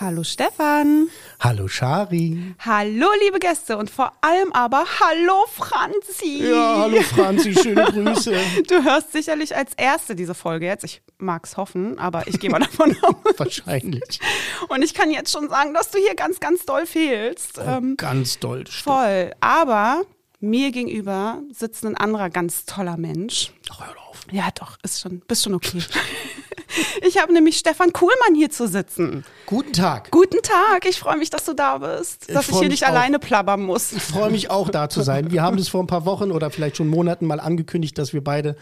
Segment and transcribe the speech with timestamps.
[0.00, 1.08] Hallo Stefan.
[1.40, 2.54] Hallo Shari.
[2.60, 6.44] Hallo liebe Gäste und vor allem aber hallo Franzi.
[6.48, 8.32] Ja, hallo Franzi, schöne Grüße.
[8.68, 10.84] Du hörst sicherlich als Erste diese Folge jetzt.
[10.84, 13.14] Ich mag's hoffen, aber ich gehe mal davon aus.
[13.38, 14.20] Wahrscheinlich.
[14.68, 17.58] Und ich kann jetzt schon sagen, dass du hier ganz, ganz doll fehlst.
[17.58, 18.66] Oh, Ähm, ganz doll.
[18.68, 18.84] stimmt.
[18.96, 19.32] voll.
[19.40, 20.02] Aber
[20.38, 23.52] mir gegenüber sitzt ein anderer ganz toller Mensch.
[23.72, 24.20] Ach, hör auf.
[24.30, 25.82] Ja, doch, ist schon, bist schon okay.
[27.06, 29.24] Ich habe nämlich Stefan Kuhlmann hier zu sitzen.
[29.46, 30.10] Guten Tag.
[30.10, 32.26] Guten Tag, ich freue mich, dass du da bist.
[32.28, 32.88] Ich Dass ich, freu hier nicht auch.
[32.88, 33.92] alleine plappern muss.
[33.92, 35.30] Ich freue mich auch, da zu sein.
[35.30, 38.22] Wir haben das vor ein paar Wochen oder vielleicht schon Monaten mal angekündigt, dass wir
[38.22, 38.56] beide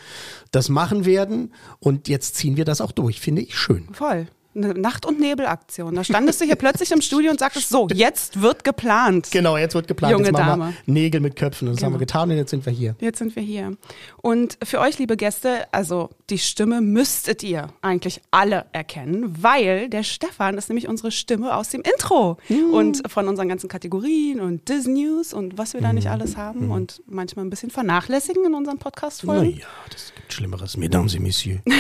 [0.53, 1.53] das machen werden.
[1.81, 3.21] Und jetzt ziehen wir das auch durch.
[3.21, 3.89] Finde ich schön.
[3.93, 4.27] Voll.
[4.57, 5.95] Eine Nacht- und Nebelaktion.
[5.95, 9.29] Da standest du hier plötzlich im Studio und sagtest, so, jetzt wird geplant.
[9.31, 10.13] Genau, jetzt wird geplant.
[10.13, 10.75] Junge jetzt machen Dame.
[10.87, 11.69] wir Nägel mit Köpfen.
[11.69, 11.87] Das Genau.
[11.87, 12.97] haben wir getan und jetzt sind wir hier.
[13.01, 13.77] Jetzt sind wir hier.
[14.23, 20.03] Und für euch, liebe Gäste, also die Stimme müsstet ihr eigentlich alle erkennen, weil der
[20.03, 22.39] Stefan ist nämlich unsere Stimme aus dem Intro
[22.73, 27.03] und von unseren ganzen Kategorien und Disnews und was wir da nicht alles haben und
[27.07, 29.51] manchmal ein bisschen vernachlässigen in unseren Podcast-Folgen.
[29.51, 30.77] Naja, das gibt Schlimmeres.
[30.77, 31.61] Mesdames et Messieurs.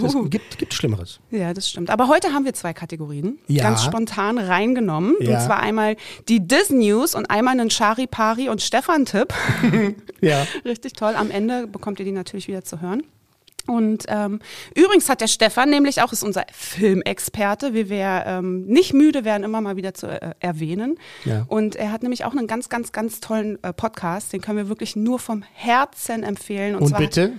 [0.00, 1.20] Das gibt, gibt Schlimmeres.
[1.30, 1.90] Ja, das stimmt.
[1.90, 3.62] Aber heute haben wir zwei Kategorien Ja.
[3.62, 5.14] ganz spontan reingenommen.
[5.20, 5.38] Ja.
[5.38, 5.96] Und zwar einmal
[6.28, 9.32] die Disnews und einmal einen Chari-Pari und Stefan-Tipp.
[10.22, 10.46] Ja.
[10.64, 11.14] Richtig toll.
[11.14, 13.02] Am Ende bekommt ihr die natürlich wieder zu hören.
[13.66, 14.40] Und ähm,
[14.74, 19.42] übrigens hat der Stefan nämlich auch ist unser Filmexperte, wie wir ähm, nicht müde werden,
[19.44, 20.98] immer mal wieder zu äh, erwähnen.
[21.24, 21.44] Ja.
[21.48, 24.68] Und er hat nämlich auch einen ganz, ganz, ganz tollen äh, Podcast, den können wir
[24.68, 26.76] wirklich nur vom Herzen empfehlen.
[26.76, 27.32] Und, Und zwar bitte,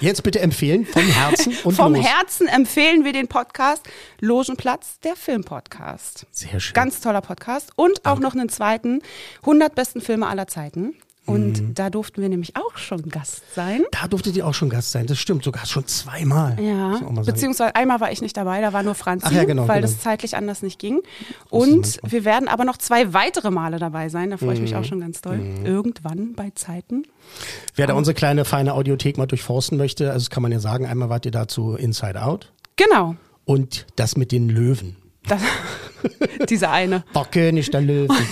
[0.00, 2.04] jetzt bitte empfehlen, vom Herzen und vom los.
[2.04, 3.82] Herzen empfehlen wir den Podcast
[4.20, 6.26] Logenplatz, der Filmpodcast.
[6.30, 6.74] Sehr schön.
[6.74, 7.70] Ganz toller Podcast.
[7.76, 9.00] Und auch noch einen zweiten,
[9.42, 10.94] 100 besten Filme aller Zeiten.
[11.26, 11.74] Und Mhm.
[11.74, 13.82] da durften wir nämlich auch schon Gast sein.
[13.90, 15.06] Da durftet ihr auch schon Gast sein.
[15.06, 16.56] Das stimmt, sogar schon zweimal.
[16.62, 19.92] Ja, beziehungsweise einmal war ich nicht dabei, da war nur Franzi, ja, genau, weil genau.
[19.92, 21.02] das zeitlich anders nicht ging.
[21.50, 24.76] Und wir werden aber noch zwei weitere Male dabei sein, da freue ich mich Mhm.
[24.78, 25.40] auch schon ganz doll.
[25.64, 27.02] Irgendwann bei Zeiten.
[27.74, 30.86] Wer da unsere kleine, feine Audiothek mal durchforsten möchte, also das kann man ja sagen,
[30.86, 34.96] einmal wart ihr dazu Inside Out Genau, und das mit den Löwen.
[35.26, 35.42] das,
[36.48, 37.04] diese eine.
[37.14, 38.16] Der König der Löwen.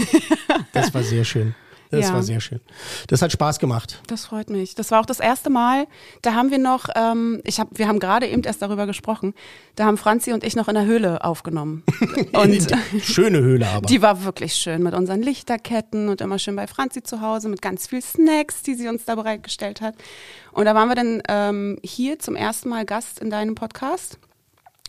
[0.73, 1.55] Das war sehr schön.
[1.91, 2.15] Das Ja.
[2.15, 2.61] war sehr schön.
[3.09, 4.01] Das hat Spaß gemacht.
[4.09, 4.75] Das freut mich.
[4.75, 5.87] Das war auch das erste Mal.
[6.23, 9.35] Da haben wir noch, ähm, ich hab, wir haben gerade eben erst darüber gesprochen.
[9.77, 11.83] Da haben Franzi und ich noch in der Höhle aufgenommen.
[12.33, 12.69] Und
[13.03, 13.87] Schöne Höhle aber.
[13.87, 17.63] die war wirklich schön mit unseren Lichterketten und immer schön bei Franzi zu Hause mit
[17.63, 19.95] ganz viel Snacks, die sie uns da bereitgestellt hat.
[20.53, 24.19] Und da waren wir dann ähm, hier zum ersten Mal Gast in deinem Podcast.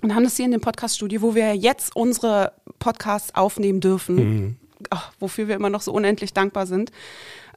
[0.02, 4.58] Und haben das hier in dem Podcaststudio, wo wir jetzt unsere Podcasts aufnehmen dürfen,
[4.90, 6.92] ach, wofür wir immer noch so unendlich dankbar sind.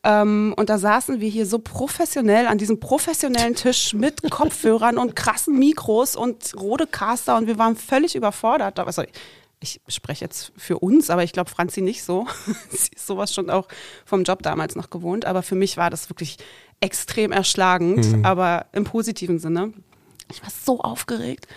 [0.04, 5.16] Ähm, und da saßen wir hier so professionell an diesem professionellen Tisch mit Kopfhörern und
[5.16, 8.78] krassen Mikros und Rodecaster und wir waren völlig überfordert.
[8.78, 9.02] Also
[9.60, 12.26] ich spreche jetzt für uns, aber ich glaube Franzi nicht so.
[12.70, 13.66] Sie ist sowas schon auch
[14.04, 15.24] vom Job damals noch gewohnt.
[15.24, 16.36] Aber für mich war das wirklich
[16.80, 19.72] extrem erschlagend, aber im positiven Sinne.
[20.30, 21.48] Ich war so aufgeregt.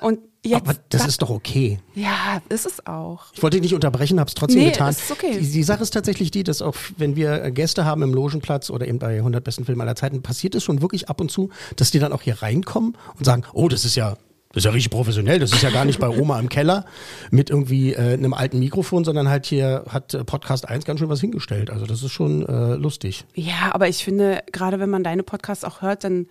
[0.00, 0.56] Und jetzt.
[0.62, 1.78] aber das ist doch okay.
[1.94, 3.26] ja, ist es auch.
[3.32, 4.90] Ich wollte dich nicht unterbrechen, habe es trotzdem Nee, getan.
[4.90, 5.38] ist okay.
[5.40, 8.86] Die, die Sache ist tatsächlich die, dass auch wenn wir Gäste haben im Logenplatz oder
[8.86, 11.90] eben bei 100 besten Filmen aller Zeiten, passiert es schon wirklich ab und zu, dass
[11.90, 14.16] die dann auch hier reinkommen und sagen, oh, das ist ja
[14.50, 16.86] das ist ja richtig professionell, das ist ja gar nicht bei Oma im Keller
[17.30, 21.10] mit irgendwie äh, einem alten Mikrofon, sondern halt hier hat äh, Podcast 1 ganz schön
[21.10, 21.68] was hingestellt.
[21.68, 23.26] Also das ist schon äh, lustig.
[23.34, 26.28] Ja, aber ich finde, gerade wenn man deine Podcasts auch hört, dann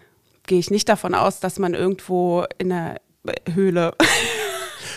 [0.48, 3.02] gehe ich nicht davon aus, dass man irgendwo in der
[3.54, 3.94] Höhle.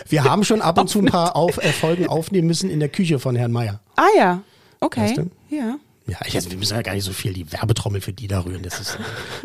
[0.08, 2.88] Wir haben schon ab und zu ein paar auf, äh, Folgen aufnehmen müssen in der
[2.88, 3.80] Küche von Herrn Meier.
[3.96, 4.42] Ah ja,
[4.80, 5.02] okay.
[5.02, 5.30] Weißt du?
[5.48, 5.76] Ja.
[6.10, 8.41] Ja, ich, also wir müssen ja gar nicht so viel die Werbetrommel für die da
[8.41, 8.62] rühren.
[8.62, 8.98] Das, ist,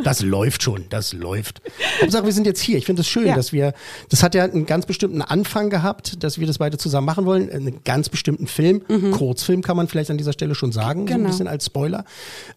[0.03, 1.61] das läuft schon, das läuft.
[2.01, 2.77] Hauptsache, wir sind jetzt hier.
[2.77, 3.35] Ich finde es schön, Ja.
[3.35, 3.73] dass wir,
[4.09, 7.51] das hat ja einen ganz bestimmten Anfang gehabt, dass wir das beide zusammen machen wollen.
[7.51, 8.81] Einen ganz bestimmten Film,
[9.11, 11.23] Kurzfilm kann man vielleicht an dieser Stelle schon sagen, so ein Mhm.
[11.25, 11.29] Genau.
[11.29, 12.03] bisschen als Spoiler.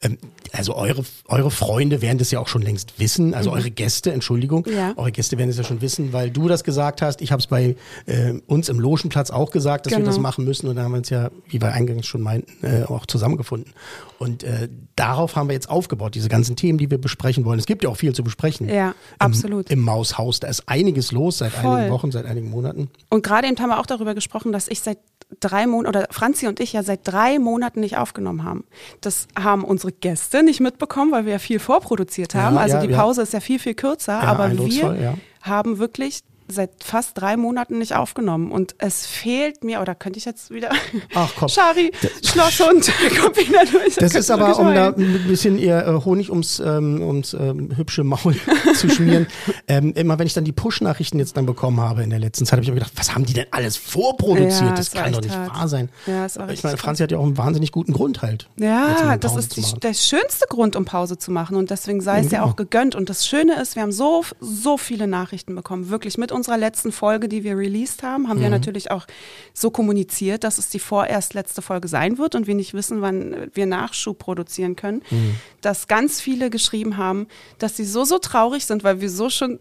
[0.03, 0.17] Ähm,
[0.53, 4.65] also eure, eure Freunde werden das ja auch schon längst wissen, also eure Gäste, Entschuldigung,
[4.67, 4.73] Mhm.
[4.73, 4.93] Ja.
[4.97, 7.21] eure Gäste werden es ja schon wissen, weil du das gesagt hast.
[7.21, 7.77] Ich habe es bei
[8.07, 10.09] äh, uns im Logenplatz auch gesagt, dass wir Genau.
[10.09, 12.85] das machen müssen und da haben wir uns ja, wie wir eingangs schon meinten, äh,
[12.85, 13.73] auch zusammengefunden.
[14.19, 17.59] Und äh, darauf haben wir jetzt aufgebaut, diese ganzen Themen, die wir besprechen wollen.
[17.59, 18.69] Es gibt ja auch viel zu besprechen.
[18.69, 19.71] Ja, absolut.
[19.71, 20.41] Im, im Maushaus.
[20.41, 21.77] Da ist einiges los seit Voll.
[21.77, 22.91] einigen Wochen, seit einigen Monaten.
[23.11, 24.99] Und gerade eben haben wir auch darüber gesprochen, dass ich seit
[25.41, 28.65] drei Monaten, oder Franzi und ich ja seit drei Monaten nicht aufgenommen haben.
[29.01, 32.57] Das haben unsere Gäste nicht mitbekommen, weil wir ja viel vorproduziert haben.
[32.57, 32.99] Ja, also ja, die ja.
[32.99, 34.15] Pause ist ja viel, viel kürzer.
[34.15, 35.15] Ja, aber wir ja.
[35.43, 40.25] haben wirklich seit fast drei Monaten nicht aufgenommen und es fehlt mir, oder könnte ich
[40.25, 40.71] jetzt wieder,
[41.15, 41.49] Ach komm.
[41.51, 41.93] Schari,
[42.25, 42.91] Schlosshund,
[43.21, 43.97] kommt wieder durch.
[43.97, 48.05] Das ist aber, um da ein bisschen ihr äh, Honig ums, ähm, ums ähm, hübsche
[48.05, 48.35] Maul
[48.75, 49.27] zu schmieren.
[49.67, 52.53] Ähm, immer wenn ich dann die Push-Nachrichten jetzt dann bekommen habe in der letzten Zeit,
[52.53, 54.71] habe ich mir gedacht, was haben die denn alles vorproduziert?
[54.71, 55.55] Ja, das kann doch nicht hart.
[55.55, 55.89] wahr sein.
[56.07, 56.77] Ja, ich meine.
[56.77, 58.49] Franzi hat ja auch einen wahnsinnig guten Grund halt.
[58.59, 61.57] Ja, das ist die, der schönste Grund, um Pause zu machen.
[61.57, 62.69] Und deswegen sei es Ja, ja auch genau.
[62.69, 62.95] gegönnt.
[62.95, 65.91] Und das Schöne ist, wir haben so, so viele Nachrichten bekommen.
[65.91, 68.43] Wirklich mit unserer letzten Folge, die wir released haben, haben Mhm.
[68.45, 69.07] wir natürlich auch
[69.53, 73.51] so kommuniziert, dass es die vorerst letzte Folge sein wird und wir nicht wissen, wann
[73.53, 75.03] wir Nachschub produzieren können.
[75.11, 75.35] Mhm.
[75.61, 77.27] Dass ganz viele geschrieben haben,
[77.59, 79.59] dass sie so, so traurig sind, weil wir so schon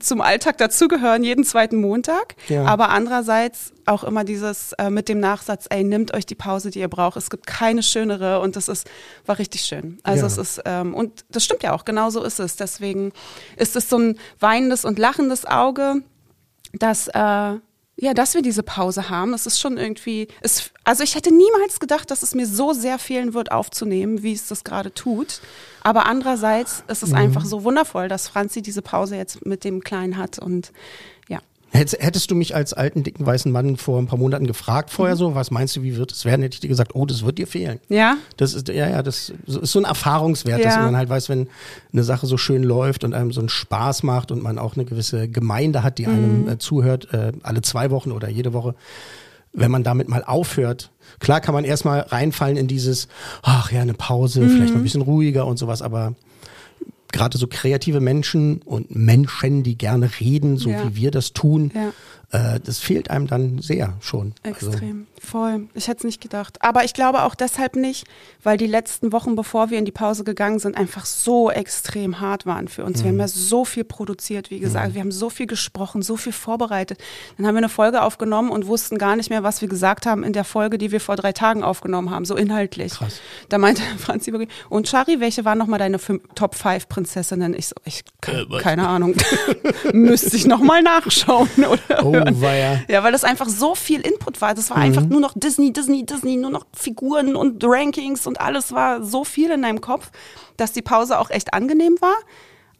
[0.00, 2.36] zum Alltag dazugehören, jeden zweiten Montag.
[2.48, 2.64] Ja.
[2.64, 6.80] Aber andererseits auch immer dieses äh, mit dem Nachsatz, ey, nimmt euch die Pause, die
[6.80, 7.16] ihr braucht.
[7.16, 8.88] Es gibt keine schönere und das ist,
[9.26, 9.98] war richtig schön.
[10.02, 10.26] Also Ja.
[10.26, 12.56] es ist, ähm, und das stimmt ja auch, genau so ist es.
[12.56, 13.12] Deswegen
[13.56, 15.96] ist es so ein weinendes und lachendes Auge,
[16.72, 17.54] dass, äh,
[17.96, 19.34] ja, dass wir diese Pause haben.
[19.34, 22.98] Es ist schon irgendwie, es, also ich hätte niemals gedacht, dass es mir so sehr
[22.98, 25.40] fehlen wird, aufzunehmen, wie es das gerade tut.
[25.82, 30.16] Aber andererseits ist es einfach so wundervoll, dass Franzi diese Pause jetzt mit dem Kleinen
[30.16, 30.72] hat und.
[31.76, 34.94] Hättest, hättest du mich als alten, dicken, weißen Mann vor ein paar Monaten gefragt Mhm.
[34.94, 37.24] vorher so, was meinst du, wie wird es werden, hätte ich dir gesagt, oh, das
[37.24, 37.80] wird dir fehlen.
[37.88, 38.16] Ja?
[38.36, 40.82] Das ist, ja, ja, das ist so ein Erfahrungswert, dass Ja.
[40.82, 41.48] man halt weiß, wenn
[41.92, 44.84] eine Sache so schön läuft und einem so einen Spaß macht und man auch eine
[44.84, 46.12] gewisse Gemeinde hat, die Mhm.
[46.12, 48.76] einem äh, zuhört, äh, alle zwei Wochen oder jede Woche,
[49.52, 50.90] wenn man damit mal aufhört.
[51.18, 53.08] Klar kann man erstmal reinfallen in dieses,
[53.42, 54.78] ach ja, eine Pause, vielleicht Mhm.
[54.78, 56.14] mal ein bisschen ruhiger und sowas, aber
[57.14, 60.86] gerade so kreative Menschen und Menschen, die gerne reden, so Ja.
[60.88, 61.92] wie wir das tun, Ja.
[62.34, 64.34] Äh, das fehlt einem dann sehr schon.
[64.42, 65.68] Also, Extrem, voll.
[65.74, 66.58] Ich hätte es nicht gedacht.
[66.62, 68.06] Aber ich glaube auch deshalb nicht,
[68.42, 72.44] weil die letzten Wochen, bevor wir in die Pause gegangen sind, einfach so extrem hart
[72.46, 72.98] waren für uns.
[73.04, 73.16] Wir Mhm.
[73.16, 74.94] haben ja so viel produziert, wie gesagt.
[74.94, 76.98] Wir haben so viel gesprochen, so viel vorbereitet.
[77.36, 80.24] Dann haben wir eine Folge aufgenommen und wussten gar nicht mehr, was wir gesagt haben
[80.24, 82.92] in der Folge, die wir vor drei Tagen aufgenommen haben, so inhaltlich.
[82.94, 83.20] Krass.
[83.48, 84.32] Da meinte Franzi
[84.68, 87.54] und Shari, welche waren nochmal deine fünf, Top 5 Prinzessinnen?
[87.54, 88.62] Ich so, ich, Äh, was?
[88.62, 89.14] keine Ahnung.
[89.92, 92.04] Müsste ich nochmal nachschauen, oder?
[92.04, 92.80] Oh, weia.
[92.88, 94.54] Ja, weil das einfach so viel Input war.
[94.54, 98.72] Das war einfach nur noch Disney, Disney, Disney, nur noch Figuren und Rankings und alles
[98.72, 100.10] war so viel in deinem Kopf,
[100.56, 102.16] dass die Pause auch echt angenehm war.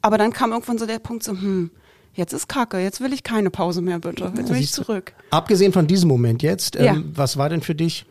[0.02, 1.70] Aber dann kam irgendwann so der Punkt so, hm,
[2.12, 4.30] jetzt ist Kacke, jetzt will ich keine Pause mehr, bitte.
[4.36, 5.14] Jetzt will ich zurück.
[5.30, 6.96] Abgesehen von diesem Moment jetzt, ähm, Ja.
[7.14, 8.04] was war denn für dich,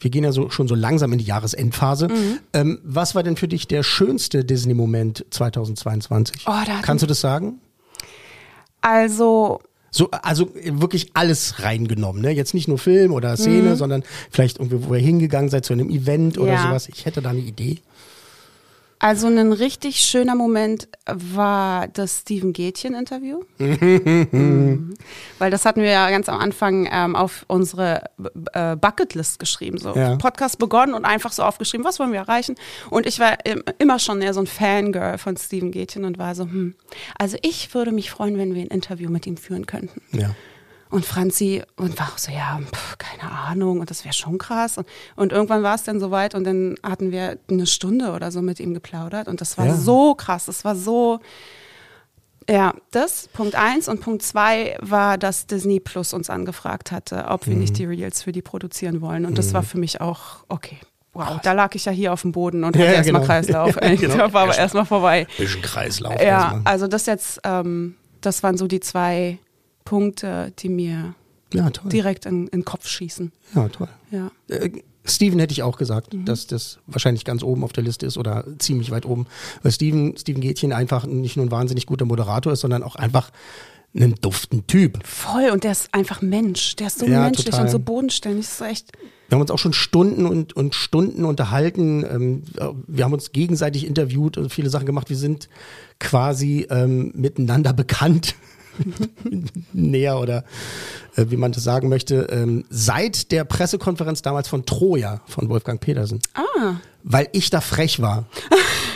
[0.00, 2.38] wir gehen ja so, schon so langsam in die Jahresendphase, Mhm.
[2.52, 6.44] ähm, was war denn für dich der schönste Disney-Moment 2022?
[6.46, 7.60] Oh, da Kannst du das sagen?
[8.80, 9.60] Also,
[9.96, 12.30] So, also wirklich alles reingenommen, ne?
[12.30, 15.88] Jetzt nicht nur Film oder Szene, sondern vielleicht irgendwie, wo ihr hingegangen seid zu einem
[15.88, 16.56] Event oder Mhm.
[16.56, 16.62] Ja.
[16.68, 16.88] sowas.
[16.88, 17.78] Ich hätte da eine Idee.
[18.98, 23.40] Also ein richtig schöner Moment war das Steven Gätchen-Interview.
[23.58, 24.94] Mhm.
[25.38, 28.04] Weil das hatten wir ja ganz am Anfang ähm, auf unsere
[28.52, 29.76] äh, Bucketlist geschrieben.
[29.78, 30.16] So Ja.
[30.16, 32.56] Podcast begonnen und einfach so aufgeschrieben, was wollen wir erreichen.
[32.88, 36.34] Und ich war im, immer schon eher so ein Fangirl von Steven Gätchen und war
[36.34, 36.74] so, hm,
[37.18, 40.00] also ich würde mich freuen, wenn wir ein Interview mit ihm führen könnten.
[40.12, 40.34] Ja.
[40.88, 44.78] Und Franzi und war auch so, ja, pf, keine Ahnung, und das wäre schon krass.
[44.78, 44.86] Und,
[45.16, 48.60] und irgendwann war es dann soweit und dann hatten wir eine Stunde oder so mit
[48.60, 49.74] ihm geplaudert und das war Ja.
[49.74, 51.18] so krass, das war so,
[52.48, 53.88] ja, das, Punkt eins.
[53.88, 57.60] Und Punkt zwei war, dass Disney Plus uns angefragt hatte, ob wir Mhm.
[57.60, 59.26] nicht die Reels für die produzieren wollen.
[59.26, 60.78] Und das war für mich auch, okay.
[61.12, 63.26] Wow, da lag ich ja hier auf dem Boden und hatte ja, erstmal genau.
[63.32, 63.76] Kreislauf.
[63.82, 64.16] Ja, genau.
[64.18, 65.26] Da war aber erstmal vorbei.
[65.38, 66.12] Bisschen Kreislauf.
[66.20, 66.60] Ja, erstmal.
[66.66, 69.38] also das jetzt, ähm, das waren so die zwei
[69.86, 71.14] Punkte, die mir
[71.54, 73.32] ja, direkt in, in den Kopf schießen.
[73.54, 73.88] Ja, toll.
[74.10, 74.30] Ja.
[74.48, 74.70] Äh,
[75.08, 76.24] Steven hätte ich auch gesagt, Mhm.
[76.26, 79.26] dass das wahrscheinlich ganz oben auf der Liste ist oder ziemlich weit oben.
[79.62, 83.30] Weil Steven, Steven Gätchen einfach nicht nur ein wahnsinnig guter Moderator ist, sondern auch einfach
[83.94, 84.98] ein duften Typ.
[85.06, 86.74] Voll, und der ist einfach Mensch.
[86.76, 87.62] Der ist so Ja, menschlich total.
[87.66, 88.44] und so bodenständig.
[88.46, 88.92] Das ist echt.
[89.28, 92.04] Wir haben uns auch schon Stunden und, und Stunden unterhalten.
[92.04, 92.42] Ähm,
[92.88, 95.08] wir haben uns gegenseitig interviewt und viele Sachen gemacht.
[95.08, 95.48] Wir sind
[96.00, 98.34] quasi ähm, miteinander bekannt.
[99.72, 100.44] Näher oder
[101.16, 102.28] äh, wie man das sagen möchte.
[102.30, 106.20] Ähm, seit der Pressekonferenz damals von Troja von Wolfgang Petersen.
[106.34, 108.26] Ah, Weil ich da frech war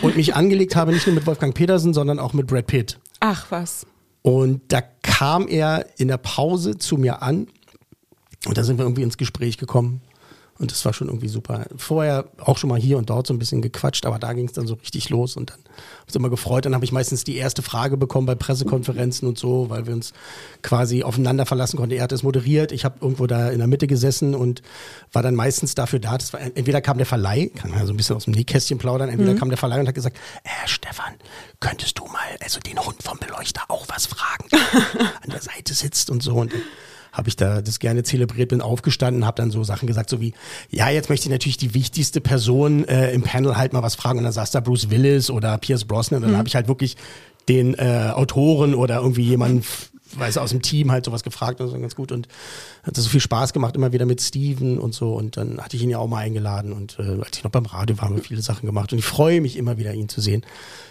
[0.02, 2.98] und mich angelegt habe, nicht nur mit Wolfgang Petersen, sondern auch mit Brad Pitt.
[3.20, 3.86] ach was.
[4.22, 7.46] Und da kam er in der Pause zu mir an
[8.46, 10.02] und da sind wir irgendwie ins Gespräch gekommen.
[10.60, 11.64] Und das war schon irgendwie super.
[11.74, 14.52] Vorher auch schon mal hier und dort so ein bisschen gequatscht, aber da ging es
[14.52, 16.66] dann so richtig los und dann habe ich immer gefreut.
[16.66, 20.12] Dann habe ich meistens die erste Frage bekommen bei Pressekonferenzen und so, weil wir uns
[20.62, 21.94] quasi aufeinander verlassen konnten.
[21.94, 24.60] Er hat es moderiert, ich habe irgendwo da in der Mitte gesessen und
[25.12, 26.18] war dann meistens dafür da.
[26.18, 28.76] Das war, entweder kam der Verleih, kann man ja so ein bisschen aus dem Nähkästchen
[28.76, 31.14] plaudern, entweder kam der Verleih und hat gesagt, äh, Stefan,
[31.60, 34.60] könntest du mal also den Hund vom Beleuchter auch was fragen, der
[35.22, 36.34] an der Seite sitzt und so.
[36.34, 36.52] Und
[37.12, 40.32] habe ich da das gerne zelebriert, bin aufgestanden, habe dann so Sachen gesagt, so wie,
[40.70, 44.18] ja, jetzt möchte ich natürlich die wichtigste Person äh, im Panel halt mal was fragen.
[44.18, 46.18] Und dann saß da Bruce Willis oder Pierce Brosnan.
[46.18, 46.38] Und dann Mhm.
[46.38, 46.96] habe ich halt wirklich
[47.48, 49.62] den äh, Autoren oder irgendwie jemanden
[50.12, 52.26] weiß aus dem Team halt sowas gefragt und so ganz gut und
[52.82, 55.84] hat so viel Spaß gemacht immer wieder mit Steven und so und dann hatte ich
[55.84, 58.22] ihn ja auch mal eingeladen und äh, als ich noch beim Radio war, haben wir
[58.24, 60.42] viele Sachen gemacht und ich freue mich immer wieder ihn zu sehen.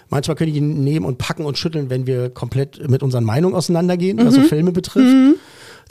[0.08, 3.56] Manchmal könnte ich ihn nehmen und packen und schütteln, wenn wir komplett mit unseren Meinungen
[3.56, 5.14] auseinandergehen, was so Filme betrifft.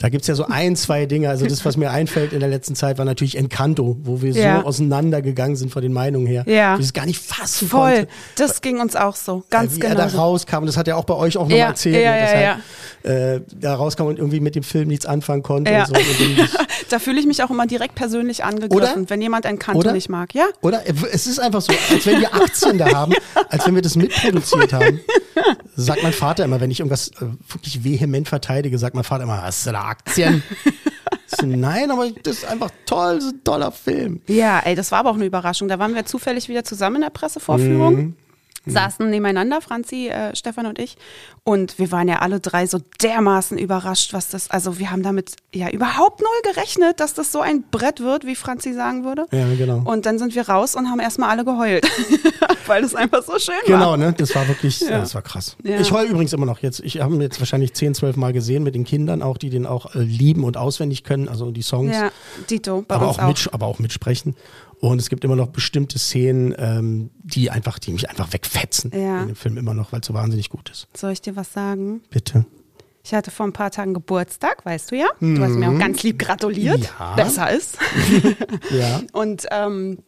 [0.01, 1.27] Da gibt's ja so ein, zwei Dinge.
[1.29, 4.61] Also das, was mir einfällt in der letzten Zeit, war natürlich Encanto, wo wir Ja.
[4.61, 6.43] so auseinandergegangen sind von den Meinungen her.
[6.47, 6.71] Ja.
[6.71, 7.95] Dass ich es gar nicht fassen Voll.
[7.95, 8.07] konnte.
[8.37, 9.43] Das ging uns auch so.
[9.49, 9.95] Ganz wie genau.
[9.99, 12.21] er da rauskam, das hat er auch bei euch auch nochmal Ja, erzählt, ja, ne,
[12.21, 15.81] dass ja, er Äh, da rauskam und irgendwie mit dem Film nichts anfangen konnte Ja.
[15.85, 15.93] und so.
[15.95, 16.49] Und
[16.89, 19.09] Da fühle ich mich auch immer direkt persönlich angegriffen, Oder?
[19.09, 19.91] wenn jemand ein Kanto Oder?
[19.93, 20.33] nicht mag.
[20.33, 20.45] Ja?
[20.61, 20.81] oder?
[21.11, 23.13] Es ist einfach so, als wenn wir Aktien da haben,
[23.49, 24.99] als wenn wir das mitproduziert haben.
[25.79, 29.41] Sagt mein Vater immer, wenn ich irgendwas äh, wirklich vehement verteidige, sagt mein Vater immer,
[29.41, 30.43] hast du da Aktien?
[31.27, 34.21] So, Nein, aber das ist einfach toll, ist ein toller Film.
[34.27, 35.67] Ja, ey, das war aber auch eine Überraschung.
[35.67, 37.95] Da waren wir zufällig wieder zusammen in der Pressevorführung.
[37.95, 38.15] Mhm.
[38.69, 40.97] Saßen nebeneinander, Franzi, äh, Stefan und ich.
[41.43, 45.31] Und wir waren ja alle drei so dermaßen überrascht, was das, also wir haben damit
[45.53, 49.25] ja überhaupt null gerechnet, dass das so ein Brett wird, wie Franzi sagen würde.
[49.31, 49.81] Ja, genau.
[49.85, 51.87] Und dann sind wir raus und haben erstmal alle geheult,
[52.67, 53.97] weil das einfach so schön Genau, war.
[53.97, 54.13] ne?
[54.15, 54.99] Das war wirklich, ja.
[54.99, 55.55] das war krass.
[55.63, 55.79] Ja.
[55.79, 56.81] Ich heule übrigens immer noch jetzt.
[56.81, 59.65] Ich habe ihn jetzt wahrscheinlich 10, 12 Mal gesehen mit den Kindern auch, die den
[59.65, 61.95] auch äh, lieben und auswendig können, also die Songs.
[61.95, 62.11] Ja,
[62.49, 63.27] Dito, bei aber uns auch, auch.
[63.27, 64.35] Mit, aber auch mitsprechen.
[64.81, 69.21] Und es gibt immer noch bestimmte Szenen, ähm, die einfach, die mich einfach wegfetzen Ja.
[69.21, 70.87] in dem Film immer noch, weil es so wahnsinnig gut ist.
[70.95, 72.01] Soll ich dir was sagen?
[72.09, 72.45] Bitte.
[73.03, 75.07] Ich hatte vor ein paar Tagen Geburtstag, weißt du ja.
[75.19, 76.79] Du hast mir auch ganz lieb gratuliert.
[76.79, 76.85] Mhm.
[76.99, 77.15] Ja.
[77.15, 77.77] Besser ist.
[78.71, 79.01] Ja.
[79.13, 79.99] Und ähm,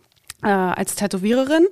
[0.43, 1.67] äh, als Tätowiererin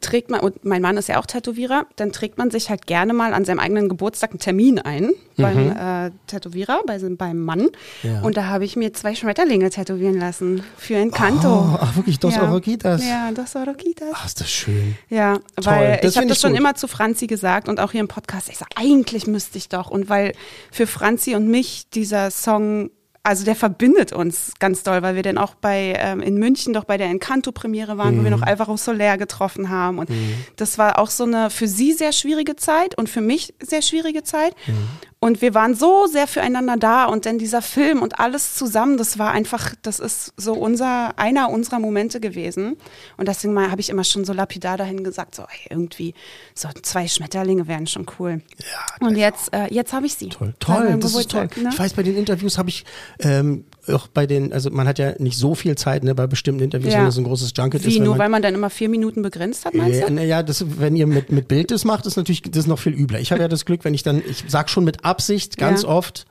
[0.00, 3.12] trägt man, und mein Mann ist ja auch Tätowierer, dann trägt man sich halt gerne
[3.12, 7.60] mal an seinem eigenen Geburtstag einen Termin ein beim äh, Tätowierer, bei, seinem- beim Mann.
[7.62, 7.70] Mhm.
[8.02, 8.20] Ja.
[8.22, 11.48] Und da habe ich mir zwei Schmetterlinge tätowieren lassen für Encanto.
[11.48, 12.42] Oh, ach wirklich, Dos ja.
[12.48, 13.04] Oroquitas.
[13.06, 14.08] Ja, Dos Oroquitas.
[14.12, 14.96] Ach, ist das schön.
[15.08, 16.60] Ja, Toll, weil das ich habe das schon gut.
[16.60, 18.48] immer zu Franzi gesagt und auch hier im Podcast.
[18.50, 19.90] Ich sage, eigentlich müsste ich doch.
[19.90, 20.32] Und weil
[20.70, 22.90] für Franzi und mich dieser Song,
[23.28, 26.84] also der verbindet uns ganz doll, weil wir dann auch bei ähm, in München doch
[26.84, 28.44] bei der Encanto-Premiere waren, wo wir noch Mhm.
[28.44, 29.98] Alvaro Soler getroffen haben.
[29.98, 30.08] Und
[30.56, 34.22] das war auch so eine für sie sehr schwierige Zeit und für mich sehr schwierige
[34.22, 34.54] Zeit.
[34.66, 34.88] Mhm.
[35.20, 39.18] Und wir waren so sehr füreinander da und dann dieser Film und alles zusammen, das
[39.18, 42.76] war einfach, das ist so unser, einer unserer Momente gewesen.
[43.16, 46.14] Und deswegen mal habe ich immer schon so lapidar dahin gesagt, so ey, irgendwie,
[46.54, 48.42] so zwei Schmetterlinge wären schon cool.
[48.58, 50.28] Ja, Und jetzt, äh, jetzt habe ich sie.
[50.28, 51.48] Toll, toll, meinem das ist toll.
[51.56, 51.70] Ne?
[51.72, 52.84] Ich weiß, bei den Interviews habe ich
[53.18, 56.62] ähm, auch bei den, also man hat ja nicht so viel Zeit ne, bei bestimmten
[56.62, 57.00] Interviews, Ja.
[57.00, 57.86] wenn es ein großes Junket ist.
[57.86, 60.12] Wie, nur man, weil man dann immer vier Minuten begrenzt hat, meinst ja, du?
[60.14, 62.78] na ja, das, wenn ihr mit, mit Bild das macht, ist natürlich das ist noch
[62.78, 63.20] viel übler.
[63.20, 65.88] Ich habe ja das Glück, wenn ich dann, ich sag schon mit Absicht ganz Ja.
[65.88, 66.26] oft,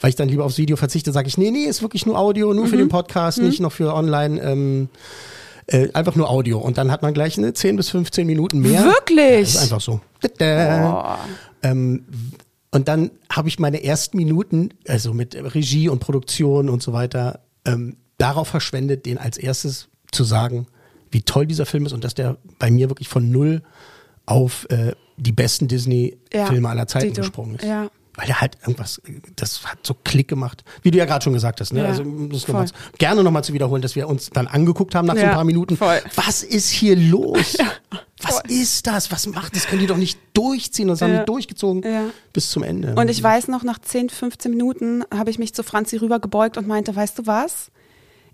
[0.00, 2.52] weil ich dann lieber aufs Video verzichte, sage ich, nee, nee, ist wirklich nur Audio,
[2.54, 2.80] nur für Mhm.
[2.80, 4.40] den Podcast, nicht noch für online.
[4.42, 4.88] Ähm,
[5.66, 6.58] äh, einfach nur Audio.
[6.58, 8.84] Und dann hat man gleich eine 10 bis 15 Minuten mehr.
[8.84, 9.52] Wirklich?
[9.52, 10.00] Das ist einfach so.
[10.38, 11.18] Tada.
[11.62, 12.04] Ähm,
[12.70, 17.40] und dann habe ich meine ersten Minuten, also mit Regie und Produktion und so weiter,
[17.64, 20.66] ähm, darauf verschwendet, den als erstes zu sagen,
[21.10, 23.62] wie toll dieser Film ist und dass der bei mir wirklich von null
[24.26, 27.64] auf äh, die besten Disney-Filme Ja, aller Zeiten gesprungen ist.
[27.64, 27.90] Ja.
[28.18, 29.00] Weil der halt irgendwas,
[29.36, 31.72] das hat so Klick gemacht, wie du ja gerade schon gesagt hast.
[31.72, 31.82] Ne?
[31.82, 32.54] Ja, also das voll.
[32.54, 35.34] nochmal, gerne nochmal zu wiederholen, dass wir uns dann angeguckt haben nach so ein Ja,
[35.34, 35.76] paar Minuten.
[35.76, 36.00] voll.
[36.16, 37.56] Was ist hier los?
[38.20, 38.42] Was voll.
[38.50, 39.12] ist das?
[39.12, 39.66] Was macht das?
[39.68, 40.86] Können die doch nicht durchziehen?
[40.90, 41.20] Und das haben Ja.
[41.20, 42.06] die durchgezogen Ja.
[42.32, 42.96] bis zum Ende.
[42.96, 46.66] Und ich weiß noch, nach 10, 15 Minuten habe ich mich zu Franzi rübergebeugt und
[46.66, 47.70] meinte, weißt du was?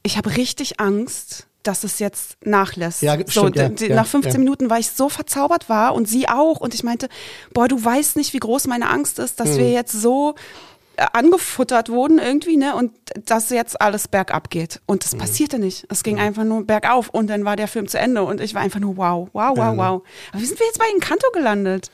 [0.03, 3.03] Ich habe richtig Angst, dass es jetzt nachlässt.
[3.03, 4.39] Ja, so, ja, ja, nach 15 ja.
[4.39, 6.61] Minuten war ich so verzaubert war und sie auch.
[6.61, 7.09] Und ich meinte,
[7.53, 9.59] boah, du weißt nicht, wie groß meine Angst ist, dass Mhm.
[9.59, 10.35] wir jetzt so
[11.13, 12.75] angefuttert wurden irgendwie, ne?
[12.77, 12.93] Und
[13.27, 14.81] dass jetzt alles bergab geht.
[14.87, 15.11] Und Mhm.
[15.11, 15.87] das passierte nicht.
[15.91, 18.63] Es ging einfach nur bergauf und dann war der Film zu Ende und ich war
[18.63, 20.03] einfach nur wow, wow, wow, wow.
[20.33, 21.91] Aber wie sind wir jetzt bei Encanto gelandet?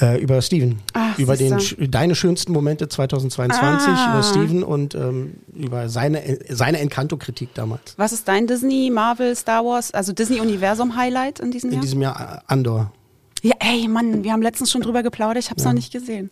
[0.00, 0.80] äh, über Steven.
[0.92, 1.58] Ach, über den,
[1.90, 4.10] deine schönsten Momente 2022, Ah.
[4.12, 7.94] über Steven und ähm, über seine, seine Encanto-Kritik damals.
[7.96, 11.82] Was ist dein Disney, Marvel, Star Wars, also Disney-Universum-Highlight in diesem In Jahr?
[11.82, 12.92] diesem Jahr Andor.
[13.42, 16.30] ja, ey, Mann, wir haben letztens schon drüber geplaudert, ich habe es noch nicht gesehen.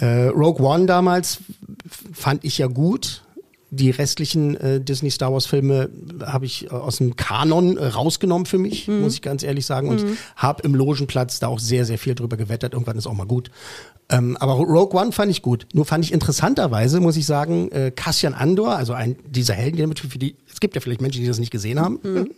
[0.00, 1.38] Äh, Rogue One damals
[2.12, 3.22] fand ich ja gut.
[3.70, 5.90] die restlichen äh, Disney Star Wars Filme
[6.24, 9.02] habe ich äh, aus dem Kanon äh, rausgenommen für mich, Mhm.
[9.02, 9.88] muss ich ganz ehrlich sagen.
[9.90, 10.02] Und
[10.36, 12.72] habe im Logenplatz da auch sehr, sehr viel drüber gewettert.
[12.72, 13.50] Irgendwann ist auch mal gut.
[14.08, 15.66] Ähm, aber Rogue One fand ich gut.
[15.74, 19.82] Nur fand ich interessanterweise, muss ich sagen, äh, Cassian Andor, also ein dieser Helden, die
[19.82, 22.30] damit für die, es gibt ja vielleicht Menschen, die das nicht gesehen haben, Mhm.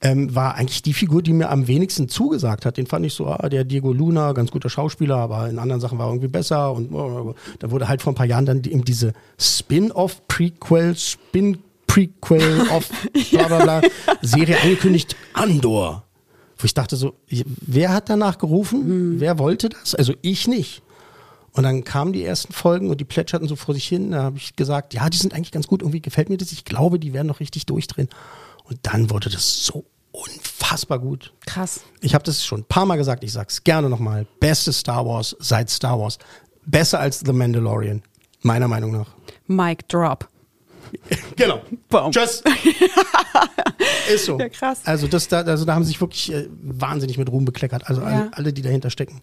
[0.00, 2.76] ähm, war eigentlich die Figur, die mir am wenigsten zugesagt hat.
[2.78, 5.96] Den fand ich so, ah, der Diego Luna, ganz guter Schauspieler, aber in anderen Sachen
[5.96, 6.72] war er irgendwie besser.
[6.72, 11.58] Und äh, da wurde halt vor ein paar Jahren dann eben diese Spin-off, Prequel, Spin
[11.86, 12.90] Prequel of
[13.30, 13.82] bla bla bla
[14.20, 16.02] Serie angekündigt, Andor.
[16.58, 17.14] Wo ich dachte so,
[17.64, 19.20] wer hat danach gerufen?
[19.20, 19.94] Wer wollte das?
[19.94, 20.82] Also ich nicht.
[21.54, 24.10] Und dann kamen die ersten Folgen und die plätscherten so vor sich hin.
[24.10, 25.82] Da habe ich gesagt, ja, die sind eigentlich ganz gut.
[25.82, 26.50] Irgendwie gefällt mir das.
[26.50, 28.08] Ich glaube, die werden noch richtig durchdrehen.
[28.64, 31.32] Und dann wurde das so unfassbar gut.
[31.46, 31.80] Krass.
[32.00, 33.22] Ich habe das schon ein paar Mal gesagt.
[33.22, 34.26] Ich sag's gerne nochmal.
[34.40, 36.18] Beste Star Wars seit Star Wars.
[36.66, 38.02] Besser als The Mandalorian.
[38.42, 39.14] Meiner Meinung nach.
[39.46, 40.28] Mic drop.
[41.36, 41.60] Genau.
[41.88, 42.12] Boom.
[42.12, 42.42] Tschüss.
[44.12, 44.38] Ist so.
[44.38, 44.80] Ja, krass.
[44.84, 47.88] Also, das da, also da haben sie sich wirklich äh, wahnsinnig mit Ruhm bekleckert.
[47.88, 48.06] Also Ja.
[48.06, 49.20] alle, alle, die dahinter stecken.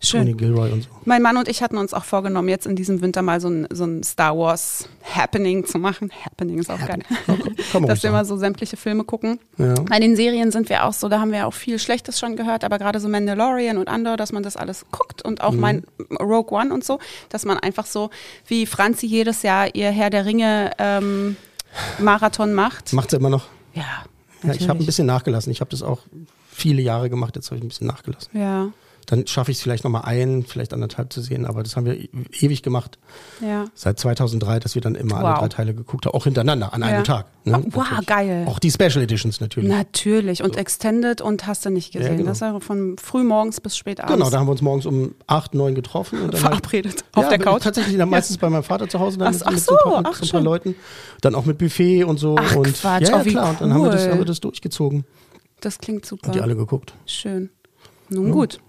[0.00, 0.20] Schön.
[0.22, 0.88] Tony Gilroy und so.
[1.04, 3.66] Mein Mann und ich hatten uns auch vorgenommen, jetzt in diesem Winter mal so ein,
[3.70, 6.10] so ein Star Wars Happening zu machen.
[6.24, 6.98] Happening ist auch geil.
[7.26, 7.34] Ja,
[7.72, 9.38] kann man Dass wir mal so sämtliche Filme gucken.
[9.56, 9.74] Ja.
[9.88, 12.64] Bei den Serien sind wir auch so, da haben wir auch viel Schlechtes schon gehört,
[12.64, 15.84] aber gerade so Mandalorian und Andor, dass man das alles guckt und auch mein
[16.20, 16.98] Rogue One und so,
[17.30, 18.10] dass man einfach so,
[18.46, 21.03] wie Franzi jedes Jahr ihr Herr der Ringe ähm,
[21.98, 22.92] Marathon macht.
[22.92, 23.46] Macht sie immer noch.
[23.74, 23.82] Ja,
[24.42, 25.50] Ja, ich habe ein bisschen nachgelassen.
[25.50, 26.00] Ich habe das auch
[26.50, 27.34] viele Jahre gemacht.
[27.36, 28.30] Jetzt habe ich ein bisschen nachgelassen.
[28.38, 28.68] Ja,
[29.06, 31.44] Dann schaffe ich es vielleicht nochmal ein, vielleicht anderthalb zu sehen.
[31.46, 32.08] Aber das haben wir e-
[32.40, 32.98] ewig gemacht.
[33.40, 33.66] ja.
[33.74, 35.38] Seit 2003, dass wir dann immer alle Wow.
[35.40, 36.14] drei Teile geguckt haben.
[36.14, 36.86] Auch hintereinander, an Ja.
[36.88, 37.26] einem Tag.
[37.44, 37.58] ne?
[37.58, 38.06] Oh, wow, Natürlich.
[38.06, 38.46] geil.
[38.48, 39.68] Auch die Special Editions natürlich.
[39.68, 40.42] Natürlich.
[40.42, 42.16] Und Extended und hast du nicht gesehen.
[42.16, 42.30] genau.
[42.30, 44.14] Das ja von früh morgens bis spät abends.
[44.14, 46.20] Genau, da haben wir uns morgens um 8, 9 getroffen.
[46.22, 47.04] Und dann halt- verabredet.
[47.12, 47.62] Auf ja, der Couch.
[47.62, 49.72] Tatsächlich dann meistens bei meinem Vater zu Hause, dann Ach mit, so, mit ach so
[49.74, 50.40] ein paar, so, ach so ein paar.
[50.42, 50.74] Leuten.
[51.20, 52.36] Dann auch mit Buffet und so.
[52.38, 53.50] Ach, und Quatsch, ja, ja, oh, klar.
[53.50, 54.10] Und dann haben wir, das, cool.
[54.12, 55.04] haben wir das durchgezogen
[55.60, 56.26] Das klingt super.
[56.28, 56.94] und die alle geguckt.
[57.06, 57.50] Schön.
[58.10, 58.60] Nun gut.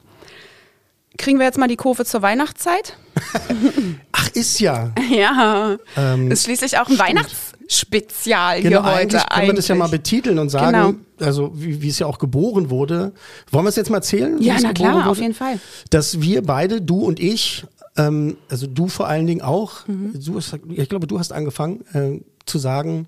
[1.17, 2.98] Kriegen wir jetzt mal die Kurve zur Weihnachtszeit?
[4.12, 4.91] Ach, ist ja.
[5.10, 5.77] Ja.
[5.95, 9.00] Ähm, ist schließlich auch ein Weihnachtsspezial Genau, hier heute.
[9.00, 10.01] eigentlich können wir das ja mal eigentlich.
[10.01, 11.25] betiteln und sagen, Genau.
[11.29, 13.13] also wie, wie es ja auch geboren wurde.
[13.51, 14.41] Wollen wir es jetzt mal erzählen?
[14.41, 15.10] Ja, na klar, wurde?
[15.10, 15.60] auf jeden Fall.
[15.89, 17.65] Dass wir beide, du und ich,
[17.98, 20.12] ähm, also du vor allen Dingen auch, Mhm.
[20.22, 23.07] du hast, ich glaube, du hast angefangen äh, zu sagen,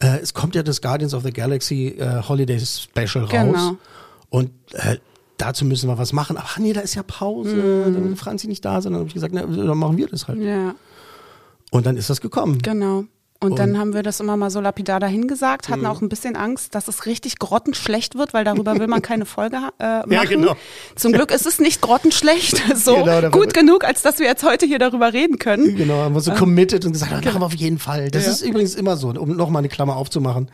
[0.00, 3.30] äh, es kommt ja das Guardians of the Galaxy äh, Holiday Special raus.
[3.30, 3.76] Genau.
[4.30, 4.96] Und äh,
[5.44, 6.36] dazu müssen wir was machen.
[6.36, 7.94] Aber nee, da ist ja Pause, Mhm.
[7.94, 10.38] dann Franzi nicht da, sondern habe ich gesagt, na, dann machen wir das halt.
[10.40, 10.74] Ja,
[11.70, 12.58] Und dann ist das gekommen.
[12.62, 13.04] genau.
[13.40, 16.74] Und, dann haben wir das immer mal so lapidar dahingesagt, hatten auch ein bisschen Angst,
[16.74, 20.12] dass es richtig grottenschlecht wird, weil darüber will man keine Folge äh, machen.
[20.12, 20.56] Ja, genau.
[20.96, 24.64] Zum Glück ist es nicht grottenschlecht, so Genau, gut genug, als dass wir jetzt heute
[24.64, 25.76] hier darüber reden können.
[25.76, 28.10] Genau, haben wir so committed und gesagt, das machen wir auf jeden Fall.
[28.10, 28.32] Das Ja.
[28.32, 30.48] ist übrigens immer so, um nochmal eine Klammer aufzumachen.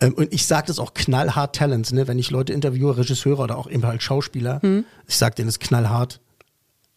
[0.00, 2.06] Ähm, und ich sage das auch knallhart Talents, ne?
[2.08, 4.84] wenn ich Leute interviewe, Regisseure oder auch eben halt Schauspieler, Hm.
[5.06, 6.20] ich sage denen das knallhart.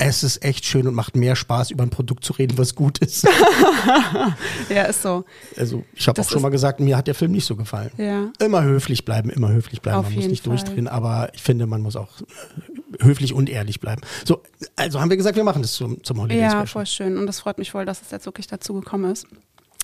[0.01, 2.99] Es ist echt schön und macht mehr Spaß, über ein Produkt zu reden, was gut
[2.99, 3.27] ist.
[4.69, 5.25] Ja, ist so.
[5.57, 7.91] Also ich habe auch schon mal gesagt, mir hat der Film nicht so gefallen.
[7.97, 8.31] Ja.
[8.39, 9.97] Immer höflich bleiben, immer höflich bleiben.
[9.97, 10.55] Auf man muss nicht Fall.
[10.55, 14.01] durchdrehen, aber ich finde, man muss auch äh, höflich und ehrlich bleiben.
[14.25, 14.41] So,
[14.75, 16.67] also haben wir gesagt, wir machen das zum, zum Holiday Ja, Special.
[16.67, 17.17] voll schön.
[17.17, 19.27] Und das freut mich voll, dass es jetzt wirklich dazu gekommen ist.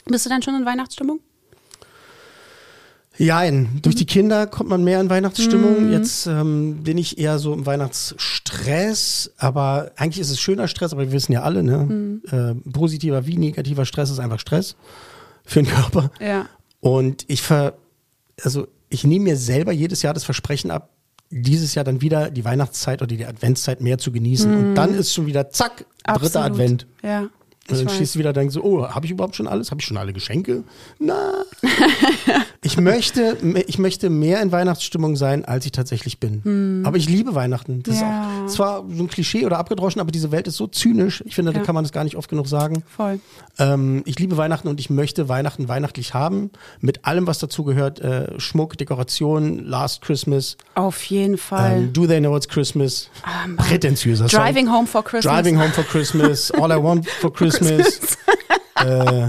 [0.05, 1.19] Bist du denn schon in Weihnachtsstimmung?
[3.17, 3.99] Jein, durch Mhm.
[3.99, 5.91] die Kinder kommt man mehr in Weihnachtsstimmung.
[5.91, 11.03] Jetzt ähm, bin ich eher so im Weihnachtsstress, aber eigentlich ist es schöner Stress, aber
[11.03, 11.77] wir wissen ja alle, ne?
[11.77, 12.21] Mhm.
[12.31, 14.75] Äh, positiver wie negativer Stress ist einfach Stress
[15.45, 16.11] für den Körper.
[16.19, 16.47] Ja.
[16.81, 17.73] Und ich ver,
[18.43, 20.89] also ich nehme mir selber jedes Jahr das Versprechen ab,
[21.29, 24.53] dieses Jahr dann wieder die Weihnachtszeit oder die Adventszeit mehr zu genießen.
[24.53, 26.15] Und dann ist schon wieder zack, dritter Mhm.
[26.15, 26.35] Absolut.
[26.45, 26.87] Advent.
[27.03, 27.27] Ja.
[27.67, 29.71] Und dann stehst du wieder und denkst so, oh, habe ich überhaupt schon alles?
[29.71, 30.63] Habe ich schon alle Geschenke?
[30.99, 31.33] Na.
[32.61, 36.83] ich möchte, ich möchte mehr in Weihnachtsstimmung sein, als ich tatsächlich bin.
[36.85, 37.81] Aber ich liebe Weihnachten.
[37.83, 38.01] Das Hm.
[38.01, 38.45] Ja.
[38.45, 41.23] ist auch zwar so ein Klischee oder abgedroschen, aber diese Welt ist so zynisch.
[41.25, 41.65] Ich finde, da Ja.
[41.65, 42.83] kann man das gar nicht oft genug sagen.
[42.95, 43.19] Voll.
[43.57, 46.51] Ähm, ich liebe Weihnachten und ich möchte Weihnachten weihnachtlich haben.
[46.81, 47.99] Mit allem, was dazu gehört.
[47.99, 50.57] Äh, Schmuck, Dekoration, Last Christmas.
[50.75, 51.77] Auf jeden Fall.
[51.77, 53.09] Ähm, Do They Know It's Christmas?
[53.25, 53.55] Mann.
[53.57, 54.39] Prätentiöser Song.
[54.41, 55.33] Driving Home for Christmas.
[55.33, 56.51] Driving Home for Christmas.
[56.51, 57.54] All I Want for Christmas.
[58.75, 59.27] äh,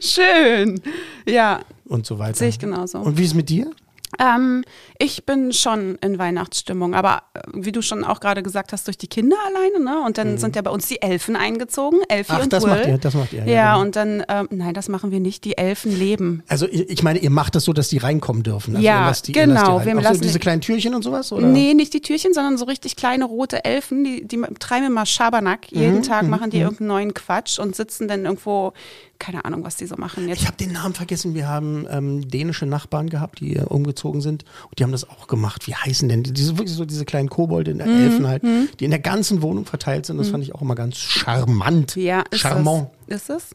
[0.00, 0.80] Schön.
[1.26, 2.34] Ja, und so weiter.
[2.34, 2.98] sehe ich genauso.
[2.98, 3.70] Und wie ist es mit dir?
[4.18, 4.64] Ähm,
[4.98, 8.98] ich bin schon in Weihnachtsstimmung, aber äh, wie du schon auch gerade gesagt hast, durch
[8.98, 10.04] die Kinder alleine, ne?
[10.06, 12.38] Und dann sind ja bei uns die Elfen eingezogen, Elfie Mhm.
[12.38, 12.70] Ach, und das Will.
[12.70, 13.84] macht ihr, das macht ihr, ja, Ja, genau.
[13.84, 15.44] und dann, ähm, nein, das machen wir nicht.
[15.44, 16.42] Die Elfen leben.
[16.48, 18.76] Also ich, meine, ihr macht das so, dass die reinkommen dürfen.
[18.76, 21.32] Also Ja, die, ihr lasst genau, Die so diese die- kleinen Türchen und sowas?
[21.32, 21.46] Oder?
[21.46, 25.70] Nee, nicht die Türchen, sondern so richtig kleine rote Elfen, die, die treiben immer Schabernack.
[25.72, 28.72] Jeden Mhm, Tag machen die irgendeinen neuen Quatsch und sitzen dann irgendwo,
[29.22, 30.26] keine Ahnung, was die so machen.
[30.28, 31.34] Jetzt Ich habe den Namen vergessen.
[31.34, 35.28] Wir haben ähm, dänische Nachbarn gehabt, die äh, umgezogen sind und die haben das auch
[35.28, 35.68] gemacht.
[35.68, 36.32] Wie heißen denn die?
[36.32, 38.42] Diese wirklich so diese kleinen Kobolde, in der Mhm, Elfen halt,
[38.80, 40.18] die in der ganzen Wohnung verteilt sind.
[40.18, 41.94] Das fand ich auch immer ganz charmant.
[41.94, 42.88] Ja, Charmant.
[42.90, 43.01] es.
[43.12, 43.50] Ist es.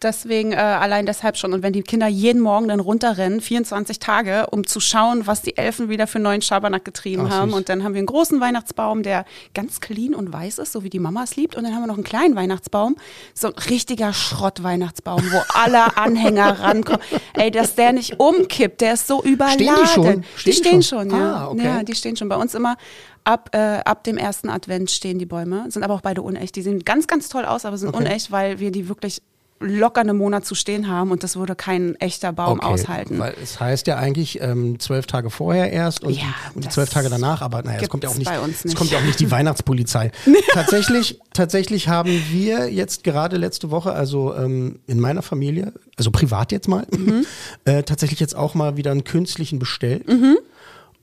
[0.00, 1.52] Deswegen äh, allein deshalb schon.
[1.52, 5.56] Und wenn die Kinder jeden Morgen dann runterrennen, 24 Tage, um zu schauen, was die
[5.56, 7.50] Elfen wieder für neuen Schabernack getrieben Ach, haben.
[7.50, 7.58] süß.
[7.58, 10.90] Und dann haben wir einen großen Weihnachtsbaum, der ganz clean und weiß ist, so wie
[10.90, 11.56] die Mama es liebt.
[11.56, 12.96] Und dann haben wir noch einen kleinen Weihnachtsbaum,
[13.34, 17.02] so ein richtiger Schrott-Weihnachtsbaum, wo alle Anhänger rankommen.
[17.34, 19.58] Ey, dass der nicht umkippt, der ist so überladen.
[19.58, 20.24] Stehen die schon?
[20.46, 21.10] Die Stehen stehen schon?
[21.10, 21.34] schon, ja.
[21.34, 21.64] Ah, okay.
[21.64, 22.28] Ja, die stehen schon.
[22.28, 22.76] Bei uns immer
[23.24, 25.66] ab, äh, ab dem ersten Advent stehen die Bäume.
[25.70, 26.56] Sind aber auch beide unecht.
[26.56, 27.98] Die sehen ganz, ganz toll aus, aber sind Okay.
[28.04, 29.22] unecht, weil wir die wirklich
[29.62, 33.18] locker einen Monat zu stehen haben und das würde kein echter Baum aushalten.
[33.18, 37.10] Weil es heißt ja eigentlich ähm, zwölf Tage vorher erst und, Ja, und zwölf Tage
[37.10, 38.76] danach, aber naja, es kommt ja auch nicht, bei uns es nicht.
[38.78, 40.12] kommt ja auch nicht die Weihnachtspolizei.
[40.54, 46.52] tatsächlich, tatsächlich haben wir jetzt gerade letzte Woche, also ähm, in meiner Familie, also privat
[46.52, 47.26] jetzt mal, Mhm.
[47.66, 50.08] äh, tatsächlich jetzt auch mal wieder einen künstlichen bestellt.
[50.08, 50.38] Mhm.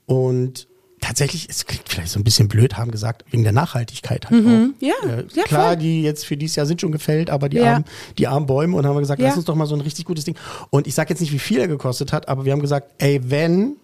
[0.06, 0.67] Und
[1.00, 4.46] tatsächlich, es klingt vielleicht so ein bisschen blöd, haben gesagt, wegen der Nachhaltigkeit halt auch.
[4.46, 4.74] Mhm.
[4.80, 5.76] Ja, Äh, ja, klar, voll.
[5.76, 7.74] die jetzt für dieses Jahr sind schon gefällt, aber die, Ja.
[7.74, 7.84] armen,
[8.18, 9.28] die armen Bäume und haben wir gesagt, Ja.
[9.28, 10.36] lass uns doch mal so ein richtig gutes Ding.
[10.70, 13.20] Und ich sag jetzt nicht, wie viel er gekostet hat, aber wir haben gesagt, ey,
[13.30, 13.76] wenn,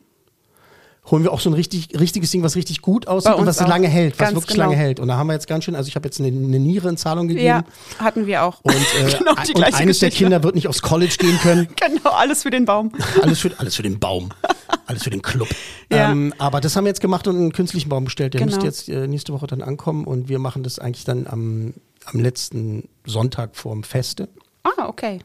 [1.11, 3.69] holen wir auch so ein richtig, richtiges Ding, was richtig gut aussieht und was auch.
[3.69, 4.69] lange hält, was Ganz wirklich genau.
[4.71, 5.01] lange hält.
[5.01, 6.97] Und da haben wir jetzt ganz schön, also ich habe jetzt eine, eine Niere in
[6.97, 7.47] Zahlung gegeben.
[7.47, 7.65] ja,
[7.99, 8.61] hatten wir auch.
[8.63, 10.25] Und, äh, genau die und gleiche eines der Geschichte.
[10.25, 11.69] Kinder wird nicht aufs College gehen können.
[11.77, 12.91] Genau, alles für den Baum.
[13.21, 14.31] Alles für, alles für den Baum.
[14.87, 15.49] Alles für den Club.
[15.93, 16.11] Ja.
[16.11, 18.33] Ähm, aber das haben wir jetzt gemacht und einen künstlichen Baum bestellt.
[18.35, 18.53] Der Genau.
[18.53, 21.75] müsste jetzt äh, nächste Woche dann ankommen und wir machen das eigentlich dann am,
[22.07, 24.29] am letzten Sonntag vorm Feste,
[24.63, 25.21] Ah, okay.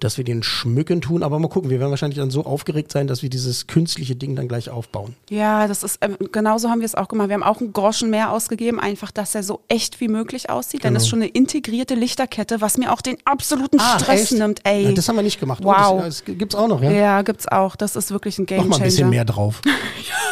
[0.00, 1.22] Dass wir den schmücken tun.
[1.22, 4.36] Aber mal gucken, wir werden wahrscheinlich dann so aufgeregt sein, dass wir dieses künstliche Ding
[4.36, 5.14] dann gleich aufbauen.
[5.30, 7.28] Ja, das ist, ähm, genauso haben wir es auch gemacht.
[7.28, 10.84] Wir haben auch einen Groschen mehr ausgegeben, einfach, dass er so echt wie möglich aussieht.
[10.84, 11.02] Dann Genau.
[11.02, 14.84] ist schon eine integrierte Lichterkette, was mir auch den absoluten Stress nimmt, ey.
[14.84, 15.62] Ja, das haben wir nicht gemacht.
[15.62, 15.92] Wow.
[15.92, 16.90] Oh, das, das gibt's auch noch, ja?
[16.90, 17.76] ja, gibt's auch.
[17.76, 19.10] Das ist wirklich ein Game Noch mal ein bisschen Changer.
[19.10, 19.60] mehr drauf.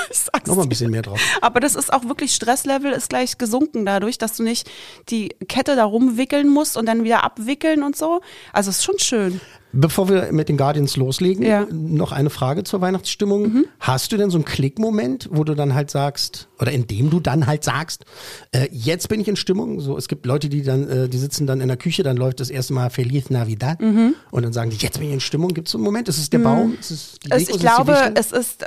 [0.09, 1.21] Ich sag's Noch mal ein bisschen mehr drauf.
[1.41, 4.71] Aber das ist auch wirklich, Stresslevel ist gleich gesunken dadurch, dass du nicht
[5.09, 8.21] die Kette da rumwickeln musst und dann wieder abwickeln und so.
[8.53, 9.41] Also ist schon schön.
[9.79, 11.67] Bevor wir mit den Guardians loslegen, Ja.
[11.67, 11.95] Mhm.
[11.97, 13.65] noch eine Frage zur Weihnachtsstimmung.
[13.79, 17.21] Hast du denn so einen Klickmoment, wo du dann halt sagst, oder in dem du
[17.21, 18.05] dann halt sagst,
[18.53, 19.81] äh, jetzt bin ich in Stimmung?
[19.81, 22.41] So, es gibt Leute, die dann, äh, die sitzen dann in der Küche, dann läuft
[22.41, 24.15] das erste Mal Feliz Navidad Mhm.
[24.31, 25.53] und dann sagen die, jetzt bin ich in Stimmung.
[25.55, 26.09] Gibt es so einen Moment?
[26.09, 26.77] Ist es der Baum?
[26.81, 27.39] Ist es die Es, Deko?
[27.39, 28.15] ich Ist es die glaube, Wichtel?
[28.17, 28.65] es ist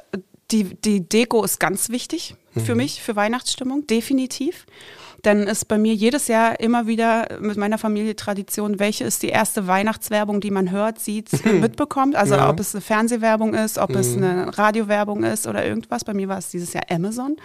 [0.52, 2.62] die, die Deko ist ganz wichtig Mhm.
[2.62, 4.66] für mich, für Weihnachtsstimmung, definitiv.
[5.24, 9.30] Dann ist bei mir jedes Jahr immer wieder mit meiner Familie Tradition, welche ist die
[9.30, 11.30] erste Weihnachtswerbung, die man hört, sieht,
[11.62, 12.16] mitbekommt.
[12.16, 12.50] Also Ja.
[12.50, 16.04] ob es eine Fernsehwerbung ist, ob es eine Radiowerbung ist oder irgendwas.
[16.06, 17.36] Bei mir war es dieses Jahr Amazon.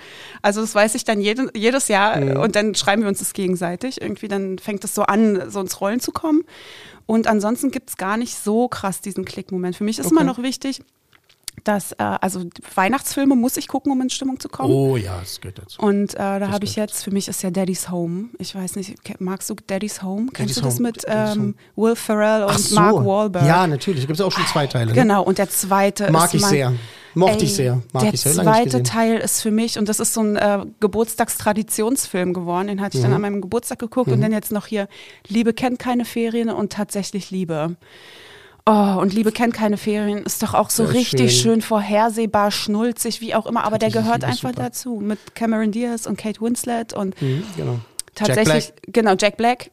[0.43, 4.01] Also das weiß ich dann jede, jedes Jahr und dann schreiben wir uns das gegenseitig.
[4.01, 6.45] Irgendwie dann fängt es so an, so ins Rollen zu kommen.
[7.07, 9.77] Und ansonsten gibt es gar nicht so krass diesen Klickmoment.
[9.77, 10.27] Für mich ist immer Okay.
[10.29, 10.81] noch wichtig,
[11.65, 14.73] dass, äh, also Weihnachtsfilme muss ich gucken, um in Stimmung zu kommen.
[14.73, 15.81] Oh ja, das gehört dazu.
[15.81, 18.29] Und äh, da habe ich jetzt, für mich ist ja Daddy's Home.
[18.39, 20.29] Ich weiß nicht, magst du Daddy's Home?
[20.33, 22.75] Kennst Daddy's du das Home, mit ähm, Will Ferrell und so.
[22.75, 23.47] Mark Wahlberg?
[23.47, 24.03] Ja, natürlich.
[24.03, 24.87] Da gibt es auch schon zwei Teile.
[24.87, 24.93] Ne?
[24.93, 26.73] Genau, und der zweite Mag ist ich mein, sehr.
[27.17, 27.81] Mochte Ey, ich sehr.
[27.93, 28.33] Mag der ich sehr.
[28.35, 28.83] Zweite.
[28.83, 33.03] Teil ist für mich, und das ist so ein äh, Geburtstagstraditionsfilm geworden, den hatte ich
[33.03, 33.17] dann Mhm.
[33.17, 34.89] an meinem Geburtstag geguckt und dann jetzt noch hier
[35.29, 37.77] Liebe kennt keine Ferien und tatsächlich Liebe.
[38.67, 41.53] Oh, und Liebe kennt keine Ferien ist doch auch so ist richtig schön.
[41.53, 41.61] schön.
[41.61, 44.63] vorhersehbar, schnulzig, wie auch immer, aber der gehört einfach super.
[44.63, 47.79] dazu mit Cameron Diaz und Kate Winslet und Mhm, genau.
[48.15, 49.71] tatsächlich, Jack genau, Jack Black,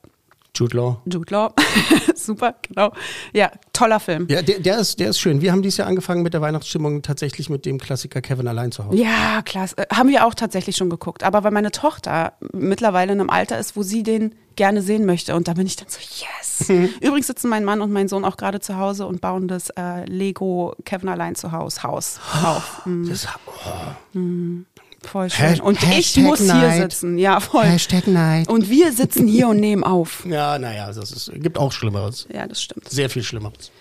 [0.56, 1.02] Jude Law.
[1.06, 1.54] Jude Law,
[2.16, 2.92] super, genau.
[3.34, 4.28] Ja, toller Film.
[4.30, 5.42] Ja, der, der, ist, der ist schön.
[5.42, 8.86] Wir haben dieses Jahr angefangen mit der Weihnachtsstimmung tatsächlich mit dem Klassiker Kevin allein zu
[8.86, 8.98] Hause.
[8.98, 9.78] Ja, klasse.
[9.78, 11.24] Äh, Haben wir auch tatsächlich schon geguckt.
[11.24, 15.36] Aber weil meine Tochter mittlerweile in einem Alter ist, wo sie den gerne sehen möchte.
[15.36, 16.70] Und da bin ich dann so, yes.
[17.02, 20.04] Übrigens sitzen mein Mann und mein Sohn auch gerade zu Hause und bauen das äh,
[20.06, 22.86] Lego Kevin allein zu Hause Haus auf.
[22.86, 24.20] Mhm, Das, oh,
[25.04, 25.46] voll schön.
[25.46, 26.92] Hasht- Und ich Hashtag muss hier Neid.
[26.92, 27.18] sitzen.
[27.18, 27.64] Ja, voll.
[27.66, 28.48] Hashtag Night.
[28.50, 30.24] Und wir sitzen hier und nehmen auf.
[30.30, 32.28] Ja, naja, das ist, gibt auch Schlimmeres.
[32.34, 32.90] Ja, das stimmt.
[32.90, 33.72] Sehr viel Schlimmeres.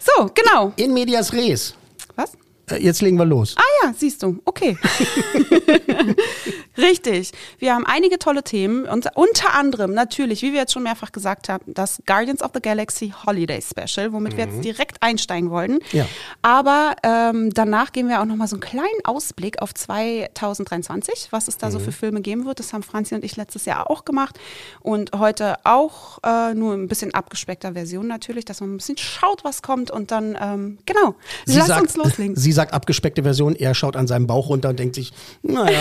[0.00, 0.72] So, genau.
[0.76, 1.74] In medias res.
[2.16, 2.32] Was?
[2.78, 3.54] Jetzt legen wir los.
[3.58, 4.40] Ah ja, siehst du.
[4.44, 4.76] Okay.
[6.78, 7.32] Richtig.
[7.58, 11.48] Wir haben einige tolle Themen und unter anderem natürlich, wie wir jetzt schon mehrfach gesagt
[11.48, 15.80] haben, das Guardians of the Galaxy Holiday Special, womit wir jetzt direkt einsteigen wollten.
[15.92, 16.06] Ja.
[16.40, 21.58] Aber ähm, danach geben wir auch nochmal so einen kleinen Ausblick auf 2023, was es
[21.58, 22.58] da so für Filme geben wird.
[22.58, 24.38] Das haben Franzi und ich letztes Jahr auch gemacht
[24.80, 29.44] und heute auch äh, nur ein bisschen abgespeckter Version natürlich, dass man ein bisschen schaut,
[29.44, 32.36] was kommt und dann, ähm, genau, Sie lass sagt, uns loslegen.
[32.36, 35.80] Sie sagt abgespeckte Version, er schaut an seinem Bauch runter und denkt sich, naja,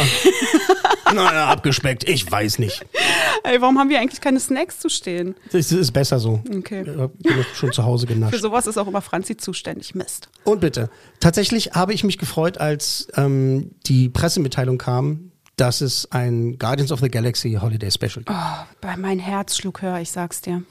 [1.14, 2.86] naja, abgespeckt, ich weiß nicht.
[3.44, 5.36] Ey, warum haben wir eigentlich keine Snacks zu stehen?
[5.52, 6.42] Das ist besser so.
[6.56, 6.82] Okay.
[7.20, 8.42] Ich bin schon zu Hause Für genascht.
[8.42, 9.96] sowas ist auch immer Franzi zuständig.
[9.96, 10.30] Mist.
[10.44, 10.90] Und bitte,
[11.20, 17.02] tatsächlich habe ich mich gefreut, als ähm, die Pressemitteilung kam, dass es ein Guardians of
[17.02, 18.32] the Galaxy Holiday Special gibt.
[18.32, 20.64] Oh, bei mein Herz schlug höher, ich sag's dir.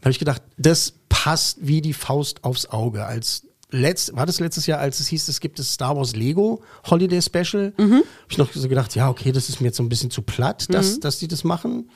[0.00, 3.04] Da habe ich gedacht, das passt wie die Faust aufs Auge.
[3.04, 6.62] Als letzt, war das letztes Jahr, als es hieß, es gibt das Star Wars Lego
[6.88, 7.92] Holiday Special, Mhm.
[7.96, 10.22] habe ich noch so gedacht, ja, okay, das ist mir jetzt so ein bisschen zu
[10.22, 11.00] platt, dass, Mhm.
[11.00, 11.90] dass die das machen.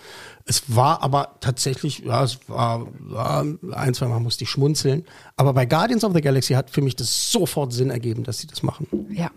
[0.44, 5.04] Es war aber tatsächlich, ja, es war, ja, ein, zwei Mal musste ich schmunzeln.
[5.36, 8.46] Aber bei Guardians of the Galaxy hat für mich das sofort Sinn ergeben, dass sie
[8.48, 8.86] das machen.
[9.10, 9.30] Ja.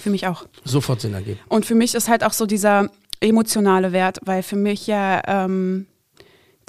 [0.00, 0.44] Für mich auch.
[0.64, 1.38] Sofort Sinn ergeben.
[1.48, 5.86] Und für mich ist halt auch so dieser emotionale Wert, weil für mich ja ähm,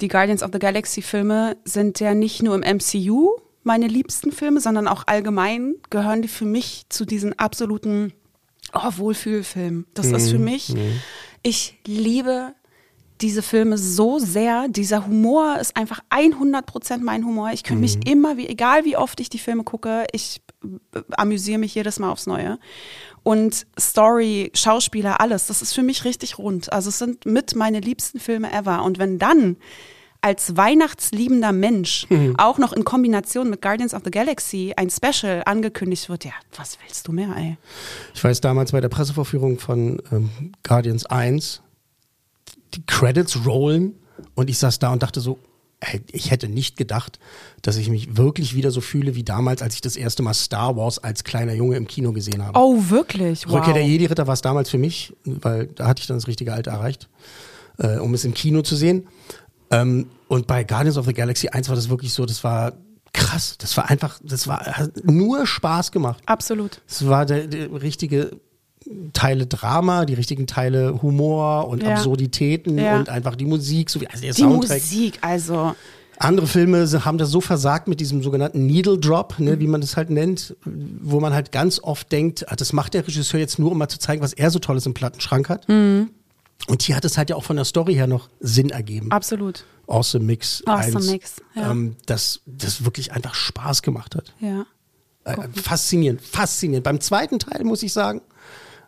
[0.00, 3.30] die Guardians of the Galaxy Filme sind ja nicht nur im MCU
[3.62, 8.12] meine liebsten Filme, sondern auch allgemein gehören die für mich zu diesen absoluten
[8.72, 9.86] oh, Wohlfühlfilmen.
[9.94, 10.74] Das ist für mich,
[11.42, 12.54] ich liebe
[13.20, 14.68] diese Filme so sehr.
[14.68, 17.50] Dieser Humor ist einfach 100% mein Humor.
[17.52, 20.40] Ich könnte mich immer, wie, egal wie oft ich die Filme gucke, ich
[20.94, 22.58] äh, amüsiere mich jedes Mal aufs Neue.
[23.22, 26.72] Und Story, Schauspieler, alles, das ist für mich richtig rund.
[26.72, 28.82] Also es sind mit meine liebsten Filme ever.
[28.82, 29.56] Und wenn dann
[30.22, 32.06] als weihnachtsliebender Mensch
[32.36, 36.78] auch noch in Kombination mit Guardians of the Galaxy ein Special angekündigt wird, ja, was
[36.84, 37.56] willst du mehr, ey?
[38.14, 40.30] Ich weiß damals bei der Pressevorführung von ähm,
[40.62, 41.62] Guardians 1,
[42.74, 43.94] die Credits rollen
[44.34, 45.38] und ich saß da und dachte so,
[46.12, 47.18] ich hätte nicht gedacht,
[47.62, 50.76] dass ich mich wirklich wieder so fühle wie damals, als ich das erste Mal Star
[50.76, 52.58] Wars als kleiner Junge im Kino gesehen habe.
[52.58, 53.46] Oh, wirklich?
[53.46, 53.54] Wow.
[53.54, 56.52] Rückkehr der Jedi-Ritter war es damals für mich, weil da hatte ich dann das richtige
[56.52, 57.08] Alter erreicht,
[57.78, 59.06] äh, um es im Kino zu sehen.
[59.70, 62.72] Ähm, und bei Guardians of the Galaxy 1 war das wirklich so, das war
[63.12, 63.56] krass.
[63.58, 66.22] Das war einfach, das war hat nur Spaß gemacht.
[66.26, 66.80] Absolut.
[66.88, 68.32] Es war der, der richtige
[69.12, 71.90] Teile Drama, die richtigen Teile Humor und Ja.
[71.90, 72.98] Absurditäten Ja.
[72.98, 74.80] und einfach die Musik, so wie also der Die Soundtrack.
[74.80, 75.74] Musik, also.
[76.18, 79.96] Andere Filme haben das so versagt mit diesem sogenannten Needle Drop, ne, wie man das
[79.96, 83.70] halt nennt, wo man halt ganz oft denkt, ah, das macht der Regisseur jetzt nur,
[83.72, 85.68] um mal zu zeigen, was er so Tolles im Plattenschrank hat.
[85.68, 86.10] Mhm.
[86.68, 89.10] Und hier hat es halt ja auch von der Story her noch Sinn ergeben.
[89.10, 89.64] Absolut.
[89.86, 90.62] Awesome Mix.
[90.66, 91.70] Awesome 1, Mix, ja.
[91.70, 94.34] ähm, dass das wirklich einfach Spaß gemacht hat.
[94.38, 94.66] Ja.
[95.24, 96.84] Äh, faszinierend, faszinierend.
[96.84, 98.22] Beim zweiten Teil muss ich sagen,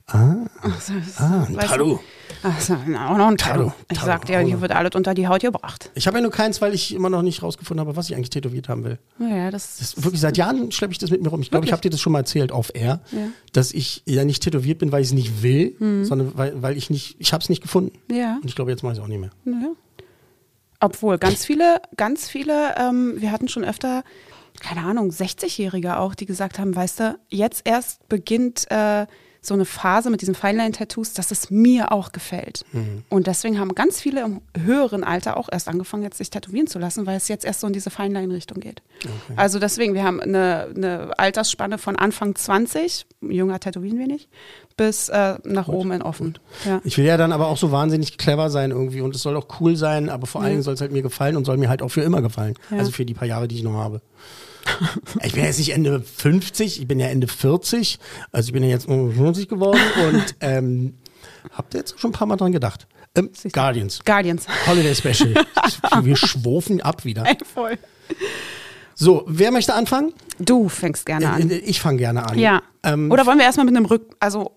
[0.07, 1.97] ah, ein weißt Tattoo.
[1.97, 2.01] du,
[2.43, 3.65] also, auch noch ein Tattoo.
[3.67, 5.91] Tattoo, Ich Tattoo, sag dir, auch hier wird alles unter die Haut gebracht.
[5.95, 8.31] Ich habe ja nur keins, weil ich immer noch nicht rausgefunden habe, was ich eigentlich
[8.31, 8.99] tätowiert haben will.
[9.19, 11.41] Ja, das, Das ist wirklich seit Jahren schleppe ich das mit mir rum.
[11.43, 13.19] Ich glaube, ich habe dir das schon mal erzählt auf Air, Ja.
[13.53, 16.91] Dass ich ja nicht tätowiert bin, weil ich es nicht will, sondern weil, weil ich
[16.91, 17.93] nicht, ich habe es nicht gefunden.
[18.11, 18.37] Ja.
[18.37, 19.31] Und ich glaube, jetzt mache ich es auch nicht mehr.
[19.45, 19.73] Ja.
[20.81, 24.03] Obwohl, ganz viele, ganz viele, ähm, wir hatten schon öfter,
[24.61, 29.07] keine Ahnung, 60-Jährige auch, die gesagt haben, weißt du, jetzt erst beginnt äh,
[29.45, 32.65] so eine Phase mit diesen Feinline-Tattoos, dass es mir auch gefällt.
[33.09, 36.79] Und deswegen haben ganz viele im höheren Alter auch erst angefangen, jetzt sich tätowieren zu
[36.79, 38.83] lassen, weil es jetzt erst so in diese Feinline-Richtung geht.
[39.35, 44.29] Also deswegen, wir haben eine, eine Altersspanne von Anfang 20, jünger tätowieren wir nicht,
[44.77, 46.39] bis äh, nach oben in offen.
[46.65, 46.81] Ja.
[46.85, 49.49] Ich will ja dann aber auch so wahnsinnig clever sein irgendwie und es soll auch
[49.61, 50.53] cool sein, aber vor allen.
[50.53, 52.55] Dingen soll es halt mir gefallen und soll mir halt auch für immer gefallen.
[52.71, 52.79] Ja.
[52.79, 54.03] Also für die paar Jahre, die ich noch habe.
[55.23, 57.99] ich bin jetzt nicht Ende 50, ich bin ja Ende 40,
[58.31, 60.95] also ich bin ja jetzt 50 geworden und ähm,
[61.53, 62.87] habt ihr jetzt schon ein paar Mal dran gedacht.
[63.15, 64.47] Ähm, Guardians, Guardians.
[64.67, 65.35] Holiday Special.
[66.03, 67.27] Wir schwofen ab wieder.
[67.27, 67.77] Ey, voll.
[68.95, 70.13] So, wer möchte anfangen?
[70.39, 71.51] Du fängst gerne an.
[71.51, 72.39] Äh, Ich fange gerne an.
[72.39, 72.63] Ja.
[72.83, 74.53] Ähm, Oder wollen wir erstmal mit einem Rück, also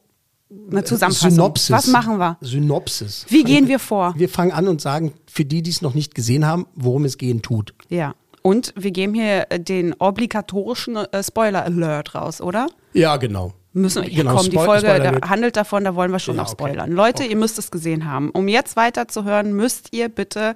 [0.72, 1.32] eine Zusammenfassung.
[1.32, 1.72] Synopsis.
[1.72, 2.38] Was machen wir?
[2.42, 3.26] Synopsis.
[3.30, 4.14] Wie gehen wir vor?
[4.18, 7.18] Wir fangen an und sagen, für die, die es noch nicht gesehen haben, worum es
[7.18, 7.74] gehen tut.
[7.90, 8.14] Ja.
[8.46, 12.68] Und wir geben hier äh, den obligatorischen äh, Spoiler-Alert raus, oder?
[12.94, 13.54] Ja, genau.
[13.74, 16.52] Müssen wir, Genau, komm, die Folge da handelt davon, da wollen wir schon Ja, noch
[16.54, 16.64] okay.
[16.66, 16.92] spoilern.
[16.92, 18.30] Leute, ihr müsst es gesehen haben.
[18.30, 20.56] Um jetzt weiterzuhören, müsst ihr bitte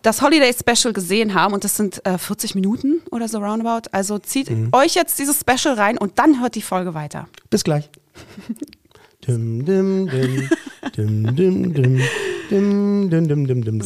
[0.00, 3.90] das Holiday Special gesehen haben und das sind äh, 40 Minuten oder so roundabout.
[3.92, 4.70] Also zieht Mhm.
[4.72, 7.28] euch jetzt dieses Special rein und dann hört die Folge weiter.
[7.50, 7.90] Bis gleich.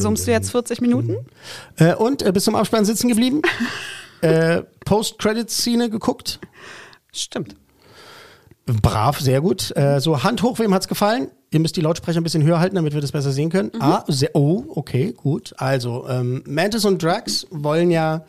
[0.01, 1.15] Summst du jetzt 40 Minuten?
[1.77, 3.41] Äh, und äh, bis zum Abspann sitzen geblieben?
[4.21, 6.39] äh, Post-Credit-Szene geguckt?
[7.13, 7.55] Stimmt.
[8.65, 9.75] Brav, sehr gut.
[9.77, 11.29] Äh, so, Hand hoch, wem hat's gefallen?
[11.51, 13.71] Ihr müsst die Lautsprecher ein bisschen höher halten, damit wir das besser sehen können.
[13.73, 13.81] Mhm.
[13.81, 15.53] Ah, sehr, oh, okay, gut.
[15.57, 18.25] Also, ähm, Mantis und Drax wollen ja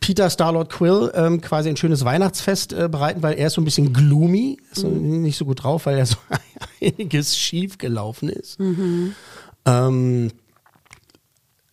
[0.00, 3.64] Peter Starlord Quill ähm, quasi ein schönes Weihnachtsfest äh, bereiten, weil er ist so ein
[3.64, 6.16] bisschen gloomy, ist so nicht so gut drauf, weil er so
[6.80, 8.58] einiges schief gelaufen ist.
[9.64, 10.30] Ähm,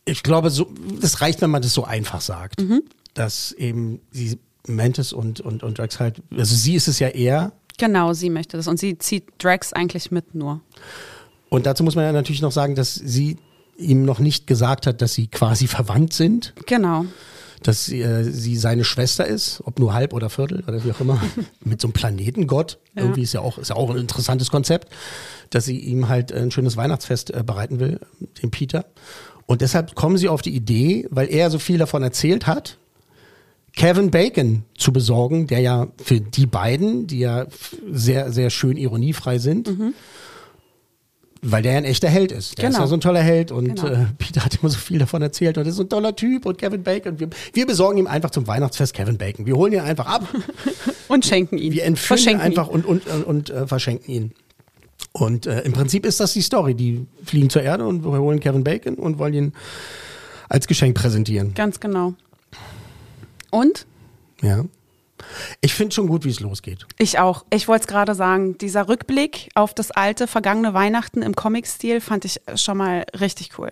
[0.05, 2.63] ich glaube, so, das reicht, wenn man das so einfach sagt,
[3.13, 7.51] dass eben sie Mantis und, und, und Drax halt, also sie ist es ja eher,
[7.79, 8.67] Genau, sie möchte das.
[8.67, 10.61] Und sie zieht Drax eigentlich mit nur.
[11.49, 13.37] Und dazu muss man ja natürlich noch sagen, dass sie
[13.77, 17.05] ihm noch nicht gesagt hat, dass sie quasi verwandt sind, Genau.
[17.67, 20.99] Dass sie, äh, sie seine Schwester ist, ob nur halb oder Viertel oder wie auch
[20.99, 21.21] immer,
[21.63, 22.79] mit so einem Planetengott.
[22.95, 24.89] Irgendwie ist ja auch ist ja auch ein interessantes Konzept,
[25.49, 27.99] dass sie ihm halt ein schönes Weihnachtsfest äh, bereiten will,
[28.41, 28.85] dem Peter.
[29.45, 32.77] Und deshalb kommen sie auf die Idee, weil er so viel davon erzählt hat,
[33.75, 37.47] Kevin Bacon zu besorgen, der ja für die beiden, die ja
[37.91, 39.67] sehr, sehr schön ironiefrei sind,
[41.45, 42.57] weil der ja ein echter Held ist.
[42.57, 42.83] Der ist Genau.
[42.85, 43.87] ja so ein toller Held und Genau.
[43.87, 46.57] äh, Peter hat immer so viel davon erzählt und ist so ein toller Typ und
[46.57, 47.19] Kevin Bacon.
[47.19, 49.45] Wir, wir besorgen ihm einfach zum Weihnachtsfest Kevin Bacon.
[49.45, 50.27] Wir holen ihn einfach ab,
[51.09, 51.73] Und schenken ihn.
[51.73, 54.31] wir entführen ihn einfach und, und, und, und äh, verschenken ihn.
[55.11, 56.73] Und äh, im Prinzip ist das die Story.
[56.75, 59.53] Die fliegen zur Erde und wir holen Kevin Bacon und wollen ihn
[60.49, 61.49] als Geschenk präsentieren.
[61.49, 61.53] ihn.
[61.53, 62.13] Ganz genau.
[63.51, 63.85] Und?
[64.41, 64.63] Ja.
[65.61, 66.85] Ich finde schon gut, wie es losgeht.
[66.97, 67.45] Ich auch.
[67.49, 72.25] Ich wollte es gerade sagen, dieser Rückblick auf das alte, vergangene Weihnachten im Comic-Stil fand
[72.25, 73.71] ich schon mal richtig cool.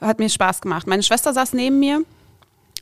[0.00, 0.86] Hat mir Spaß gemacht.
[0.86, 2.02] Meine Schwester saß neben mir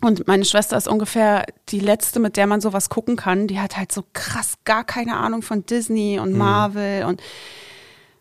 [0.01, 3.49] und meine Schwester ist ungefähr die letzte, mit der man sowas gucken kann.
[3.49, 7.21] Die hat halt so krass gar keine Ahnung von Disney und Marvel und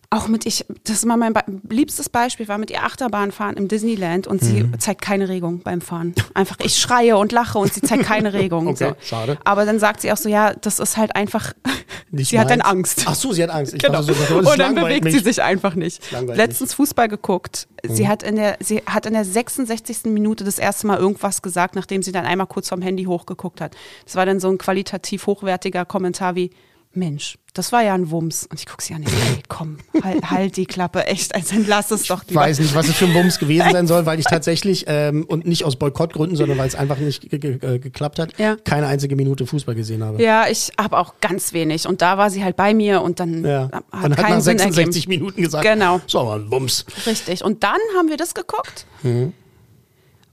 [0.10, 3.58] auch mit ich, das ist mal mein Be liebstes Beispiel, war mit ihr Achterbahn fahren
[3.58, 6.16] im Disneyland und sie zeigt keine Regung beim Fahren.
[6.34, 8.68] Einfach, ich schreie und lache und sie zeigt keine Regung.
[8.78, 9.06] Okay, so.
[9.06, 9.38] schade.
[9.44, 11.54] Aber dann sagt sie auch so, ja, das ist halt einfach,
[12.12, 12.70] Nicht sie hat dann meins.
[12.70, 13.04] Angst.
[13.06, 13.74] Ach so, sie hat Angst.
[13.74, 14.02] Ich Genau.
[14.02, 15.14] so, Und dann bewegt mich.
[15.14, 16.02] sie sich einfach nicht.
[16.34, 17.68] Letztens Fußball geguckt.
[17.86, 17.96] Mhm.
[17.96, 20.06] Sie hat in der, sie hat in der 66.
[20.06, 23.76] Minute das erste Mal irgendwas gesagt, nachdem sie dann einmal kurz vom Handy hochgeguckt hat.
[24.06, 26.52] Das war dann so ein qualitativ hochwertiger Kommentar wie,
[26.94, 28.48] Mensch, das war ja ein Wumms.
[28.50, 31.92] Und ich gucke sie an, ich ey, komm, halt, halt die Klappe, echt, also lass
[31.92, 32.42] es doch Ich lieber.
[32.42, 35.46] weiß nicht, was es für ein Bums gewesen sein soll, weil ich tatsächlich, ähm, und
[35.46, 38.56] nicht aus Boykottgründen, sondern weil es einfach nicht ge ge äh, geklappt hat, Ja.
[38.56, 40.22] keine einzige Minute Fußball gesehen habe.
[40.24, 41.88] Ja, ich habe auch ganz wenig.
[41.88, 43.70] Und da war sie halt bei mir und dann Ja.
[43.72, 45.10] hat Man hat Sinn 66 ergeben.
[45.24, 46.02] Minuten gesagt, Genau.
[46.08, 46.86] so aber ein Bums.
[47.06, 47.44] Richtig.
[47.44, 48.88] Und dann haben wir das geguckt.
[49.04, 49.34] Mhm.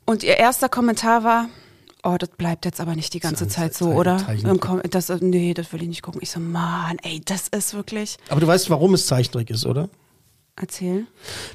[0.07, 1.49] Und ihr erster Kommentar war,
[2.05, 4.19] oh, das bleibt jetzt aber nicht die ganze Zeit so, oder?
[4.91, 6.21] Das, nee, das will ich nicht gucken.
[6.23, 8.17] Ich so, Mann, ey, das ist wirklich.
[8.29, 9.89] Aber du weißt, warum es Zeichentrick ist, oder?
[10.57, 11.07] Erzähl.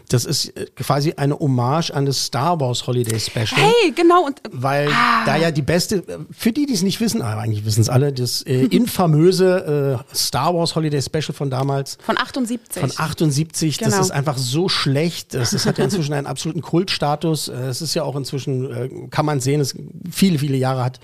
[0.09, 3.47] Das ist äh, quasi eine Hommage an das Star Wars Holiday Special.
[3.55, 4.25] Hey, genau.
[4.25, 4.89] Und Weil
[5.25, 7.87] da ja die beste, äh, für die, die es nicht wissen, aber eigentlich wissen es
[7.87, 12.81] alle, das äh, infamöse äh, Star Wars Holiday Special von damals, von 78.
[12.81, 14.01] Von 78, das Genau.
[14.01, 15.33] ist einfach so schlecht.
[15.33, 17.47] Das, das hat ja inzwischen einen absoluten Kultstatus.
[17.47, 19.75] Äh, Es ist ja auch inzwischen, äh, kann man sehen, es
[20.11, 20.99] viele, viele Jahre hat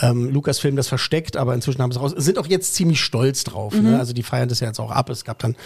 [0.00, 2.14] ähm, Lucasfilm das versteckt, aber inzwischen haben sie es raus.
[2.16, 3.74] Sind auch jetzt ziemlich stolz drauf.
[3.74, 3.90] Mhm.
[3.90, 3.98] Ne?
[3.98, 5.10] Also die feiern das ja jetzt auch ab.
[5.10, 5.56] Es gab dann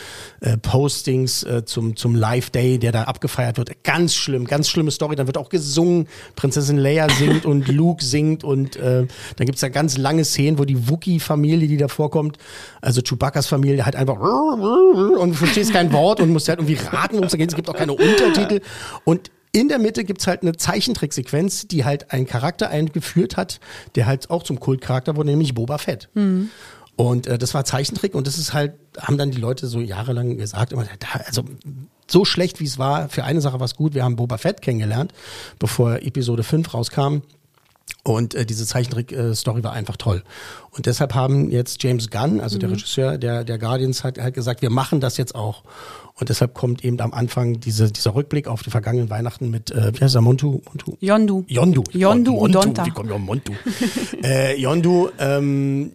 [0.40, 3.84] äh, Postings äh, zum, zum Live Day, der da abgefeiert wird.
[3.84, 5.16] Ganz schlimm, ganz schlimme Story.
[5.16, 6.08] Dann wird auch gesungen.
[6.34, 10.64] Prinzessin Leia singt und Luke singt und äh, dann gibt's da ganz lange Szenen, wo
[10.64, 12.38] die Wookie-Familie, die da vorkommt,
[12.80, 17.14] also Chewbacca's Familie, halt einfach und du verstehst kein Wort und musst halt irgendwie raten,
[17.14, 17.50] worum es da geht.
[17.50, 18.60] Es gibt auch keine Untertitel.
[19.04, 23.58] Und in der Mitte gibt's halt eine Zeichentricksequenz, die halt einen Charakter eingeführt hat,
[23.94, 26.10] der halt auch zum Kultcharakter wurde, nämlich Boba Fett.
[26.94, 30.36] Und äh, das war Zeichentrick und das ist halt, haben dann die Leute so jahrelang
[30.36, 31.42] gesagt, immer, da, also
[32.06, 34.60] so schlecht wie es war, für eine Sache war es gut, wir haben Boba Fett
[34.60, 35.14] kennengelernt,
[35.58, 37.22] bevor Episode 5 rauskam.
[38.04, 40.22] Und äh, diese Zeichentrick-Story war einfach toll.
[40.70, 44.60] Und deshalb haben jetzt James Gunn, also der Regisseur der, der Guardians, hat, hat gesagt,
[44.60, 45.62] wir machen das jetzt auch.
[46.18, 49.92] Und deshalb kommt eben am Anfang diese, dieser Rückblick auf die vergangenen Weihnachten mit, äh,
[49.94, 50.62] wie heißt er, Montu?
[50.64, 50.96] Montu?
[51.00, 51.44] Yondu.
[51.46, 51.84] Yondu.
[51.92, 52.54] Yondu und.
[52.54, 52.86] Donta.
[52.86, 53.52] Wie kommt ja Montu?
[54.24, 55.92] äh, Yondu, ähm,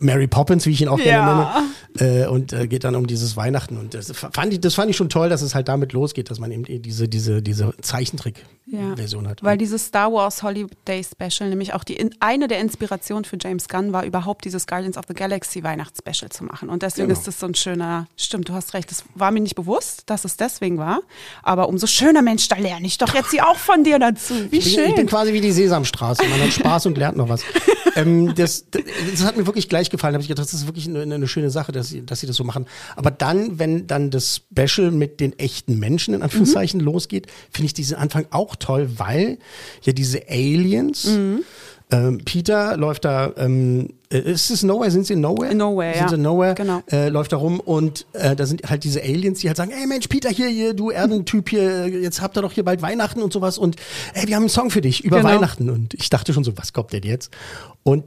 [0.00, 1.62] Mary Poppins, wie ich ihn auch gerne Ja.
[1.98, 3.76] nenne, äh, und äh, geht dann um dieses Weihnachten.
[3.78, 6.38] Und das fand, ich, das fand ich schon toll, dass es halt damit losgeht, dass
[6.40, 9.42] man eben diese, diese, diese Zeichentrick-Version hat.
[9.42, 13.68] Weil dieses Star Wars Holiday Special, nämlich auch die in, eine der Inspirationen für James
[13.68, 16.68] Gunn war, überhaupt dieses Guardians of the Galaxy Weihnachtsspecial zu machen.
[16.68, 17.18] Und deswegen Genau.
[17.18, 20.24] ist das so ein schöner, stimmt, du hast recht, das war mir nicht bewusst, dass
[20.24, 21.00] es deswegen war.
[21.42, 24.34] Aber umso schöner, Mensch, da lerne ich doch jetzt hier auch von dir dazu.
[24.50, 24.88] Wie Ich bin, schön.
[24.90, 26.22] ich bin quasi wie die Sesamstraße.
[26.28, 27.42] Man hat Spaß und lernt noch was.
[27.96, 30.12] ähm, das, das hat mir wirklich gleich gefallen.
[30.12, 32.26] Da habe ich gedacht, das ist wirklich eine, eine schöne Sache, dass sie, dass sie
[32.26, 32.66] das so machen.
[32.96, 37.74] Aber dann, wenn dann das Special mit den echten Menschen in Anführungszeichen losgeht, finde ich
[37.74, 39.38] diesen Anfang auch toll, weil
[39.82, 41.08] ja diese Aliens
[41.90, 44.90] Ähm, Peter läuft da, ähm, äh, ist es Nowhere?
[44.90, 45.50] Sind sie in Nowhere?
[45.50, 46.08] In Nowhere, sind ja.
[46.08, 46.54] sie in Nowhere?
[46.54, 46.82] Genau.
[46.90, 49.86] Äh, läuft da rum und äh, da sind halt diese Aliens, die halt sagen, ey
[49.86, 53.34] Mensch, Peter, hier, hier, du Erdentyp hier, jetzt habt ihr doch hier bald Weihnachten und
[53.34, 53.76] sowas und
[54.14, 55.28] ey, wir haben einen Song für dich über Genau.
[55.28, 55.68] Weihnachten.
[55.68, 57.30] Und ich dachte schon so, was kommt denn jetzt?
[57.82, 58.04] Und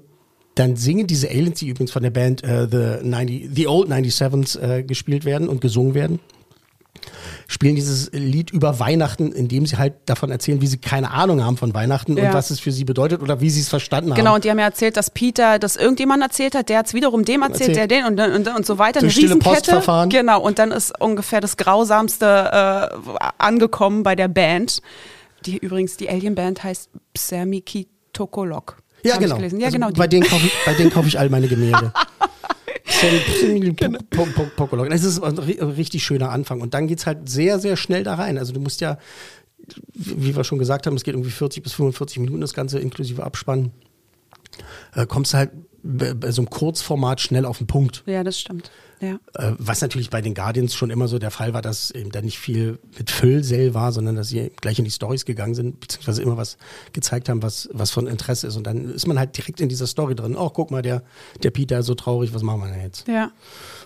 [0.60, 4.60] dann singen diese Aliens, die übrigens von der Band äh, The, 90, The Old 97s
[4.60, 6.20] äh, gespielt werden und gesungen werden,
[7.48, 11.56] spielen dieses Lied über Weihnachten, indem sie halt davon erzählen, wie sie keine Ahnung haben
[11.58, 12.28] von Weihnachten Ja.
[12.30, 14.36] und was es für sie bedeutet oder wie sie es verstanden Genau, haben.
[14.36, 17.24] und die haben ja erzählt, dass Peter das irgendjemand erzählt hat, der hat es wiederum
[17.24, 17.92] dem erzählt, Erzählt.
[17.92, 19.00] der den und, und, und so weiter.
[19.00, 19.40] Durch Eine stille.
[19.40, 20.10] Postverfahren.
[20.10, 24.82] Genau, und dann ist ungefähr das Grausamste äh, angekommen bei der Band.
[25.46, 28.78] Die übrigens, die Alien-Band heißt Psermiki Tokolok.
[29.08, 29.38] Ja, genau.
[29.38, 29.90] Ja, Also genau.
[29.92, 31.92] bei, denen kaufe ich, bei denen kaufe ich all meine Gemälde.
[33.76, 34.00] Genau.
[34.90, 36.62] Das ist ein ri- richtig schöner Anfang.
[36.62, 38.38] Und dann geht's halt sehr, sehr schnell da rein.
[38.38, 38.98] Also du musst ja,
[39.94, 43.24] wie wir schon gesagt haben, es geht irgendwie 40 bis 45 Minuten, das Ganze inklusive
[43.24, 43.72] Abspann.
[44.96, 45.52] Äh, kommst du halt
[45.84, 48.04] bei so einem Kurzformat schnell auf den Punkt.
[48.08, 48.72] Ja, das stimmt.
[49.00, 49.20] Ja.
[49.36, 52.22] Äh, Was natürlich bei den Guardians schon immer so der Fall war, dass eben da
[52.22, 56.24] nicht viel mit Füllsell war, sondern dass sie gleich in die Stories gegangen sind, beziehungsweise
[56.24, 56.58] immer was
[56.94, 58.56] gezeigt haben, was, was von Interesse ist.
[58.56, 60.36] Und dann ist man halt direkt in dieser Story drin.
[60.36, 61.04] Oh, guck mal, der,
[61.44, 63.08] der Peter ist so traurig, was machen wir denn jetzt?
[63.08, 63.32] Ja,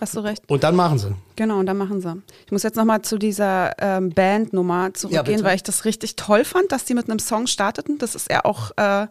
[0.00, 0.42] hast du recht.
[0.48, 1.14] Und dann machen sie.
[1.36, 2.22] Genau, und dann machen sie.
[2.46, 5.44] Ich muss jetzt nochmal zu dieser ähm, Bandnummer Ja, zurückgehen, bitte.
[5.44, 7.98] weil ich das richtig toll fand, dass die mit einem Song starteten.
[7.98, 9.06] Das ist ja auch, äh,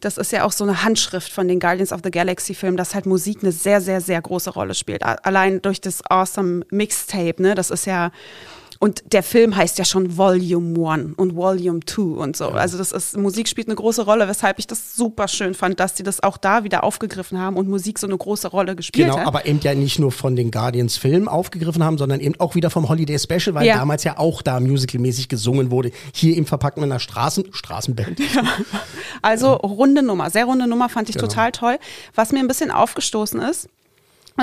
[0.00, 2.94] das ist ja auch so eine Handschrift von den Guardians of the Galaxy Filmen, dass
[2.94, 5.02] halt Musik eine sehr, sehr, sehr große Rolle spielt.
[5.02, 8.10] Allein durch das Awesome Mixtape, ne, das ist ja,
[8.80, 12.46] und der Film heißt ja schon Volume 1 und Volume 2 und so.
[12.50, 15.94] Also das ist, Musik spielt eine große Rolle, weshalb ich das super schön fand, dass
[15.94, 19.18] die das auch da wieder aufgegriffen haben und Musik so eine große Rolle gespielt Genau,
[19.18, 19.26] hat.
[19.26, 22.70] aber eben ja nicht nur von den Guardians Film aufgegriffen haben, sondern eben auch wieder
[22.70, 23.76] vom Holiday Special, weil Ja.
[23.78, 25.90] damals ja auch da musicalmäßig gesungen wurde.
[26.14, 28.18] Hier eben verpackt mit einer Straßen, Straßenband.
[29.22, 31.26] Also runde Nummer, sehr runde Nummer, fand ich Genau.
[31.26, 31.78] total toll.
[32.14, 33.68] Was mir ein bisschen aufgestoßen ist,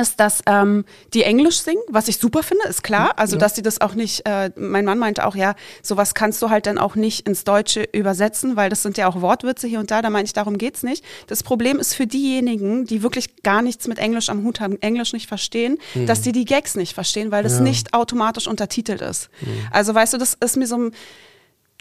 [0.01, 3.13] ist, dass ähm, die Englisch singen, was ich super finde, ist klar.
[3.17, 6.49] Also, dass sie das auch nicht, äh, mein Mann meinte auch, ja, sowas kannst du
[6.49, 9.91] halt dann auch nicht ins Deutsche übersetzen, weil das sind ja auch Wortwürze hier und
[9.91, 11.03] da, da meine ich, darum geht's nicht.
[11.27, 15.13] Das Problem ist für diejenigen, die wirklich gar nichts mit Englisch am Hut haben, Englisch
[15.13, 19.29] nicht verstehen, dass die die Gags nicht verstehen, weil das nicht automatisch untertitelt ist.
[19.71, 20.91] Also, weißt du, das ist mir so ein,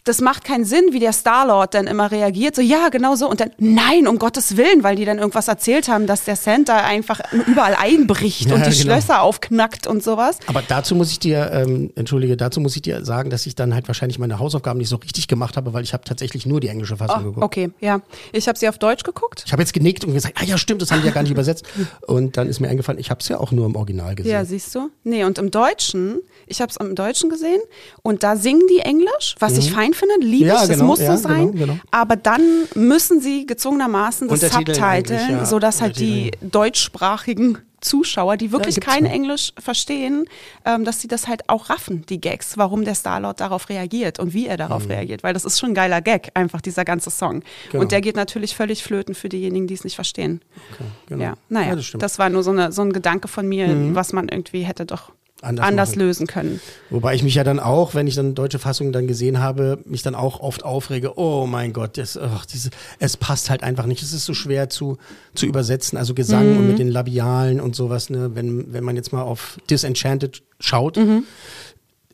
[0.05, 2.55] das macht keinen Sinn, wie der Star-Lord dann immer reagiert.
[2.55, 3.29] So, ja, genau so.
[3.29, 6.77] Und dann, nein, um Gottes Willen, weil die dann irgendwas erzählt haben, dass der Santa
[6.77, 8.93] einfach überall einbricht Ja, und die genau.
[8.93, 10.37] Schlösser aufknackt und sowas.
[10.47, 13.73] Aber dazu muss ich dir, ähm, entschuldige, dazu muss ich dir sagen, dass ich dann
[13.73, 16.67] halt wahrscheinlich meine Hausaufgaben nicht so richtig gemacht habe, weil ich habe tatsächlich nur die
[16.67, 17.43] englische Fassung Oh, geguckt.
[17.43, 18.01] okay, ja.
[18.31, 19.43] Ich habe sie auf Deutsch geguckt.
[19.45, 21.31] Ich habe jetzt genickt und gesagt, ah ja, stimmt, das haben die ja gar nicht
[21.31, 21.65] übersetzt.
[22.07, 24.31] Und dann ist mir eingefallen, ich habe es ja auch nur im Original gesehen.
[24.31, 24.89] Ja, siehst du?
[25.03, 27.59] Nee, und im Deutschen, ich habe es im Deutschen gesehen
[28.03, 30.49] und da singen die Englisch, was ich fein finde, liebe Mhm.
[30.49, 31.51] Ja, ich, das genau, muss ja, so sein.
[31.51, 31.79] genau, genau.
[31.91, 32.41] Aber dann
[32.75, 39.05] müssen sie gezwungenermaßen das Subtiteln, ja, sodass halt die deutschsprachigen Zuschauer, die wirklich gibt's kein
[39.05, 39.11] ja.
[39.11, 40.25] Englisch verstehen,
[40.65, 44.33] ähm, dass sie das halt auch raffen, die Gags, warum der Starlord darauf reagiert und
[44.33, 47.35] wie er darauf reagiert, weil das ist schon ein geiler Gag, einfach dieser ganze Song.
[47.35, 47.43] Mhm.
[47.71, 47.83] Genau.
[47.83, 50.41] Und der geht natürlich völlig flöten für diejenigen, die es nicht verstehen.
[50.73, 51.23] Okay, genau.
[51.23, 54.13] Ja, naja, Ja, das, das war nur so, eine, so ein Gedanke von mir, was
[54.13, 55.11] man irgendwie hätte doch
[55.45, 56.59] Anders anders, lösen können.
[56.89, 60.01] Wobei ich mich ja dann auch, wenn ich dann deutsche Fassungen dann gesehen habe, mich
[60.01, 62.69] dann auch oft aufrege, oh mein Gott, das, ach, diese,
[62.99, 64.01] es passt halt einfach nicht.
[64.01, 64.97] Es ist so schwer zu,
[65.35, 66.57] zu übersetzen, also Gesang Mhm.
[66.57, 68.31] und mit den Labialen und sowas, ne?
[68.33, 71.23] wenn, wenn man jetzt mal auf Disenchanted schaut, Mhm.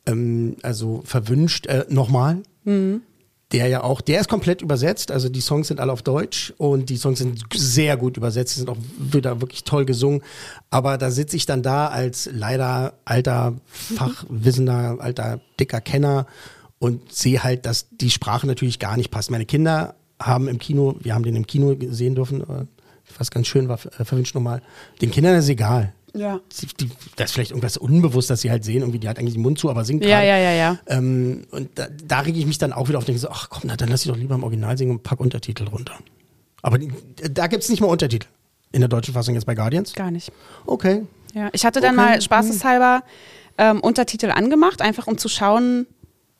[0.05, 2.39] ähm, also verwünscht, äh, nochmal.
[2.63, 3.01] Mhm.
[3.51, 6.89] Der ja auch, der ist komplett übersetzt, also die Songs sind alle auf Deutsch und
[6.89, 10.21] die Songs sind sehr gut übersetzt, die sind auch wieder wirklich toll gesungen.
[10.69, 16.27] Aber da sitze ich dann da als leider alter, fachwissender, alter, dicker Kenner
[16.79, 19.31] und sehe halt, dass die Sprache natürlich gar nicht passt.
[19.31, 22.65] Meine Kinder haben im Kino, wir haben den im Kino sehen dürfen, äh,
[23.17, 24.61] was ganz schön war, äh, verwünscht nochmal.
[25.01, 25.93] Den Kindern ist egal.
[26.13, 26.39] Ja.
[26.51, 29.33] Sie- Die, das ist vielleicht irgendwas unbewusst, dass sie halt sehen, irgendwie, die hat eigentlich
[29.35, 30.27] den Mund zu, aber singt Ja, gerade.
[30.27, 30.79] ja, ja, ja.
[30.87, 33.61] Ähm, und da, da rege ich mich dann auch wieder auf, denke so, ach komm,
[33.65, 35.93] na, dann lass ich doch lieber im Original singen und pack Untertitel runter.
[36.61, 36.91] Aber die,
[37.31, 38.27] da gibt's nicht mal Untertitel.
[38.73, 39.93] In der deutschen Fassung jetzt bei Guardians?
[39.93, 40.31] Gar nicht.
[40.65, 41.05] Okay.
[41.33, 41.49] Ja.
[41.53, 42.05] Ich hatte dann Okay.
[42.07, 43.03] mal spaßeshalber
[43.57, 45.87] ähm, Untertitel angemacht, einfach um zu schauen,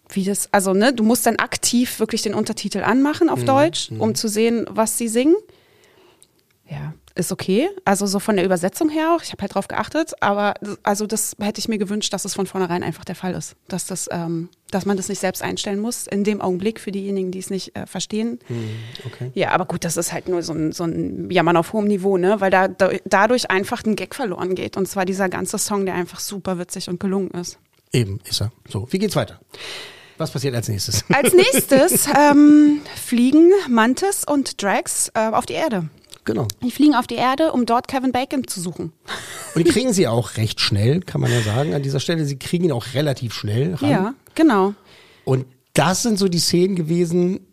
[0.09, 3.34] wie das, also ne, du musst dann aktiv wirklich den Untertitel anmachen Mhm.
[3.34, 5.36] auf Deutsch, um zu sehen, was sie singen.
[6.69, 7.70] Ja, ist okay.
[7.86, 9.24] Also so von der Übersetzung her auch.
[9.24, 10.53] Ich habe halt drauf geachtet, aber
[10.84, 13.86] also das hätte ich mir gewünscht, dass es von vornherein einfach der Fall ist, dass
[13.86, 17.39] das, ähm, dass man das nicht selbst einstellen muss in dem Augenblick für diejenigen, die
[17.39, 18.39] es nicht äh, verstehen.
[19.05, 19.32] okay.
[19.34, 22.18] Ja, aber gut, das ist halt nur so ein, so ein Jammern auf hohem Niveau,
[22.18, 22.39] ne?
[22.39, 24.78] Weil da, da dadurch einfach ein Gag verloren geht.
[24.78, 27.57] Und zwar dieser ganze Song, der einfach super witzig und gelungen ist.
[27.91, 28.51] Eben, ist er.
[28.70, 29.39] So, wie geht's weiter?
[30.18, 31.03] Was passiert als nächstes?
[31.12, 35.89] Als nächstes ähm, fliegen Mantis und Drax äh, auf die Erde.
[36.24, 36.47] Genau.
[36.63, 38.91] Die fliegen auf die Erde, um dort Kevin Bacon zu suchen.
[39.55, 42.26] Und die kriegen sie auch recht schnell, kann man ja sagen, an dieser Stelle.
[42.26, 43.89] Sie kriegen ihn auch relativ schnell ran.
[43.89, 44.74] Ja, genau.
[45.26, 47.47] Und das sind so die Szenen gewesen,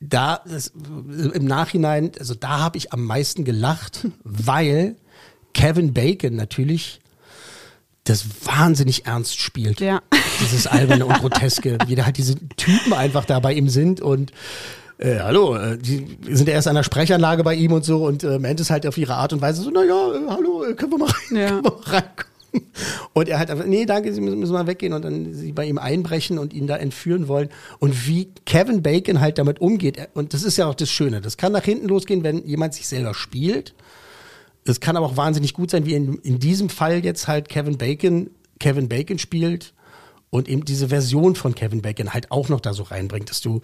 [0.00, 4.96] da das, im Nachhinein, also da habe ich am meisten gelacht, weil
[5.54, 7.00] Kevin Bacon natürlich
[8.04, 9.80] das wahnsinnig ernst spielt.
[9.80, 10.02] Ja.
[10.40, 14.32] Dieses alberne und groteske, wie da halt diese Typen einfach da bei ihm sind und
[14.98, 18.22] äh, hallo, äh, die sind ja erst an der Sprechanlage bei ihm und so und
[18.24, 20.92] äh, Ment ist halt auf ihre Art und Weise so, naja, äh, hallo, äh, können
[20.92, 21.48] wir mal rein, Ja.
[21.48, 22.34] können wir mal reinkommen.
[23.14, 25.64] Und er hat einfach, nee, danke, Sie müssen, müssen mal weggehen und dann sie bei
[25.66, 27.48] ihm einbrechen und ihn da entführen wollen.
[27.80, 31.20] Und wie Kevin Bacon halt damit umgeht, er- und das ist ja auch das Schöne,
[31.20, 33.74] das kann nach hinten losgehen, wenn jemand sich selber spielt.
[34.64, 37.76] Es kann aber auch wahnsinnig gut sein, wie in, in diesem Fall jetzt halt Kevin
[37.76, 38.30] Bacon,
[38.60, 39.74] Kevin Bacon spielt
[40.30, 43.62] und eben diese Version von Kevin Bacon halt auch noch da so reinbringt, dass du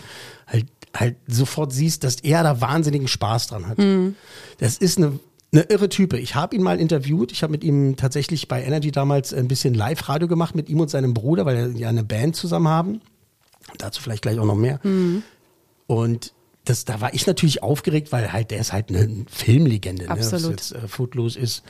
[0.48, 0.66] halt,
[0.96, 3.78] halt sofort siehst, dass er da wahnsinnigen Spaß dran hat.
[4.58, 5.18] Das ist eine,
[5.52, 6.18] eine irre Type.
[6.18, 7.32] Ich habe ihn mal interviewt.
[7.32, 10.90] Ich habe mit ihm tatsächlich bei Energy damals ein bisschen Live-Radio gemacht mit ihm und
[10.90, 13.00] seinem Bruder, weil er ja eine Band zusammen haben.
[13.78, 14.80] Dazu vielleicht gleich auch noch mehr.
[15.86, 16.32] Und
[16.64, 20.10] das, da war ich natürlich aufgeregt, weil halt der ist halt eine Filmlegende, ne?
[20.10, 20.44] Absolut.
[20.52, 21.62] ob es jetzt äh, Footloose ist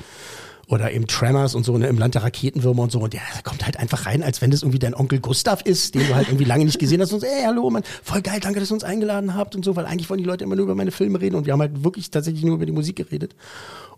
[0.70, 3.64] oder eben Tremors und so ne, im Land der Raketenwürmer und so und der kommt
[3.64, 6.44] halt einfach rein, als wenn das irgendwie dein Onkel Gustav ist, den du halt irgendwie
[6.44, 8.84] lange nicht gesehen hast und so, ey, hallo, Mann, voll geil, danke, dass ihr uns
[8.84, 11.34] eingeladen habt und so, weil eigentlich wollen die Leute immer nur über meine Filme reden
[11.34, 13.34] und wir haben halt wirklich tatsächlich nur über die Musik geredet.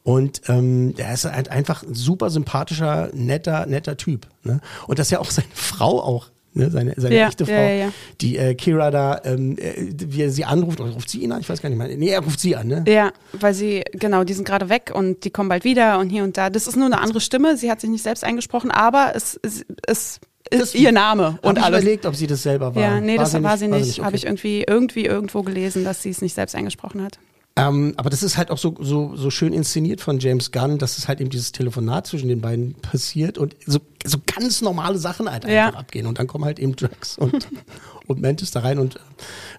[0.05, 4.27] Und ähm, der ist halt einfach ein super sympathischer, netter, netter Typ.
[4.43, 4.61] Ne?
[4.89, 6.71] Und dass ja auch seine Frau auch, ne?
[6.71, 10.31] seine, seine Ja, echte Frau, ja, ja, die äh, Kira da, ähm, äh, wie er
[10.31, 11.41] sie anruft, oder ruft sie ihn an?
[11.41, 11.89] Ich weiß gar nicht mehr.
[11.97, 12.85] Nee, er ruft sie an, ne?
[12.87, 16.25] Ja, weil sie, genau, die sind gerade weg und die kommen bald wieder und hier
[16.25, 16.51] und da.
[16.51, 17.57] Das ist nur eine andere Stimme.
[17.57, 21.65] Sie hat sich nicht selbst eingesprochen, aber es, es, es ist ihr Name und ich
[21.65, 21.81] alles.
[21.81, 22.83] überlegt, ob sie das selber war.
[22.83, 23.99] Ja, nee, das war sie nicht.
[23.99, 24.07] okay.
[24.07, 27.19] Habe ich irgendwie, irgendwie irgendwo gelesen, dass sie es nicht selbst eingesprochen hat.
[27.55, 30.97] Ähm, aber das ist halt auch so, so, so schön inszeniert von James Gunn, dass
[30.97, 35.31] es halt eben dieses Telefonat zwischen den beiden passiert und so, so ganz normale Sachen
[35.31, 35.67] halt Ja.
[35.67, 36.07] einfach abgehen.
[36.07, 37.49] Und dann kommen halt eben Drax und,
[38.07, 38.99] und Mantis da rein und äh,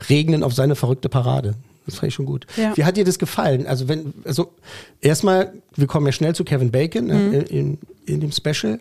[0.09, 1.53] regnen auf seine verrückte Parade.
[1.85, 2.47] Das fand ich schon gut.
[2.57, 2.75] Ja.
[2.75, 3.67] Wie hat dir das gefallen?
[3.67, 4.53] Also wenn, also
[5.01, 7.29] erstmal, wir kommen ja schnell zu Kevin Bacon Mhm.
[7.31, 7.77] ne, in,
[8.07, 8.79] in dem Special.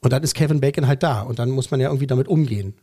[0.00, 1.20] Und dann ist Kevin Bacon halt da.
[1.22, 2.74] Und dann muss man ja irgendwie damit umgehen.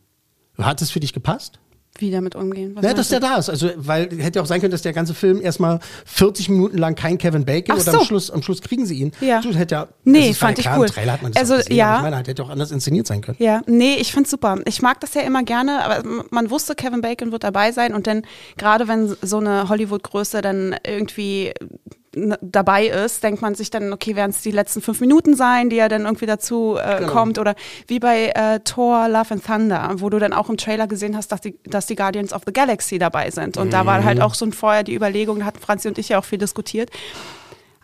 [0.57, 1.59] Hat es für dich gepasst?
[1.97, 2.75] Wie damit umgehen?
[2.75, 3.49] Was Ja, meinst dass der da ist.
[3.49, 6.95] Also, weil hätte ja auch sein können, dass der ganze Film erstmal 40 Minuten lang
[6.95, 7.99] kein Kevin Bacon Ach und so.
[7.99, 9.11] am Schluss, am Schluss kriegen sie ihn.
[9.19, 9.41] Ja.
[9.41, 10.85] Du hätte ja, Nee, das ist fand ich klar, cool.
[10.85, 11.97] Im Trailer hat man das Also, gesehen, ja.
[11.97, 13.37] Ich meine, hätte auch anders inszeniert sein können.
[13.39, 14.59] Ja, nee, ich find's super.
[14.65, 18.07] Ich mag das ja immer gerne, aber man wusste, Kevin Bacon wird dabei sein und
[18.07, 18.21] dann,
[18.57, 21.53] gerade wenn so eine Hollywood-Größe dann irgendwie
[22.11, 25.77] dabei ist, denkt man sich dann, okay, werden es die letzten fünf Minuten sein, die
[25.77, 27.11] er dann irgendwie dazu äh, Genau.
[27.11, 27.37] kommt.
[27.37, 27.55] Oder
[27.87, 31.31] wie bei äh, Thor Love and Thunder, wo du dann auch im Trailer gesehen hast,
[31.31, 33.57] dass die, dass die Guardians of the Galaxy dabei sind.
[33.57, 36.09] Und da war halt auch so ein vorher die Überlegung, da hatten Franzi und ich
[36.09, 36.89] ja auch viel diskutiert,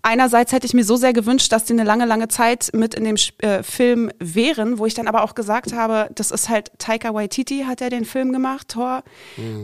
[0.08, 3.06] Einerseits hätte ich mir so sehr gewünscht, dass die eine lange, lange Zeit mit in
[3.06, 7.16] dem äh, Film wären, wo ich dann aber auch gesagt habe, das ist halt Taika
[7.16, 9.03] Waititi hat ja den Film gemacht, Thor.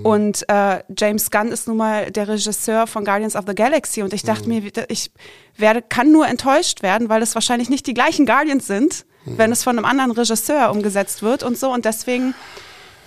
[0.02, 4.02] Und äh, James Gunn ist nun mal der Regisseur von Guardians of the Galaxy.
[4.02, 5.12] Und ich dachte mir, ich
[5.58, 9.64] werde, kann nur enttäuscht werden, weil es wahrscheinlich nicht die gleichen Guardians sind, wenn es
[9.64, 11.72] von einem anderen Regisseur umgesetzt wird und so.
[11.72, 12.34] Und deswegen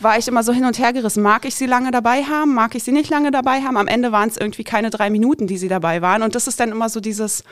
[0.05, 1.23] war ich immer so hin und her gerissen.
[1.23, 2.55] Mag ich sie lange dabei haben?
[2.55, 3.77] Mag ich sie nicht lange dabei haben?
[3.77, 6.23] Am Ende waren es irgendwie keine drei Minuten, die sie dabei waren.
[6.23, 7.43] Und das ist dann immer so dieses,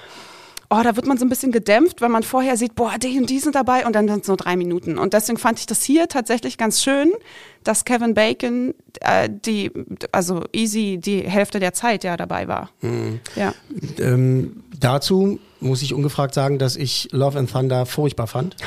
[0.71, 3.29] oh, da wird man so ein bisschen gedämpft, wenn man vorher sieht, boah, die und
[3.29, 4.99] die sind dabei und dann sind es nur drei Minuten.
[4.99, 7.13] Und deswegen fand ich das hier tatsächlich ganz schön,
[7.65, 9.71] dass Kevin Bacon äh, die,
[10.13, 12.71] also easy die Hälfte der Zeit ja dabei war.
[13.37, 13.55] Ja.
[13.99, 18.57] Ähm, dazu muss ich ungefragt sagen, dass ich Love and Thunder furchtbar fand.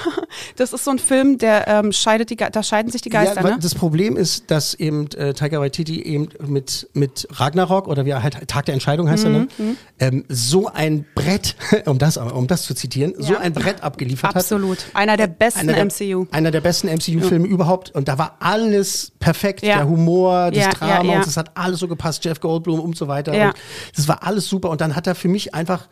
[0.58, 3.41] Das ist so ein Film, der ähm, scheidet die, Ge- da scheiden sich die Geister,
[3.41, 3.58] ja, ne?
[3.62, 8.22] Das Problem ist, dass eben äh, Taika Waititi eben mit, mit Ragnarok oder wie er
[8.22, 9.48] halt Tag der Entscheidung heißt er, ne?
[9.58, 13.39] Mhm, ähm, so ein Brett, um das, um das zu zitieren, so Ja.
[13.39, 14.36] ein Brett abgeliefert hat.
[14.36, 14.80] Absolut.
[14.93, 16.26] Einer der besten Einer der, MCU.
[16.32, 17.91] Einer der besten MCU-Filme überhaupt.
[17.91, 19.62] Und da war alles perfekt.
[19.64, 19.78] Ja.
[19.78, 21.18] Der Humor, das Ja, Drama ja, ja.
[21.20, 22.26] und es hat alles so gepasst.
[22.26, 23.34] Jeff Goldblum und so weiter.
[23.34, 23.48] Ja.
[23.50, 23.56] Und
[23.96, 24.70] das war alles super.
[24.70, 25.88] Und dann hat er für mich einfach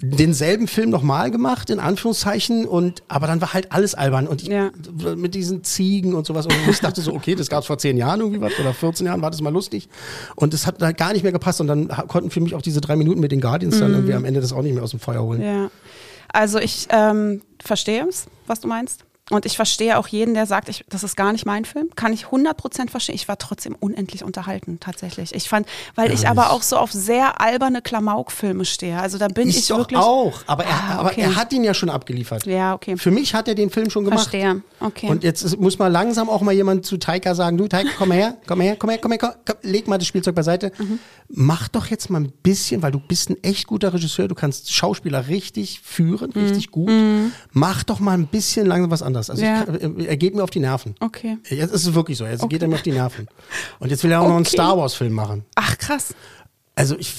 [0.00, 4.28] denselben Film nochmal gemacht, in Anführungszeichen, und aber dann war halt alles albern.
[4.28, 4.70] Und ich, Ja.
[5.16, 6.46] mit diesen Ziegen und sowas.
[6.46, 9.22] Und ich dachte so, okay, das gab's vor zehn Jahren irgendwie was oder 14 Jahren,
[9.22, 9.88] war das mal lustig.
[10.36, 11.60] Und das hat da gar nicht mehr gepasst.
[11.60, 14.24] Und dann konnten für mich auch diese drei Minuten mit den Guardians dann irgendwie am
[14.24, 15.40] Ende das auch nicht mehr aus dem Feuer holen.
[15.40, 15.44] Mhm.
[15.46, 15.70] Ja.
[16.32, 19.04] Also ich ähm, verstehe es, was du meinst.
[19.30, 21.90] Und ich verstehe auch jeden, der sagt, ich, das ist gar nicht mein Film.
[21.96, 23.14] Kann ich 100% verstehen.
[23.14, 25.34] Ich war trotzdem unendlich unterhalten, tatsächlich.
[25.34, 28.98] Ich fand, weil ich aber auch so auf sehr alberne Klamauk-Filme stehe.
[28.98, 30.00] Also da bin Ich, ich, doch wirklich.
[30.00, 31.20] auch, aber, er, Ah, aber okay.
[31.22, 32.46] er hat ihn ja schon abgeliefert.
[32.46, 32.96] Ja, okay.
[32.96, 34.30] Für mich hat er den Film schon gemacht.
[34.30, 34.62] Verstehe.
[34.80, 35.08] Okay.
[35.10, 38.36] Und jetzt muss mal langsam auch mal jemand zu Taika sagen, du Taika, komm her,
[38.46, 40.72] komm her, komm her, komm her, komm, komm, leg mal das Spielzeug beiseite.
[40.78, 40.98] Mhm.
[41.28, 44.72] Mach doch jetzt mal ein bisschen, weil du bist ein echt guter Regisseur, du kannst
[44.72, 46.42] Schauspieler richtig führen, Mhm.
[46.44, 46.90] richtig gut.
[47.52, 49.17] Mach doch mal ein bisschen langsam was anderes.
[49.30, 49.64] Also Ja.
[49.64, 50.94] kann, er geht mir auf die Nerven.
[51.00, 51.38] Okay.
[51.48, 53.26] Jetzt ist es wirklich so, jetzt geht er mir auf die Nerven.
[53.78, 54.54] Und jetzt will er auch noch einen Okay.
[54.56, 55.44] Star Wars Film machen.
[55.54, 56.14] Ach, krass.
[56.74, 57.14] Also ich,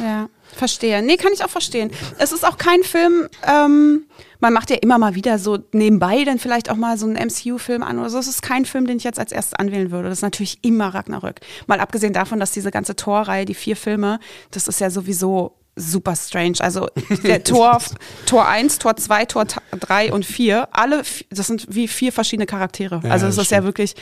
[0.00, 1.00] Ja, verstehe.
[1.02, 1.90] Nee, kann ich auch verstehen.
[2.18, 4.06] Es ist auch kein Film, ähm,
[4.40, 7.82] man macht ja immer mal wieder so nebenbei dann vielleicht auch mal so einen MCU-Film
[7.84, 8.18] an oder so.
[8.18, 10.08] Es ist kein Film, den ich jetzt als erstes anwählen würde.
[10.08, 11.40] Das ist natürlich immer Ragnarök.
[11.68, 14.18] Mal abgesehen davon, dass diese ganze Tor-Reihe, die vier Filme,
[14.50, 16.58] das ist ja sowieso super strange.
[16.60, 16.88] Also
[17.24, 17.78] der Tor,
[18.26, 19.46] Tor 1, Tor 2, Tor
[19.78, 23.00] 3 und 4, alle, das sind wie vier verschiedene Charaktere.
[23.04, 23.94] Ja, also es ist ja wirklich,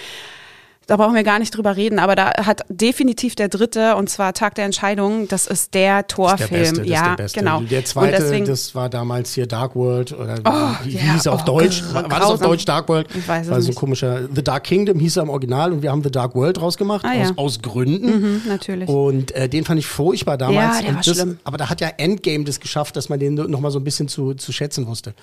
[0.86, 4.32] da brauchen wir gar nicht drüber reden, aber da hat definitiv der dritte, und zwar
[4.34, 6.76] Tag der Entscheidung, das ist der der Torfilm.
[6.76, 7.38] Das ja, ist der Beste.
[7.40, 7.60] genau.
[7.60, 11.26] Der zweite, und deswegen, das war damals hier Dark World oder Oh, wie, ja, hieß
[11.26, 11.82] er auf oh, Deutsch?
[11.92, 12.40] War, war das auf.
[12.40, 13.08] Deutsch Dark World?
[13.14, 15.82] Ich weiß es war so ein komischer The Dark Kingdom hieß er im Original und
[15.82, 17.24] wir haben The Dark World rausgemacht Ah, ja.
[17.30, 18.20] aus, aus Gründen.
[18.20, 18.88] Mhm, natürlich.
[18.88, 20.76] Und äh, den fand ich furchtbar damals.
[20.78, 21.38] Ja, der war das, schlimm.
[21.44, 24.34] Aber da hat ja Endgame das geschafft, dass man den nochmal so ein bisschen zu,
[24.34, 25.14] zu schätzen wusste.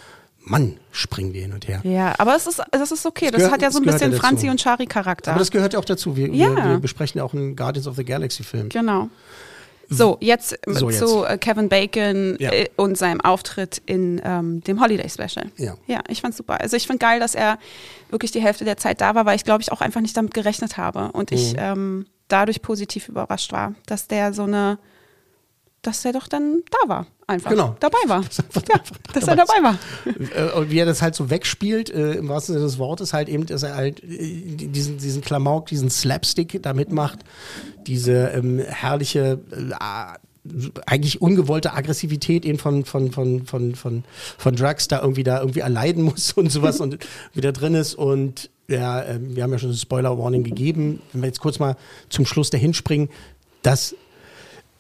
[0.42, 1.82] Mann, springen wir hin und her.
[1.84, 3.28] ja, aber es ist, das ist okay.
[3.30, 4.14] Das, gehört- hat ja so ein das bisschen.
[4.14, 5.32] Franzi und Shari Charakter.
[5.32, 6.16] Aber das gehört ja auch dazu.
[6.16, 6.56] Wir, Ja.
[6.56, 8.70] wir, wir besprechen ja auch einen Guardians of the Galaxy Film.
[8.70, 9.10] Genau.
[9.92, 12.52] So, jetzt So, zu äh, Kevin Bacon Ja.
[12.52, 15.52] äh, und seinem Auftritt in ähm, dem Holiday Special.
[15.58, 15.74] Ja.
[15.88, 16.62] Ja, ich fand's super.
[16.62, 17.58] Also ich finde geil, dass er
[18.12, 20.36] wirklich die Hälfte der Zeit da war, weil ich glaube ich auch einfach nicht damit
[20.36, 21.60] gerechnet habe und ich Mhm.
[21.60, 24.78] ähm, dadurch positiv überrascht war, dass der so eine,
[25.82, 27.76] dass der doch dann da war, einfach Genau.
[27.80, 28.22] dabei war.
[28.24, 28.82] Dass er einfach- ja,
[29.14, 30.50] dass dabei er dabei war.
[30.54, 33.30] Äh, und wie er das halt so wegspielt, äh, im wahrsten Sinne des Wortes, halt
[33.30, 34.08] eben, dass er halt äh,
[34.56, 37.20] diesen, diesen Klamauk, diesen Slapstick da mitmacht,
[37.88, 40.18] diese ähm, herrliche, äh,
[40.86, 44.04] eigentlich ungewollte Aggressivität eben von, von, von, von, von,
[44.38, 46.98] von Drugs da irgendwie da irgendwie erleiden muss und sowas und
[47.34, 51.02] wieder drin ist und ja, ähm, wir haben ja schon eine Spoiler-Warning gegeben.
[51.12, 51.76] Wenn wir jetzt kurz mal
[52.10, 53.10] zum Schluss dahin springen,
[53.64, 53.96] dass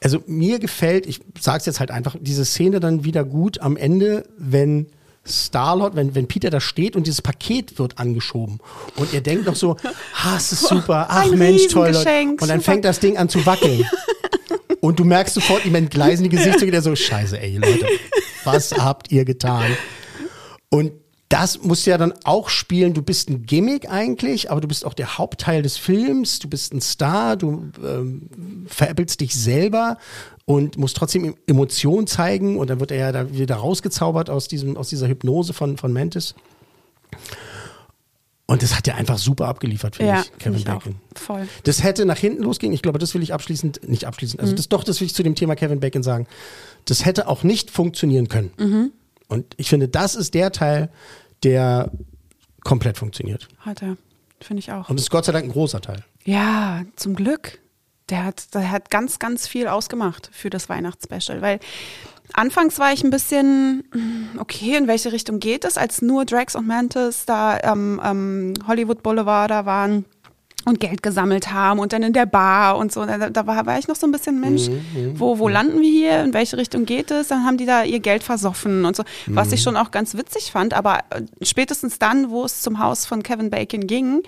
[0.01, 4.25] also mir gefällt, ich sag's jetzt halt einfach, diese Szene dann wieder gut am Ende,
[4.37, 4.87] wenn
[5.25, 8.59] Starlord, wenn, wenn Peter da steht und dieses Paket wird angeschoben
[8.95, 9.75] und ihr denkt noch so,
[10.23, 11.91] ah, es ist super, ach Ein Mensch, toll.
[11.91, 12.35] Leute.
[12.39, 13.85] Und dann fängt das Ding an zu wackeln.
[14.81, 17.85] und du merkst sofort, ihm entgleisen die Gesichtszüge, der so, scheiße, ey, Leute,
[18.43, 19.71] was habt ihr getan?
[20.69, 20.93] Und
[21.29, 22.93] das musst du ja dann auch spielen.
[22.95, 26.39] Du bist ein Gimmick eigentlich, aber du bist auch der Hauptteil des Films.
[26.39, 29.97] Du bist ein Star, du ähm, veräppelst dich selber
[30.45, 32.57] und musst trotzdem Emotionen zeigen.
[32.57, 35.93] Und dann wird er ja da wieder rausgezaubert aus, diesem, aus dieser Hypnose von, von
[35.93, 36.33] Mantis.
[38.47, 40.73] Und das hat er einfach super abgeliefert, finde Ja, ich, Kevin ich auch.
[40.79, 40.95] Bacon.
[41.15, 41.47] Voll.
[41.65, 42.73] Das hätte nach hinten losgehen.
[42.73, 44.45] Ich glaube, das will ich abschließend, nicht abschließend, Mhm.
[44.45, 46.25] also das doch, das will ich zu dem Thema Kevin Bacon sagen.
[46.85, 48.51] Das hätte auch nicht funktionieren können.
[48.57, 48.91] Mhm.
[49.29, 50.89] Und ich finde, das ist der Teil,
[51.43, 51.89] der
[52.63, 53.47] komplett funktioniert.
[53.59, 53.95] Hat er.
[54.41, 54.89] Finde ich auch.
[54.89, 56.03] Und das ist Gott sei Dank ein großer Teil.
[56.25, 57.59] Ja, zum Glück.
[58.09, 61.59] Der hat, der hat ganz, ganz viel ausgemacht für das Weihnachtsspecial, weil
[62.33, 66.55] anfangs war ich ein bisschen, mm, okay, in welche Richtung geht es, als nur Drax
[66.55, 70.05] und Mantis da am ähm, Hollywood Boulevard da waren
[70.65, 73.05] und Geld gesammelt haben und dann in der Bar und so.
[73.05, 74.69] Da, da war, war ich noch so ein bisschen Mensch,
[75.15, 77.29] wo, wo landen wir hier, in welche Richtung geht es?
[77.29, 80.51] Dann haben die da ihr Geld versoffen und so, was ich schon auch ganz witzig
[80.51, 80.73] fand.
[80.73, 84.21] Aber äh, spätestens dann, wo es zum Haus von Kevin Bacon ging,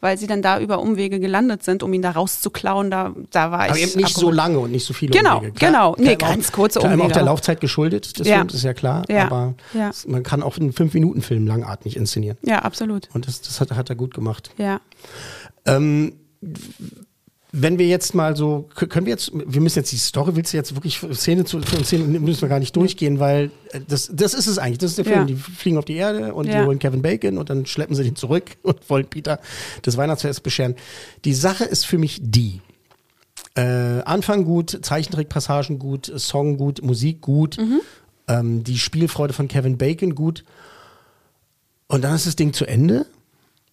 [0.00, 3.60] weil sie dann da über Umwege gelandet sind, um ihn da rauszuklauen, da, da war
[3.64, 3.84] Aber ich.
[3.92, 4.36] eben nicht so abgeholt.
[4.36, 5.52] lange und nicht so viele Genau, Umwege.
[5.58, 5.94] genau.
[5.98, 7.26] Nee, klar, ganz kurze klar, immer auch Umwege der auch.
[7.28, 8.36] Laufzeit geschuldet des Ja.
[8.38, 9.04] Films, ist ja klar.
[9.08, 9.90] Ja, Aber ja.
[10.06, 12.36] man kann auch einen Fünf-Minuten-Film langatmig inszenieren.
[12.42, 13.08] Ja, absolut.
[13.14, 14.50] Und das, das hat, hat er gut gemacht.
[14.58, 14.80] Ja.
[15.66, 16.14] Ähm,
[17.52, 20.58] wenn wir jetzt mal so, können wir jetzt, wir müssen jetzt die Story, willst du
[20.58, 24.46] jetzt wirklich Szene zu Szene müssen wir gar nicht durchgehen, weil äh, das, das ist
[24.46, 24.78] es eigentlich.
[24.78, 25.20] Das ist der Film.
[25.20, 25.24] Ja.
[25.24, 26.66] Die fliegen auf die Erde und die Ja.
[26.66, 29.40] holen Kevin Bacon und dann schleppen sie den zurück und wollen Peter
[29.82, 30.74] das Weihnachtsfest bescheren.
[31.24, 32.60] Die Sache ist für mich die.
[33.54, 37.56] Äh, Anfang gut, Zeichentrickpassagen gut, Song gut, Musik gut,
[38.28, 40.44] ähm, die Spielfreude von Kevin Bacon gut.
[41.88, 43.06] Und dann ist das Ding zu Ende.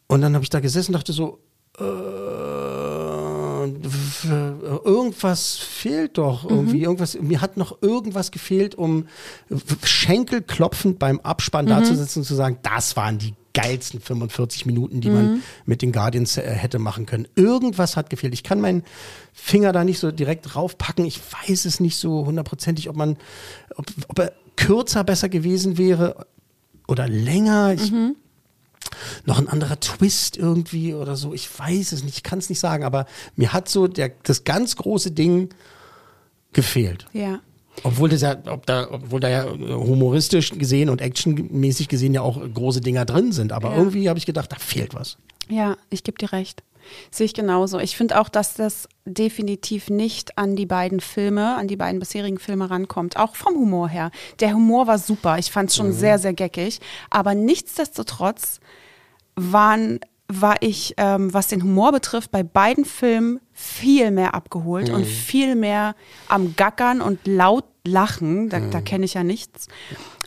[0.07, 1.39] Und dann habe ich da gesessen und dachte so,
[1.79, 1.83] äh,
[4.85, 6.83] irgendwas fehlt doch irgendwie.
[6.83, 9.07] Irgendwas, mir hat noch irgendwas gefehlt, um
[9.83, 15.43] schenkelklopfend beim Abspann dazusitzen und zu sagen, das waren die geilsten 45 Minuten, die man
[15.65, 17.27] mit den Guardians äh, hätte machen können.
[17.35, 18.33] Irgendwas hat gefehlt.
[18.33, 18.83] Ich kann meinen
[19.31, 21.05] Finger da nicht so direkt draufpacken.
[21.05, 23.17] Ich weiß es nicht so hundertprozentig, ob man,
[23.75, 26.25] ob, ob er kürzer besser gewesen wäre
[26.87, 27.73] oder länger.
[27.73, 27.91] Ich,
[29.25, 31.33] noch ein anderer Twist irgendwie oder so.
[31.33, 33.05] Ich weiß es nicht, ich kann es nicht sagen, aber
[33.35, 35.49] mir hat so der, das ganz große Ding
[36.53, 37.05] gefehlt.
[37.13, 37.39] Ja.
[37.83, 42.39] Obwohl das ja, ob da, obwohl da ja humoristisch gesehen und actionmäßig gesehen ja auch
[42.53, 43.51] große Dinger drin sind.
[43.51, 43.77] Aber Ja.
[43.77, 45.17] irgendwie habe ich gedacht, da fehlt was.
[45.49, 46.61] Ja, ich gebe dir recht.
[47.11, 47.79] Sehe ich genauso.
[47.79, 52.39] Ich finde auch, dass das definitiv nicht an die beiden Filme, an die beiden bisherigen
[52.39, 53.17] Filme rankommt.
[53.17, 54.11] Auch vom Humor her.
[54.39, 55.37] Der Humor war super.
[55.37, 56.79] Ich fand es schon sehr, sehr geckig.
[57.09, 58.59] Aber nichtsdestotrotz
[59.35, 65.05] waren, war ich, ähm, was den Humor betrifft, bei beiden Filmen viel mehr abgeholt und
[65.05, 65.95] viel mehr
[66.27, 68.49] am Gackern und laut lachen.
[68.49, 69.67] Da, da kenne ich ja nichts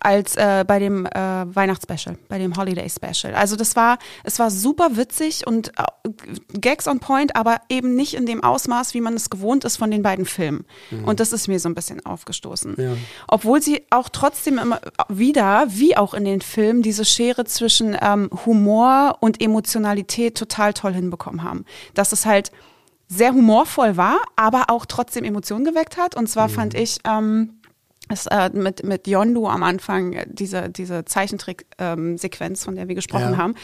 [0.00, 3.34] als äh, bei dem äh, Weihnachtsspecial, bei dem Holiday Special.
[3.34, 6.10] Also das war, es war super witzig und äh,
[6.52, 9.90] Gags on Point, aber eben nicht in dem Ausmaß, wie man es gewohnt ist von
[9.90, 10.64] den beiden Filmen.
[11.04, 12.76] Und das ist mir so ein bisschen aufgestoßen.
[12.78, 12.92] Ja.
[13.26, 18.30] Obwohl sie auch trotzdem immer wieder, wie auch in den Filmen, diese Schere zwischen ähm,
[18.46, 21.64] Humor und Emotionalität total toll hinbekommen haben.
[21.94, 22.52] Dass es halt
[23.08, 26.16] sehr humorvoll war, aber auch trotzdem Emotionen geweckt hat.
[26.16, 27.60] Und zwar fand ich ähm,
[28.08, 33.32] es, äh, mit, mit Yondu am Anfang, äh, diese, diese Zeichentrick-Sequenz, von der wir gesprochen
[33.32, 33.36] Ja.
[33.36, 33.54] haben,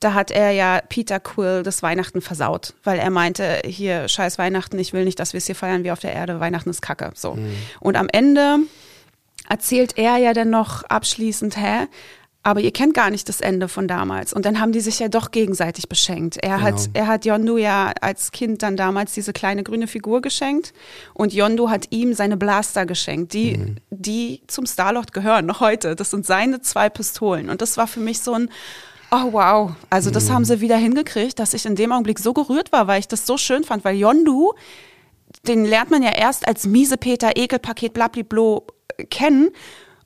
[0.00, 4.78] da hat er ja Peter Quill das Weihnachten versaut, weil er meinte, hier, scheiß Weihnachten,
[4.78, 7.12] ich will nicht, dass wir es hier feiern wie auf der Erde, Weihnachten ist Kacke.
[7.14, 7.36] So.
[7.80, 8.58] Und am Ende
[9.48, 11.86] erzählt er ja dann noch abschließend, hä?
[12.44, 14.32] Aber ihr kennt gar nicht das Ende von damals.
[14.32, 16.38] Und dann haben die sich ja doch gegenseitig beschenkt.
[16.38, 16.90] Er hat, Genau.
[16.94, 20.72] er hat Yondu ja als Kind dann damals diese kleine grüne Figur geschenkt.
[21.14, 25.94] Und Yondu hat ihm seine Blaster geschenkt, die, die zum Starlord gehören, noch heute.
[25.94, 27.48] Das sind seine zwei Pistolen.
[27.48, 28.50] Und das war für mich so ein,
[29.12, 29.70] oh wow.
[29.88, 32.98] Also das haben sie wieder hingekriegt, dass ich in dem Augenblick so gerührt war, weil
[32.98, 34.52] ich das so schön fand, weil Yondu,
[35.46, 38.66] den lernt man ja erst als Miesepeter, Ekelpaket, blabliblo
[39.10, 39.50] kennen.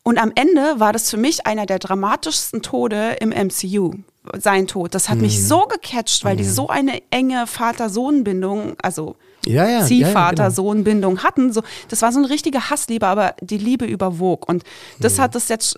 [0.06, 3.94] Und am Ende war das für mich einer der dramatischsten Tode im MCU.
[4.38, 4.94] Sein Tod.
[4.94, 9.78] Das hat mich so gecatcht, weil die so eine enge Vater-Sohn-Bindung, also Ja, ja, ja,
[9.80, 11.52] ja, Ziehvater-Sohn-Bindung hatten.
[11.52, 14.48] So, das war so eine richtige Hassliebe, aber die Liebe überwog.
[14.48, 14.62] Und
[15.00, 15.76] das hat es jetzt.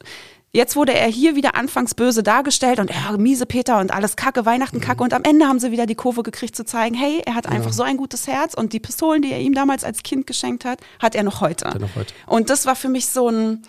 [0.51, 4.47] Jetzt wurde er hier wieder anfangs böse dargestellt und ja, miese Peter und alles Kacke,
[4.47, 5.03] Weihnachten Kacke.
[5.03, 7.75] Und am Ende haben sie wieder die Kurve gekriegt zu zeigen, hey, er hat einfach
[7.75, 10.81] so ein gutes Herz und die Pistolen, die er ihm damals als Kind geschenkt hat,
[11.01, 11.67] hat er noch heute.
[11.67, 12.15] er noch heute.
[12.27, 13.63] Und das war für mich so ein,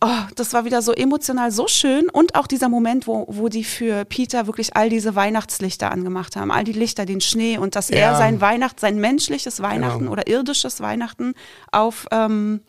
[0.00, 3.64] oh, das war wieder so emotional so schön und auch dieser Moment, wo, wo die
[3.64, 7.90] für Peter wirklich all diese Weihnachtslichter angemacht haben, all die Lichter, den Schnee und dass
[7.90, 8.16] er Ja.
[8.18, 10.12] sein Weihnacht, sein menschliches Weihnachten Genau.
[10.12, 11.34] oder irdisches Weihnachten
[11.72, 12.60] auf, ähm,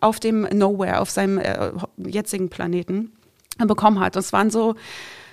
[0.00, 3.12] auf dem Nowhere, auf seinem äh, jetzigen Planeten
[3.58, 4.16] bekommen hat.
[4.16, 4.74] Und es waren so,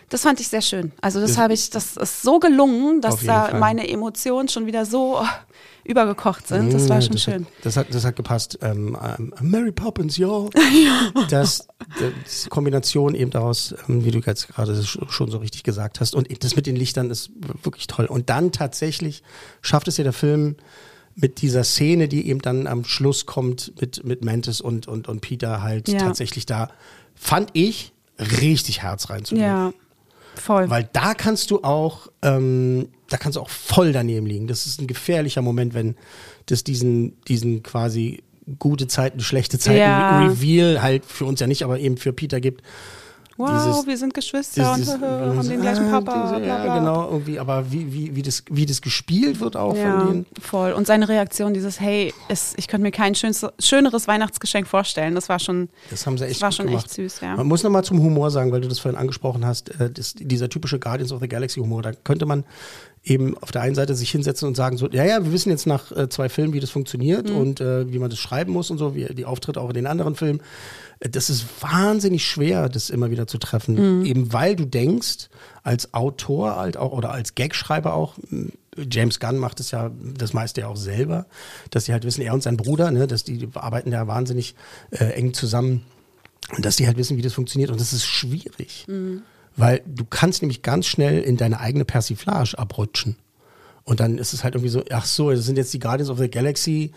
[0.09, 0.91] das fand ich sehr schön.
[1.01, 3.59] Also das habe ich, das ist so gelungen, dass da Fall.
[3.59, 5.25] meine Emotionen schon wieder so oh,
[5.83, 6.73] übergekocht sind.
[6.73, 7.45] Das war schon das schön.
[7.45, 8.59] Hat, das, hat, das hat gepasst.
[8.61, 10.27] Ähm, ähm, Mary Poppins, ja.
[11.29, 11.67] Das,
[11.99, 16.15] das Kombination eben daraus, ähm, wie du jetzt gerade sch- schon so richtig gesagt hast.
[16.15, 17.31] Und das mit den Lichtern ist
[17.63, 18.05] wirklich toll.
[18.05, 19.23] Und dann tatsächlich
[19.61, 20.55] schafft es ja der Film
[21.15, 25.21] mit dieser Szene, die eben dann am Schluss kommt mit, mit Mantis und, und, und
[25.21, 25.99] Peter halt Ja.
[25.99, 26.69] tatsächlich da,
[27.15, 29.49] fand ich, richtig Herz reinzubringen.
[29.49, 29.73] Ja,
[30.41, 30.69] voll.
[30.69, 34.47] Weil da kannst du auch, ähm, da kannst du auch voll daneben liegen.
[34.47, 35.95] Das ist ein gefährlicher Moment, wenn
[36.45, 38.23] das diesen, diesen quasi
[38.57, 40.25] gute Zeiten, schlechte Zeiten Ja.
[40.25, 42.63] Reveal halt für uns ja nicht, aber eben für Peter gibt.
[43.39, 45.05] Wow, dieses- wir sind Geschwister Dieses- und äh,
[45.37, 46.21] haben den gleichen Ah, Papa.
[46.31, 46.65] diese- bla, bla.
[46.67, 50.07] Ja, genau, irgendwie, aber wie, wie, wie, das, wie das gespielt wird auch Ja, von
[50.07, 50.25] denen.
[50.39, 50.73] voll.
[50.73, 55.15] Und seine Reaktion, dieses, hey, es, ich könnte mir kein schönes, schöneres Weihnachtsgeschenk vorstellen.
[55.15, 56.85] Das war schon, Das haben sie echt das war schon gemacht.
[56.85, 57.35] echt süß, ja.
[57.35, 60.49] Man muss nochmal zum Humor sagen, weil du das vorhin angesprochen hast, äh, das, dieser
[60.49, 62.43] typische Guardians of the Galaxy Humor, da könnte man
[63.01, 65.65] eben auf der einen Seite sich hinsetzen und sagen so, ja, ja, wir wissen jetzt
[65.65, 68.77] nach äh, zwei Filmen, wie das funktioniert und äh, wie man das schreiben muss und
[68.77, 70.41] so, wie die Auftritte auch in den anderen Filmen.
[71.01, 75.29] Das ist wahnsinnig schwer, das immer wieder zu treffen, eben weil du denkst,
[75.63, 78.51] als Autor halt auch oder als Gagschreiber auch, m,
[78.91, 81.25] James Gunn macht es ja das meiste ja auch selber,
[81.69, 84.55] dass sie halt wissen, er und sein Bruder, ne, dass die, die arbeiten ja wahnsinnig
[84.91, 85.83] äh, eng zusammen
[86.55, 87.71] und dass die halt wissen, wie das funktioniert.
[87.71, 88.85] Und das ist schwierig.
[89.55, 93.17] Weil du kannst nämlich ganz schnell in deine eigene Persiflage abrutschen.
[93.83, 96.19] Und dann ist es halt irgendwie so, ach so, das sind jetzt die Guardians of
[96.19, 96.91] the Galaxy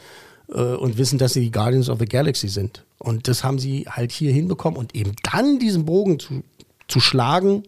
[0.55, 2.85] und wissen, dass sie die Guardians of the Galaxy sind.
[2.99, 6.43] Und das haben sie halt hier hinbekommen und eben dann diesen Bogen zu,
[6.89, 7.65] zu schlagen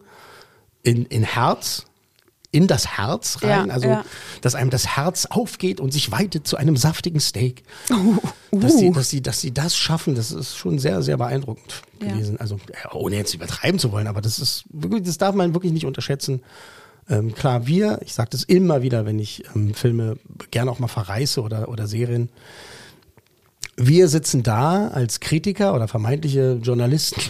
[0.83, 1.85] in, in Herz,
[2.51, 4.05] in das Herz rein, Ja, also ja.
[4.41, 7.63] dass einem das Herz aufgeht und sich weitet zu einem saftigen Steak.
[8.51, 8.59] Uh.
[8.61, 12.07] Dass, sie, dass, sie, dass sie das schaffen, das ist schon sehr, sehr beeindruckend Ja.
[12.13, 12.39] gewesen.
[12.39, 15.73] Also ja, ohne jetzt übertreiben zu wollen, aber das ist wirklich, das darf man wirklich
[15.73, 16.41] nicht unterschätzen.
[17.09, 20.15] Ähm, klar, wir, ich sage das immer wieder, wenn ich ähm, Filme
[20.51, 22.29] gerne auch mal verreiße oder, oder Serien,
[23.77, 27.21] wir sitzen da als Kritiker oder vermeintliche Journalisten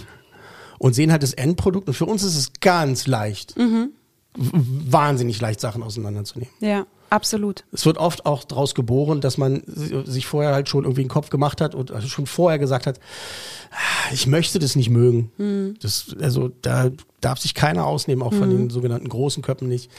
[0.78, 1.88] und sehen halt das Endprodukt.
[1.88, 3.90] Und für uns ist es ganz leicht, Mhm.
[4.36, 6.52] wahnsinnig leicht Sachen auseinanderzunehmen.
[6.60, 7.64] Ja, absolut.
[7.72, 11.30] Es wird oft auch daraus geboren, dass man sich vorher halt schon irgendwie einen Kopf
[11.30, 13.00] gemacht hat und also schon vorher gesagt hat,
[13.70, 15.32] "Ah, ich möchte das nicht mögen.
[15.38, 15.76] Mhm.
[15.80, 16.90] Das, also da
[17.22, 19.90] darf sich keiner ausnehmen, auch von den sogenannten großen Köppen nicht,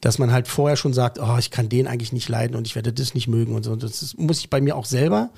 [0.00, 2.74] dass man halt vorher schon sagt, oh, ich kann den eigentlich nicht leiden und ich
[2.76, 3.74] werde das nicht mögen und so.
[3.76, 5.30] Das ist, muss ich bei mir auch selber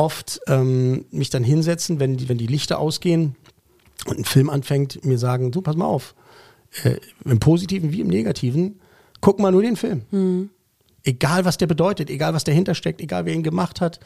[0.00, 3.36] oft ähm, mich dann hinsetzen, wenn die, wenn die Lichter ausgehen
[4.06, 6.14] und ein Film anfängt, mir sagen, du, pass mal auf,
[6.84, 6.96] äh,
[7.26, 8.80] im Positiven wie im Negativen,
[9.20, 10.02] guck mal nur den Film.
[11.04, 14.00] Egal, was der bedeutet, egal, was dahinter steckt, egal, wer ihn gemacht hat,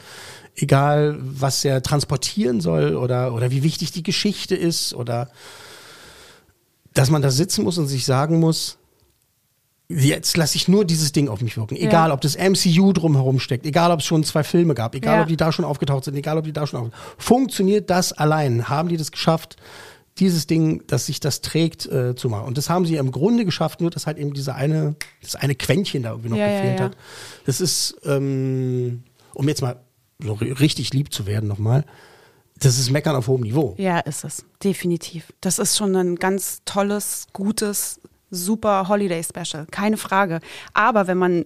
[0.55, 5.29] egal, was er transportieren soll oder, oder wie wichtig die Geschichte ist oder
[6.93, 8.77] dass man da sitzen muss und sich sagen muss,
[9.87, 11.75] jetzt lasse ich nur dieses Ding auf mich wirken.
[11.75, 12.13] Egal, Ja.
[12.13, 15.21] ob das MCU drumherum steckt, egal, ob es schon zwei Filme gab, egal, Ja.
[15.23, 18.67] ob die da schon aufgetaucht sind, egal, ob die da schon auf Funktioniert das allein?
[18.69, 19.57] Haben die das geschafft,
[20.17, 22.45] dieses Ding, dass sich das trägt, äh, zu machen?
[22.47, 25.55] Und das haben sie im Grunde geschafft, nur dass halt eben diese eine, das eine
[25.55, 26.97] Quäntchen da irgendwie noch Ja, gefehlt hat.
[27.45, 29.81] Das ist, ähm, um jetzt mal
[30.19, 31.85] so ri- richtig lieb zu werden nochmal,
[32.57, 33.75] das ist Meckern auf hohem Niveau.
[33.77, 34.45] Ja, ist es.
[34.63, 35.33] Definitiv.
[35.41, 37.99] Das ist schon ein ganz tolles, gutes,
[38.31, 39.65] super Holiday Special.
[39.71, 40.39] Keine Frage.
[40.73, 41.45] Aber wenn man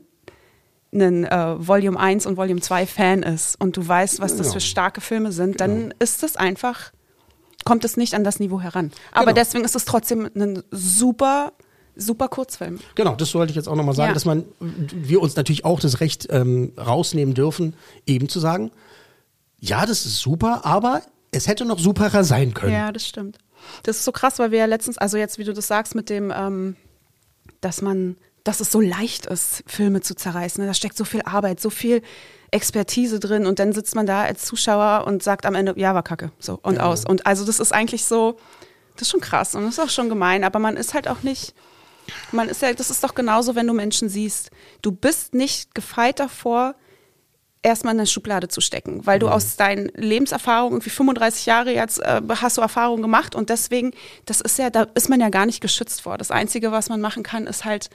[0.91, 4.53] ein äh, Volume 1 und Volume 2 Fan ist und du weißt, was das Genau.
[4.53, 6.91] für starke Filme sind, dann ist es einfach,
[7.63, 8.91] kommt es nicht an das Niveau heran.
[9.11, 9.35] Aber Genau.
[9.35, 11.53] deswegen ist es trotzdem ein super,
[11.95, 12.79] super Kurzfilm.
[12.95, 14.13] Genau, das wollte ich jetzt auch nochmal sagen, Ja.
[14.15, 17.75] dass man, wir uns natürlich auch das Recht ähm, rausnehmen dürfen,
[18.07, 18.71] eben zu sagen,
[19.59, 22.73] ja, das ist super, aber es hätte noch superer sein können.
[22.73, 23.37] Ja, das stimmt.
[23.83, 26.09] Das ist so krass, weil wir ja letztens, also jetzt, wie du das sagst, mit
[26.09, 26.75] dem, ähm,
[27.61, 30.65] dass man, dass es so leicht ist, Filme zu zerreißen.
[30.65, 32.01] Da steckt so viel Arbeit, so viel
[32.51, 36.03] Expertise drin und dann sitzt man da als Zuschauer und sagt am Ende, ja, war
[36.03, 36.31] kacke.
[36.39, 37.05] So und aus.
[37.05, 38.37] Und also das ist eigentlich so,
[38.95, 41.23] das ist schon krass und das ist auch schon gemein, aber man ist halt auch
[41.23, 41.53] nicht.
[42.31, 44.49] Man ist ja, das ist doch genauso, wenn du Menschen siehst.
[44.81, 46.75] Du bist nicht gefeit davor,
[47.61, 51.99] erstmal in eine Schublade zu stecken, weil du aus deinen Lebenserfahrungen, irgendwie 35 Jahre jetzt,
[51.99, 53.91] äh, hast du Erfahrungen gemacht und deswegen,
[54.25, 56.17] das ist ja, da ist man ja gar nicht geschützt vor.
[56.17, 57.89] Das Einzige, was man machen kann, ist halt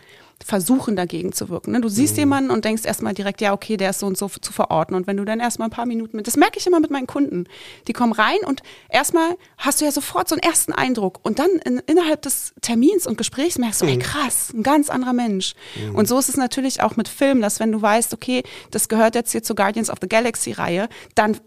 [0.44, 1.72] versuchen, dagegen zu wirken.
[1.72, 1.80] Ne?
[1.80, 4.52] Du siehst jemanden und denkst erstmal direkt, ja, okay, der ist so und so zu
[4.52, 4.94] verorten.
[4.94, 7.06] Und wenn du dann erstmal ein paar Minuten mit, das merke ich immer mit meinen
[7.06, 7.44] Kunden,
[7.88, 11.50] die kommen rein und erstmal hast du ja sofort so einen ersten Eindruck und dann
[11.64, 15.54] in, innerhalb des Termins und Gesprächs merkst du, ey, krass, ein ganz anderer Mensch.
[15.94, 19.14] Und so ist es natürlich auch mit Film, dass wenn du weißt, okay, das gehört
[19.14, 21.38] jetzt hier zur Guardians of the Galaxy Reihe, dann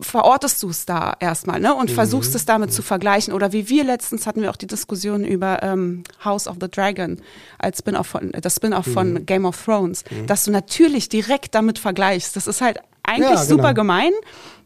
[0.00, 1.74] verortest du es da erstmal ne?
[1.74, 3.32] und versuchst es damit zu vergleichen.
[3.32, 7.20] Oder wie wir letztens hatten wir auch die Diskussion über ähm, House of the Dragon
[7.58, 12.36] als Spin-off von, das Spin-off von Game of Thrones, dass du natürlich direkt damit vergleichst.
[12.36, 13.56] Das ist halt eigentlich Ja, genau.
[13.56, 14.12] super gemein,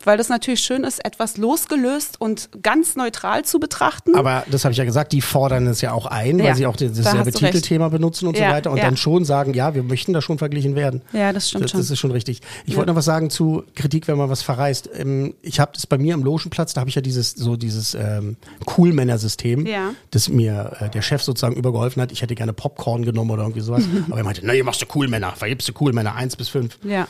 [0.07, 4.14] weil das natürlich schön ist, etwas losgelöst und ganz neutral zu betrachten.
[4.14, 6.66] Aber das habe ich ja gesagt, die fordern es ja auch ein, weil Ja, sie
[6.66, 7.32] auch da dasselbe.
[7.32, 8.84] Titelthema benutzen und Ja, so weiter und ja.
[8.84, 11.02] dann schon sagen, ja, wir möchten da schon verglichen werden.
[11.12, 11.80] Ja, das stimmt das, schon.
[11.80, 12.40] Das ist schon richtig.
[12.66, 14.88] Ich wollte noch was sagen zu Kritik, wenn man was verreist.
[14.94, 17.94] Ähm, Ich habe das bei mir im Logenplatz, da habe ich ja dieses so dieses
[17.94, 18.36] ähm,
[18.66, 19.66] Coolmänner-System,
[20.11, 22.12] das mir äh, der Chef sozusagen übergeholfen hat.
[22.12, 25.32] Ich hätte gerne Popcorn genommen oder irgendwie sowas, aber er meinte, ihr machst du Coolmänner,
[25.32, 26.78] vergibst du Coolmänner eins bis fünf.
[26.84, 27.07] ja.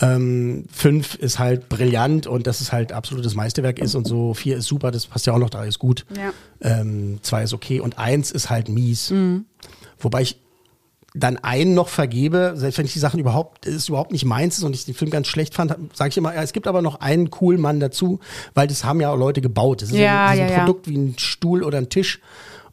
[0.00, 4.32] Ähm, fünf ist halt brillant und das ist halt absolutes Meisterwerk ist und so.
[4.34, 6.06] Vier ist super, das passt ja auch noch, drei ist gut.
[6.16, 6.32] Ja.
[6.60, 9.10] Ähm, zwei ist okay und eins ist halt mies.
[9.10, 9.44] Mhm.
[9.98, 10.38] Wobei ich
[11.14, 14.64] dann einen noch vergebe, selbst wenn ich die Sachen überhaupt, ist überhaupt nicht meins ist
[14.64, 17.00] und ich den Film ganz schlecht fand, sage ich immer, ja, es gibt aber noch
[17.00, 18.18] einen coolen Mann dazu,
[18.54, 19.82] weil das haben ja auch Leute gebaut.
[19.82, 20.64] Das ist Ja, ein, das ist ein.
[20.64, 22.20] Produkt wie ein Stuhl oder ein Tisch.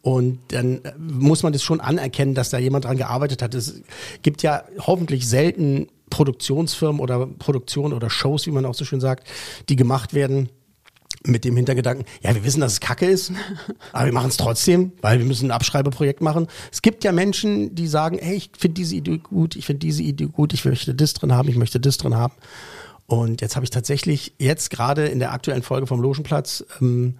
[0.01, 3.53] Und dann äh, muss man das schon anerkennen, dass da jemand dran gearbeitet hat.
[3.53, 3.81] Es
[4.21, 9.27] gibt ja hoffentlich selten Produktionsfirmen oder Produktionen oder Shows, wie man auch so schön sagt,
[9.69, 10.49] die gemacht werden
[11.25, 13.33] mit dem Hintergedanken, ja, wir wissen, dass es Kacke ist,
[13.91, 16.47] aber wir machen es trotzdem, weil wir müssen ein Abschreibeprojekt machen.
[16.71, 20.03] Es gibt ja Menschen, die sagen, hey, ich finde diese Idee gut, ich finde diese
[20.03, 22.33] Idee gut, ich möchte das drin haben, ich möchte das drin haben.
[23.07, 27.15] Und jetzt habe ich tatsächlich jetzt gerade in der aktuellen Folge vom Logenplatz ähm,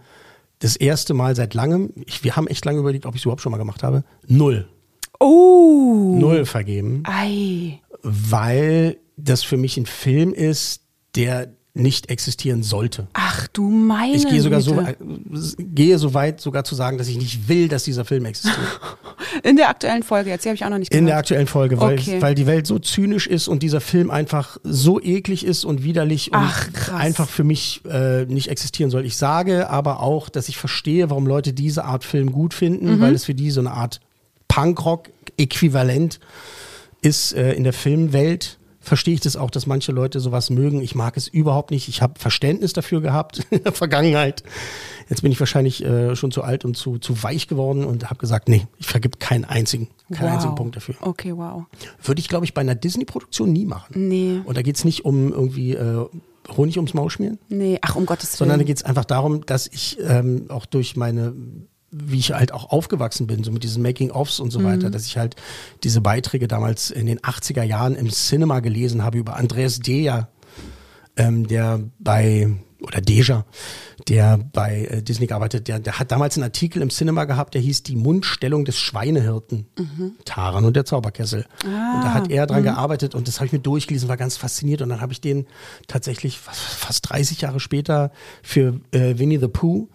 [0.60, 3.42] das erste Mal seit langem, ich, wir haben echt lange überlegt, ob ich es überhaupt
[3.42, 4.68] schon mal gemacht habe, null.
[5.20, 6.16] Oh.
[6.18, 7.82] Null vergeben, Ei.
[8.04, 10.82] Weil das für mich ein Film ist,
[11.16, 13.08] der nicht existieren sollte.
[13.14, 14.84] Ach du meine Ich gehe sogar so,
[15.60, 18.58] gehe so weit sogar zu sagen, dass ich nicht will, dass dieser Film existiert.
[19.44, 21.20] In der aktuellen Folge jetzt, habe ich auch noch nicht In der gehört.
[21.26, 22.22] aktuellen Folge, weil, Okay.
[22.22, 26.32] weil die Welt so zynisch ist und dieser Film einfach so eklig ist und widerlich
[26.34, 29.06] und Ach, einfach für mich äh, nicht existieren soll.
[29.06, 33.00] Ich sage aber auch, dass ich verstehe, warum Leute diese Art Film gut finden, Mhm.
[33.02, 34.02] weil es für die so eine Art
[34.48, 36.20] Punkrock-Äquivalent ist
[37.04, 38.58] äh, in der Filmwelt.
[38.82, 40.82] verstehe ich das auch, dass manche Leute sowas mögen.
[40.82, 41.90] Ich mag es überhaupt nicht.
[41.90, 44.44] Ich habe Verständnis dafür gehabt in der Vergangenheit.
[45.10, 48.20] Jetzt bin ich wahrscheinlich äh, schon zu alt und zu, zu weich geworden und habe
[48.20, 50.34] gesagt, nee, ich vergib keinen einzigen, keinen Wow.
[50.36, 50.96] einzigen Punkt dafür.
[51.02, 51.64] Okay, wow.
[52.04, 54.08] Würde ich, glaube ich, bei einer Disney-Produktion nie machen.
[54.08, 54.42] Nee.
[54.46, 56.06] Und da geht's nicht um irgendwie äh,
[56.56, 58.38] Honig ums Maul schmieren, Nee, ach, um Gottes Willen.
[58.38, 61.34] sondern da geht's einfach darum, dass ich ähm, auch durch meine
[61.92, 65.18] wie ich halt auch aufgewachsen bin, so mit diesen Making-ofs und so weiter, dass ich
[65.18, 65.36] halt
[65.84, 70.30] diese Beiträge damals in den 80er Jahren im Cinema gelesen habe über Andreas Deja,
[71.18, 72.50] ähm, der bei,
[72.82, 73.46] oder Deja,
[74.08, 77.62] der bei äh, Disney gearbeitet, der, der hat damals einen Artikel im Cinema gehabt, der
[77.62, 79.68] hieß Die Mundstellung des Schweinehirten,
[80.26, 81.46] Taran und der Zauberkessel.
[81.64, 84.82] Und da hat er dran gearbeitet und das habe ich mir durchgelesen, war ganz fasziniert
[84.82, 85.48] und dann habe ich den
[85.88, 88.12] tatsächlich fast, fast 30 Jahre später
[88.42, 89.90] für äh, Winnie the Pooh,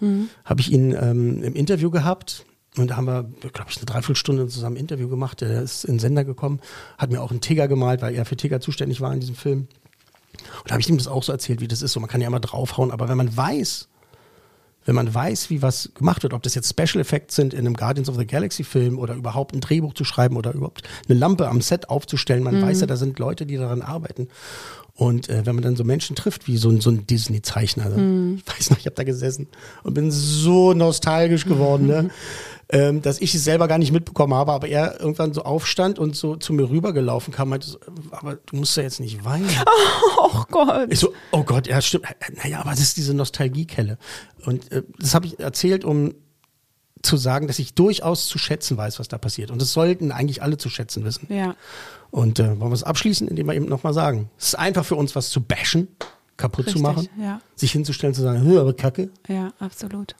[0.44, 2.44] habe ich ihn ähm, im Interview gehabt.
[2.76, 5.40] Und da haben wir, glaube ich, eine Dreiviertelstunde zusammen ein Interview gemacht.
[5.40, 6.60] Der ist in den Sender gekommen,
[6.98, 9.68] hat mir auch einen Tigger gemalt, weil er für Tigger zuständig war in diesem Film.
[10.60, 11.92] Und da habe ich ihm das auch so erzählt, wie das ist.
[11.92, 13.88] So, man kann ja immer draufhauen, aber wenn man weiß,
[14.86, 17.74] wenn man weiß, wie was gemacht wird, ob das jetzt Special Effects sind in einem
[17.74, 21.48] Guardians of the Galaxy Film oder überhaupt ein Drehbuch zu schreiben oder überhaupt eine Lampe
[21.48, 24.28] am Set aufzustellen, man weiß ja, da sind Leute, die daran arbeiten.
[24.96, 27.96] Und äh, wenn man dann so Menschen trifft, wie so ein, so ein Disney-Zeichner, also,
[27.96, 29.48] ich weiß noch, ich habe da gesessen
[29.82, 32.10] und bin so nostalgisch geworden, ne?
[32.70, 36.16] ähm, dass ich es selber gar nicht mitbekommen habe, aber er irgendwann so aufstand und
[36.16, 37.78] so zu mir rübergelaufen kam, meinte, so,
[38.10, 39.48] aber du musst ja jetzt nicht weinen.
[40.18, 40.90] oh Gott.
[40.90, 42.06] Ich so, oh Gott, ja, stimmt.
[42.42, 43.98] Naja, aber das ist diese Nostalgiekelle.
[44.44, 46.14] Und äh, das habe ich erzählt, um
[47.02, 49.50] zu sagen, dass ich durchaus zu schätzen weiß, was da passiert.
[49.50, 51.32] Und das sollten eigentlich alle zu schätzen wissen.
[51.32, 51.54] Ja.
[52.10, 54.96] Und äh, wollen wir es abschließen, indem wir eben nochmal sagen, es ist einfach für
[54.96, 55.88] uns, was zu bashen,
[56.36, 57.40] kaputt zu Richtig, machen, ja.
[57.54, 59.10] sich hinzustellen, zu sagen, aber Kacke.
[59.28, 60.16] Ja, absolut.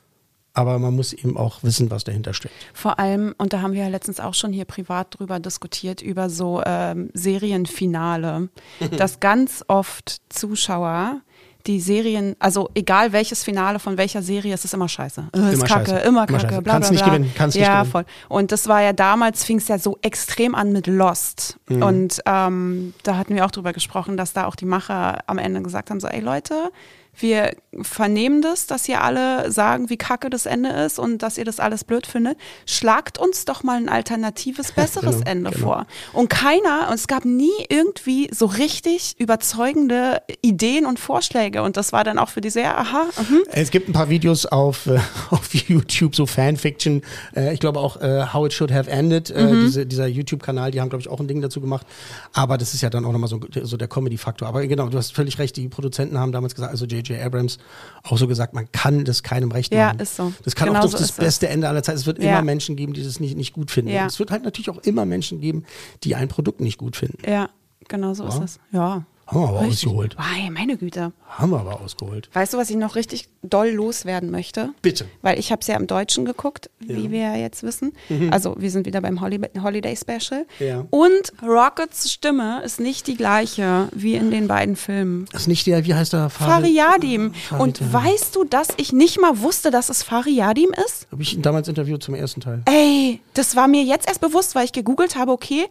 [0.55, 2.53] Aber man muss eben auch wissen, was dahinter steckt.
[2.73, 6.29] Vor allem, und da haben wir ja letztens auch schon hier privat drüber diskutiert, über
[6.29, 8.49] so ähm, Serienfinale,
[8.97, 11.21] dass ganz oft Zuschauer
[11.67, 15.29] die Serien, also egal welches Finale von welcher Serie, es ist immer scheiße.
[15.35, 16.07] Äh, ist Immer kacke, scheiße.
[16.07, 16.61] immer Immer kacke, scheiße.
[16.61, 17.13] bla Kannst bla nicht bla.
[17.15, 17.91] gewinnen, kannst nicht ja, gewinnen.
[17.91, 18.05] voll.
[18.29, 21.57] Und das war ja damals, fing es ja so extrem an mit Lost.
[21.67, 21.81] Mhm.
[21.81, 25.61] Und ähm, da hatten wir auch drüber gesprochen, dass da auch die Macher am Ende
[25.63, 26.71] gesagt haben, so, ey Leute,
[27.17, 31.45] wir vernehmen das, dass ihr alle sagen, wie kacke das Ende ist und dass ihr
[31.45, 32.37] das alles blöd findet.
[32.65, 35.65] Schlagt uns doch mal ein alternatives, besseres Genau, Ende genau.
[35.65, 35.87] vor.
[36.13, 41.63] Und keiner, und es gab nie irgendwie so richtig überzeugende Ideen und Vorschläge.
[41.63, 43.43] Und das war dann auch für die sehr, aha, mhm.
[43.51, 44.99] Es gibt ein paar Videos auf, äh,
[45.29, 47.01] auf YouTube, so Fanfiction.
[47.35, 49.61] Äh, ich glaube auch äh, How It Should Have Ended, äh, Mhm.
[49.65, 51.85] diese, dieser YouTube-Kanal, die haben, glaube ich, auch ein Ding dazu gemacht.
[52.33, 54.47] Aber das ist ja dann auch nochmal so, so der Comedy-Faktor.
[54.47, 57.04] Aber genau, du hast völlig recht, die Produzenten haben damals gesagt, also J.J.
[57.13, 57.57] Abrams
[58.03, 59.99] auch so gesagt, man kann das keinem recht Ja, machen.
[59.99, 60.33] ist so.
[60.43, 61.15] Das kann Genau auch so das ist es.
[61.17, 61.97] beste Ende aller Zeiten.
[61.97, 62.31] Es wird Ja.
[62.31, 63.91] immer Menschen geben, die das nicht, nicht gut finden.
[63.91, 64.05] Ja.
[64.05, 65.63] Es wird halt natürlich auch immer Menschen geben,
[66.03, 67.17] die ein Produkt nicht gut finden.
[67.29, 67.49] ja,
[67.87, 68.59] genau so ist es.
[68.71, 69.05] Ja.
[69.27, 69.87] Haben wir aber Richtig.
[69.87, 70.15] ausgeholt.
[70.17, 71.11] Wei, meine Güte.
[71.27, 72.29] Haben wir aber ausgeholt.
[72.33, 74.69] Weißt du, was ich noch richtig doll loswerden möchte?
[74.83, 75.05] Bitte.
[75.23, 77.93] Weil ich habe es ja im Deutschen geguckt, wie wir ja jetzt wissen.
[78.29, 80.45] Also wir sind wieder beim Holi Holiday Special.
[80.59, 80.65] Mhm.
[80.65, 80.85] Ja.
[80.91, 85.25] Und Rockets Stimme ist nicht die gleiche wie in den beiden Filmen.
[85.33, 86.29] Ist nicht der, wie heißt der?
[86.29, 87.33] Fariadim.
[87.33, 87.93] Farid, Und ja.
[87.93, 91.07] weißt du, dass ich nicht mal wusste, dass es Fariadim ist?
[91.11, 92.61] Habe ich ihn damals interviewt zum ersten Teil.
[92.65, 95.65] Ey, das war mir jetzt erst bewusst, weil ich gegoogelt habe, okay,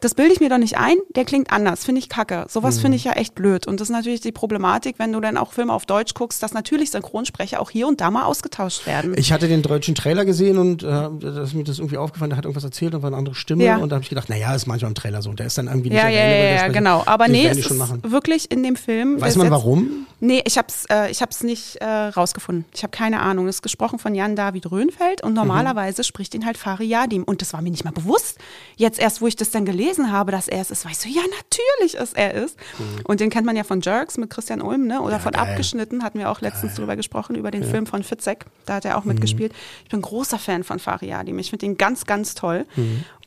[0.00, 2.46] das bilde ich mir doch nicht ein, der klingt anders, finde ich kacke.
[2.48, 2.80] Sowas Mhm.
[2.80, 3.66] finde ich ja echt blöd.
[3.66, 6.52] Und das ist natürlich die Problematik, wenn du dann auch Filme auf Deutsch guckst, dass
[6.52, 9.14] natürlich Synchronsprecher auch hier und da mal ausgetauscht werden.
[9.16, 12.36] Ich hatte den deutschen Trailer gesehen und äh, da ist mir das irgendwie aufgefallen, der
[12.38, 13.64] hat irgendwas erzählt und war eine andere Stimme.
[13.64, 13.76] Ja.
[13.78, 15.32] Und da habe ich gedacht, naja, ist manchmal im Trailer so.
[15.32, 17.02] Der ist dann irgendwie nicht ja, ja, ja, ja, genau.
[17.06, 17.70] Aber das nee, es ist
[18.10, 19.20] wirklich in dem Film.
[19.20, 20.06] Weiß man warum?
[20.20, 22.64] Nee, ich hab's, äh, ich hab's nicht äh, rausgefunden.
[22.74, 23.46] Ich habe keine Ahnung.
[23.46, 27.22] Das ist gesprochen von Jan David Röhnfeld und normalerweise spricht ihn halt Fariadim.
[27.22, 28.38] Und das war mir nicht mal bewusst.
[28.76, 31.22] Jetzt erst, wo ich das dann gelesen habe, dass er es ist, weißt du, ja,
[31.22, 32.56] natürlich ist er es.
[33.04, 35.00] Und den kennt man ja von Jerks mit Christian Ulm, ne?
[35.00, 35.42] Oder Ja, von geil.
[35.50, 38.46] Abgeschnitten, hatten wir auch letztens drüber gesprochen, über den Film von Fitzek.
[38.66, 39.52] Da hat er auch mitgespielt.
[39.84, 41.38] Ich bin großer Fan von Fariadim.
[41.38, 42.66] Ich finde ihn ganz, ganz toll.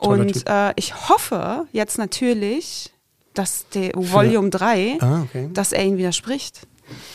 [0.01, 2.91] Toller Und äh, ich hoffe jetzt natürlich,
[3.33, 5.49] dass der Volume 3, Ah, okay.
[5.53, 6.67] dass er ihn widerspricht.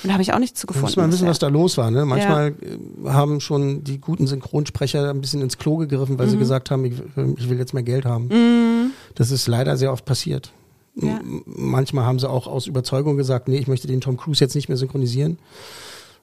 [0.03, 0.87] Und da habe ich auch nicht Da zugefunden.
[0.87, 1.31] muss man wissen, bisher.
[1.31, 1.91] was da los war.
[1.91, 2.05] Ne?
[2.05, 6.71] Manchmal äh, haben schon die guten Synchronsprecher ein bisschen ins Klo gegriffen, weil sie gesagt
[6.71, 6.95] haben, ich,
[7.37, 8.93] ich will jetzt mehr Geld haben.
[9.15, 10.53] Das ist leider sehr oft passiert.
[10.95, 11.21] Ja.
[11.45, 14.69] Manchmal haben sie auch aus Überzeugung gesagt, nee, ich möchte den Tom Cruise jetzt nicht
[14.69, 15.39] mehr synchronisieren.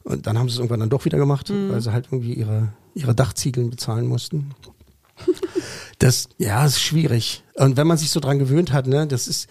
[0.04, 2.70] Und dann haben sie es irgendwann dann doch wieder gemacht, weil sie halt irgendwie ihre,
[2.94, 4.52] ihre Dachziegeln bezahlen mussten.
[6.00, 7.44] Das, ja, ist schwierig.
[7.56, 9.48] Und wenn man sich so dran gewöhnt hat, ne, das ist,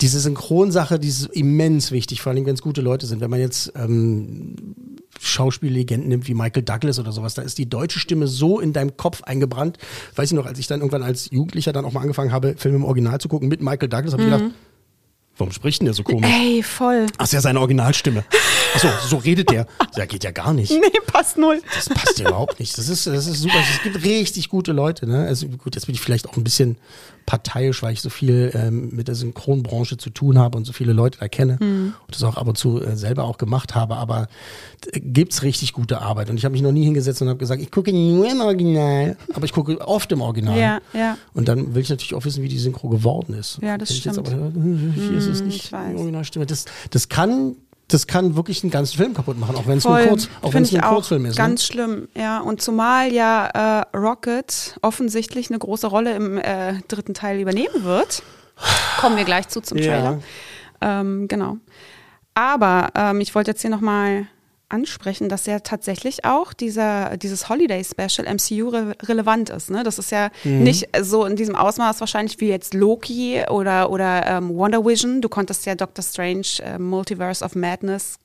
[0.00, 3.20] diese Synchronsache, die ist immens wichtig, vor allem wenn es gute Leute sind.
[3.20, 4.56] Wenn man jetzt ähm,
[5.20, 8.96] Schauspiellegenden nimmt wie Michael Douglas oder sowas, da ist die deutsche Stimme so in deinem
[8.96, 9.78] Kopf eingebrannt.
[10.14, 12.76] Weiß ich noch, als ich dann irgendwann als Jugendlicher dann auch mal angefangen habe, Filme
[12.76, 14.52] im Original zu gucken mit Michael Douglas, habe ich gedacht,
[15.36, 16.30] Warum spricht denn der so komisch?
[16.30, 17.06] Ey, voll.
[17.18, 18.24] Ach, ist ja seine Originalstimme.
[18.74, 19.66] Achso, so redet der.
[19.96, 20.70] Ja, geht ja gar nicht.
[20.72, 21.60] Nee, passt null.
[21.74, 22.76] Das passt ja überhaupt nicht.
[22.76, 23.54] Das ist, das ist super.
[23.76, 25.06] Es gibt richtig gute Leute.
[25.06, 25.26] Ne?
[25.26, 26.78] Also gut, jetzt bin ich vielleicht auch ein bisschen
[27.26, 30.92] parteiisch, weil ich so viel ähm, mit der Synchronbranche zu tun habe und so viele
[30.92, 33.96] Leute da kenne und das auch ab und zu äh, selber auch gemacht habe.
[33.96, 34.28] Aber
[34.92, 36.30] äh, gibt's richtig gute Arbeit.
[36.30, 39.16] Und ich habe mich noch nie hingesetzt und habe gesagt, ich gucke nur im Original.
[39.32, 40.58] Aber ich gucke oft im Original.
[40.58, 41.16] Ja, ja.
[41.32, 43.58] Und dann will ich natürlich auch wissen, wie die Synchro geworden ist.
[43.62, 44.28] Ja, das Wenn ich jetzt stimmt.
[44.28, 46.46] aber höre, hier ist es Hm, nicht die Originalstimme.
[46.46, 47.56] Das, das kann,
[47.88, 50.64] das kann wirklich einen ganzen Film kaputt machen, auch wenn es nur, kurz, auch wenn
[50.64, 51.36] Find es nur ein Kurzfilm ist.
[51.36, 51.66] Ganz ne?
[51.66, 52.40] schlimm, ja.
[52.40, 58.22] Und zumal ja äh, Rocket offensichtlich eine große Rolle im äh, dritten Teil übernehmen wird.
[59.00, 59.84] Kommen wir gleich zu zum Ja.
[59.84, 60.18] Trailer.
[60.80, 61.58] Ähm, genau.
[62.34, 64.26] Aber ähm, ich wollte jetzt hier nochmal
[64.74, 69.70] ansprechen, dass ja tatsächlich auch dieser, dieses Holiday Special MCU re relevant ist.
[69.70, 69.82] Ne?
[69.84, 70.62] Das ist ja Mhm.
[70.64, 75.20] nicht so in diesem Ausmaß wahrscheinlich wie jetzt Loki oder, oder ähm, Wonder Vision.
[75.22, 78.16] Du konntest ja Doctor Strange äh, Multiverse of Madness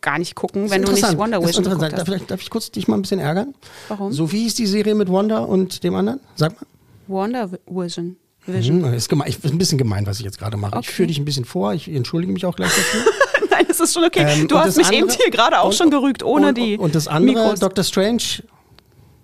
[0.00, 1.02] gar nicht gucken, wenn du nicht.
[1.18, 1.92] Wonder Das ist Vision interessant.
[1.92, 3.54] geguckt Darf, ich- darf ich kurz dich mal ein bisschen ärgern?
[3.88, 4.12] Warum?
[4.12, 6.20] So wie hieß die Serie mit Wanda und dem anderen?
[6.36, 6.66] Sag mal.
[7.08, 8.16] Wonder Vision.
[8.46, 8.84] Vision.
[8.84, 10.74] Hm, ist, gemein, ich, ist ein bisschen gemein, was ich jetzt gerade mache.
[10.74, 10.92] Ich Okay.
[10.92, 11.74] führe dich ein bisschen vor.
[11.74, 13.00] Ich entschuldige mich auch gleich dafür.
[13.56, 14.24] Nein, das ist schon okay.
[14.28, 16.76] Ähm, du hast mich andere- eben hier gerade auch und- schon gerügt, ohne und, die
[16.78, 17.60] Und das andere, Mikros.
[17.60, 18.22] Doctor Strange,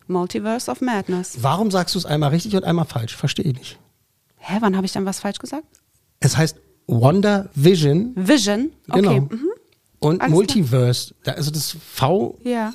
[0.08, 1.38] Multiverse of Madness.
[1.42, 3.16] warum sagst du es einmal richtig und einmal falsch?
[3.16, 3.78] Verstehe ich nicht.
[4.38, 5.64] Hä, wann habe ich dann was falsch gesagt?
[6.20, 6.56] Es heißt
[6.86, 8.72] Wonder Vision Vision.
[8.88, 9.00] Okay.
[9.00, 9.20] Genau.
[9.20, 9.48] Mhm.
[10.02, 11.14] Und Alles Multiverse.
[11.24, 12.72] Da- Also das V, Ja.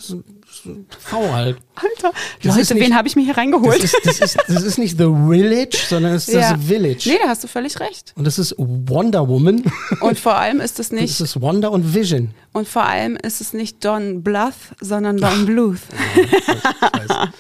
[1.00, 1.58] V halt.
[1.76, 2.12] Alter,
[2.42, 3.82] Das Leute, nicht- wen habe ich mir hier reingeholt?
[3.84, 6.54] Das ist, das, ist, das ist nicht The Village, sondern es ist ja.
[6.54, 7.04] das Village.
[7.10, 8.14] Nee, da hast du völlig recht.
[8.16, 9.64] Und das ist Wonder Woman.
[10.02, 12.32] Und vor allem ist es Das nicht, ist Wonder und Vision.
[12.54, 15.80] und vor allem ist es nicht Don Bluth, sondern Don Bluth.
[16.16, 17.34] Scheiße.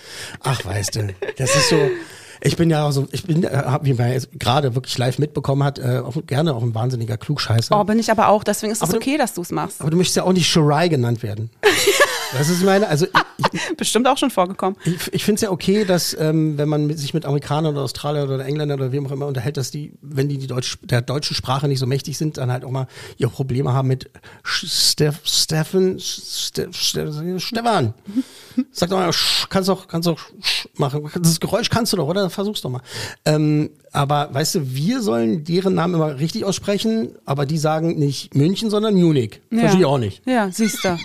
[0.43, 1.07] Ach, weißt du,
[1.37, 1.89] das ist so.
[2.47, 5.63] Ich bin ja auch so, ich bin, äh, wie man jetzt gerade wirklich live mitbekommen
[5.63, 7.79] hat, äh, auch, gerne auch ein wahnsinniger Klugscheißer.
[7.79, 9.81] Oh, bin ich aber auch, deswegen ist es okay, dass du es machst.
[9.81, 11.49] Aber du möchtest ja auch nicht Shirai genannt werden.
[12.33, 13.11] Das ist meine, also ich,
[13.77, 14.77] Bestimmt auch schon vorgekommen.
[14.83, 17.83] ich, ich finde es ja okay, dass ähm, wenn man mit, sich mit Amerikanern oder
[17.83, 21.01] Australiern oder Engländern oder wem auch immer unterhält, dass die, wenn die, die Deutsch, der
[21.01, 24.09] deutschen Sprache nicht so mächtig sind, dann halt auch mal ihre Probleme haben mit
[24.43, 27.93] Steff, Steffen, Ste, Ste, Stefan.
[28.71, 29.11] Sag doch mal,
[29.49, 30.19] kannst doch, kannst doch
[30.77, 31.09] machen.
[31.21, 32.29] Das Geräusch kannst du doch, oder?
[32.29, 32.81] Versuch's doch mal.
[33.25, 38.35] Ähm, aber weißt du, wir sollen deren Namen immer richtig aussprechen, aber die sagen nicht
[38.35, 39.41] München, sondern Munich.
[39.49, 40.21] Verstehe ich auch nicht.
[40.27, 40.97] Ja, siehst du.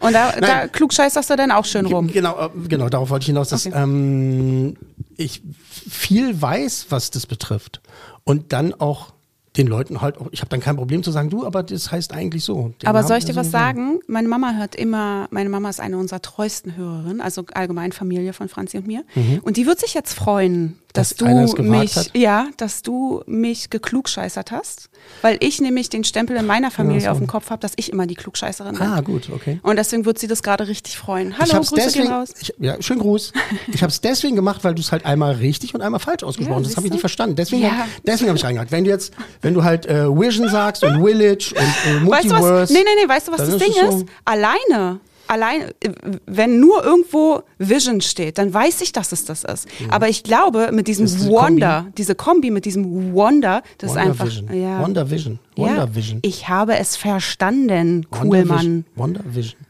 [0.00, 0.67] Und da, da.
[0.68, 2.08] Klugscheißerst du dann auch schön rum.
[2.08, 3.76] Genau, äh, genau, darauf wollte ich hinaus, dass Okay.
[3.80, 4.76] ähm,
[5.16, 5.42] ich
[5.88, 7.80] viel weiß, was das betrifft.
[8.24, 9.12] Und dann auch
[9.56, 12.12] den Leuten halt auch, ich habe dann kein Problem zu sagen, du, aber das heißt
[12.12, 12.72] eigentlich so.
[12.80, 13.98] Den Aber soll ich dir was sagen?
[14.06, 18.48] Meine Mama hört immer, meine Mama ist eine unserer treuesten Hörerinnen, also allgemein Familie von
[18.48, 19.04] Franzi und mir.
[19.42, 21.08] Und die wird sich jetzt freuen, dass.
[21.10, 21.16] Dass
[21.54, 22.10] du mich, hat?
[22.14, 24.90] ja, dass du mich geklugscheißert hast,
[25.22, 27.12] weil ich nämlich den Stempel in meiner Familie Ja, so.
[27.12, 28.86] auf dem Kopf habe, dass ich immer die Klugscheißerin bin.
[28.86, 29.60] Ah, gut, okay.
[29.62, 31.38] Und deswegen wird sie das gerade richtig freuen.
[31.38, 32.34] Hallo, Grüße deswegen, gehen raus.
[32.40, 33.32] Ich, ja, schönen Gruß.
[33.72, 36.56] Ich habe es deswegen gemacht, weil du es halt einmal richtig und einmal falsch ausgesprochen
[36.58, 36.64] hast.
[36.64, 37.36] Ja, Das habe ich nicht verstanden.
[37.36, 37.86] Deswegen, Ja.
[38.06, 38.70] deswegen habe ich reingehakt.
[38.72, 42.00] Wenn du jetzt, wenn du halt äh, Vision sagst und Village und äh, Weißt du
[42.04, 42.52] Multiverse.
[42.54, 42.70] was?
[42.70, 44.06] Nee, nee, nee, weißt du, was das ist Ding es so- ist?
[44.24, 45.90] Alleine, alleine, äh,
[46.26, 49.68] wenn nur irgendwo Vision steht, dann weiß ich, dass es das ist.
[49.90, 54.08] Aber ich glaube, mit diesem diese Wonder, diese Kombi mit diesem Wonder, das Wonder ist
[54.08, 54.26] einfach.
[54.26, 54.60] Vision.
[54.60, 54.82] Ja.
[54.82, 55.38] Wonder Vision.
[55.56, 56.18] ja, Wonder Vision.
[56.22, 58.56] Ich habe es verstanden, Wonder cool, Vision.
[58.56, 58.84] Mann.
[58.96, 59.60] Wonder Vision.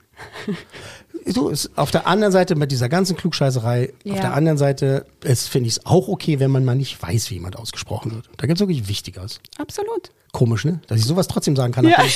[1.26, 4.14] So, ist auf der anderen Seite mit dieser ganzen Klugscheißerei, auf Ja.
[4.14, 7.34] der anderen Seite ist, finde ich es auch okay, wenn man mal nicht weiß, wie
[7.34, 8.30] jemand ausgesprochen wird.
[8.38, 9.40] Da gibt es wirklich Wichtigeres.
[9.58, 10.10] Absolut.
[10.32, 10.80] Komisch, ne?
[10.86, 12.14] Dass ich sowas trotzdem sagen kann, nachdem ich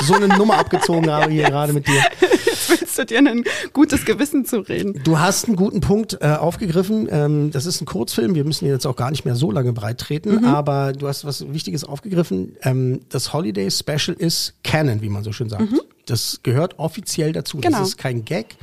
[0.00, 2.02] so, so eine Nummer abgezogen habe hier gerade mit dir.
[2.20, 5.00] Jetzt willst du dir ein gutes Gewissen zu reden.
[5.04, 7.08] Du hast einen guten Punkt äh, aufgegriffen.
[7.10, 8.34] Ähm, das ist ein Kurzfilm.
[8.34, 10.44] Wir müssen ihn jetzt auch gar nicht mehr so lange breit treten, Mhm.
[10.44, 12.56] aber du hast was Wichtiges aufgegriffen.
[12.62, 15.64] Ähm, das Holiday Special ist Canon, wie man so schön sagt.
[16.06, 17.58] Das gehört offiziell dazu.
[17.58, 17.60] Mhm.
[17.62, 17.78] Genau.
[17.78, 18.56] Das ist kein Gag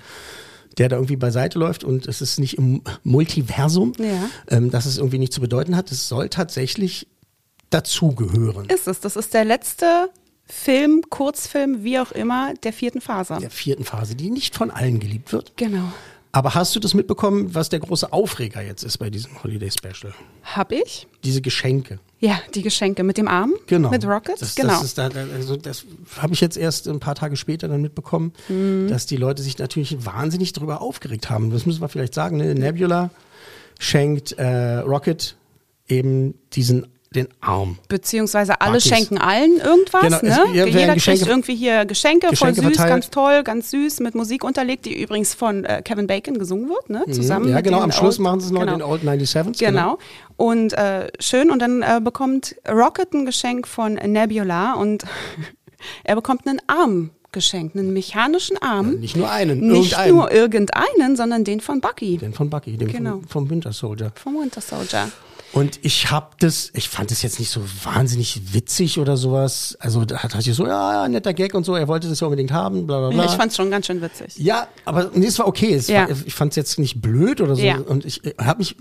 [0.77, 4.29] der da irgendwie beiseite läuft und es ist nicht im Multiversum, Ja.
[4.47, 5.91] ähm, dass es irgendwie nicht zu bedeuten hat.
[5.91, 7.05] Es soll tatsächlich
[7.69, 8.65] dazugehören.
[8.67, 8.99] Ist es.
[8.99, 10.09] Das ist der letzte
[10.45, 13.37] Film, Kurzfilm, wie auch immer, der vierten Phase.
[13.39, 15.53] Der vierten Phase, die nicht von allen geliebt wird.
[15.57, 15.91] Genau.
[16.31, 20.13] Aber hast du das mitbekommen, was der große Aufreger jetzt ist bei diesem Holiday Special?
[20.43, 21.07] Hab ich?
[21.23, 21.99] Diese Geschenke.
[22.19, 23.53] Ja, die Geschenke mit dem Arm.
[23.65, 23.89] Genau.
[23.89, 24.39] Mit Rocket.
[24.39, 24.73] Das, genau.
[24.73, 25.85] Das, ist da, also das
[26.19, 28.87] habe ich jetzt erst ein paar Tage später dann mitbekommen, Mhm.
[28.89, 31.49] dass die Leute sich natürlich wahnsinnig darüber aufgeregt haben.
[31.49, 32.37] Das müssen wir vielleicht sagen.
[32.37, 32.53] Ne?
[32.53, 33.09] Nebula
[33.79, 35.35] schenkt äh, Rocket
[35.87, 37.79] eben diesen den Arm.
[37.87, 38.87] Beziehungsweise alle Buckys.
[38.87, 40.01] schenken allen irgendwas.
[40.03, 40.29] Genau, es- ne?
[40.29, 42.89] ja, werden Jeder Geschenke- kriegt irgendwie hier Geschenke, voll Geschenke süß, verteilt.
[42.89, 46.89] ganz toll, ganz süß, mit Musik unterlegt, die übrigens von äh, Kevin Bacon gesungen wird,
[46.91, 47.03] ne?
[47.11, 47.51] Zusammen Mhm.
[47.53, 47.79] ja, genau.
[47.81, 48.73] Am Schluss Old- machen sie es noch genau.
[48.73, 49.57] in den Old 97s.
[49.57, 49.97] Genau.
[50.37, 51.49] Und äh, schön.
[51.49, 55.03] Und dann äh, bekommt Rocket ein Geschenk von Nebula und
[56.03, 58.95] er bekommt einen Arm geschenkt, einen mechanischen Arm.
[58.99, 60.15] Nicht nur einen, Nicht irgendeinen.
[60.15, 63.11] nur irgendeinen, sondern den von Bucky, den von Bucky, den Genau.
[63.13, 64.11] vom, vom Winter Soldier.
[64.15, 65.09] vom Winter Soldier.
[65.51, 69.75] Und ich hab das, ich fand das jetzt nicht so wahnsinnig witzig oder sowas.
[69.79, 72.51] Also da hat ich so, ja, netter Gag und so, er wollte das ja unbedingt
[72.51, 73.25] haben, bla bla bla.
[73.25, 74.37] Ich fand es schon ganz schön witzig.
[74.37, 75.73] ja, aber nee, es war okay.
[75.73, 76.01] Es Ja.
[76.07, 77.63] war, ich fand es jetzt nicht blöd oder so.
[77.63, 77.77] Ja.
[77.79, 78.75] Und ich habe mich,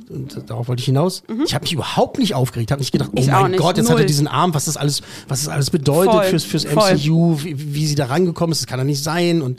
[0.46, 2.70] darauf wollte ich hinaus, ich habe mich überhaupt nicht aufgeregt.
[2.70, 3.22] habe nicht gedacht, oh Mhm.
[3.24, 4.06] Ich mein Gott, jetzt hat er null.
[4.06, 6.64] diesen Arm, was das alles, was das alles bedeutet Voll, fürs, fürs.
[6.66, 9.40] MCU, wie, wie sie da rangekommen ist, das kann doch nicht sein.
[9.40, 9.58] Und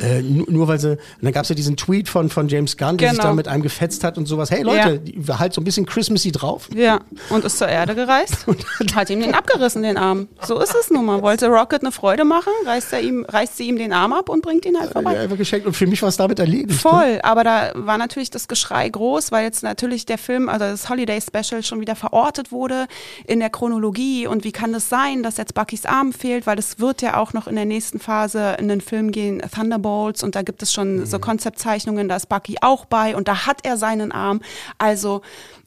[0.00, 2.76] äh, nur, nur weil sie, und dann gab es ja diesen Tweet von, von James
[2.76, 3.30] Gunn, der sich Genau.
[3.30, 4.50] da mit einem gefetzt hat und sowas.
[4.52, 5.38] Hey Leute, Ja.
[5.40, 6.43] halt so ein bisschen Christmassy drauf.
[6.74, 7.00] Ja,
[7.30, 8.46] und ist zur Erde gereist
[8.80, 10.28] und hat ihm den abgerissen, den Arm.
[10.42, 11.22] So ist es nun mal.
[11.22, 14.42] Wollte Rocket eine Freude machen, reißt, er ihm, reißt sie ihm den Arm ab und
[14.42, 15.18] bringt ihn halt Ja, vorbei.
[15.18, 15.66] einfach geschenkt.
[15.66, 16.68] Und für mich war es damit erledigt.
[16.70, 16.74] Ne?
[16.74, 20.88] Voll, aber da war natürlich das Geschrei groß, weil jetzt natürlich der Film, also das
[20.88, 22.86] Holiday Special schon wieder verortet wurde
[23.26, 26.78] in der Chronologie und wie kann das sein, dass jetzt Buckys Arm fehlt, weil es
[26.78, 30.42] wird ja auch noch in der nächsten Phase in den Film gehen, Thunderbolts und da
[30.42, 34.12] gibt es schon so Konzeptzeichnungen, da ist Bucky auch bei und da hat er seinen
[34.12, 34.40] Arm,
[34.78, 35.22] also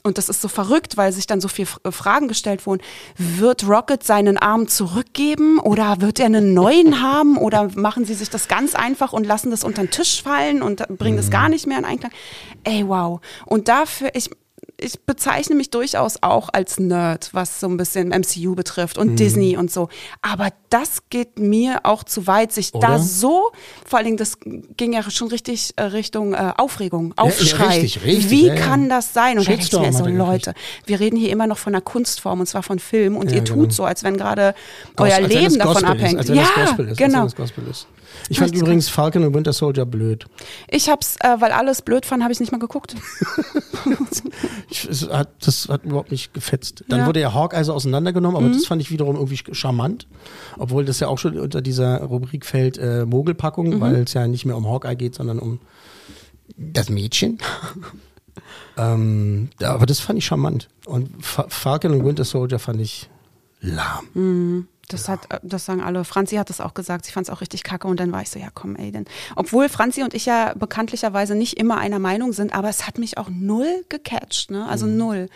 [0.08, 2.82] und das ist so verrückt, weil sich dann so viele Fragen gestellt wurden.
[3.18, 8.30] Wird Rocket seinen Arm zurückgeben oder wird er einen neuen haben oder machen sie sich
[8.30, 11.68] das ganz einfach und lassen das unter den Tisch fallen und bringen das gar nicht
[11.68, 12.12] mehr in Einklang?
[12.64, 13.22] Ey, wow.
[13.46, 14.30] Und dafür, ich,
[14.80, 19.58] ich bezeichne mich durchaus auch als Nerd, was so ein bisschen MCU betrifft und Disney
[19.58, 19.90] und so.
[20.22, 23.00] Aber das geht mir auch zu weit, sich da Oder?
[23.00, 23.52] so,
[23.86, 24.38] vor allen Dingen, das
[24.78, 27.80] ging ja schon richtig äh, Richtung äh, Aufregung, Aufschrei.
[27.80, 28.62] richtig, richtig, Wie ja, ja.
[28.62, 29.40] kann das sein?
[29.40, 30.06] Und da ich mir so.
[30.06, 30.54] Leute,
[30.86, 33.44] wir reden hier immer noch von einer Kunstform und zwar von Film und Ja, ihr
[33.44, 33.62] genau.
[33.62, 34.54] tut so, als wenn gerade
[34.98, 36.20] euer als Leben davon Gospel abhängt.
[36.22, 37.28] Ist, ja, genau.
[38.30, 40.26] Ich fand Richtig übrigens Falcon und Winter Soldier blöd.
[40.68, 42.96] Ich hab's, äh, weil alles blöd fand, habe ich nicht mal geguckt.
[44.70, 46.84] Ich, hat, das hat überhaupt nicht gefetzt.
[46.90, 47.04] Dann Ja.
[47.04, 47.08] Mhm.
[47.08, 50.08] wurde ja Hawkeye so auseinandergenommen, aber das fand ich wiederum irgendwie charmant.
[50.58, 53.80] Obwohl das ja auch schon unter dieser Rubrik fällt äh, Mogelpackung, Mhm.
[53.82, 55.60] weil es ja nicht mehr um Hawkeye geht, sondern um
[56.58, 57.38] das Mädchen.
[58.78, 60.68] ähm, aber das fand ich charmant.
[60.86, 63.10] Und Fa Falcon und Winter Soldier fand ich
[63.62, 64.68] lahm.
[64.90, 66.04] Das hat, äh, das sagen alle.
[66.06, 67.06] Franzi hat das auch gesagt.
[67.06, 67.88] Sie fand es auch richtig kacke.
[67.88, 69.06] Und dann war ich so, ja komm, ey, denn.
[69.36, 73.18] Obwohl Franzi und ich ja bekanntlicherweise nicht immer einer Meinung sind, aber es hat mich
[73.18, 74.66] auch null gecatcht, ne?
[74.68, 74.98] Also Mhm.
[74.98, 75.30] null.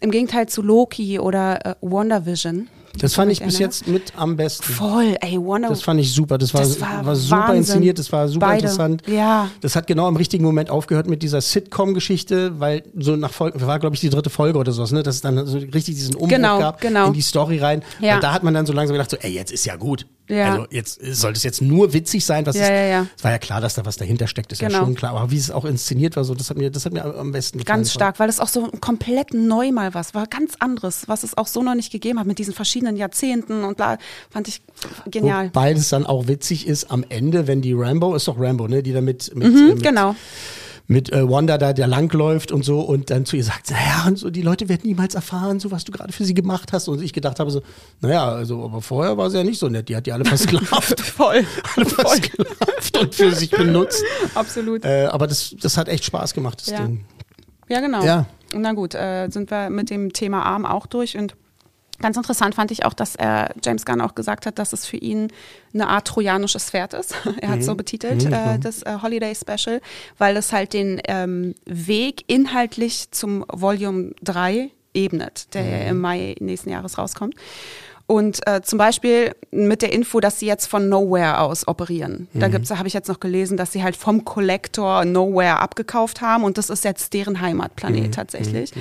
[0.00, 2.68] Im Gegenteil zu Loki oder äh, WandaVision.
[2.98, 3.62] Das fand ich bis erinnere.
[3.70, 4.64] jetzt mit am besten.
[4.72, 6.38] Voll, ey, Wonder Das fand ich super.
[6.38, 7.56] Das war, Das war war, super Wahnsinn.
[7.58, 8.62] inszeniert, das war super Beide.
[8.62, 9.02] interessant.
[9.06, 9.48] Ja.
[9.60, 13.78] Das hat genau im richtigen Moment aufgehört mit dieser Sitcom-Geschichte, weil so nach Folge, war
[13.78, 16.28] glaube ich die dritte Folge oder sowas, ne, dass es dann so richtig diesen Umbruch
[16.36, 17.06] Genau, gab genau.
[17.08, 17.82] in die Story rein.
[18.00, 18.14] Ja.
[18.14, 20.06] Weil da hat man dann so langsam gedacht, so, ey, jetzt ist ja gut.
[20.30, 20.52] Ja.
[20.52, 23.06] Also jetzt sollte es jetzt nur witzig sein, was Ja, es, ja, ja.
[23.16, 24.80] es war ja klar, dass da was dahinter steckt, ist ja Genau.
[24.84, 25.14] schon klar.
[25.16, 27.58] Aber wie es auch inszeniert war, so, das hat mir, das hat mir am besten
[27.58, 27.78] gefallen.
[27.80, 31.36] Ganz stark, weil es auch so komplett neu mal was war, ganz anderes, was es
[31.36, 33.98] auch so noch nicht gegeben hat mit diesen verschiedenen Jahrzehnten und bla,
[34.30, 34.62] fand ich
[35.10, 35.46] genial.
[35.46, 38.82] Wobei das dann auch witzig ist am Ende, wenn die Rambo, ist doch Rambo, ne,
[38.82, 40.14] die da mit, mit, äh, Mhm, mit genau.
[40.90, 44.18] Mit äh, Wanda da, der langläuft und so und dann zu ihr sagt, naja, und
[44.18, 46.88] so, die Leute werden niemals erfahren, so was du gerade für sie gemacht hast.
[46.88, 47.62] Und ich gedacht habe so,
[48.00, 51.00] naja, also, aber vorher war sie ja nicht so nett, die hat die alle versklavt.
[51.16, 51.44] Voll.
[51.76, 54.02] alle versklavt und für sich benutzt.
[54.34, 54.84] Absolut.
[54.84, 56.84] Äh, aber das, das hat echt Spaß gemacht, das Ja.
[56.84, 57.04] Ding.
[57.68, 58.04] Ja, genau.
[58.04, 58.26] Ja.
[58.52, 61.36] Na gut, äh, sind wir mit dem Thema Arm auch durch und
[62.00, 64.96] Ganz interessant fand ich auch, dass er James Gunn auch gesagt hat, dass es für
[64.96, 65.28] ihn
[65.74, 67.14] eine Art trojanisches Pferd ist.
[67.40, 67.62] er hat Mhm.
[67.62, 69.80] so betitelt, äh, das äh, Holiday Special,
[70.18, 75.88] weil es halt den ähm, Weg inhaltlich zum Volume 3 ebnet, der Mhm.
[75.90, 77.34] im Mai nächsten Jahres rauskommt.
[78.10, 82.26] Und äh, zum Beispiel mit der Info, dass sie jetzt von Nowhere aus operieren.
[82.34, 82.52] Da Mhm.
[82.52, 86.58] gibt's, habe ich jetzt noch gelesen, dass sie halt vom Collector Nowhere abgekauft haben und
[86.58, 88.10] das ist jetzt deren Heimatplanet Mhm.
[88.12, 88.72] tatsächlich.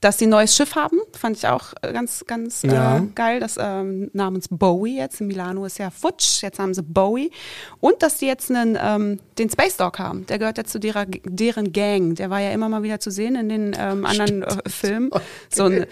[0.00, 2.96] Dass sie ein neues Schiff haben, fand ich auch äh, ganz, ganz Ja.
[2.98, 3.38] äh, geil.
[3.38, 7.30] Das ähm, namens Bowie jetzt in Milano ist ja Futsch, jetzt haben sie Bowie.
[7.78, 10.26] Und dass sie jetzt einen, ähm, den Space Dog haben.
[10.26, 12.16] Der gehört ja zu derer, deren Gang.
[12.16, 15.10] Der war ja immer mal wieder zu sehen in den ähm, anderen äh, Filmen.
[15.54, 15.86] So ein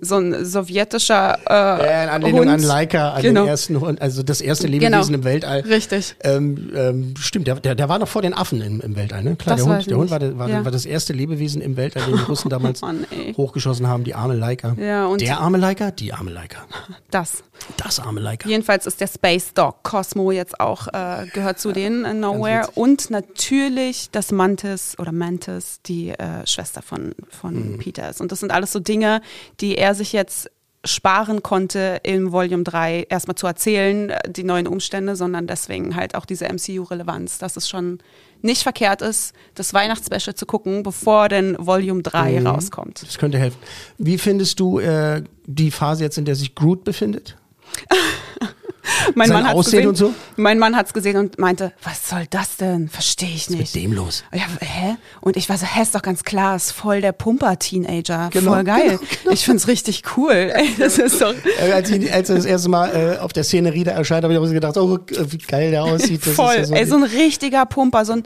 [0.00, 2.50] so ein sowjetischer äh, Ja, in Anlehnung Hund.
[2.50, 3.42] an Leica, an Genau.
[3.42, 5.14] den ersten Hund, also das erste Lebewesen Genau.
[5.18, 5.60] im Weltall.
[5.60, 6.16] Richtig.
[6.22, 9.36] Ähm, ähm, stimmt, der, der, der war noch vor den Affen im, im Weltall, ne?
[9.36, 10.64] Klar, Das der Hund, der Hund war, war, Ja.
[10.64, 13.34] war das erste Lebewesen im Weltall, den die Russen damals Mann, ey.
[13.34, 14.74] hochgeschossen haben, die arme Leica.
[14.78, 16.58] Ja, und- der arme Leica, die arme Leica.
[17.10, 17.44] Das.
[17.76, 18.48] Das arme Leica.
[18.48, 22.68] Jedenfalls ist der Space Dog Cosmo jetzt auch, äh, gehört zu denen in Nowhere.
[22.74, 27.14] Und natürlich das Mantis oder Mantis, die äh, Schwester von, Mhm.
[27.30, 28.20] von Peter ist.
[28.20, 29.20] Und das sind alles so Dinge,
[29.60, 30.50] die er sich jetzt
[30.86, 36.14] sparen konnte, in Volume 3 erstmal zu erzählen, äh, die neuen Umstände, sondern deswegen halt
[36.14, 37.98] auch diese MCU-Relevanz, dass es schon
[38.42, 42.46] nicht verkehrt ist, das Weihnachtsspecial zu gucken, bevor denn Volume 3 Mhm.
[42.46, 43.02] rauskommt.
[43.02, 43.56] Das könnte helfen.
[43.96, 47.36] Wie findest du äh, die Phase jetzt, in der sich Groot befindet?
[49.14, 49.88] Mein Sein Mann hat's Aussehen gesehen.
[49.88, 50.14] und so?
[50.36, 52.88] Mein Mann hat's gesehen und meinte, was soll das denn?
[52.88, 53.74] Verstehe ich nicht.
[53.74, 54.24] dem los?
[54.32, 54.96] Ja, hä?
[55.20, 58.30] Und ich war so, hä, ist doch ganz klar, ist voll der Pumper-Teenager.
[58.32, 58.98] Genau, voll geil.
[58.98, 59.32] genau, genau.
[59.32, 60.52] Ich find's richtig cool.
[60.54, 63.44] Ey, das ist doch Äh, als, ich, als er das erste Mal äh, auf der
[63.44, 66.26] Szenerie da erscheint, habe ich auch so gedacht, oh, wie geil der aussieht.
[66.26, 66.54] Das voll.
[66.54, 68.22] Ist ja so Ey, so ein richtiger Pumper, so ein,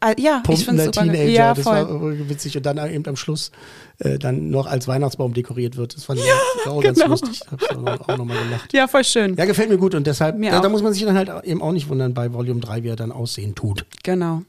[0.00, 1.02] äh, ja, ich find's pumpender super.
[1.02, 1.30] Teenager.
[1.30, 1.74] Ja, das voll.
[1.74, 2.56] war irgendwie witzig.
[2.56, 3.50] Und dann eben am Schluss
[3.98, 5.96] äh, dann noch als Weihnachtsbaum dekoriert wird.
[5.96, 6.26] Das fand ich
[6.66, 7.10] auch ganz genau.
[7.10, 7.40] lustig.
[7.50, 8.72] Hab's auch, noch- auch nochmal gelacht.
[8.72, 9.36] ja, voll schön.
[9.36, 10.70] Ja, gefällt mir gut und deshalb, da, da auch.
[10.70, 13.12] muss man sich dann halt eben auch nicht wundern bei Volume 3, wie er dann
[13.12, 13.86] aussehen tut.
[14.02, 14.42] Genau.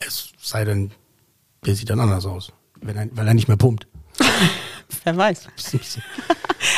[0.00, 0.90] Es sei denn,
[1.66, 2.52] der sieht dann anders aus,
[2.86, 3.86] er, weil er nicht mehr pumpt.
[5.04, 5.48] Wer weiß.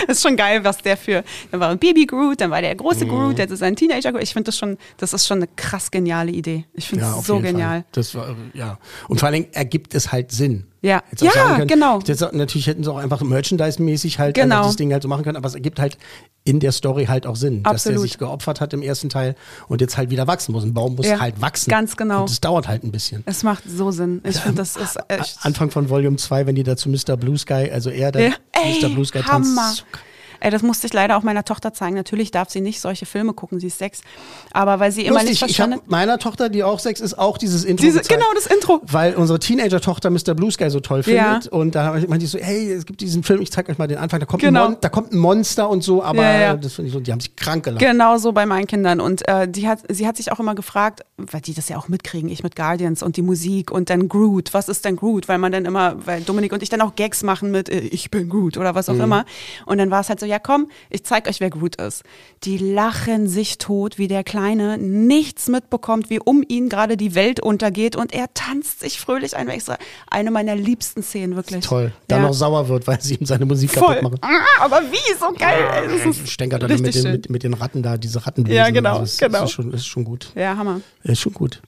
[0.06, 1.24] Das ist schon geil, was der für.
[1.51, 3.09] Dann war ein Baby Groot, dann war der große Mhm.
[3.09, 4.22] Groot, jetzt ist ein Teenager Groot.
[4.22, 6.66] Ich finde das schon, das ist schon eine krass geniale Idee.
[6.74, 7.80] Ich finde Ja, es auf so jeden genial.
[7.80, 7.84] Fall.
[7.92, 8.78] Das war, ja.
[9.09, 10.66] Und vor allen Dingen ergibt es halt Sinn.
[10.82, 11.02] Ja.
[11.20, 11.98] Ja, können, genau.
[12.07, 14.62] Jetzt, natürlich hätten sie auch einfach Merchandise-mäßig halt Genau.
[14.65, 15.98] das Ding halt so machen können, aber es ergibt halt
[16.44, 18.01] in der Story halt auch Sinn, dass der Absolut.
[18.02, 19.35] sich geopfert hat im ersten Teil
[19.69, 20.65] und jetzt halt wieder wachsen muss.
[20.65, 21.70] Ein Baum muss Ja, halt wachsen.
[21.70, 22.20] ganz genau.
[22.23, 23.23] Und das dauert halt ein bisschen.
[23.27, 24.23] Es macht so Sinn.
[24.24, 25.36] Ich finde, das ist echt.
[25.43, 27.16] Anfang von Volume 2, wenn die da zu Mr.
[27.19, 28.28] Blue Sky, also er, der Ja.
[28.57, 28.85] Mr.
[28.86, 29.51] Ey, Blue Sky tanzt.
[29.59, 29.73] Hammer.
[29.74, 29.82] so
[30.40, 31.94] Ey, das musste ich leider auch meiner Tochter zeigen.
[31.96, 34.00] Natürlich darf sie nicht solche Filme gucken, sie ist sechs.
[34.52, 37.18] Aber weil sie immer nicht Lustig, ich verstanden habe meiner Tochter, die auch sechs ist,
[37.18, 38.20] auch dieses Intro Diese, gezeigt.
[38.20, 38.80] genau, das Intro.
[38.84, 40.34] Weil unsere Teenager-Tochter Mr.
[40.34, 41.32] Blue Sky so toll Ja.
[41.34, 41.48] findet.
[41.52, 43.98] Und da meinte ich so, hey, es gibt diesen Film, ich zeig euch mal den
[43.98, 44.20] Anfang.
[44.20, 44.64] Da kommt, Genau.
[44.64, 46.56] ein, Mon da kommt ein Monster und so, aber Ja, ja.
[46.56, 47.80] das finde ich so, die haben sich krank gelacht.
[47.80, 49.00] Genau so bei meinen Kindern.
[49.00, 51.88] Und äh, die hat, sie hat sich auch immer gefragt, weil die das ja auch
[51.88, 54.54] mitkriegen, ich mit Guardians und die Musik und dann Groot.
[54.54, 55.28] Was ist denn Groot?
[55.28, 58.10] Weil man dann immer, weil Dominik und ich dann auch Gags machen mit äh, Ich
[58.10, 59.00] bin Groot oder was auch Mhm.
[59.00, 59.24] immer.
[59.66, 62.02] Und dann war es halt so, ja komm, ich zeig euch, wer Groot ist.
[62.44, 67.40] Die lachen sich tot, wie der Kleine nichts mitbekommt, wie um ihn gerade die Welt
[67.40, 69.51] untergeht und er tanzt sich fröhlich ein.
[70.09, 71.65] Eine meiner liebsten Szenen, wirklich.
[71.65, 71.93] Toll.
[72.07, 72.28] Dann ja.
[72.28, 73.97] noch sauer wird, weil sie ihm seine Musik Voll.
[73.97, 74.19] kaputt machen.
[74.23, 75.19] Ah, aber wie?
[75.19, 75.89] So geil.
[75.89, 78.57] Das ist Stänkert dann mit den, mit, mit den Ratten da, diese Rattenbesen.
[78.57, 79.44] Ja, genau, Das ist, genau.
[79.44, 80.31] Ist schon, ist schon gut.
[80.36, 80.81] Ja, Hammer.
[81.02, 81.61] Ist schon gut.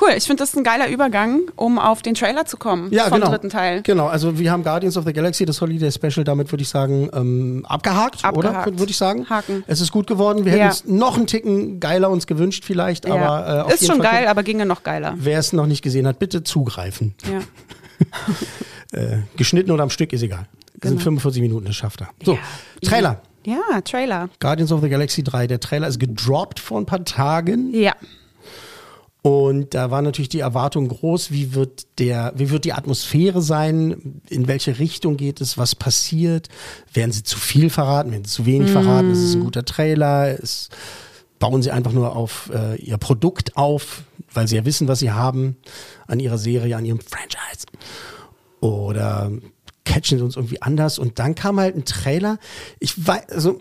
[0.00, 3.18] Cool, ich finde das ein geiler Übergang, um auf den Trailer zu kommen Ja, vom
[3.20, 3.30] genau.
[3.30, 3.82] dritten Teil.
[3.82, 7.08] Genau, also wir haben Guardians of the Galaxy, das Holiday Special, damit würde ich sagen,
[7.14, 8.66] ähm, abgehakt, Abgehakt.
[8.68, 8.78] oder?
[8.78, 9.28] Würde ich sagen.
[9.30, 9.64] Haken.
[9.66, 10.44] Es ist gut geworden.
[10.44, 10.64] Wir Ja.
[10.64, 14.12] hätten es noch einen Ticken geiler uns gewünscht vielleicht, aber äh, auf ist schon Fall
[14.12, 15.14] geil, aber ginge noch geiler.
[15.16, 17.14] Wer es noch nicht gesehen hat, bitte zugreifen.
[17.30, 17.40] Ja.
[18.92, 20.46] Äh, geschnitten oder am Stück ist egal.
[20.76, 21.04] Das sind Genau.
[21.04, 22.08] 45 Minuten, das schafft er.
[22.24, 22.38] So, Ja.
[22.88, 23.20] Trailer.
[23.44, 24.28] ja, Trailer.
[24.38, 25.48] Guardians of the Galaxy 3.
[25.48, 27.74] Der Trailer ist gedroppt vor ein paar Tagen.
[27.74, 27.94] Ja.
[29.26, 34.20] Und da war natürlich die Erwartung groß, wie wird der, wie wird die Atmosphäre sein,
[34.28, 36.48] in welche Richtung geht es, was passiert,
[36.92, 40.38] werden sie zu viel verraten, werden sie zu wenig verraten, ist es ein guter Trailer,
[40.38, 40.68] ist,
[41.40, 45.10] bauen sie einfach nur auf äh, ihr Produkt auf, weil sie ja wissen, was sie
[45.10, 45.56] haben
[46.06, 47.66] an ihrer Serie, an ihrem Franchise.
[48.60, 49.32] Oder
[49.84, 51.00] catchen sie uns irgendwie anders?
[51.00, 52.38] Und dann kam halt ein Trailer.
[52.78, 53.58] Ich weiß, also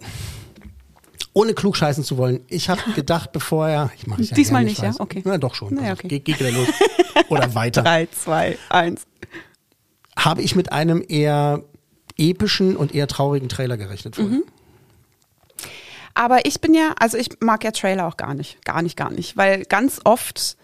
[1.35, 3.91] ohne klugscheißen zu wollen, ich habe gedacht, bevor er.
[3.97, 4.93] Ich mach es ja Diesmal nicht, ich ja?
[4.97, 5.21] Okay.
[5.25, 5.75] Na doch schon.
[5.75, 6.07] Na ja, Also.
[6.07, 6.67] Geht, geht wieder los.
[7.29, 7.83] Oder weiter.
[7.83, 9.05] Drei, zwei, eins.
[10.17, 11.61] Habe ich mit einem eher
[12.17, 14.31] epischen und eher traurigen Trailer gerechnet vorher.
[14.31, 14.43] Mhm.
[16.13, 18.63] Aber ich bin ja, also ich mag ja Trailer auch gar nicht.
[18.63, 19.35] Gar nicht, gar nicht.
[19.35, 20.55] Weil ganz oft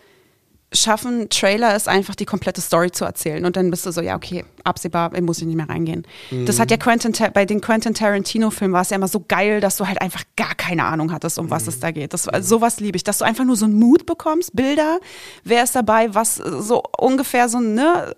[0.73, 3.43] schaffen Trailer es einfach, die komplette Story zu erzählen.
[3.45, 6.07] Und dann bist du so, ja, okay, absehbar, muss ich nicht mehr reingehen.
[6.45, 9.60] Das hat ja Quentin, Ta- bei den Quentin Tarantino-Filmen war es ja immer so geil,
[9.60, 12.14] dass du halt einfach gar keine Ahnung hattest, um was es da geht.
[12.14, 14.99] Das, also sowas liebe ich, dass du einfach nur so einen Mut bekommst, Bilder,
[15.43, 18.15] wer ist dabei, was, so ungefähr so, ne,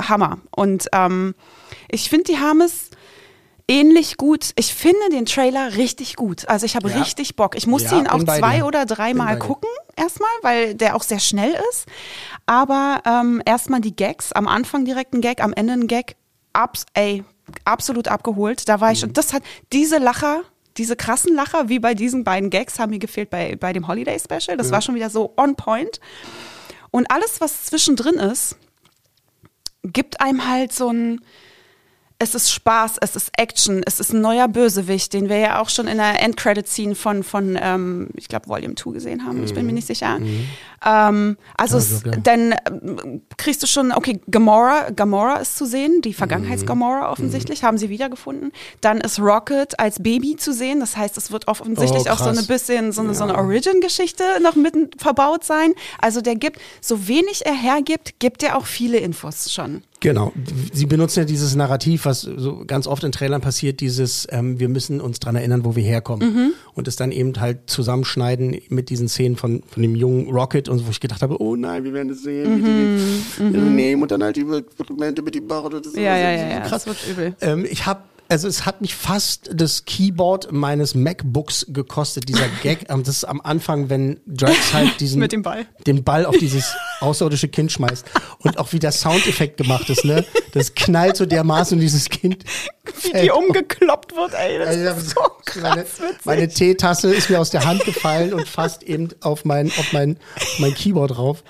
[0.00, 0.38] Hammer.
[0.50, 1.34] Und ähm,
[1.88, 2.90] ich finde, die haben es
[3.68, 4.50] ähnlich gut.
[4.56, 6.48] Ich finde den Trailer richtig gut.
[6.48, 6.98] Also ich habe Ja.
[6.98, 7.54] richtig Bock.
[7.56, 8.66] Ich musste Ja, ihn auch zwei dir.
[8.66, 11.86] oder dreimal gucken erstmal, weil der auch sehr schnell ist.
[12.46, 14.32] Aber ähm, erstmal die Gags.
[14.32, 16.16] Am Anfang direkt ein Gag, am Ende ein Gag.
[16.54, 17.24] Abs ey,
[17.64, 18.68] absolut abgeholt.
[18.68, 19.08] Da war ich Mhm.
[19.08, 20.42] und das hat diese Lacher.
[20.78, 24.18] Diese krassen Lacher, wie bei diesen beiden Gags, haben mir gefehlt bei, bei dem Holiday
[24.18, 24.56] Special.
[24.56, 26.00] Das war schon wieder so on point.
[26.90, 28.56] Und alles, was zwischendrin ist,
[29.82, 31.20] gibt einem halt so ein,
[32.22, 35.68] es ist Spaß, es ist Action, es ist ein neuer Bösewicht, den wir ja auch
[35.68, 39.66] schon in der Endcredit-Scene von, von ähm, ich glaube, Volume 2 gesehen haben, ich bin
[39.66, 40.18] mir nicht sicher.
[40.84, 42.16] Ähm, also es, Also, ja.
[42.22, 47.76] dann ähm, kriegst du schon, okay, Gamora, Gamora ist zu sehen, die Vergangenheits-Gamora offensichtlich, haben
[47.76, 48.52] sie wiedergefunden.
[48.80, 52.24] Dann ist Rocket als Baby zu sehen, das heißt, es wird offensichtlich Oh, auch so
[52.26, 52.46] eine krass.
[52.46, 55.72] bisschen, so eine, so eine Origin-Geschichte noch mitten verbaut sein.
[56.00, 59.82] Also der gibt, so wenig er hergibt, gibt er auch viele Infos schon.
[60.02, 60.32] Genau.
[60.72, 64.68] Sie benutzen ja dieses Narrativ, was so ganz oft in Trailern passiert, dieses, ähm, wir
[64.68, 66.34] müssen uns dran erinnern, wo wir herkommen.
[66.34, 66.52] Mhm.
[66.74, 70.78] Und es dann eben halt zusammenschneiden mit diesen Szenen von, von dem jungen Rocket und
[70.78, 74.02] so, wo ich gedacht habe, oh nein, wir werden das sehen, wie die den nehmen
[74.02, 74.44] und dann halt die
[74.76, 75.70] Dokumente mit die Bar.
[75.70, 76.02] Das Mhm.
[76.02, 76.84] Ja, das ja, ja, so ja, krass.
[76.84, 77.36] das wird übel.
[77.40, 78.00] Ähm, ich habe
[78.32, 82.86] also es hat mich fast das Keyboard meines MacBooks gekostet, dieser Gag.
[82.88, 85.66] Ähm, Das ist am Anfang, wenn Drax halt diesen Mit dem Ball.
[85.86, 88.04] den Ball auf dieses außerirdische Kind schmeißt
[88.40, 90.24] und auch wie der Soundeffekt gemacht ist, ne?
[90.52, 92.44] Das knallt so dermaßen und dieses Kind.
[93.02, 93.44] Wie die um.
[93.46, 94.58] umgekloppt wird, ey.
[94.58, 95.20] Das Also, ist so
[95.60, 96.16] meine, krass witzig.
[96.26, 100.18] meine Teetasse ist mir aus der Hand gefallen und fast eben auf mein, auf mein,
[100.36, 101.44] auf mein Keyboard drauf.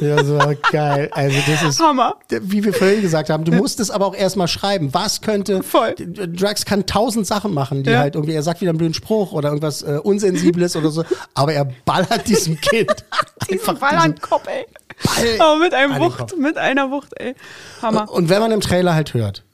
[0.00, 0.38] Ja, so
[0.72, 1.10] geil.
[1.12, 2.14] Also das ist Hammer.
[2.30, 4.94] wie wir vorhin gesagt haben, du musst es aber auch erstmal schreiben.
[4.94, 5.94] Was könnte Voll.
[5.98, 7.98] Drax kann tausend Sachen machen, die Ja.
[8.00, 11.04] halt irgendwie, er sagt wieder einen blöden Spruch oder irgendwas äh, Unsensibles oder so,
[11.34, 13.04] aber er ballert diesem Kind
[13.50, 14.66] Diesen Ball an den Kopf, ey.
[15.04, 17.34] Ball Aber mit einem Wucht, mit einer Wucht, ey.
[17.82, 18.10] Hammer.
[18.10, 19.44] Und wenn man im Trailer halt hört,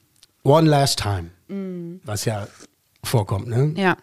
[0.44, 1.30] One Last Time,
[2.04, 2.46] was ja
[3.02, 3.64] vorkommt, ne?
[3.66, 3.76] Mm.
[3.76, 3.96] Ja.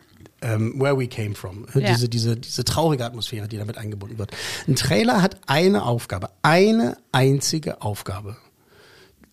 [0.44, 1.68] Ähm, where we came from.
[1.76, 1.92] Ja.
[1.92, 4.32] Diese, diese, diese traurige Atmosphäre, die damit eingebunden wird.
[4.68, 8.38] Ein Trailer hat eine Aufgabe, eine einzige Aufgabe.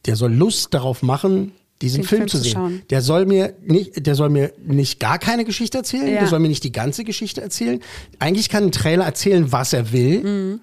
[0.05, 2.53] Der soll Lust darauf machen, diesen Film, Film zu zu sehen.
[2.53, 2.83] schauen.
[2.91, 6.19] Der soll mir nicht, der soll mir nicht gar keine Geschichte erzählen, Ja.
[6.21, 7.81] der soll mir nicht die ganze Geschichte erzählen.
[8.19, 10.23] Eigentlich kann ein Trailer erzählen, was er will.
[10.25, 10.61] Mhm.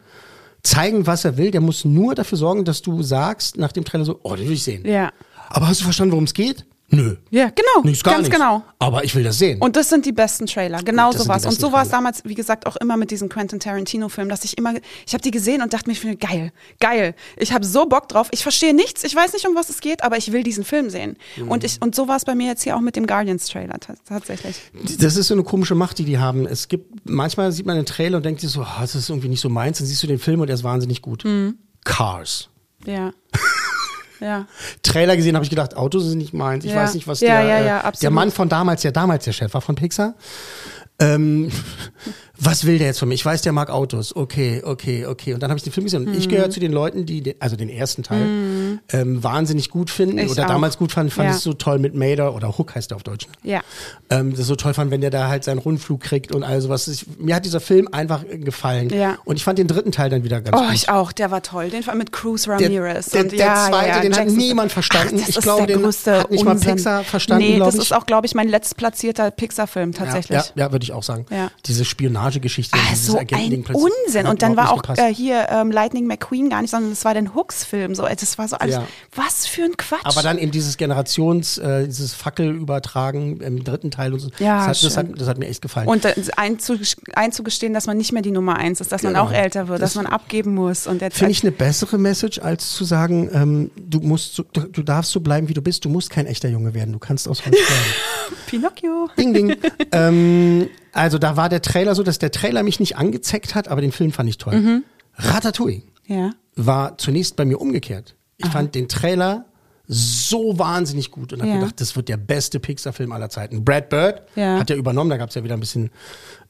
[0.62, 1.50] Zeigen, was er will.
[1.52, 4.54] Der muss nur dafür sorgen, dass du sagst nach dem Trailer so, oh, den will
[4.54, 4.86] ich sehen.
[4.86, 5.12] Ja.
[5.50, 6.66] Aber hast du verstanden, worum es geht?
[6.90, 7.16] Nö.
[7.32, 7.84] Ja, genau.
[7.84, 8.30] Nichts, ganz nichts.
[8.36, 8.64] genau.
[8.78, 9.60] Aber ich will das sehen.
[9.60, 11.44] Und das sind die besten Trailer, genau Das sowas.
[11.48, 14.56] Und so war es damals, wie gesagt, auch immer mit diesen Quentin Tarantino-Filmen, dass ich
[14.60, 14.76] immer,
[15.08, 17.16] ich habe die gesehen und dachte mir, ich finde geil, geil.
[17.38, 18.28] Ich habe so Bock drauf.
[18.32, 20.92] Ich verstehe nichts, ich weiß nicht, um was es geht, aber ich will diesen Film
[20.92, 21.18] sehen.
[21.38, 21.48] Mhm.
[21.50, 23.96] Und ich und so war es bei mir jetzt hier auch mit dem Guardians-Trailer ta-
[24.08, 24.56] tatsächlich.
[25.00, 26.46] Das ist so eine komische Macht, die die haben.
[26.46, 29.30] Es gibt, manchmal sieht man einen Trailer und denkt sich so, oh, das ist irgendwie
[29.30, 29.80] nicht so meins.
[29.80, 31.26] Dann siehst du den Film und er ist wahnsinnig gut.
[31.26, 31.58] Mhm.
[31.84, 32.50] Cars.
[32.86, 33.12] Ja.
[34.20, 34.48] ja.
[34.84, 36.66] Trailer gesehen, habe ich gedacht, Autos sind nicht meins.
[36.66, 36.78] Ich Ja.
[36.78, 38.12] weiß nicht, was Ja, der, äh, der.
[38.12, 40.16] Mann von damals, der damals der Chef war von Pixar.
[41.00, 41.52] Ähm,
[42.40, 43.16] was will der jetzt von mir?
[43.16, 44.16] Ich weiß, der mag Autos.
[44.16, 45.34] Okay, okay, okay.
[45.34, 46.06] Und dann habe ich den Film gesehen.
[46.06, 46.18] Und Mhm.
[46.18, 48.26] ich gehöre zu den Leuten, die, den, also den ersten Teil,
[48.92, 50.48] ähm, wahnsinnig gut finden Ich oder auch.
[50.48, 51.12] damals gut fanden.
[51.12, 51.36] Fand Ja.
[51.36, 53.28] es so toll mit Mader oder Hook heißt der auf Deutsch.
[53.44, 53.62] Ja.
[54.10, 56.88] ähm, das so toll fand, wenn der da halt seinen Rundflug kriegt und all sowas.
[56.88, 58.90] Ich, mir hat dieser Film einfach gefallen.
[58.90, 59.18] Ja.
[59.26, 60.74] Und ich fand den dritten Teil dann wieder ganz Oh, gut.
[60.76, 61.12] ich auch.
[61.12, 61.70] Der war toll.
[61.70, 63.08] Den Fall mit Cruz der, Ramirez.
[63.10, 65.20] der, und der ja, zweite, ja, ja, den hat Jackson- niemand verstanden.
[65.24, 66.76] Ach, ich glaube, der den hat nicht mal Unsinn.
[66.76, 67.82] Pixar verstanden, Nee, das ich.
[67.82, 70.38] ist auch, glaube ich, mein letztplatzierter Pixar-Film tatsächlich.
[70.38, 71.26] Ja, ja, würde ich auch sagen.
[71.66, 72.78] Diese Spionagegeschichte.
[72.92, 73.28] Dieses so ein
[73.74, 74.24] Unsinn.
[74.26, 77.14] hat Und dann war auch äh, hier ähm, Lightning McQueen gar nicht, sondern das war
[77.14, 77.96] den Hooks-Film.
[77.96, 78.76] So, das war so alles.
[78.76, 78.88] Ja.
[79.16, 80.02] Was für ein Quatsch.
[80.06, 84.30] aber dann eben dieses Generations, äh, dieses Fackelübertragen im dritten Teil und so.
[84.40, 85.88] Ja, das, hat, das, hat, das hat mir echt gefallen.
[85.88, 89.26] und äh, einzug- einzugestehen, dass man nicht mehr die Nummer eins ist, dass man Genau.
[89.26, 90.88] auch älter wird, Das dass man abgeben muss.
[90.88, 95.12] Und Finde ich eine bessere Message, als zu sagen, ähm, du musst, du, du darfst
[95.12, 95.86] so bleiben, wie du bist.
[95.86, 96.92] Du musst kein echter Junge werden.
[96.94, 98.36] Du kannst aus Holz bleiben.
[98.48, 99.10] Pinocchio.
[99.18, 99.56] Ding, ding.
[99.92, 103.82] ähm, also da war der Trailer so, dass der Trailer mich nicht angezeckt hat, aber
[103.82, 104.56] den Film fand ich toll.
[104.56, 104.84] Mhm.
[105.18, 106.32] Ratatouille Ja.
[106.56, 108.16] war zunächst bei mir umgekehrt.
[108.38, 109.46] Ich fand den Trailer
[109.88, 111.60] so wahnsinnig gut und habe Ja.
[111.60, 113.64] gedacht, das wird der beste Pixar-Film aller Zeiten.
[113.64, 114.58] Brad Bird Ja.
[114.60, 115.92] hat er übernommen, da gab es ja wieder ein bisschen,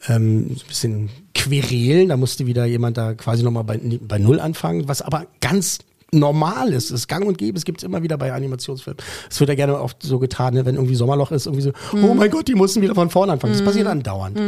[0.08, 4.88] ähm, ein bisschen Querelen, da musste wieder jemand da quasi nochmal bei, bei Null anfangen,
[4.88, 5.80] was aber ganz
[6.14, 6.86] normal ist.
[6.86, 9.04] Es ist gang und gäbe, es gibt es immer wieder bei Animationsfilmen.
[9.30, 12.14] Es wird ja gerne oft so getan, ne, wenn irgendwie Sommerloch ist, irgendwie so, oh
[12.14, 13.52] mein Gott, die mussten wieder von vorne anfangen.
[13.54, 14.40] Das passiert andauernd.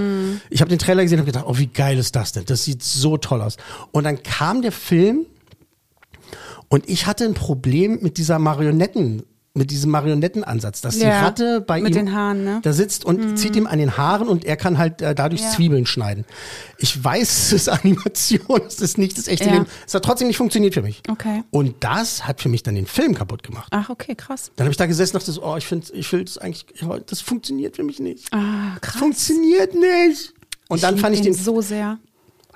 [0.49, 2.45] Ich habe den Trailer gesehen und habe gedacht, oh, wie geil ist das denn?
[2.45, 3.57] Das sieht so toll aus.
[3.91, 5.26] Und dann kam der Film
[6.69, 9.23] und ich hatte ein Problem mit dieser Marionetten,
[9.53, 12.60] mit diesem Marionettenansatz, dass die Ja, Ratte bei mit ihm den Haaren, ne?
[12.61, 15.49] da sitzt und zieht ihm an den Haaren und er kann halt äh, dadurch Ja.
[15.49, 16.26] Zwiebeln schneiden.
[16.77, 19.53] Ich weiß, es ist Animation, es ist nicht das echte Ja.
[19.53, 19.65] Leben.
[19.88, 21.02] Es hat trotzdem nicht funktioniert für mich.
[21.10, 21.41] Okay.
[21.49, 23.69] Und das hat für mich dann den Film kaputt gemacht.
[23.72, 24.52] Ach, okay, krass.
[24.57, 26.65] Dann habe ich da gesessen und dachte, so, oh, ich finde, ich will das eigentlich,
[27.07, 28.31] das funktioniert für mich nicht.
[28.34, 28.99] Ah, Das krass.
[28.99, 30.34] funktioniert nicht.
[30.69, 31.98] Und dann lieb fand ich den, so sehr.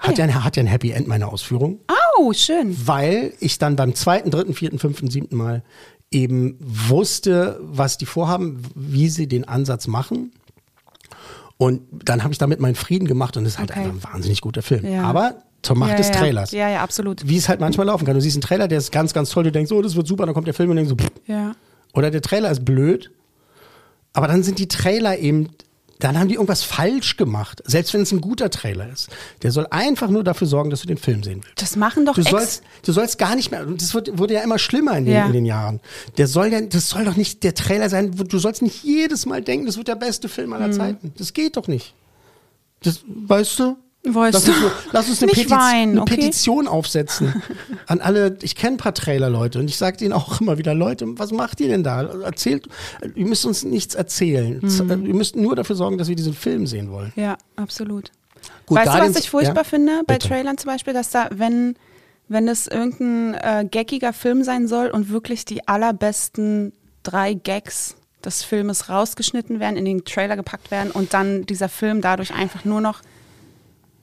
[0.02, 1.80] Hat ja, ein- hat ja ein Happy End, meine Ausführung.
[2.18, 2.76] Au, schön.
[2.86, 5.64] weil ich dann beim zweiten, dritten, vierten, fünften, siebten Mal
[6.12, 10.34] eben wusste, was die vorhaben, wie sie den Ansatz machen.
[11.58, 13.80] Und dann habe ich damit meinen Frieden gemacht und es ist halt Okay.
[13.82, 14.86] einfach ein wahnsinnig guter Film.
[14.86, 15.04] Ja.
[15.04, 16.52] Aber zur Macht ja, des Trailers.
[16.52, 17.28] Ja, ja, absolut.
[17.28, 18.16] Wie es halt manchmal laufen kann.
[18.16, 20.26] Du siehst einen Trailer, der ist ganz, ganz toll, du denkst, oh, das wird super,
[20.26, 21.12] dann kommt der Film und denkst so, pff.
[21.28, 21.54] Ja.
[21.94, 23.12] oder der Trailer ist blöd.
[24.14, 25.50] Aber dann sind die Trailer eben,
[26.04, 27.62] dann haben die irgendwas falsch gemacht.
[27.66, 29.10] Selbst wenn es ein guter Trailer ist.
[29.44, 31.62] Der soll einfach nur dafür sorgen, dass du den Film sehen willst.
[31.62, 34.60] Das machen doch Du sollst, du sollst gar nicht mehr, das wird, wurde ja immer
[34.60, 35.26] schlimmer in den, Ja.
[35.28, 35.80] in den Jahren.
[36.18, 39.26] Der soll ja, das soll doch nicht der Trailer sein, wo- du sollst nicht jedes
[39.26, 40.54] Mal denken, das wird der beste Film Mhm.
[40.54, 41.14] aller Zeiten.
[41.18, 41.94] Das geht doch nicht.
[42.84, 43.78] Das, weißt du?
[44.04, 44.68] Wolltest Lass uns, du?
[44.68, 46.16] eine- lass uns eine, Petition, weinen, eine okay?
[46.16, 47.44] Petition aufsetzen.
[47.88, 51.06] An alle, ich kenne ein paar Trailer-Leute und ich sage denen auch immer wieder, Leute,
[51.20, 52.04] was macht ihr denn da?
[52.24, 52.68] Erzählt,
[53.16, 54.60] ihr müsst uns nichts erzählen.
[54.62, 55.06] Mhm.
[55.06, 57.14] Wir müsst nur dafür sorgen, dass wir diesen Film sehen wollen.
[57.16, 58.12] Ja, absolut.
[58.66, 59.64] Gut, weißt du, Guardians- was ich furchtbar ja?
[59.66, 60.30] finde bei Bitte.
[60.30, 61.76] Trailern zum Beispiel, dass da, wenn,
[62.28, 66.74] wenn es irgendein äh, gaggiger Film sein soll und wirklich die allerbesten
[67.04, 67.96] drei Gags
[68.26, 72.66] des Filmes rausgeschnitten werden, in den Trailer gepackt werden und dann dieser Film dadurch einfach
[72.66, 73.02] nur noch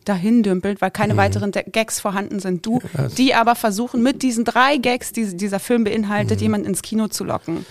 [0.08, 2.64] dahin dümpelt, weil keine weiteren De- Gags vorhanden sind.
[2.64, 2.80] Du,
[3.16, 7.24] die aber versuchen, mit diesen drei Gags, die dieser Film beinhaltet, jemanden ins Kino zu
[7.24, 7.66] locken.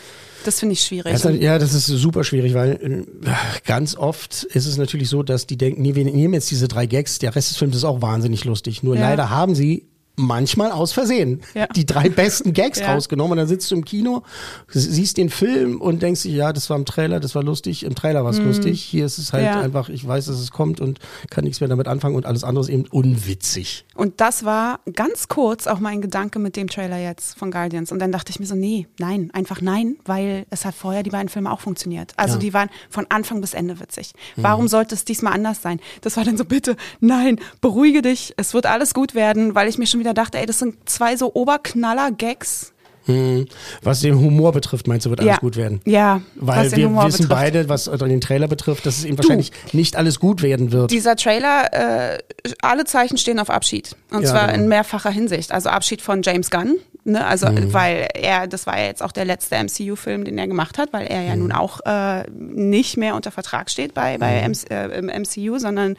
[0.46, 1.12] Das finde ich schwierig.
[1.12, 3.32] Das ist, ja, das ist super schwierig, weil äh,
[3.66, 6.86] ganz oft ist es natürlich so, dass die denken, nee, wir nehmen jetzt diese drei
[6.86, 8.82] Gags, der Rest des Films ist auch wahnsinnig lustig.
[8.84, 9.02] Nur Ja.
[9.10, 9.88] leider haben sie
[10.18, 11.68] manchmal aus Versehen Ja.
[11.68, 12.94] die drei besten Gags Ja.
[12.94, 14.24] rausgenommen und dann sitzt du im Kino,
[14.68, 17.96] siehst den Film und denkst dich, ja, das war im Trailer, das war lustig, im
[17.96, 19.48] Trailer war es lustig, hier ist es halt Mhm.
[19.48, 19.62] Ja.
[19.62, 21.00] einfach, ich weiß, dass es kommt und
[21.30, 23.86] kann nichts mehr damit anfangen und alles andere ist eben unwitzig.
[23.96, 27.92] Und das war ganz kurz auch mein Gedanke mit dem Trailer jetzt von Guardians.
[27.92, 31.10] Und dann dachte ich mir so, nee, nein, einfach nein, weil es hat vorher die
[31.12, 32.14] beiden Filme auch funktioniert.
[32.18, 34.14] Also die waren von Anfang bis Ende witzig.
[34.36, 35.80] Warum sollte es diesmal anders sein?
[36.02, 39.78] Das war dann so, bitte, nein, beruhige dich, es wird alles gut werden, weil ich
[39.78, 42.74] mir schon wieder dachte, ey, das sind zwei so Oberknaller-Gags.
[43.06, 43.46] Hm.
[43.84, 45.38] Was den Humor betrifft, meinst du, wird alles ja.
[45.38, 45.80] gut werden?
[45.86, 47.30] Ja, Weil wir Humor wissen betrifft.
[47.42, 50.92] beide, was den Trailer betrifft, dass es eben wahrscheinlich nicht alles gut werden wird.
[50.92, 52.18] Dieser Trailer, äh,
[52.62, 53.96] alle Zeichen stehen auf Abschied.
[54.12, 54.60] Und Ja, zwar genau.
[54.62, 55.54] in mehrfacher Hinsicht.
[55.54, 56.76] Also Abschied von James Gunn.
[57.06, 57.26] Ne?
[57.26, 57.72] Also, Mhm.
[57.72, 61.08] weil er, das war ja jetzt auch der letzte MCU-Film, den er gemacht hat, weil
[61.08, 61.44] er ja Mhm.
[61.44, 64.52] nun auch äh, nicht mehr unter Vertrag steht bei, bei Mhm.
[64.52, 65.96] MC, äh, im MCU, sondern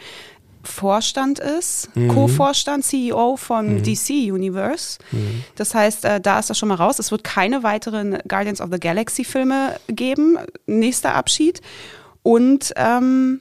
[0.62, 2.09] Vorstand ist, Mhm.
[2.09, 4.98] Co-Vorstand, CEO vom DC Universe.
[5.12, 5.44] Mhm.
[5.56, 6.98] Das heißt, äh, da ist das schon mal raus.
[6.98, 10.36] Es wird keine weiteren Guardians of the Galaxy Filme geben.
[10.66, 11.60] Nächster Abschied.
[12.22, 13.40] Und ähm,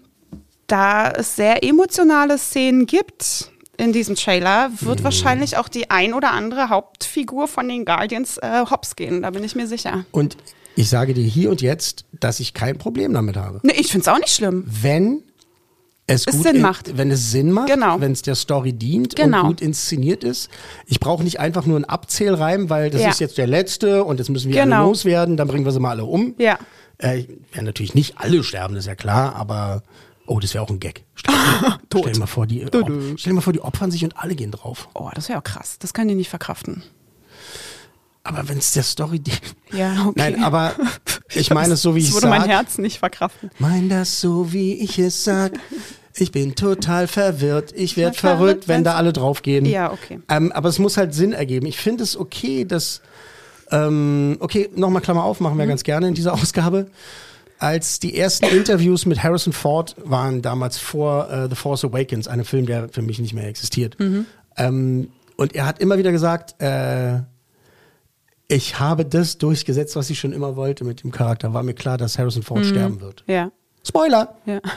[0.67, 4.81] da es sehr emotionale Szenen gibt in diesem Trailer, Mhm.
[4.81, 9.21] wird wahrscheinlich auch die ein oder andere Hauptfigur von den Guardians äh, hops gehen.
[9.21, 10.05] Da bin ich mir sicher.
[10.11, 10.37] Und
[10.75, 13.59] ich sage dir hier und jetzt, dass ich kein Problem damit habe.
[13.63, 14.63] Nee, ich finde es auch nicht schlimm.
[14.67, 15.23] Wenn
[16.07, 16.97] es, gut Sinn in- macht.
[16.97, 17.99] Wenn es Sinn macht, Genau.
[17.99, 19.41] wenn es der Story dient Genau.
[19.41, 20.49] und gut inszeniert ist.
[20.85, 23.09] Ich brauche nicht einfach nur einen Abzählreim, weil das Ja.
[23.09, 24.87] ist jetzt der letzte und jetzt müssen wir alle Genau.
[24.87, 26.33] loswerden, dann bringen wir sie mal alle um.
[26.37, 26.57] Ja.
[26.97, 29.83] Äh, ja, natürlich nicht alle sterben, das ist ja klar, aber
[30.25, 31.03] oh, das wäre auch ein Gag.
[31.13, 31.33] Stell,
[31.91, 32.65] stell dir mal vor, die,
[33.17, 34.89] stell dir mal vor, die opfern sich und alle gehen drauf.
[34.95, 35.77] Oh, das wäre auch krass.
[35.79, 36.83] Das können die nicht verkraften.
[38.27, 39.39] Aber wenn es der Story dient.
[39.71, 40.13] Ja, okay.
[40.17, 40.73] Nein, aber
[41.33, 42.43] ich meine es so, wie ich Das würde mein.
[42.43, 43.49] Herz nicht verkraften.
[43.57, 45.53] Mein das so, wie ich es sag.
[46.17, 47.71] Ich bin total verwirrt.
[47.75, 49.65] Ich werde verrückt, wenn da alle draufgehen.
[49.65, 50.19] Ja, okay.
[50.29, 51.65] Ähm, aber es muss halt Sinn ergeben.
[51.67, 53.01] Ich finde es okay, dass.
[53.71, 55.69] Ähm, okay, nochmal Klammer auf, machen wir Mhm.
[55.69, 56.87] ganz gerne in dieser Ausgabe.
[57.59, 62.45] Als die ersten Interviews mit Harrison Ford waren damals vor äh, The Force Awakens, einem
[62.45, 63.99] Film, der für mich nicht mehr existiert.
[63.99, 64.25] Mhm.
[64.57, 67.19] Ähm, und er hat immer wieder gesagt, äh,
[68.47, 71.53] ich habe das durchgesetzt, was ich schon immer wollte mit dem Charakter.
[71.53, 73.23] War mir klar, dass Harrison Ford sterben wird.
[73.27, 73.51] Ja,
[73.85, 74.37] Spoiler!
[74.45, 74.59] ja.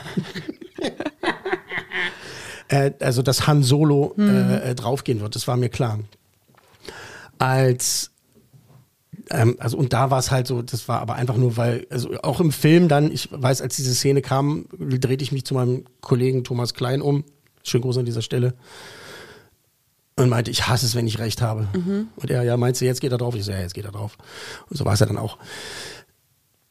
[2.68, 4.28] Äh, also, dass Han Solo Mhm.
[4.28, 5.98] äh, äh, draufgehen wird, das war mir klar.
[7.38, 8.12] Als
[9.30, 12.10] ähm, also und da war es halt so, das war aber einfach nur, weil, also
[12.22, 15.84] auch im Film dann, ich weiß, als diese Szene kam, drehte ich mich zu meinem
[16.00, 17.24] Kollegen Thomas Klein um,
[17.64, 18.54] schön groß an dieser Stelle,
[20.22, 21.68] und meinte, ich hasse es, wenn ich recht habe.
[21.74, 22.08] Mhm.
[22.16, 23.34] Und er, ja, meinst du, jetzt geht er drauf?
[23.34, 24.16] Ich so, ja, jetzt geht er drauf.
[24.68, 25.38] Und so war es ja dann auch.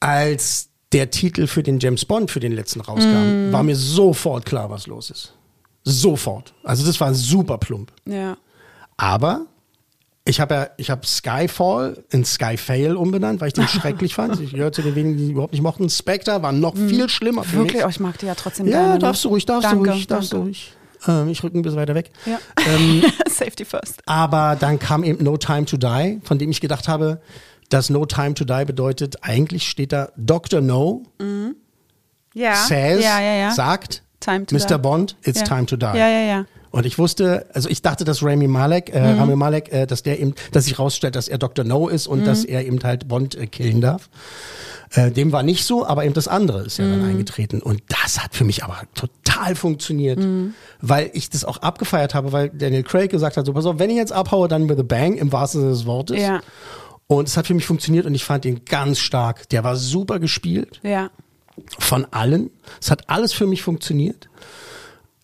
[0.00, 3.52] Als der Titel für den James Bond, für den letzten rauskam, Mhm.
[3.52, 5.34] war mir sofort klar, was los ist.
[5.84, 6.52] Sofort.
[6.64, 7.92] Also das war super plump.
[8.06, 8.36] Ja.
[8.96, 9.46] Aber
[10.26, 14.40] ich habe ja, ich habe Skyfall in Skyfail umbenannt, weil ich den schrecklich fand.
[14.40, 15.88] Ich gehörte zu den wenigen, die überhaupt nicht mochten.
[15.88, 17.56] Spectre war noch viel schlimmer für.
[17.58, 17.84] Wirklich, mich.
[17.84, 18.92] oh, ich mag die ja trotzdem Ja, gerne.
[18.94, 18.98] ne?
[18.98, 20.46] darfst du ruhig, darfst danke, du ruhig, darfst du danke.
[20.48, 20.72] ruhig.
[21.08, 22.10] Ähm, ich rück ein bisschen weiter weg.
[22.26, 22.38] Ja.
[22.68, 24.02] Ähm, Safety first.
[24.06, 27.20] aber dann kam eben No Time to Die, von dem ich gedacht habe,
[27.68, 30.60] dass No Time to Die bedeutet, eigentlich steht da Dr.
[30.60, 31.04] No
[32.34, 32.54] Ja.
[32.54, 33.20] says, ja,
[33.52, 34.46] sagt, Mr.
[34.48, 34.78] die.
[34.78, 35.86] Bond, it's time to die.
[35.86, 36.44] Ja, ja, ja.
[36.70, 39.18] Und ich wusste, also ich dachte, dass Rami Malek, äh, Mhm.
[39.20, 41.64] Rami Malek, äh, dass der eben, dass sich rausstellt, dass er Dr.
[41.64, 44.08] No ist und dass er eben halt Bond äh, killen darf.
[44.92, 46.90] Äh, dem war nicht so, aber eben das andere ist ja Mhm.
[47.00, 47.60] dann eingetreten.
[47.62, 50.54] Und das hat für mich aber total funktioniert, Mhm.
[50.80, 53.90] weil ich das auch abgefeiert habe, weil Daniel Craig gesagt hat, so pass auf, wenn
[53.90, 56.20] ich jetzt abhaue, dann with a bang, im wahrsten Sinne des Wortes.
[56.20, 56.40] Ja.
[57.08, 59.48] Und es hat für mich funktioniert und ich fand ihn ganz stark.
[59.48, 61.10] Der war super gespielt Ja.
[61.80, 62.50] von allen.
[62.80, 64.28] Es hat alles für mich funktioniert.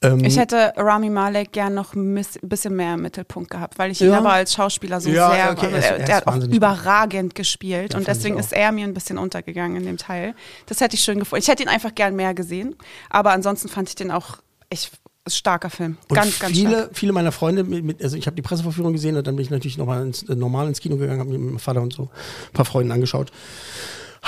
[0.03, 4.01] Ähm, Ich hätte Rami Malek gern noch ein bisschen mehr im Mittelpunkt gehabt, weil ich
[4.01, 4.19] ihn Ja.
[4.19, 7.93] aber als Schauspieler so Ja, sehr, okay, er ist- er, er hat auch überragend gespielt
[7.95, 10.35] Ja, und deswegen ist er mir ein bisschen untergegangen in dem Teil.
[10.67, 11.43] Das hätte ich schön gefunden.
[11.43, 12.75] Ich hätte ihn einfach gern mehr gesehen,
[13.11, 14.39] aber ansonsten fand ich den auch,
[14.71, 14.91] ich
[15.29, 15.97] starker Film.
[16.09, 16.91] Und Ganz, ganz viele, stark.
[16.93, 19.51] viele meiner Freunde, mit, mit, also ich habe die Presseverführung gesehen und dann bin ich
[19.51, 22.03] natürlich nochmal ins, äh, normal ins Kino gegangen, habe mir mit meinem Vater und so
[22.03, 23.33] ein paar Freunden angeschaut.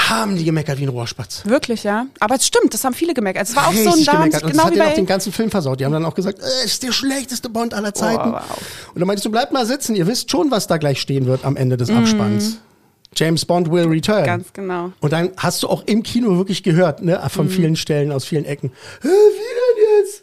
[0.00, 1.42] Haben die gemeckert wie ein Rohrspatz.
[1.44, 2.06] Wirklich, ja.
[2.20, 3.12] Aber es stimmt, das haben viele.
[3.16, 4.42] Also es war auch so ein Richtig Darm, gemeckert.
[4.44, 5.80] Und genau das hat wie denen auch bei den ganzen Film versaut.
[5.80, 8.32] Die haben dann auch gesagt, äh, es ist der schlechteste Bond aller Zeiten.
[8.32, 8.42] wow.
[8.94, 11.44] Und dann meintest du, bleib mal sitzen, ihr wisst schon, was da gleich stehen wird
[11.44, 12.58] am Ende des Abspanns.
[13.16, 14.20] James Bond will return.
[14.22, 14.26] Mhm.
[14.26, 14.92] Ganz genau.
[15.00, 17.50] Und dann hast du auch im Kino wirklich gehört, ne, von Mhm.
[17.50, 18.70] vielen Stellen, aus vielen Ecken.
[19.02, 20.22] Wie denn jetzt?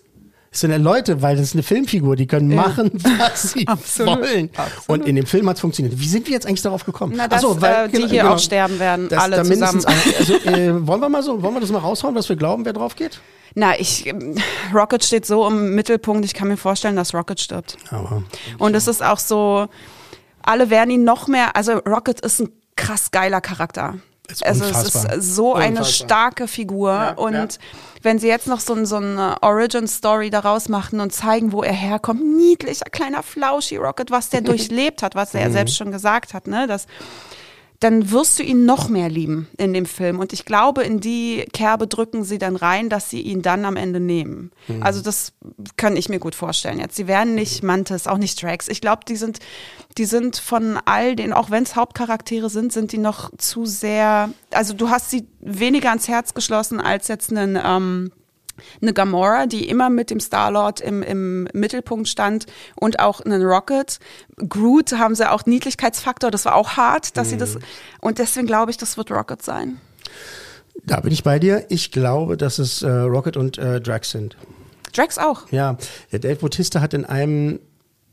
[0.56, 4.22] Das sind ja Leute, weil das ist eine Filmfigur, die können machen, was sie Absolut.
[4.22, 4.50] wollen.
[4.56, 4.88] Absolut.
[4.88, 6.00] Und in dem Film hat es funktioniert.
[6.00, 7.12] Wie sind wir jetzt eigentlich darauf gekommen?
[7.18, 9.84] Na, dass so, äh, die hier auch sterben werden, dass alle zusammen.
[10.18, 12.72] Also, äh, wollen wir mal so, wollen wir das mal raushauen, was wir glauben, wer
[12.72, 13.20] drauf geht?
[13.54, 14.36] Na, ich, ähm,
[14.74, 17.76] Rocket steht so im Mittelpunkt, ich kann mir vorstellen, dass Rocket stirbt.
[17.92, 18.24] Aber
[18.58, 19.68] Und es ist auch so,
[20.42, 23.96] alle werden ihn noch mehr, also Rocket ist ein krass geiler Charakter.
[24.30, 26.08] Ist also es ist so eine Unfassbar.
[26.08, 26.92] starke Figur.
[26.92, 27.48] Ja, und ja.
[28.02, 31.74] wenn sie jetzt noch so, ein- so eine Origin-Story daraus machen und zeigen, wo er
[31.74, 35.40] herkommt, niedlicher, kleiner Flauschi Rocket, was der durchlebt hat, was Mhm.
[35.42, 36.66] er selbst schon gesagt hat, ne?
[36.68, 36.88] Das,
[37.80, 40.20] dann wirst du ihn noch mehr lieben in dem Film.
[40.20, 43.76] Und ich glaube, in die Kerbe drücken sie dann rein, dass sie ihn dann am
[43.76, 44.52] Ende nehmen.
[44.68, 44.82] Mhm.
[44.84, 45.34] Also das
[45.76, 46.96] kann ich mir gut vorstellen jetzt.
[46.96, 48.68] Sie werden nicht Mantis, auch nicht Drax.
[48.70, 49.40] Ich glaube, die sind,
[49.98, 54.30] die sind von all den, auch wenn es Hauptcharaktere sind, sind die noch zu sehr,
[54.52, 58.12] also du hast sie weniger ans Herz geschlossen als jetzt einen, ähm,
[58.82, 62.46] eine Gamora, die immer mit dem Star-Lord im, im Mittelpunkt stand
[62.76, 64.00] und auch einen Rocket.
[64.38, 67.58] Groot haben sie auch Niedlichkeitsfaktor, das war auch hart, dass sie das,
[68.02, 69.80] und deswegen glaube ich, das wird Rocket sein.
[70.86, 71.66] da bin ich bei dir.
[71.70, 74.38] Ich glaube, dass es äh, Rocket und äh, Drax sind.
[74.94, 75.52] Drax auch.
[75.52, 75.78] Ja,
[76.12, 77.60] der Dave Bautista hat in einem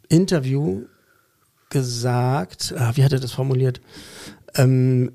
[0.08, 0.82] Interview
[1.70, 3.80] gesagt, ah, wie hat er das formuliert?
[4.54, 5.12] Ähm,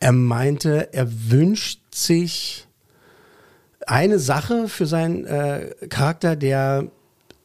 [0.00, 2.66] er meinte, er wünscht sich
[3.86, 6.86] eine Sache für seinen äh, Charakter, der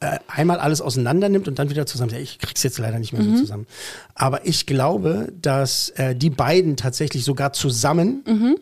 [0.00, 2.12] äh, einmal alles auseinander nimmt und dann wieder zusammen.
[2.12, 3.66] Ja, ich krieg's jetzt leider nicht mehr so zusammen.
[4.14, 8.56] Aber ich glaube, dass äh, die beiden tatsächlich sogar zusammen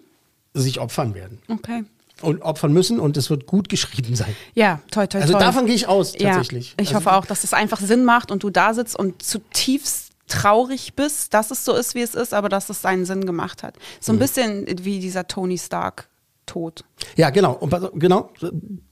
[0.54, 1.82] sich opfern werden Okay.
[2.22, 4.36] und opfern müssen und es wird gut geschrieben sein.
[4.54, 6.68] Ja, toll, toll, Also davon gehe ich aus, tatsächlich.
[6.68, 9.20] Ja, ich also, hoffe auch, dass es einfach Sinn macht und du da sitzt und
[9.20, 13.26] zutiefst traurig bist, dass es so ist, wie es ist, aber dass es seinen Sinn
[13.26, 13.74] gemacht hat.
[14.00, 14.16] So Mhm.
[14.16, 16.08] ein bisschen wie dieser Tony Stark
[16.46, 16.84] Tod.
[17.16, 17.52] Ja, genau.
[17.54, 18.30] Und genau.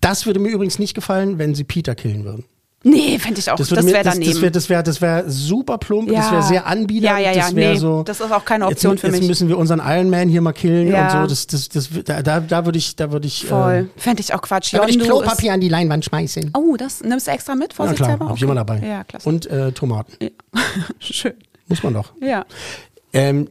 [0.00, 2.44] Das würde mir übrigens nicht gefallen, wenn sie Peter killen würden.
[2.84, 3.54] Nee, fände ich auch.
[3.54, 4.32] Das, mir- wäre das, daneben.
[4.32, 6.32] das wäre das wär, das wär super plump, das Ja.
[6.32, 7.20] wäre sehr anbiedernd.
[7.20, 8.02] Ja, ja, ja, das nee, so.
[8.02, 9.28] das ist auch keine Option jetzt, für jetzt mich.
[9.28, 11.22] müssen wir unseren Iron Man hier mal killen Ja.
[11.22, 11.32] und so.
[11.32, 11.88] Das, das, das,
[12.24, 13.88] da, da, würde ich, da würde ich, Voll.
[13.96, 14.74] Fände ich auch Quatsch.
[14.74, 16.50] äh, da würde ich Klopapier an die Leinwand schmeißen.
[16.56, 17.68] Oh, das nimmst du extra mit?
[17.68, 18.26] Na klar, vorsichtshalber?
[18.26, 18.80] habe ich immer dabei.
[18.84, 19.28] Ja, klasse.
[19.28, 20.12] Und äh, Tomaten.
[20.20, 20.30] ja.
[20.98, 21.34] Schön.
[21.68, 22.12] Muss man doch.
[22.20, 22.44] Ja.
[23.12, 23.46] Ähm,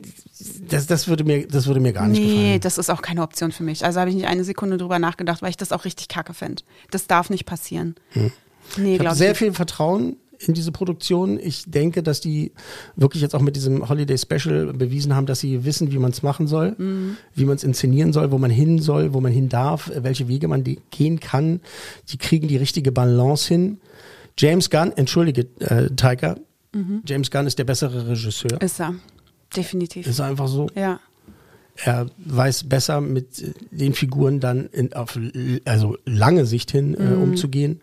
[0.69, 2.59] das, das, würde mir, das würde mir gar nicht Nee, gefallen.
[2.61, 3.83] das ist auch keine Option für mich.
[3.85, 6.63] Also habe ich nicht eine Sekunde drüber nachgedacht, weil ich das auch richtig kacke fände.
[6.91, 7.95] Das darf nicht passieren.
[8.13, 8.31] Nee,
[8.75, 8.85] Hm.
[8.95, 9.37] Ich habe sehr ich.
[9.37, 11.37] viel Vertrauen in diese Produktion.
[11.39, 12.51] Ich denke, dass die
[12.95, 16.23] wirklich jetzt auch mit diesem Holiday Special bewiesen haben, dass sie wissen, wie man es
[16.23, 17.17] machen soll, Mhm.
[17.35, 20.47] wie man es inszenieren soll, wo man hin soll, wo man hin darf, welche Wege
[20.47, 21.59] man gehen kann.
[22.09, 23.79] Die kriegen die richtige Balance hin.
[24.39, 26.37] James Gunn, entschuldige, äh, Taika,
[26.73, 27.01] Mhm.
[27.05, 28.61] James Gunn ist der bessere Regisseur.
[28.61, 28.95] Ist er.
[29.55, 30.07] Definitiv.
[30.07, 30.67] Ist einfach so.
[30.75, 30.99] ja.
[31.83, 35.17] Er weiß besser mit äh, den Figuren dann in, auf
[35.65, 37.21] also lange Sicht hin äh, Mhm.
[37.23, 37.81] umzugehen.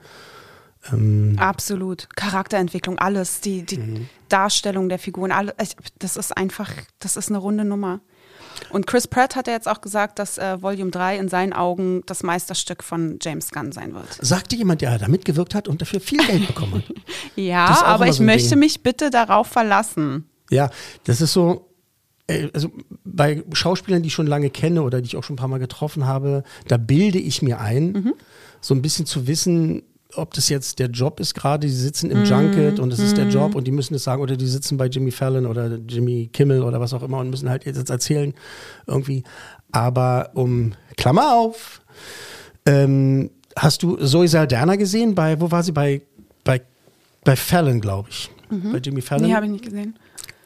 [0.92, 2.08] Ähm, Absolut.
[2.14, 4.08] Charakterentwicklung, alles, die, die Mhm.
[4.28, 8.00] Darstellung der Figuren, alle, ich- das ist einfach, das ist eine runde Nummer.
[8.70, 12.02] Und Chris Pratt hat ja jetzt auch gesagt, dass äh, Volume 3 in seinen Augen
[12.06, 14.06] das Meisterstück von James Gunn sein wird.
[14.20, 16.84] sagte jemand, der da mitgewirkt hat und dafür viel Geld bekommen hat.
[17.36, 18.58] Ja, aber ich so ein möchte Ding.
[18.60, 20.28] mich bitte darauf verlassen.
[20.50, 20.70] Ja,
[21.04, 21.68] das ist so,
[22.26, 22.70] äh, also
[23.04, 25.58] bei Schauspielern, die ich schon lange kenne oder die ich auch schon ein paar Mal
[25.58, 28.14] getroffen habe, da bilde ich mir ein, Mhm.
[28.60, 29.82] so ein bisschen zu wissen,
[30.14, 32.16] ob das jetzt der Job ist gerade, die sitzen Mhm.
[32.16, 34.78] im Junket und es ist der Job und die müssen es sagen oder die sitzen
[34.78, 38.32] bei Jimmy Fallon oder Jimmy Kimmel oder was auch immer und müssen halt jetzt erzählen
[38.86, 39.22] irgendwie.
[39.70, 41.82] Aber um, Klammer auf,
[42.66, 45.72] ähm, hast du Zoe Saldana gesehen bei, wo war sie?
[45.72, 46.00] Bei,
[46.42, 46.62] bei,
[47.24, 48.30] bei Fallon, glaube ich.
[48.50, 49.26] Bei Jimmy Fallon.
[49.26, 49.98] Nee, habe ich nicht gesehen.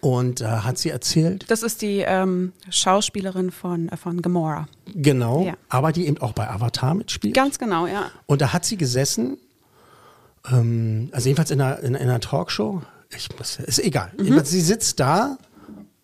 [0.05, 4.67] Und äh, hat sie erzählt, Das ist die ähm, Schauspielerin von, äh, von Gamora.
[4.95, 5.55] genau, Ja.
[5.69, 7.35] aber die eben auch bei Avatar mitspielt.
[7.35, 8.11] Ganz genau, ja.
[8.27, 9.39] Und da hat sie gesessen,
[10.51, 12.83] ähm, also jedenfalls in einer, in, in einer Talkshow,
[13.17, 14.11] ich muss, ist egal.
[14.19, 14.43] Mhm.
[14.45, 15.39] Sie sitzt da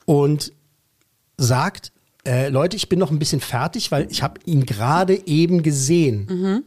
[0.05, 0.53] und
[1.37, 1.91] sagt,
[2.25, 6.27] äh, Leute, ich bin noch ein bisschen fertig, weil ich habe ihn gerade eben gesehen
[6.31, 6.63] Mhm.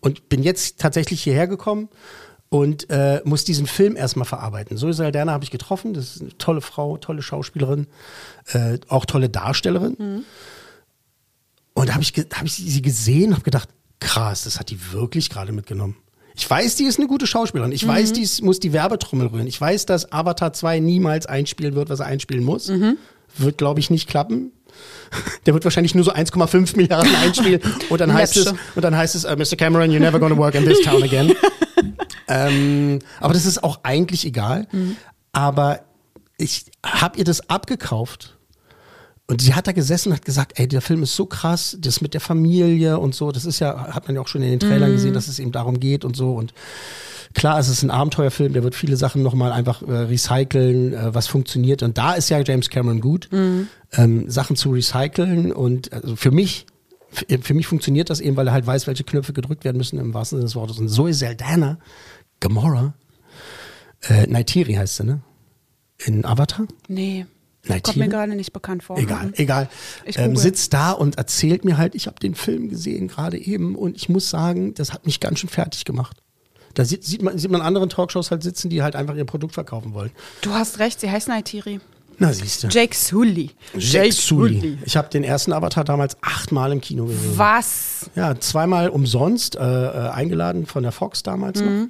[0.00, 1.88] und bin jetzt tatsächlich hierher gekommen
[2.50, 4.76] und äh, muss diesen Film erstmal verarbeiten.
[4.76, 7.86] Zoe Saldana habe ich getroffen, das ist eine tolle Frau, tolle Schauspielerin,
[8.52, 9.96] äh, auch tolle Darstellerin.
[9.98, 10.24] Mhm.
[11.74, 13.68] Und da habe ich, hab ich sie gesehen und habe gedacht,
[14.00, 15.96] krass, das hat die wirklich gerade mitgenommen.
[16.34, 17.72] Ich weiß, die ist eine gute Schauspielerin.
[17.72, 19.46] Ich weiß, die ist- muss die Werbetrommel rühren.
[19.46, 22.70] Ich weiß, dass Avatar 2 niemals einspielen wird, was er einspielen muss.
[23.36, 24.50] Wird, glaube ich, nicht klappen.
[25.46, 27.60] Der wird wahrscheinlich nur so 1,5 Milliarden einspielen
[27.90, 29.56] und dann heißt es, und dann heißt es, uh, Mr.
[29.56, 31.32] Cameron, you're never gonna work in this town again.
[32.30, 34.66] ähm, aber das ist auch eigentlich egal.
[35.32, 35.80] Aber
[36.38, 38.36] ich habe ihr das abgekauft.
[39.26, 42.00] Und sie hat da gesessen und hat gesagt, ey, der Film ist so krass, das
[42.00, 44.58] mit der Familie und so, das ist ja, hat man ja auch schon in den
[44.58, 46.32] Trailern gesehen, dass es eben darum geht und so.
[46.32, 46.52] Und
[47.32, 51.28] klar, es ist ein Abenteuerfilm, der wird viele Sachen nochmal einfach äh, recyceln, äh, was
[51.28, 51.84] funktioniert.
[51.84, 53.28] Und da ist ja James Cameron gut,
[53.92, 55.52] ähm, Sachen zu recyceln.
[55.52, 56.66] Und also für mich,
[57.10, 60.00] für, für mich funktioniert das eben, weil er halt weiß, welche Knöpfe gedrückt werden müssen
[60.00, 60.80] im wahrsten Sinne des Wortes.
[60.80, 61.78] Und Zoe Saldana,
[62.40, 62.94] Gamora,
[64.08, 65.20] äh, Naitiri heißt sie, ne?
[65.98, 66.66] In Avatar?
[66.88, 67.26] Nee.
[67.66, 68.96] Nein, Kommt mir gerade nicht bekannt vor.
[68.96, 69.32] Egal, Mhm.
[69.36, 69.68] egal.
[70.06, 73.96] Ähm, sitzt da und erzählt mir halt, ich habe den Film gesehen gerade eben und
[73.96, 76.16] ich muss sagen, das hat mich ganz schön fertig gemacht.
[76.72, 79.52] Da sieht, sieht, man, sieht man anderen Talkshows halt sitzen, die halt einfach ihr Produkt
[79.54, 80.10] verkaufen wollen.
[80.40, 81.80] Du hast recht, sie heißt Naitiri.
[82.18, 82.68] Na siehst du.
[82.68, 83.50] Jake Sully.
[83.76, 84.78] Jake Sully.
[84.86, 87.32] Ich habe den ersten Avatar damals achtmal im Kino gesehen.
[87.36, 88.10] Was?
[88.14, 91.86] Ja, zweimal umsonst äh, äh, eingeladen von der Fox damals noch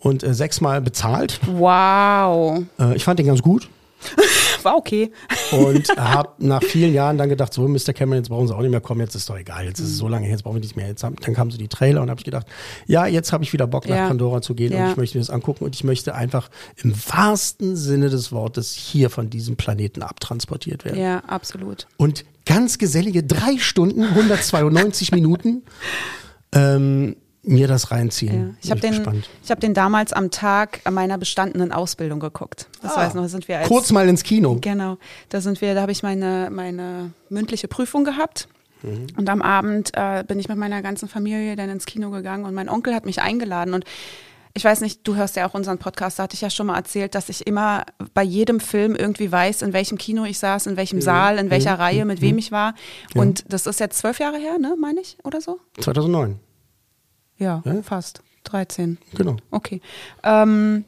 [0.00, 1.40] und äh, sechsmal bezahlt.
[1.46, 2.62] Wow.
[2.78, 3.68] Äh, ich fand den ganz gut.
[4.62, 5.10] War okay.
[5.50, 7.92] Und habe nach vielen Jahren dann gedacht, so Mr.
[7.92, 9.96] Cameron, jetzt brauchen sie auch nicht mehr kommen, jetzt ist doch egal, jetzt ist es
[9.98, 10.86] so lange her, jetzt brauchen wir nicht mehr.
[10.86, 12.46] Jetzt haben, dann kamen so die Trailer und habe ich gedacht,
[12.86, 14.06] ja, jetzt habe ich wieder Bock nach Ja.
[14.08, 14.90] Pandora zu gehen und Ja.
[14.92, 19.10] ich möchte mir das angucken und ich möchte einfach im wahrsten Sinne des Wortes hier
[19.10, 21.00] von diesem Planeten abtransportiert werden.
[21.00, 21.88] Ja, absolut.
[21.96, 25.62] Und ganz gesellige drei Stunden, 192 Minuten
[26.52, 27.96] ähm, mir das Ja.
[27.96, 28.56] reinziehen.
[28.62, 32.68] Ich habe den, ich hab den damals am Tag meiner bestandenen Ausbildung geguckt.
[32.82, 34.58] Das weiß noch, sind wir als, Kurz mal ins Kino.
[34.60, 34.98] Genau,
[35.28, 38.48] da sind wir, da habe ich meine, meine mündliche Prüfung gehabt.
[38.82, 39.06] Mhm.
[39.16, 42.54] Und am Abend äh, bin ich mit meiner ganzen Familie dann ins Kino gegangen und
[42.54, 43.84] mein Onkel hat mich eingeladen und
[44.54, 46.76] ich weiß nicht, du hörst ja auch unseren Podcast, da hatte ich ja schon mal
[46.76, 47.84] erzählt, dass ich immer
[48.14, 50.76] bei jedem Film irgendwie weiß, in welchem Kino ich saß, in Mhm.
[50.78, 52.74] welchem Saal, in welcher Reihe, mit wem ich war.
[53.14, 55.60] Und das ist jetzt zwölf Jahre her, ne, meine ich, oder so?
[55.80, 56.40] 2009,
[57.38, 57.82] Ja, Ja?
[57.82, 58.22] fast.
[58.44, 58.98] 13.
[59.14, 59.36] genau.
[59.50, 59.80] Okay.
[60.22, 60.84] Ähm,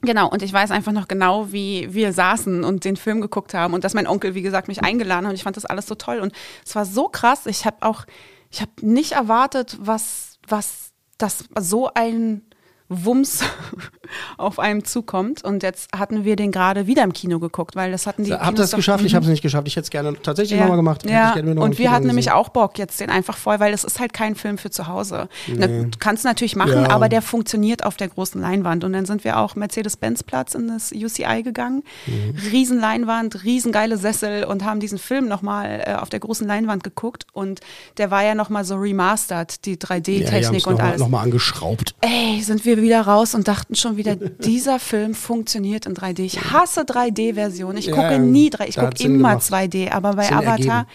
[0.00, 3.74] genau, und ich weiß einfach noch genau, wie wir saßen und den Film geguckt haben
[3.74, 5.94] und dass mein Onkel, wie gesagt, mich eingeladen hat und ich fand das alles so
[5.94, 6.32] toll und
[6.66, 7.46] es war so krass.
[7.46, 8.04] Ich habe auch,
[8.50, 12.42] ich habe nicht erwartet, was, was, dass so ein
[12.88, 13.40] Wumms
[14.38, 18.06] auf einem zukommt und jetzt hatten wir den gerade wieder im Kino geguckt, weil das
[18.06, 19.04] hatten die Habt ihr das geschafft?
[19.04, 19.68] Ich habe es nicht geschafft.
[19.68, 21.08] Ich hätte es gerne tatsächlich nochmal gemacht.
[21.08, 24.12] Ja, und wir hatten nämlich auch Bock, jetzt den einfach voll, weil es ist halt
[24.12, 25.28] kein Film für zu Hause.
[25.46, 26.90] Ne, du kannst natürlich machen, Ja.
[26.90, 28.84] aber der funktioniert auf der großen Leinwand.
[28.84, 31.82] Und dann sind wir auch Mercedes-Benz-Platz in das UCI gegangen.
[32.06, 32.34] Mhm.
[32.50, 37.26] Riesenleinwand, riesengeile Sessel und haben diesen Film nochmal äh, auf der großen Leinwand geguckt.
[37.32, 37.60] Und
[37.98, 41.00] der war ja nochmal so remastered, die Ja, die 3D-Technik haben's und noch alles.
[41.00, 41.94] Noch mal angeschraubt.
[42.00, 46.20] Ey, sind wir wieder raus und dachten schon wieder, dieser Film funktioniert in 3D.
[46.20, 47.78] Ich hasse 3D-Versionen.
[47.78, 48.68] Ich Ja, gucke nie 3D.
[48.68, 49.42] Ich gucke immer gemacht.
[49.42, 50.86] 2D, aber bei Sinn Avatar ergeben.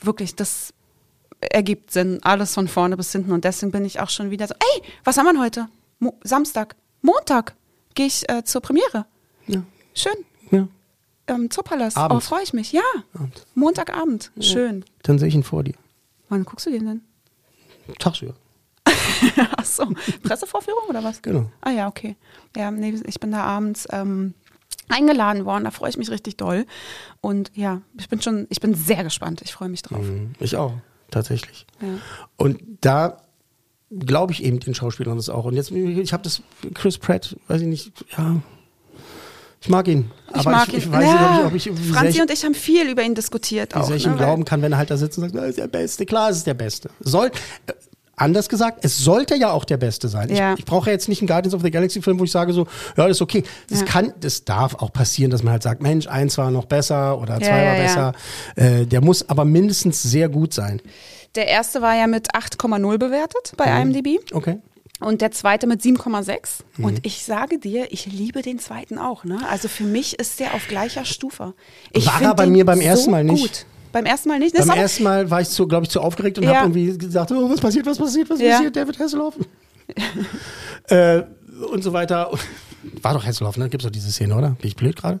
[0.00, 0.72] wirklich, das
[1.40, 2.20] ergibt Sinn.
[2.22, 3.32] Alles von vorne bis hinten.
[3.32, 5.68] Und deswegen bin ich auch schon wieder so, ey, was haben wir heute?
[5.98, 6.74] Mo Samstag.
[7.02, 7.54] Montag
[7.94, 9.06] gehe ich äh, zur Premiere.
[9.46, 9.62] Ja.
[9.94, 10.14] Schön.
[10.50, 10.66] ja.
[11.26, 11.96] Ähm, Zoopalast.
[11.98, 12.72] Oh, freue ich mich.
[12.72, 12.82] Ja.
[13.54, 14.30] Montagabend.
[14.40, 14.84] Schön.
[15.02, 15.74] Dann sehe ich ihn vor dir.
[16.28, 17.00] Wann guckst du den denn?
[17.98, 18.34] Tagsüber.
[19.56, 19.86] Ach so,
[20.22, 21.22] Pressevorführung oder was?
[21.22, 21.50] Genau.
[21.60, 22.16] Ah ja, okay.
[22.56, 24.34] Ja, nee, ich bin da abends ähm,
[24.88, 26.66] eingeladen worden, da freue ich mich richtig doll.
[27.20, 29.42] Und ja, ich bin schon, ich bin sehr gespannt.
[29.42, 30.02] Ich freue mich drauf.
[30.02, 30.34] Mhm.
[30.40, 30.74] Ich auch,
[31.10, 31.66] tatsächlich.
[31.80, 31.98] Ja.
[32.36, 33.22] Und da
[33.90, 35.44] glaube ich eben den Schauspielern das auch.
[35.44, 36.42] Und jetzt, ich habe das,
[36.74, 38.40] Chris Pratt, weiß ich nicht, ja,
[39.64, 40.10] ich mag ihn.
[40.28, 40.80] Ich aber mag ich, ihn.
[40.80, 43.14] ich weiß ja, nicht, ob ich, ich Franzi ich, und ich haben viel über ihn
[43.14, 43.86] diskutiert wie auch.
[43.86, 45.56] sehr ich ne, ihm glauben kann, wenn er halt da sitzt und sagt, er ist
[45.56, 46.04] der Beste.
[46.04, 46.90] Klar, es ist der Beste.
[47.00, 47.30] Soll,
[48.16, 50.34] anders gesagt, es sollte ja auch der Beste sein.
[50.34, 50.54] Ja.
[50.54, 52.52] Ich, ich brauche ja jetzt nicht einen Guardians of the Galaxy Film, wo ich sage
[52.52, 52.66] so,
[52.96, 53.42] ja, das ist okay.
[53.68, 53.86] Das Ja.
[53.86, 57.40] kann, das darf auch passieren, dass man halt sagt, Mensch, eins war noch besser oder
[57.40, 58.12] zwei war besser.
[58.56, 60.80] Äh, der muss aber mindestens sehr gut sein.
[61.34, 63.94] Der erste war ja mit 8,0 bewertet bei Mhm.
[63.96, 64.58] IMDb Okay.
[65.00, 66.60] und der zweite mit 7,6.
[66.76, 66.84] Mhm.
[66.84, 69.24] Und ich sage dir, ich liebe den zweiten auch.
[69.24, 69.38] Ne?
[69.50, 71.54] Also für mich ist der auf gleicher Stufe.
[71.92, 73.42] Ich War er bei mir beim so ersten Mal nicht.
[73.42, 73.66] Gut.
[73.94, 74.58] Beim ersten Mal nicht.
[74.58, 76.56] Das Beim ersten Mal war ich zu, glaube ich, zu aufgeregt und Ja.
[76.56, 78.54] habe irgendwie gesagt, oh, was passiert, was passiert, was Ja.
[78.56, 79.34] passiert, David Hasselhoff.
[80.88, 81.22] äh,
[81.72, 82.28] und so weiter.
[83.02, 83.68] War doch Hasselhoff, ne?
[83.68, 84.50] Gibt's doch diese Szene, oder?
[84.50, 85.20] Bin ich blöd gerade?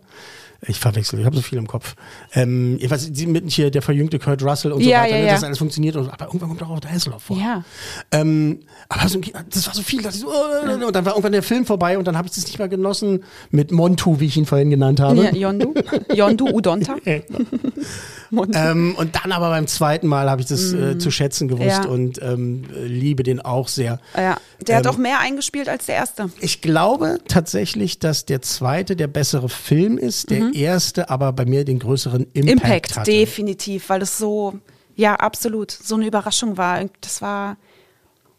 [0.66, 1.94] Ich verwechsel, ich habe so viel im Kopf.
[2.34, 5.20] Ähm, ich weiß, sie mit hier der verjüngte Kurt Russell und so Ja, weiter, ja,
[5.22, 5.32] ne, ja.
[5.34, 5.96] dass alles funktioniert.
[5.96, 7.36] Und, aber irgendwann kommt auch der Hasselhoff vor.
[7.36, 7.64] Ja.
[8.10, 9.20] Ähm, aber so,
[9.50, 11.98] das war so viel, dass ich so, oh, und dann war irgendwann der Film vorbei
[11.98, 15.00] und dann habe ich das nicht mehr genossen mit Montu, wie ich ihn vorhin genannt
[15.00, 15.24] habe.
[15.24, 15.74] Ja, Yondu.
[16.14, 16.96] Yondu Udonta.
[18.30, 18.54] Mund.
[18.58, 21.68] Ähm, und dann aber beim zweiten Mal habe ich das äh, zu schätzen gewusst Mhm.
[21.84, 21.84] Ja.
[21.88, 24.00] und ähm, liebe den auch sehr.
[24.16, 24.36] ja,
[24.66, 26.30] der hat Ähm, auch mehr eingespielt als der erste.
[26.40, 31.64] Ich glaube tatsächlich, dass der zweite der bessere Film ist, der erste aber bei mir
[31.64, 32.48] den größeren Impact, Mhm.
[32.48, 33.10] Impact, hatte.
[33.10, 34.54] definitiv, weil es so,
[34.96, 36.84] ja, absolut, so eine Überraschung war.
[37.00, 37.56] Das war,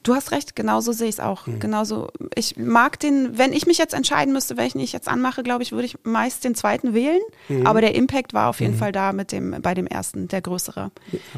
[0.03, 1.47] du hast recht, genauso sehe ich es auch.
[1.47, 1.59] Mhm.
[1.59, 5.63] Genauso, ich mag den, wenn ich mich jetzt entscheiden müsste, welchen ich jetzt anmache, glaube
[5.63, 7.21] ich, würde ich meist den zweiten wählen.
[7.49, 7.67] Mhm.
[7.67, 10.91] Aber der Impact war auf jeden Fall da mit dem, bei dem ersten, der größere.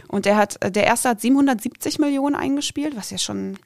[0.07, 3.57] Und der hat, der erste hat 770 Millionen eingespielt, was ja schon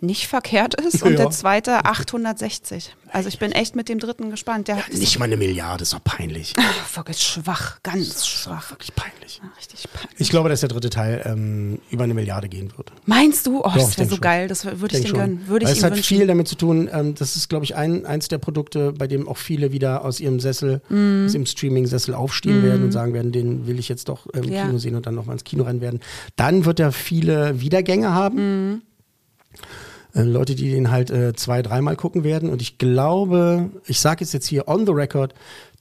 [0.00, 1.02] nicht verkehrt ist.
[1.02, 1.16] Und Ja.
[1.16, 2.94] der zweite 860.
[3.10, 4.66] Also ich bin echt mit dem dritten gespannt.
[4.66, 6.52] Der hat Nicht mal eine Milliarde, ist doch peinlich.
[6.94, 8.70] wirklich schwach, ganz schwach.
[8.72, 9.40] Wirklich peinlich.
[9.56, 10.20] Richtig peinlich.
[10.20, 12.92] Ich glaube, dass der dritte Teil ähm, über eine Milliarde gehen wird.
[13.06, 13.60] Meinst du?
[13.60, 14.20] Oh, Doch, das wäre so schon.
[14.22, 14.48] geil.
[14.48, 15.46] Das würde ich den gönnen.
[15.46, 16.16] Würde ich es ihm hat wünschen.
[16.18, 16.90] viel damit zu tun.
[16.92, 20.18] Ähm, das ist, glaube ich, ein, eins der Produkte, bei dem auch viele wieder aus
[20.18, 21.26] ihrem Sessel, Mhm.
[21.26, 24.66] aus dem Streaming-Sessel aufstehen werden und sagen werden, den will ich jetzt doch im Ja.
[24.66, 26.00] Kino sehen und dann nochmal ins Kino rennen werden.
[26.34, 28.70] Dann wird er viele Wiedergänge haben.
[28.72, 28.82] Mhm.
[30.14, 32.50] Äh, Leute, die den halt äh, zwei, dreimal gucken werden.
[32.50, 35.34] Und ich glaube, ich sage es jetzt hier on the record,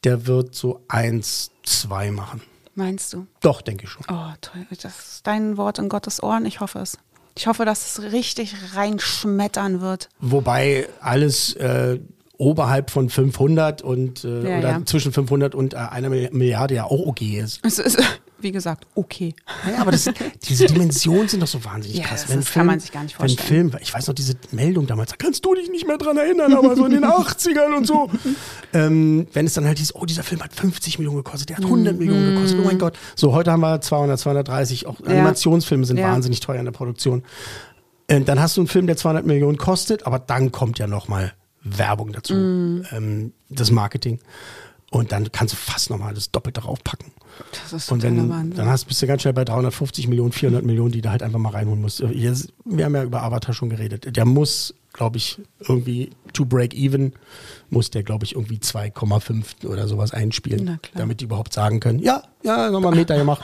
[0.03, 2.41] der wird so eins, zwei machen.
[2.75, 3.27] Meinst du?
[3.41, 4.03] Doch, denke ich schon.
[4.09, 4.65] Oh, toll.
[4.71, 6.45] Das ist dein Wort in Gottes Ohren.
[6.45, 6.97] Ich hoffe es.
[7.37, 10.09] Ich hoffe, dass es richtig reinschmettern wird.
[10.19, 11.99] Wobei alles äh,
[12.37, 14.85] oberhalb von 500 und äh, Ja, oder ja.
[14.85, 17.59] zwischen 500 und äh, einer Milli- Milliarde ja auch okay ist.
[17.63, 17.97] Es ist,
[18.43, 19.33] wie gesagt, okay.
[19.65, 20.09] Naja, aber das,
[20.43, 22.25] diese Dimensionen sind doch so wahnsinnig Ja, krass.
[22.27, 23.69] das- das kann man sich gar nicht Wenn vorstellen.
[23.71, 26.53] Film, ich weiß noch diese Meldung damals, da kannst du dich nicht mehr dran erinnern,
[26.53, 28.09] aber so in den 80ern und so.
[28.73, 31.63] Ähm, wenn es dann halt hieß, oh, dieser Film hat 50 Millionen gekostet, der hat
[31.65, 32.97] 100 Millionen gekostet, oh mein Gott.
[33.15, 36.11] So, heute haben wir 200, 230, auch Animationsfilme sind Ja.
[36.11, 37.23] wahnsinnig teuer in der Produktion.
[38.11, 41.33] Und dann hast du einen Film, der 200 Millionen kostet, aber dann kommt ja nochmal
[41.63, 42.85] Werbung dazu, Mhm.
[42.91, 44.19] ähm, das Marketing.
[44.91, 47.11] Und dann kannst du fast nochmal das Doppelte draufpacken.
[47.61, 48.55] Das ist Und wenn, Wahnsinn.
[48.55, 51.39] dann hast, bist du ganz schnell bei 350 Millionen, 400 Millionen, die du halt einfach
[51.39, 51.99] mal reinholen musst.
[52.11, 54.15] Hier, ist- wir haben ja über Avatar schon geredet.
[54.15, 57.13] Der muss, glaube ich, irgendwie to break even,
[57.69, 62.23] muss der, glaube ich, irgendwie 2,5 oder sowas einspielen, damit die überhaupt sagen können, ja,
[62.43, 63.41] ja, nochmal einen Meter gemacht.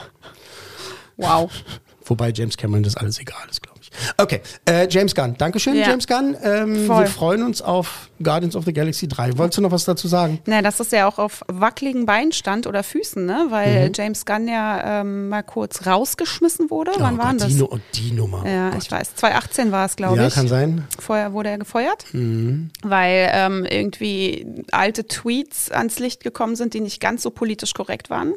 [1.16, 1.50] wow.
[2.10, 3.90] Wobei James Cameron das alles egal ist, glaube ich.
[4.18, 5.34] Okay, äh, James Gunn.
[5.38, 5.88] Dankeschön, Ja.
[5.88, 6.36] James Gunn.
[6.42, 9.38] Ähm, wir freuen uns auf Guardians of the Galaxy 3.
[9.38, 10.40] Wolltest du noch was dazu sagen?
[10.46, 13.46] Na, dass es ja auch auf wackeligen Beinen stand oder Füßen, ne?
[13.50, 13.92] Weil Mhm.
[13.94, 16.90] James Gunn ja ähm, mal kurz rausgeschmissen wurde.
[16.98, 17.56] Wann oh war denn Gott, das?
[17.56, 18.46] die, und die Nummer.
[18.46, 19.14] Ja, oh ich weiß.
[19.16, 20.34] 2018 war es, glaube Ja, ich.
[20.34, 20.86] kann sein.
[20.98, 22.70] Vorher wurde er gefeuert, Mhm.
[22.82, 28.10] weil ähm, irgendwie alte Tweets ans Licht gekommen sind, die nicht ganz so politisch korrekt
[28.10, 28.34] waren.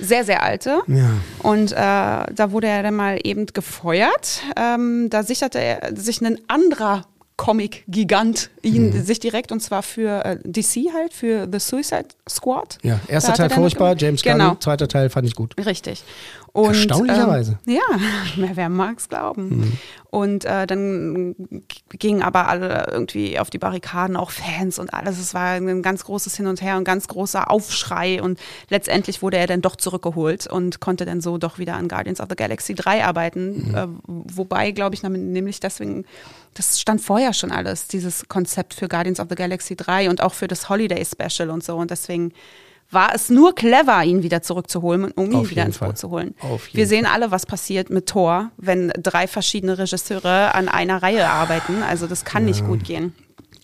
[0.00, 0.80] Sehr, sehr alte.
[0.86, 1.10] Ja.
[1.40, 4.42] Und äh, da wurde er dann mal eben gefeuert.
[4.56, 7.04] Ähm, da sicherte er sich ein anderer
[7.36, 9.04] Comic-Gigant ihn Mhm.
[9.04, 12.78] sich direkt und zwar für äh, DC halt, für The Suicide Squad.
[12.82, 14.48] Ja, erster Teil furchtbar, James genau.
[14.50, 15.54] Gunn, zweiter Teil fand ich gut.
[15.64, 16.02] Richtig.
[16.58, 17.56] Und, Erstaunlicherweise.
[17.68, 19.78] Ähm, ja, wer, mag es glauben.
[20.10, 21.36] Und äh, dann
[21.90, 25.20] gingen aber alle irgendwie auf die Barrikaden, auch Fans und alles.
[25.20, 28.20] Es war ein ganz großes Hin und Her, ein ganz großer Aufschrei.
[28.20, 28.40] Und
[28.70, 32.26] letztendlich wurde er dann doch zurückgeholt und konnte dann so doch wieder an Guardians of
[32.28, 33.74] the Galaxy 3 arbeiten.
[33.76, 36.06] Äh, wobei, glaube ich, nämlich deswegen,
[36.54, 40.34] das stand vorher schon alles, dieses Konzept für Guardians of the Galaxy 3 und auch
[40.34, 41.76] für das Holiday Special und so.
[41.76, 42.32] Und deswegen
[42.90, 45.88] war es nur clever, ihn wieder zurückzuholen, um ihn Auf wieder ins Fall.
[45.88, 46.34] Boot zu holen.
[46.72, 51.82] Wir sehen alle, was passiert mit Thor, wenn drei verschiedene Regisseure an einer Reihe arbeiten.
[51.82, 53.14] Also das kann nicht gut gehen.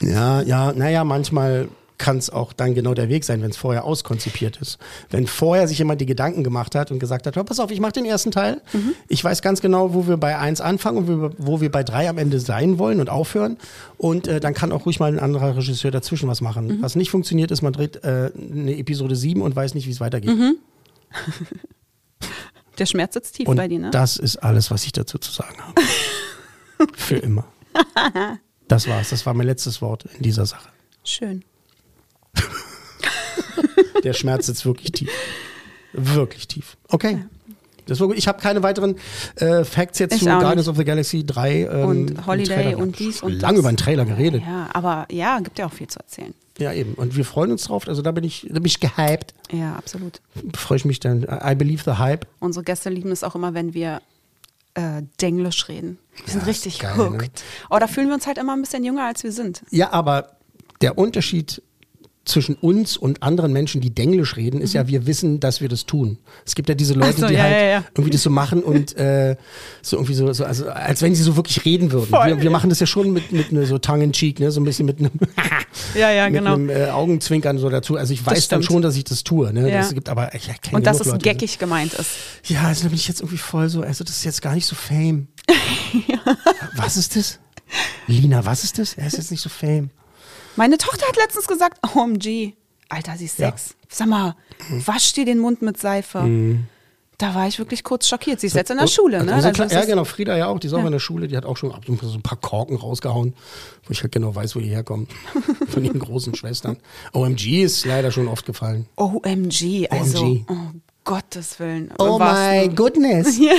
[0.02, 1.68] Ja, ja, naja, manchmal
[2.04, 4.76] kann es auch dann genau der Weg sein, wenn es vorher auskonzipiert ist.
[5.08, 7.80] Wenn vorher sich jemand die Gedanken gemacht hat und gesagt hat, hör, pass auf, ich
[7.80, 8.60] mache den ersten Teil.
[9.08, 12.18] Ich weiß ganz genau, wo wir bei eins anfangen und wo wir, bei drei am
[12.18, 13.56] Ende sein wollen und aufhören.
[13.96, 16.82] Und äh, dann kann auch ruhig mal ein anderer Regisseur dazwischen was machen.
[16.82, 20.00] Was nicht funktioniert, ist, man dreht äh, eine Episode 7 und weiß nicht, wie es
[20.00, 20.30] weitergeht.
[22.78, 23.90] Der Schmerz sitzt tief Und bei dir, ne?
[23.92, 25.80] das ist alles, was ich dazu zu sagen habe.
[26.96, 27.46] Für immer.
[28.68, 29.08] Das war's.
[29.08, 30.68] Das war mein letztes Wort in dieser Sache.
[31.02, 31.44] Schön.
[34.02, 35.10] Der Schmerz sitzt wirklich tief.
[35.92, 36.76] Wirklich tief.
[36.88, 37.24] Okay.
[37.86, 38.16] Das war gut.
[38.16, 38.96] Ich habe keine weiteren
[39.36, 40.68] äh, Facts jetzt Ich zu Guardians nicht.
[40.68, 41.52] of the Galaxy 3.
[41.70, 44.42] Ähm, Und Holiday und dies und Lange über den Trailer geredet.
[44.46, 46.34] Ja, aber ja, gibt ja auch viel zu erzählen.
[46.58, 46.72] Ja.
[46.72, 46.94] eben.
[46.94, 47.86] Und wir freuen uns drauf.
[47.88, 49.34] Also da bin ich, da bin ich gehypt.
[49.52, 50.20] Ja, absolut.
[50.56, 51.24] Freue ich mich dann.
[51.24, 52.26] I believe the hype.
[52.40, 54.00] Unsere Gäste lieben es auch immer, wenn wir
[54.74, 55.98] äh, Denglisch reden.
[56.24, 57.20] Wir sind Ja, richtig ist geil, hooked.
[57.20, 57.28] ne?
[57.70, 59.62] Oh, da fühlen wir uns halt immer ein bisschen jünger, als wir sind.
[59.70, 60.36] Ja, aber
[60.80, 61.60] der Unterschied
[62.24, 65.84] zwischen uns und anderen Menschen, die Denglisch reden, ist ja, wir wissen, dass wir das
[65.84, 66.18] tun.
[66.46, 67.20] Es gibt ja diese Leute, Mhm.
[67.20, 67.84] So, die ja, halt ja, ja.
[67.94, 69.36] irgendwie das so machen und äh,
[69.82, 72.08] so irgendwie so, so also als wenn sie so wirklich reden würden.
[72.08, 72.26] Voll.
[72.26, 74.60] Wir, wir machen das ja schon mit, mit ne, so tongue in cheek, ne, so
[74.60, 75.10] ein bisschen mit einem,
[75.94, 76.54] Ja, ja, mit genau.
[76.54, 77.96] einem äh, Augenzwinkern so dazu.
[77.96, 79.52] Also ich weiß dann schon, dass ich das tue.
[79.52, 79.70] Ne?
[79.70, 82.10] Das gibt aber ich Und dass es Leute, geckig gemeint ist.
[82.46, 84.66] Ja, also da bin ich jetzt irgendwie voll so, also das ist jetzt gar nicht
[84.66, 85.28] so Fame.
[86.76, 87.38] Was ist das?
[88.06, 88.94] Lina, was ist das?
[88.94, 89.90] Er ist jetzt nicht so Fame.
[90.56, 92.54] Meine Tochter hat letztens gesagt, OMG,
[92.88, 93.48] Alter, sie ist Ja.
[93.50, 93.74] sechs.
[93.88, 94.36] Sag mal,
[94.84, 96.58] wasch dir den Mund mit Seife.
[97.18, 98.40] Da war ich wirklich kurz schockiert.
[98.40, 99.34] Sie ist jetzt in der Schule, ne?
[99.34, 100.02] Also, Also ja, genau.
[100.04, 100.58] Frieda ja auch.
[100.58, 100.86] Die ist auch Ja.
[100.86, 101.28] in der Schule.
[101.28, 103.34] Die hat auch schon ab und zu so ein paar Korken rausgehauen,
[103.84, 105.06] wo ich halt genau weiß, wo die herkommen.
[105.68, 106.76] Von ihren großen Schwestern.
[107.12, 108.86] OMG ist leider schon oft gefallen.
[108.96, 110.44] OMG, also, OMG.
[110.50, 110.56] oh
[111.04, 111.92] Gottes Willen.
[111.98, 113.38] Oh my goodness.
[113.40, 113.52] Ja,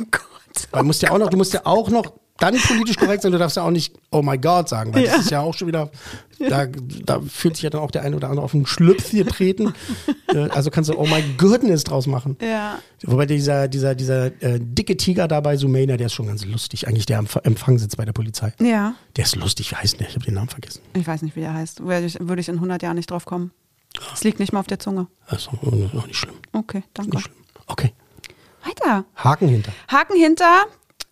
[0.00, 0.22] oh Gott.
[0.70, 2.12] Weil du musst ja auch noch, du musst ja auch noch
[2.42, 3.32] dann politisch korrekt sein.
[3.32, 5.12] Du darfst ja auch nicht Oh my God sagen, weil Ja.
[5.12, 5.90] das ist ja auch schon wieder,
[6.38, 9.72] da, da fühlt sich ja dann auch der eine oder andere auf den Schlüpf getreten.
[10.32, 12.38] Äh, also kannst du Oh my Goodness draus machen.
[12.40, 12.78] Ja.
[13.02, 16.88] Wobei dieser, dieser, dieser äh, dicke Tiger da bei Sumania, der ist schon ganz lustig.
[16.88, 18.54] Eigentlich der Ver- Empfang sitzt bei der Polizei.
[18.58, 18.94] Ja.
[19.16, 20.08] Der ist lustig, wie heißt der?
[20.08, 20.80] Ich habe den Namen vergessen.
[20.94, 21.80] Ich weiß nicht, wie der heißt.
[21.84, 23.50] Würde ich, würde ich in 100 Jahren nicht drauf kommen.
[24.14, 25.06] Es liegt nicht mal auf der Zunge.
[25.28, 26.36] Das ist auch nicht schlimm.
[26.52, 27.18] Okay, danke.
[27.66, 27.92] Okay.
[28.64, 29.04] Weiter.
[29.16, 29.72] Haken hinter.
[29.88, 30.62] Haken hinter.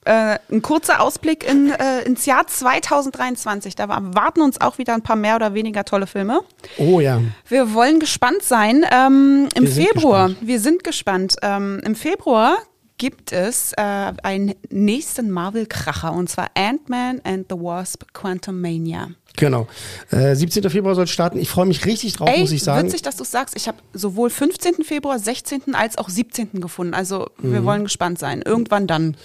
[0.07, 3.75] Äh, ein kurzer Ausblick in, äh, ins Jahr 2023.
[3.75, 6.41] Da war- warten uns auch wieder ein paar mehr oder weniger tolle Filme.
[6.79, 7.21] Oh ja.
[7.47, 8.85] Wir wollen gespannt sein.
[8.91, 10.49] Ähm, Im Wir sind Februar, gespannt.
[10.49, 11.37] wir sind gespannt.
[11.43, 12.57] Ähm, Im Februar
[13.01, 13.81] gibt es äh,
[14.23, 19.09] einen nächsten Marvel-Kracher und zwar Ant-Man and the Wasp Quantumania.
[19.37, 19.67] Genau.
[20.11, 20.69] Äh, 17.
[20.69, 21.39] Februar soll starten.
[21.39, 22.87] Ich freue mich richtig drauf, Ey, muss ich sagen.
[22.87, 23.57] witzig, dass du sagst.
[23.57, 24.85] Ich habe sowohl 15.
[24.85, 25.75] Februar, 16.
[25.75, 26.61] als auch 17.
[26.61, 26.93] gefunden.
[26.93, 27.53] Also Mhm.
[27.55, 28.43] wir wollen gespannt sein.
[28.45, 29.17] Irgendwann dann.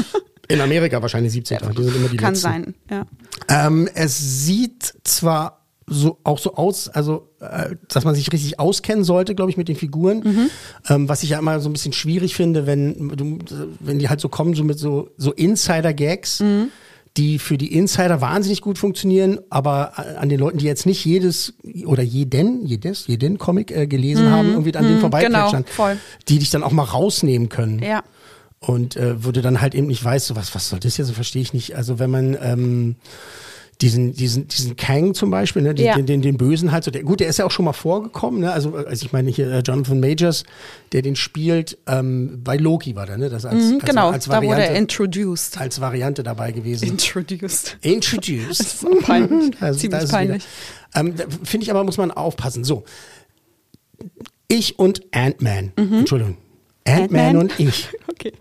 [0.48, 1.58] In Amerika wahrscheinlich 17.
[1.76, 2.42] Die sind immer die Kann letzten.
[2.48, 2.74] sein.
[2.88, 3.06] Ja.
[3.48, 9.04] Ähm, es sieht zwar so auch so aus, also äh, dass man sich richtig auskennen
[9.04, 10.20] sollte, glaube ich, mit den Figuren.
[10.24, 10.50] Mhm.
[10.88, 13.38] Ähm, was ich ja immer so ein bisschen schwierig finde, wenn du,
[13.80, 16.40] wenn die halt so kommen, so mit so so Insider-Gags.
[16.40, 16.68] Mhm.
[17.16, 21.54] Die für die Insider wahnsinnig gut funktionieren, aber an den Leuten, die jetzt nicht jedes
[21.86, 25.96] oder jeden, jedes, jeden Comic äh, gelesen haben, irgendwie an denen vorbeiplätschern, genau, voll.
[26.26, 27.78] die dich dann auch mal rausnehmen können.
[27.78, 28.02] Ja.
[28.58, 31.06] Und äh, wo du dann halt eben nicht weißt, so was, was soll das jetzt,
[31.06, 31.76] so verstehe ich nicht.
[31.76, 32.96] Also wenn man ähm,
[33.80, 35.94] diesen, diesen, diesen Kang zum Beispiel, ne, den, Ja.
[35.96, 38.40] den, den, den Bösen halt so, der, gut, der ist ja auch schon mal vorgekommen,
[38.40, 38.52] ne?
[38.52, 40.44] Also, also ich meine hier äh, Jonathan Majors,
[40.92, 43.28] der den spielt, ähm, bei Loki war der, ne?
[43.30, 45.58] Das als, Mhm, als, genau, als da wurde er Variante, introduced.
[45.60, 46.86] als Variante dabei gewesen.
[46.88, 47.76] Introduced.
[47.82, 48.60] Introduced.
[48.60, 49.54] Das ist peinlich.
[49.60, 50.44] Also, Ziemlich peinlich.
[50.94, 52.62] Ähm, Finde ich aber, muss man aufpassen.
[52.64, 52.84] So.
[54.48, 55.72] Ich und Ant-Man.
[55.76, 56.36] Entschuldigung.
[56.86, 57.36] Ant-Man Ant-Man?
[57.36, 57.88] und ich.
[58.10, 58.32] Okay.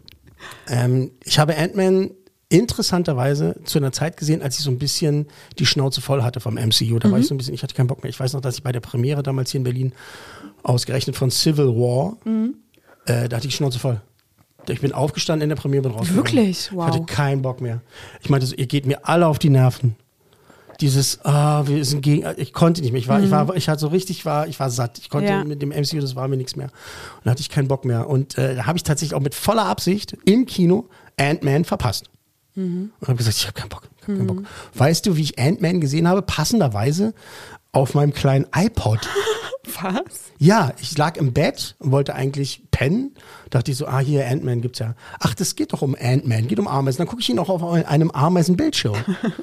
[0.69, 2.11] Ähm, ich habe Ant-Man
[2.53, 5.25] interessanterweise zu einer Zeit gesehen, als ich so ein bisschen
[5.57, 6.99] die Schnauze voll hatte vom MCU.
[6.99, 8.11] Da war ich so ein bisschen, ich hatte keinen Bock mehr.
[8.11, 9.93] Ich weiß noch, dass ich bei der Premiere damals hier in Berlin
[10.61, 13.99] ausgerechnet von Civil War, äh, da hatte ich die Schnauze voll.
[14.69, 16.15] Ich bin aufgestanden in der Premiere, bin rausgegangen.
[16.25, 16.69] Wirklich?
[16.71, 16.87] Wow.
[16.89, 17.81] Ich hatte keinen Bock mehr.
[18.21, 19.95] Ich meinte, ihr geht mir alle auf die Nerven.
[20.79, 22.99] Dieses, ah, wir sind gegen, ich konnte nicht mehr.
[23.01, 24.99] Ich war, ich war, ich hatte so richtig, war, ich war satt.
[24.99, 25.43] Ich konnte Ja.
[25.43, 26.67] mit dem MCU, das war mir nichts mehr.
[26.67, 28.07] Und da hatte ich keinen Bock mehr.
[28.09, 32.09] Und äh, da habe ich tatsächlich auch mit voller Absicht im Kino Ant-Man verpasst.
[32.99, 33.83] Und habe gesagt, ich habe keinen Bock.
[34.01, 34.43] Hab keinen Bock.
[34.75, 36.21] Weißt du, wie ich Ant-Man gesehen habe?
[36.21, 37.13] Passenderweise
[37.71, 38.99] auf meinem kleinen iPod.
[39.81, 40.31] Was?
[40.37, 43.15] Ja, ich lag im Bett und wollte eigentlich pennen.
[43.49, 44.95] Dachte ich so, ah, hier, Ant-Man gibt's ja.
[45.19, 46.99] Ach, das geht doch um Ant-Man, geht um Ameisen.
[46.99, 48.97] Dann gucke ich ihn auch auf einem Ameisenbildschirm.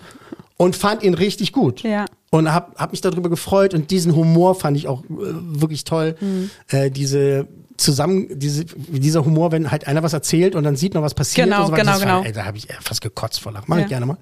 [0.60, 1.82] und fand ihn richtig gut.
[1.82, 2.04] Ja.
[2.30, 6.16] Und hab, hab mich darüber gefreut und diesen Humor fand ich auch äh, wirklich toll.
[6.20, 6.50] Mhm.
[6.68, 7.48] Äh, diese
[7.80, 11.46] zusammen, diese, dieser Humor, wenn halt einer was erzählt und dann sieht noch was passiert.
[11.46, 12.18] Genau, und so genau, genau.
[12.20, 13.64] War, ey, da habe ich fast gekotzt vor Lachen.
[13.68, 13.82] Mach Ja.
[13.84, 14.18] ich gerne mal.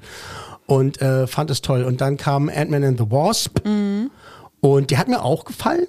[0.67, 1.83] Und äh, fand es toll.
[1.85, 3.65] Und dann kam Ant-Man and the Wasp.
[3.67, 4.11] Mhm.
[4.61, 5.87] Und der hat mir auch gefallen.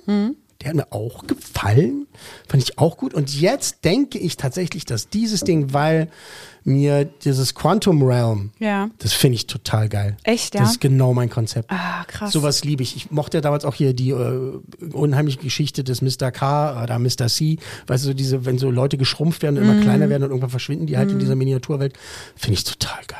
[0.61, 2.07] Der hat mir auch gefallen.
[2.47, 3.13] Fand ich auch gut.
[3.13, 6.09] Und jetzt denke ich tatsächlich, dass dieses Ding, weil
[6.63, 8.89] mir dieses Quantum Realm, Ja.
[8.99, 10.17] das finde ich total geil.
[10.23, 10.61] Echt, ja?
[10.61, 11.71] Das ist genau mein Konzept.
[11.71, 12.31] Ah, krass.
[12.31, 12.95] Sowas liebe ich.
[12.95, 14.59] Ich mochte ja damals auch hier die äh,
[14.93, 16.31] unheimliche Geschichte des Mr.
[16.31, 17.27] K oder Mr.
[17.27, 17.57] C.
[17.87, 19.69] Weißt du, so diese, wenn so Leute geschrumpft werden und Mhm.
[19.71, 21.93] immer kleiner werden und irgendwann verschwinden die halt in dieser Miniaturwelt,
[22.35, 23.19] finde ich total geil.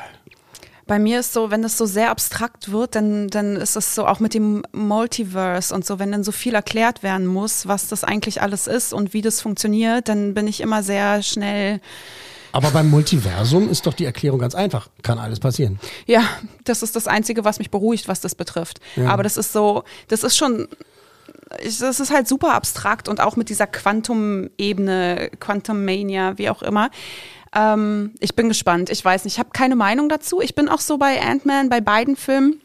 [0.86, 4.06] Bei mir ist so, wenn das so sehr abstrakt wird, dann, dann ist es so
[4.08, 8.02] auch mit dem Multiverse und so, wenn dann so viel erklärt werden muss, was das
[8.02, 11.80] eigentlich alles ist und wie das funktioniert, dann bin ich immer sehr schnell,
[12.52, 14.88] Aber beim Multiversum ist doch die Erklärung ganz einfach.
[15.02, 15.78] Kann alles passieren.
[16.06, 16.22] ja,
[16.64, 18.80] das ist das Einzige, was mich beruhigt, was das betrifft.
[19.06, 20.68] Aber das ist so, das ist schon,
[21.64, 26.90] das ist halt super abstrakt und auch mit dieser Quantum-Ebene, Quantum-Mania, wie auch immer.
[27.54, 28.90] Ähm, ich bin gespannt.
[28.90, 30.40] Ich weiß nicht, ich habe keine Meinung dazu.
[30.40, 32.60] Ich bin auch so bei Ant-Man, bei beiden Filmen.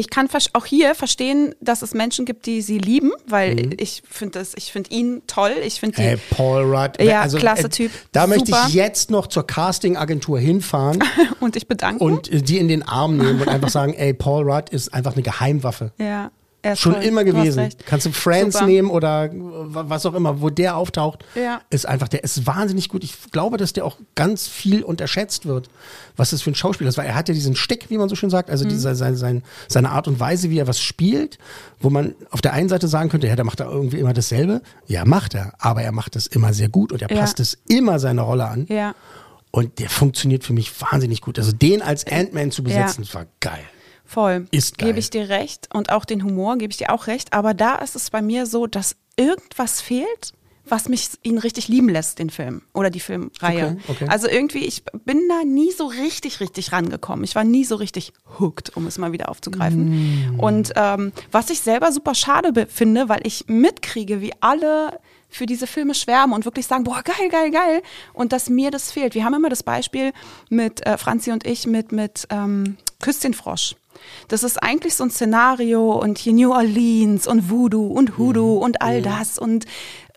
[0.00, 4.38] Ich kann auch hier verstehen, dass es Menschen gibt, die sie lieben, weil ich finde
[4.38, 5.52] das, ich finde ihn toll.
[5.64, 6.02] Ich finde die.
[6.02, 7.02] Ey, Paul Rudd.
[7.02, 7.90] Ja, klasse Typ.
[8.12, 8.66] Da möchte Super.
[8.68, 11.02] ich jetzt noch zur Castingagentur hinfahren
[11.40, 14.48] und ich bedanke und äh, die in den Arm nehmen und einfach sagen, ey, Paul
[14.48, 15.90] Rudd ist einfach eine Geheimwaffe.
[15.98, 16.30] Ja,
[16.62, 17.02] er ist Schon toll.
[17.04, 17.68] immer gewesen.
[17.86, 18.66] Kannst du Friends Super.
[18.66, 21.60] nehmen oder äh, was auch immer, wo der auftaucht, Ja.
[21.70, 23.04] ist einfach, der ist wahnsinnig gut.
[23.04, 25.68] Ich glaube, dass der auch ganz viel unterschätzt wird,
[26.16, 28.16] was das für ein Schauspieler ist, weil er hat ja diesen Stick, wie man so
[28.16, 28.52] schön sagt, Mhm.
[28.52, 31.38] also diese, seine, seine, seine Art und Weise, wie er was spielt,
[31.80, 34.60] wo man auf der einen Seite sagen könnte, ja, der macht da irgendwie immer dasselbe.
[34.86, 37.20] Ja, macht er, aber er macht es immer sehr gut und er Ja.
[37.20, 38.66] passt es immer seine Rolle an.
[38.68, 38.94] Ja.
[39.50, 41.38] Und der funktioniert für mich wahnsinnig gut.
[41.38, 43.62] Also den als Ant-Man zu besetzen, das war geil.
[44.08, 44.46] Voll.
[44.50, 44.88] Ist geil.
[44.88, 45.68] Gebe ich dir recht.
[45.74, 47.34] Und auch den Humor gebe ich dir auch recht.
[47.34, 50.32] Aber da ist es bei mir so, dass irgendwas fehlt,
[50.64, 53.76] was mich ihn richtig lieben lässt, den Film oder die Filmreihe.
[53.80, 54.06] Okay, okay.
[54.08, 57.22] Also irgendwie, ich bin da nie so richtig, richtig rangekommen.
[57.24, 60.36] Ich war nie so richtig hooked, um es mal wieder aufzugreifen.
[60.36, 60.40] Mm.
[60.40, 64.98] Und ähm, was ich selber super schade finde, weil ich mitkriege, wie alle
[65.28, 67.82] für diese Filme schwärmen und wirklich sagen, boah, geil, geil, geil.
[68.14, 69.14] Und dass mir das fehlt.
[69.14, 70.12] Wir haben immer das Beispiel
[70.48, 73.76] mit äh, Franzi und ich mit, mit ähm, Küss den Frosch.
[74.28, 78.82] Das ist eigentlich so ein Szenario und hier New Orleans und Voodoo und Hoodoo und
[78.82, 79.64] all das und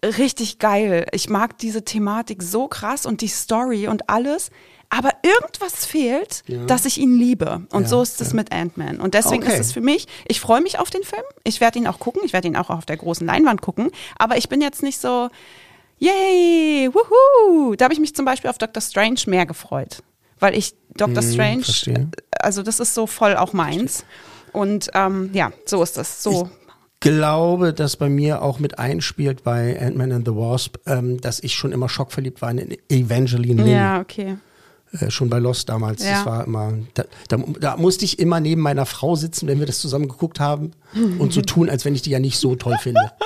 [0.03, 1.05] richtig geil.
[1.11, 4.49] Ich mag diese Thematik so krass und die Story und alles.
[4.93, 7.65] Aber irgendwas fehlt, dass ich ihn liebe.
[7.71, 8.35] Und Ja, so ist es ja.
[8.35, 8.99] mit Ant-Man.
[8.99, 9.53] Und deswegen Okay.
[9.53, 11.21] ist es für mich, ich freue mich auf den Film.
[11.45, 12.23] Ich werde ihn auch gucken.
[12.25, 13.89] Ich werde ihn auch auf der großen Leinwand gucken.
[14.17, 15.29] Aber ich bin jetzt nicht so,
[15.99, 17.75] yay, wuhu.
[17.75, 20.03] Da habe ich mich zum Beispiel auf Doctor Strange mehr gefreut.
[20.41, 22.07] Weil ich Doctor Strange, Hm, verstehe.
[22.39, 24.03] also das ist so voll auch meins.
[24.51, 26.21] Und ähm, ja, so ist es.
[26.21, 26.49] So.
[26.99, 31.55] glaube, dass bei mir auch mit einspielt bei Ant-Man and the Wasp, ähm, dass ich
[31.55, 33.75] schon immer schockverliebt war in Evangeline Lilly.
[33.75, 34.35] ja, okay.
[34.99, 36.03] Äh, schon bei Lost damals.
[36.03, 36.11] Ja.
[36.11, 39.65] Das war immer, da, da, da musste ich immer neben meiner Frau sitzen, wenn wir
[39.65, 40.71] das zusammen geguckt haben
[41.17, 42.99] und so tun, als wenn ich die ja nicht so toll finde.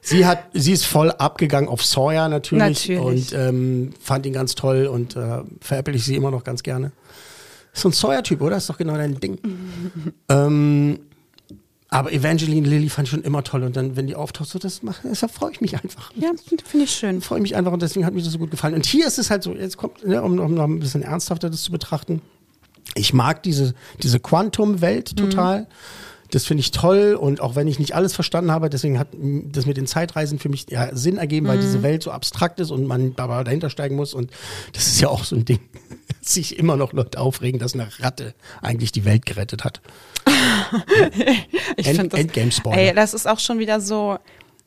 [0.00, 3.00] Sie hat, sie ist voll abgegangen auf Sawyer natürlich, Natürlich.
[3.00, 6.92] und ähm, fand ihn ganz toll und äh, veräpple ich sie immer noch ganz gerne.
[7.72, 8.56] Ist so ein Sawyer-Typ, oder?
[8.56, 9.38] Ist doch genau dein Ding.
[10.28, 10.98] ähm,
[11.88, 14.82] aber Evangeline Lilly fand ich schon immer toll und dann, wenn die auftaucht, so das
[14.82, 16.10] macht, deshalb freue ich mich einfach.
[16.16, 17.20] Ja, finde ich schön.
[17.20, 18.74] freue mich einfach und deswegen hat mir das so gut gefallen.
[18.74, 21.50] Und hier ist es halt so, jetzt kommt, ne, um, um noch ein bisschen ernsthafter
[21.50, 22.22] das zu betrachten.
[22.94, 25.66] Ich mag diese, diese Quantum-Welt total.
[26.32, 29.66] Das finde ich toll und auch wenn ich nicht alles verstanden habe, deswegen hat das
[29.66, 32.86] mit den Zeitreisen für mich ja Sinn ergeben, weil diese Welt so abstrakt ist und
[32.86, 34.30] man aber dahinter steigen muss und
[34.72, 35.60] das ist ja auch so ein Ding,
[36.22, 39.80] dass sich immer noch Leute aufregen, dass eine Ratte eigentlich die Welt gerettet hat.
[41.76, 42.78] Ich End- find das, Endgame-Spoiler.
[42.78, 44.18] Ey, das ist auch schon wieder so,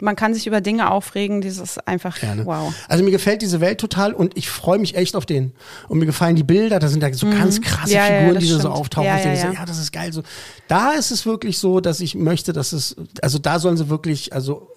[0.02, 2.46] man kann sich über Dinge aufregen, dieses einfach, Ja, ne?
[2.46, 2.74] wow.
[2.88, 5.54] Also mir gefällt diese Welt total und ich freue mich echt auf den.
[5.88, 7.96] Und mir gefallen die Bilder, da sind da so ganz krasse Mhm.
[7.96, 8.74] Ja, ja, Figuren, das die so stimmt.
[8.74, 9.08] auftauchen.
[9.08, 9.54] Ja, ja, so, ja.
[9.54, 10.12] ja, das ist geil.
[10.14, 10.24] So,
[10.68, 14.34] da ist es wirklich so, dass ich möchte, dass es, also da sollen sie wirklich,
[14.34, 14.70] also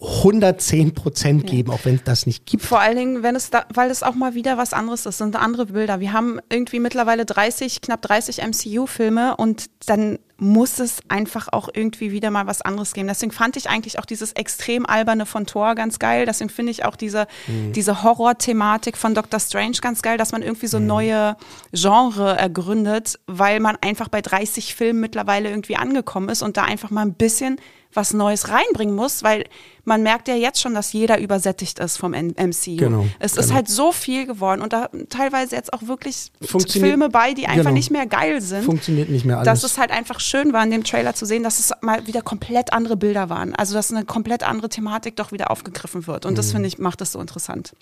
[0.00, 2.62] 110 Prozent geben, auch wenn es das nicht gibt.
[2.64, 5.34] Vor allen Dingen, wenn es da, weil es auch mal wieder was anderes ist, sind
[5.34, 5.98] andere Bilder.
[5.98, 12.12] Wir haben irgendwie mittlerweile 30, knapp 30 MCU-Filme und dann muss es einfach auch irgendwie
[12.12, 13.08] wieder mal was anderes geben.
[13.08, 16.26] Deswegen fand ich eigentlich auch dieses extrem alberne von Thor ganz geil.
[16.26, 20.68] Deswegen finde ich auch diese, diese Horror-Thematik von Doctor Strange ganz geil, dass man irgendwie
[20.68, 21.36] so neue
[21.72, 26.90] Genre ergründet, weil man einfach bei 30 Filmen mittlerweile irgendwie angekommen ist und da einfach
[26.90, 27.60] mal ein bisschen
[27.92, 29.44] was Neues reinbringen muss, weil
[29.84, 32.76] man merkt ja jetzt schon, dass jeder übersättigt ist vom MCU.
[32.76, 33.54] Genau, es ist genau.
[33.54, 36.30] halt so viel geworden und da teilweise jetzt auch wirklich
[36.68, 37.72] Filme bei, die einfach genau.
[37.72, 38.64] nicht mehr geil sind.
[38.64, 39.46] Funktioniert nicht mehr alles.
[39.46, 42.22] Dass es halt einfach schön war, in dem Trailer zu sehen, dass es mal wieder
[42.22, 43.54] komplett andere Bilder waren.
[43.54, 46.26] Also, dass eine komplett andere Thematik doch wieder aufgegriffen wird.
[46.26, 46.36] Und Mhm.
[46.36, 47.72] das finde ich, macht das so interessant.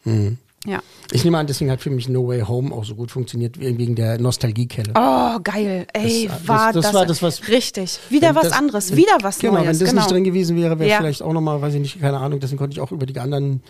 [0.67, 0.81] Ja.
[1.13, 3.95] ich nehme an, deswegen hat für mich No Way Home auch so gut funktioniert, wegen
[3.95, 4.93] der Nostalgiekelle.
[4.97, 5.87] Oh, geil.
[5.93, 8.01] Ey, Das- war das- das, das war das, was- richtig.
[8.11, 9.67] Wieder was anderes, wieder was genau, Neues.
[9.67, 10.01] wenn das genau.
[10.03, 10.97] nicht drin gewesen wäre, wäre Ja.
[10.97, 13.63] vielleicht auch nochmal, weiß ich nicht, keine Ahnung, deswegen konnte ich auch über die anderen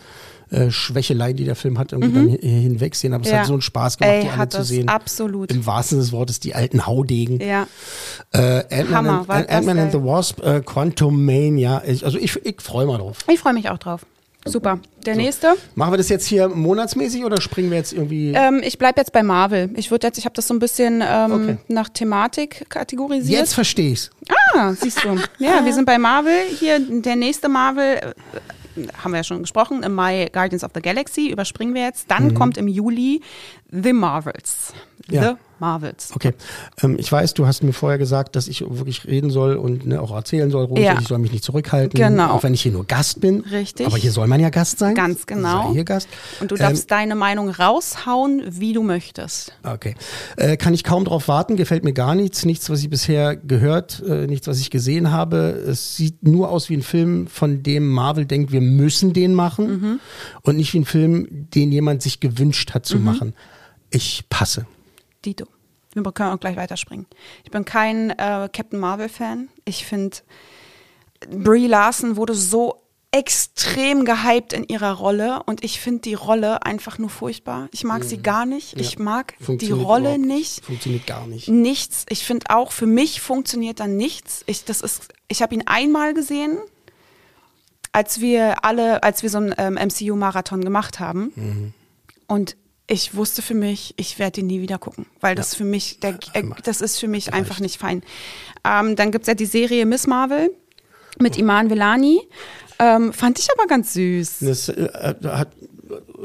[0.51, 3.13] äh, Schwächeleien, die der Film hat, irgendwie dann hin- hinwegsehen.
[3.13, 3.33] Aber es Mhm.
[3.35, 3.39] Ja.
[3.41, 4.87] hat so einen Spaß gemacht, Ey, die alle zu sehen.
[4.89, 5.51] absolut.
[5.51, 7.39] Im wahrsten des Wortes die alten Haudegen.
[7.41, 7.67] Ja.
[8.33, 11.81] Äh, Ant-Man Hammer, and, Ant-Man and the Wasp, äh, Quantum Mania.
[12.03, 13.17] Also ich, ich freue mal drauf.
[13.31, 14.05] Ich freue mich auch drauf.
[14.45, 14.79] Super.
[15.05, 15.55] Der nächste.
[15.75, 18.31] Machen wir das jetzt hier monatsmäßig oder springen wir jetzt irgendwie?
[18.33, 19.69] Ähm, ich bleibe jetzt bei Marvel.
[19.75, 21.57] Ich würde jetzt, ich habe das so ein bisschen ähm, Okay.
[21.67, 23.39] nach Thematik kategorisiert.
[23.41, 24.09] jetzt verstehe ich's.
[24.55, 25.17] Ah, siehst du.
[25.39, 26.31] Ja, wir sind bei Marvel.
[26.57, 28.13] Hier der nächste Marvel.
[29.03, 32.09] Haben wir ja schon gesprochen, im Mai Guardians of the Galaxy, überspringen wir jetzt.
[32.11, 33.21] Dann kommt im Juli
[33.71, 34.73] The Marvels.
[35.09, 35.21] Ja.
[35.31, 36.11] The Marvels.
[36.13, 36.33] Okay.
[36.83, 39.99] Ähm, ich weiß, du hast mir vorher gesagt, dass ich wirklich reden soll und ne,
[40.01, 40.99] auch erzählen soll, ruhig, Ja.
[41.01, 41.97] ich soll mich nicht zurückhalten.
[41.99, 42.31] Genau.
[42.31, 43.39] Auch wenn ich hier nur Gast bin.
[43.41, 43.87] Richtig.
[43.87, 44.93] Aber hier soll man ja Gast sein.
[44.93, 45.67] Ganz genau.
[45.69, 46.09] Sei hier Gast.
[46.41, 49.51] Und du Ähm, darfst deine Meinung raushauen, wie du möchtest.
[49.63, 49.95] Okay.
[50.35, 52.45] Äh, kann ich kaum drauf warten, gefällt mir gar nichts.
[52.45, 55.37] Nichts, was ich bisher gehört, äh, nichts, was ich gesehen habe.
[55.37, 59.67] Es sieht nur aus wie ein Film, von dem Marvel denkt, wir müssen den machen.
[59.81, 59.99] Mhm.
[60.43, 63.33] Und nicht wie ein Film, den jemand sich gewünscht hat zu machen.
[63.89, 64.67] Ich passe.
[65.25, 65.45] Dito.
[65.93, 67.07] Wir können auch gleich weiterspringen.
[67.43, 69.49] Ich bin kein äh, Captain Marvel-Fan.
[69.65, 70.17] Ich finde,
[71.29, 72.81] Brie Larson wurde so
[73.11, 77.69] extrem gehypt in ihrer Rolle und ich finde die Rolle einfach nur furchtbar.
[77.71, 78.79] Ich mag sie gar nicht.
[78.79, 80.63] Ich mag die Rolle nicht.
[80.65, 81.47] Funktioniert gar nicht.
[81.47, 82.05] Nichts.
[82.09, 84.43] Ich finde auch, für mich funktioniert da nichts.
[84.45, 86.57] Ich, das ist, ich habe ihn einmal gesehen,
[87.93, 91.31] als wir alle, als wir so einen ähm, MCU-Marathon gemacht haben.
[91.35, 91.73] Mhm.
[92.27, 92.57] Und
[92.87, 96.17] ich wusste für mich, ich werde ihn nie wieder gucken, weil das für mich, der,
[96.33, 98.01] äh, das ist für mich einfach nicht fein.
[98.63, 100.51] Ähm, dann gibt's ja die Serie Miss Marvel
[101.19, 102.21] mit Iman Velani.
[102.79, 104.37] Ähm, fand ich aber ganz süß.
[104.41, 104.87] Das äh,
[105.25, 105.49] hat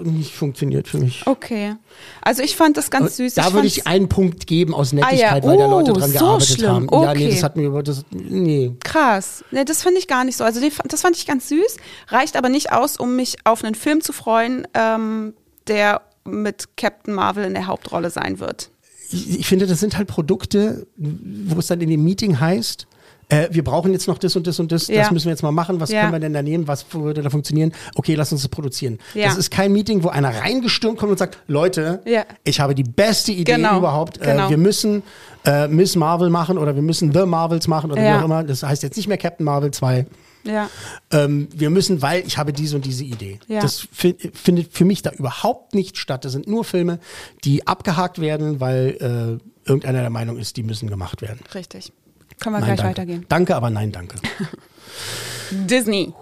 [0.05, 1.23] nicht funktioniert für mich.
[1.27, 1.77] Okay.
[2.21, 3.35] Also ich fand das ganz süß.
[3.35, 5.49] Da würde fand's- ich einen Punkt geben aus Ah Nettigkeit, ja.
[5.49, 6.71] weil da Leute Oh, dran so gearbeitet schlimm.
[6.71, 6.89] haben.
[6.93, 7.31] Ja, nee, Okay.
[7.31, 8.05] das hat mir über das.
[8.11, 8.73] Nee.
[8.85, 9.45] Krass.
[9.51, 10.45] Ne, das finde ich gar nicht so.
[10.45, 11.77] Also das fand ich ganz süß.
[12.09, 15.35] Reicht aber nicht aus, um mich auf einen Film zu freuen, ähm,
[15.69, 18.71] der mit Captain Marvel in der Hauptrolle sein wird.
[19.11, 22.87] Ich, ich finde, das sind halt Produkte, wo es dann in dem Meeting heißt,
[23.29, 25.03] äh, wir brauchen jetzt noch das und das und das, Ja.
[25.03, 26.01] das müssen wir jetzt mal machen, was Ja.
[26.03, 27.73] können wir denn da nehmen, was würde da funktionieren?
[27.95, 28.99] Okay, lass uns das produzieren.
[29.15, 29.27] Ja.
[29.29, 32.03] Das ist kein Meeting, wo einer reingestürmt kommt und sagt, Leute,
[32.45, 33.79] ich habe die beste Idee Genau.
[33.79, 34.51] überhaupt, äh, Genau.
[34.51, 35.03] wir müssen
[35.45, 38.45] äh, Miss Marvel machen oder wir müssen The Marvels machen oder wie auch immer.
[38.45, 40.07] Das heißt jetzt nicht mehr Captain Marvel 2.
[40.45, 40.69] Ja.
[41.13, 43.39] ähm, wir müssen, weil ich habe diese und diese Idee.
[43.49, 43.61] Ja.
[43.61, 46.25] Das fi findet für mich da überhaupt nicht statt.
[46.25, 46.99] Das sind nur Filme,
[47.45, 51.41] die abgehakt werden, weil äh, irgendeiner der Meinung ist, die müssen gemacht werden.
[51.55, 51.93] Richtig.
[52.41, 52.91] Können wir Nein, gleich danke.
[52.91, 53.27] weitergehen.
[53.29, 54.17] Danke, aber nein, danke.
[55.51, 56.13] Disney.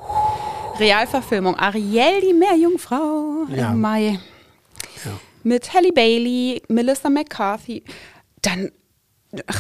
[0.79, 1.57] Realverfilmung.
[1.57, 3.73] Ariel, die Meerjungfrau Ja.
[3.73, 4.19] im Mai.
[5.05, 5.13] Ja.
[5.43, 7.83] Mit Halle Bailey, Melissa McCarthy.
[8.43, 8.71] Dann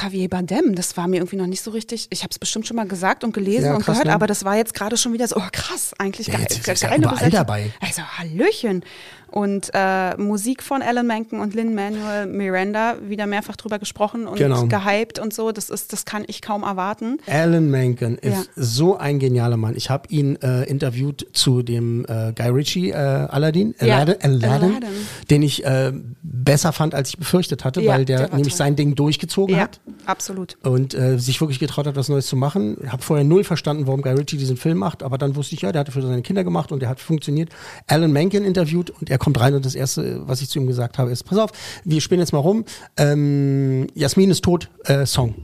[0.02, 2.08] Javier Bardem, das war mir irgendwie noch nicht so richtig.
[2.10, 4.14] Ich habe es bestimmt schon mal gesagt und gelesen Ja, und krass, gehört, ne?
[4.14, 6.46] aber das war jetzt gerade schon wieder so, oh krass, eigentlich Ja, geil.
[6.50, 7.30] ist geile überall Besetzung.
[7.30, 7.72] dabei.
[7.80, 8.84] Also Hallöchen.
[9.30, 14.66] Und äh, Musik von Alan Menken und Lin-Manuel Miranda, wieder mehrfach drüber gesprochen und Genau.
[14.66, 15.52] gehypt und so.
[15.52, 17.18] Das ist, das kann ich kaum erwarten.
[17.26, 18.42] Alan Menken ist Ja.
[18.56, 19.74] so ein genialer Mann.
[19.76, 24.70] Ich habe ihn äh, interviewt zu dem äh, Guy Ritchie äh, Aladdin, Ja, Aladdin, Aladdin,
[24.70, 24.88] Aladdin.
[25.30, 25.92] den ich äh,
[26.22, 28.58] besser fand, als ich befürchtet hatte, Ja, weil der, der nämlich toll.
[28.58, 29.80] sein Ding durchgezogen Ja, hat.
[30.06, 30.56] absolut.
[30.64, 32.78] und äh, sich wirklich getraut hat, was Neues zu machen.
[32.84, 35.62] Ich habe vorher null verstanden, warum Guy Ritchie diesen Film macht, aber dann wusste ich,
[35.62, 37.50] ja, der hat für seine Kinder gemacht und der hat funktioniert.
[37.86, 40.98] Alan Menken interviewt und er kommt rein und das Erste, was ich zu ihm gesagt
[40.98, 41.52] habe, ist, pass auf,
[41.84, 42.64] wir spielen jetzt mal rum,
[42.96, 45.36] ähm, Jasmin ist tot, äh, Song.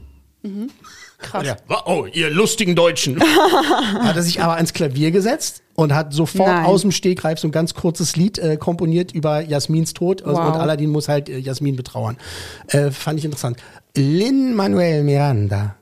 [1.19, 1.41] Krass.
[1.41, 3.19] Und er, oh, ihr lustigen Deutschen.
[4.01, 6.65] hat er sich aber ans Klavier gesetzt und hat sofort Nein.
[6.65, 10.55] aus dem Stegreif so ein ganz kurzes Lied äh, komponiert über Jasmins Tod Also, Wow.
[10.55, 12.17] und Aladdin muss halt äh, Jasmin betrauern.
[12.69, 13.57] Äh, fand ich interessant.
[13.95, 15.75] Lin Manuel Miranda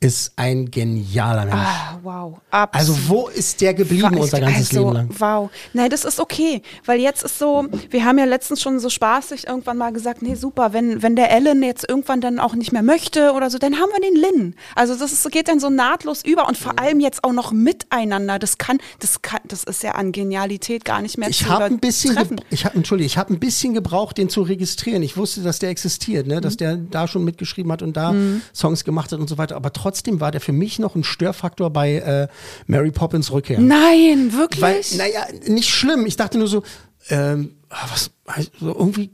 [0.00, 1.54] ist ein genialer Mensch.
[1.54, 1.60] Mhm.
[1.60, 2.38] Ah, wow.
[2.50, 2.74] Absolut.
[2.74, 5.08] Also wo ist der geblieben unser ganzes also, Leben lang?
[5.18, 5.50] Wow.
[5.72, 9.46] Nein, das ist okay, weil jetzt ist so, wir haben ja letztens schon so spaßig
[9.46, 12.82] irgendwann mal gesagt, nee, super, wenn, wenn der Ellen jetzt irgendwann dann auch nicht mehr
[12.82, 14.54] möchte oder so, dann haben wir den Lin.
[14.74, 18.38] Also das ist, geht dann so nahtlos über und vor allem jetzt auch noch miteinander.
[18.38, 21.64] Das kann, das kann, das ist ja an Genialität gar nicht mehr Ich zu habe
[21.64, 22.16] ein bisschen,
[22.50, 25.02] ich habe, entschuldige, ich habe ein bisschen gebraucht, den zu registrieren.
[25.02, 26.40] Ich wusste, dass der existiert, ne?
[26.40, 26.58] dass Mhm.
[26.58, 28.14] der da schon mitgeschrieben hat und da
[28.54, 29.56] Songs gemacht hat und so weiter.
[29.56, 32.28] Aber trotzdem war der für mich noch ein Störfaktor bei äh,
[32.66, 33.58] Mary Poppins Rückkehr.
[33.60, 34.62] Nein, wirklich?
[34.62, 36.06] Weil, naja, nicht schlimm.
[36.06, 36.62] Ich dachte nur so,
[37.10, 39.10] ähm, ah, was, also irgendwie,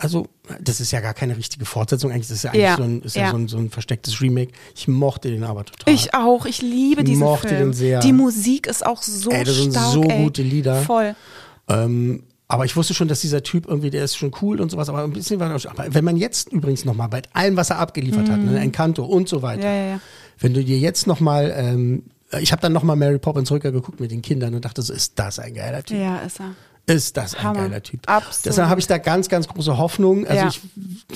[0.00, 0.28] also,
[0.60, 2.28] das ist ja gar keine richtige Fortsetzung eigentlich.
[2.28, 3.22] Das ist ja eigentlich Ja, so, ein, ist ja.
[3.24, 3.30] ja.
[3.30, 4.52] so, ein, so ein verstecktes Remake.
[4.74, 5.92] Ich mochte den aber total.
[5.94, 7.60] ich auch, ich liebe diesen mochte Film.
[7.70, 8.00] den sehr.
[8.00, 9.92] Die Musik ist auch so Ey, das sind stark.
[9.92, 10.22] so ey.
[10.24, 10.82] gute Lieder.
[10.82, 11.14] Voll.
[11.68, 14.88] Ähm, aber ich wusste schon, dass dieser Typ irgendwie, der ist schon cool und sowas,
[14.88, 15.72] aber ein bisschen war er schon.
[15.72, 19.28] Aber wenn man jetzt übrigens nochmal bei allem, was er abgeliefert hat, ne, Encanto und
[19.28, 19.90] so weiter, Mhm.
[19.92, 20.00] Ja,
[20.38, 22.04] wenn du dir jetzt nochmal, ähm,
[22.38, 25.12] ich habe dann nochmal Mary Poppins Rückkehr geguckt mit den Kindern und dachte so, ist
[25.18, 25.98] das ein geiler Typ?
[25.98, 26.54] Ja, ist er.
[26.88, 27.60] Ist das ein Hammer.
[27.62, 28.00] geiler Typ?
[28.08, 28.46] Absolut.
[28.46, 30.24] Deshalb habe ich da ganz, ganz große Hoffnung.
[30.26, 30.48] Also Ja.
[30.48, 30.60] ich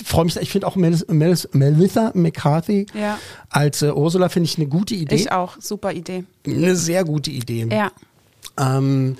[0.05, 3.19] freue mich, ich finde auch Melis, Melis, Melissa McCarthy Ja.
[3.51, 5.15] als äh, Ursula finde ich eine gute Idee.
[5.15, 6.25] Ich auch, super Idee.
[6.45, 7.69] Eine sehr gute Idee.
[7.71, 7.93] Ja.
[8.59, 9.17] Ähm,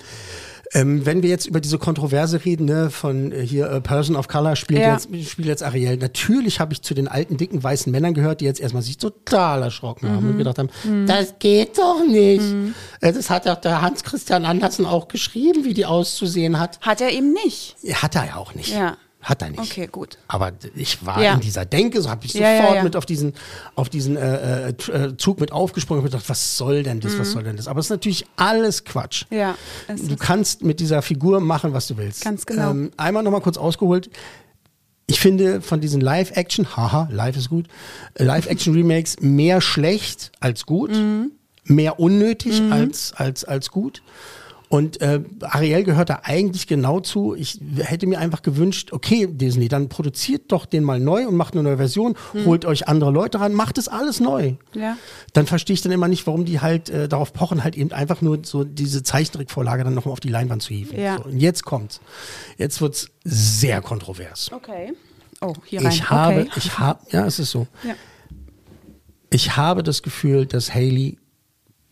[0.73, 4.27] ähm, wenn wir jetzt über diese Kontroverse reden, ne, von äh, hier äh, Person of
[4.27, 4.93] Color spielt, Ja.
[4.93, 5.97] jetzt, spielt jetzt Ariel.
[5.97, 9.63] Natürlich habe ich zu den alten, dicken, weißen Männern gehört, die jetzt erstmal sich total
[9.63, 10.31] erschrocken haben Mhm.
[10.31, 10.69] und gedacht haben,
[11.07, 12.43] das geht doch nicht.
[13.01, 16.79] Äh, Das hat doch der Hans-Christian Andersen auch geschrieben, wie die auszusehen hat.
[16.81, 17.75] Hat er eben nicht.
[17.93, 18.69] Hat er ja auch nicht.
[18.73, 18.97] Ja.
[19.21, 19.59] Hat er nicht.
[19.59, 20.17] Okay, gut.
[20.27, 21.33] Aber ich war Ja.
[21.35, 23.33] in dieser Denke, so habe ich Ja, sofort ja, mit auf diesen,
[23.75, 27.19] auf diesen äh, äh, äh, Zug mit aufgesprungen und gedacht, was soll denn das, Mhm.
[27.19, 27.67] was soll denn das?
[27.67, 29.25] Aber es ist natürlich alles Quatsch.
[29.29, 29.55] Ja,
[29.87, 32.23] Du kannst mit dieser Figur machen, was du willst.
[32.23, 32.71] Ganz genau.
[32.71, 34.09] Ähm, einmal nochmal kurz ausgeholt.
[35.07, 37.67] Ich finde von diesen Live-Action, haha, live ist gut,
[38.15, 41.31] äh, Live-Action-Remakes mehr schlecht als gut, Mhm.
[41.65, 44.01] mehr unnötig als, als, als gut.
[44.71, 47.35] Und äh, Ariel gehört da eigentlich genau zu.
[47.35, 51.55] Ich hätte mir einfach gewünscht, okay, Disney, dann produziert doch den mal neu und macht
[51.55, 52.15] eine neue Version,
[52.45, 54.53] holt euch andere Leute ran, macht es alles neu.
[54.73, 54.95] Ja.
[55.33, 58.21] Dann verstehe ich dann immer nicht, warum die halt äh, darauf pochen, halt eben einfach
[58.21, 60.97] nur so diese Zeichentrickvorlage dann nochmal auf die Leinwand zu hieven.
[60.97, 61.17] Ja.
[61.17, 61.99] So, und jetzt kommt's.
[62.57, 64.53] Jetzt wird's sehr kontrovers.
[64.53, 64.93] Okay.
[65.41, 65.91] Oh, hier rein.
[65.91, 66.51] Ich habe, okay.
[66.55, 67.67] ich habe, ja, es ist so.
[67.83, 67.95] Ja.
[69.31, 71.17] Ich habe das Gefühl, dass Haley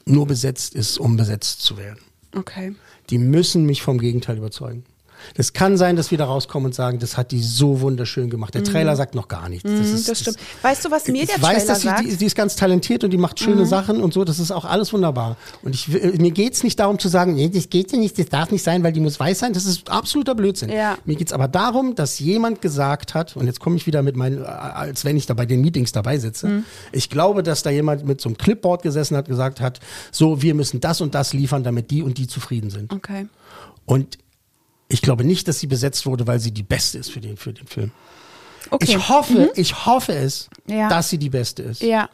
[0.06, 2.00] nur besetzt ist, um besetzt zu werden.
[2.36, 2.76] Okay.
[3.10, 4.84] Die müssen mich vom Gegenteil überzeugen.
[5.36, 8.54] Das kann sein, dass wir da rauskommen und sagen, das hat die so wunderschön gemacht.
[8.54, 9.70] Der Trailer sagt noch gar nichts.
[9.70, 10.10] Das, ist, Mhm.
[10.10, 10.38] Das stimmt.
[10.62, 12.04] Weißt du, was mir ich der weiß, Trailer dass sie, sagt?
[12.04, 12.10] Mhm.
[12.10, 14.24] die, die ist ganz talentiert und die macht schöne Sachen und so.
[14.24, 15.38] Das ist auch alles wunderbar.
[15.62, 18.52] Und ich, mir geht's nicht darum zu sagen, nee, das geht ja nicht, das darf
[18.52, 19.54] nicht sein, weil die muss weiß sein.
[19.54, 20.70] Das ist absoluter Blödsinn.
[20.70, 20.98] Ja.
[21.06, 24.42] Mir geht's aber darum, dass jemand gesagt hat, und jetzt komme ich wieder mit meinen,
[24.42, 26.48] äh, als wenn ich da bei den Meetings dabei sitze.
[26.48, 26.66] Mhm.
[26.92, 29.80] Ich glaube, dass da jemand mit so einem Clipboard gesessen hat, gesagt hat,
[30.12, 32.94] so, wir müssen das und das liefern, damit die und die zufrieden sind.
[32.94, 33.28] Okay.
[33.86, 34.18] Und
[34.90, 37.54] ich glaube nicht, dass sie besetzt wurde, weil sie die Beste ist für den, für
[37.54, 37.92] den Film.
[38.72, 38.86] Okay.
[38.88, 40.90] Ich hoffe, ich hoffe es, Ja.
[40.90, 41.82] dass sie die Beste ist.
[41.82, 42.10] Ja.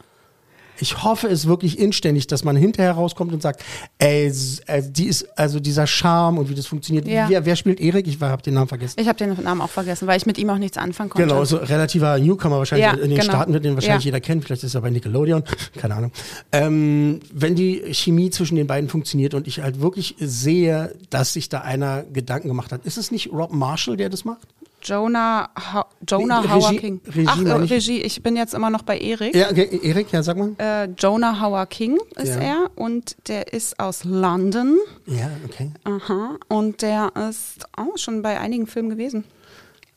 [0.80, 3.62] Ich hoffe es wirklich inständig, dass man hinterher rauskommt und sagt,
[3.98, 4.32] ey,
[4.66, 7.06] äh, die ist, also dieser Charme und wie das funktioniert.
[7.06, 7.28] Ja.
[7.28, 8.06] Wer, wer spielt Erik?
[8.06, 9.00] Ich habe den Namen vergessen.
[9.00, 11.26] Ich habe den Namen auch vergessen, weil ich mit ihm auch nichts anfangen konnte.
[11.26, 13.24] Genau, so relativer Newcomer wahrscheinlich Ja, in den genau.
[13.24, 14.08] Staaten wird den wahrscheinlich Ja.
[14.08, 14.42] jeder kennen.
[14.42, 15.42] Vielleicht ist er bei Nickelodeon,
[15.76, 16.12] keine Ahnung.
[16.52, 21.48] Ähm, wenn die Chemie zwischen den beiden funktioniert und ich halt wirklich sehe, dass sich
[21.48, 22.84] da einer Gedanken gemacht hat.
[22.84, 24.46] Ist es nicht Rob Marshall, der das macht?
[24.86, 27.00] Jonah, ha Jonah Regie- King.
[27.06, 27.70] Regie Ach, äh, ich.
[27.72, 28.02] Regie.
[28.02, 29.34] Ich bin jetzt immer noch bei Erik.
[29.34, 30.52] Ja, okay, Erik, ja, sag mal.
[30.58, 32.40] Äh, Jonah Hauer King ist Ja.
[32.40, 34.78] er und der ist aus London.
[35.06, 35.72] Ja, okay.
[35.84, 36.36] Aha.
[36.48, 39.24] Und der ist auch schon bei einigen Filmen gewesen.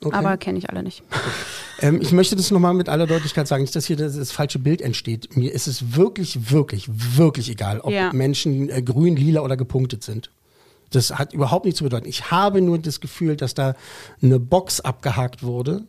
[0.03, 0.16] okay.
[0.16, 1.03] Aber kenne ich alle nicht.
[1.82, 4.60] Ähm, ich möchte das nochmal mit aller Deutlichkeit sagen, nicht, dass hier das, das falsche
[4.60, 5.38] Bild entsteht.
[5.38, 8.11] Mir ist es wirklich, wirklich, wirklich egal, ob Ja.
[8.11, 10.30] Menschen äh, grün, lila oder gepunktet sind.
[10.91, 12.07] Das hat überhaupt nichts zu bedeuten.
[12.07, 13.76] Ich habe nur das Gefühl, dass da
[14.22, 15.84] eine Box abgehakt wurde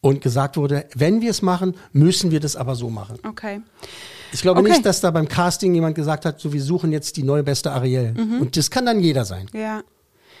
[0.00, 3.18] und gesagt wurde, wenn wir es machen, müssen wir das aber so machen.
[3.26, 3.60] Okay.
[4.32, 4.70] Ich glaube Okay.
[4.70, 7.70] nicht, dass da beim Casting jemand gesagt hat, so wir suchen jetzt die neue beste
[7.72, 8.14] Ariel.
[8.40, 9.48] Und das kann dann jeder sein.
[9.52, 9.82] Ja.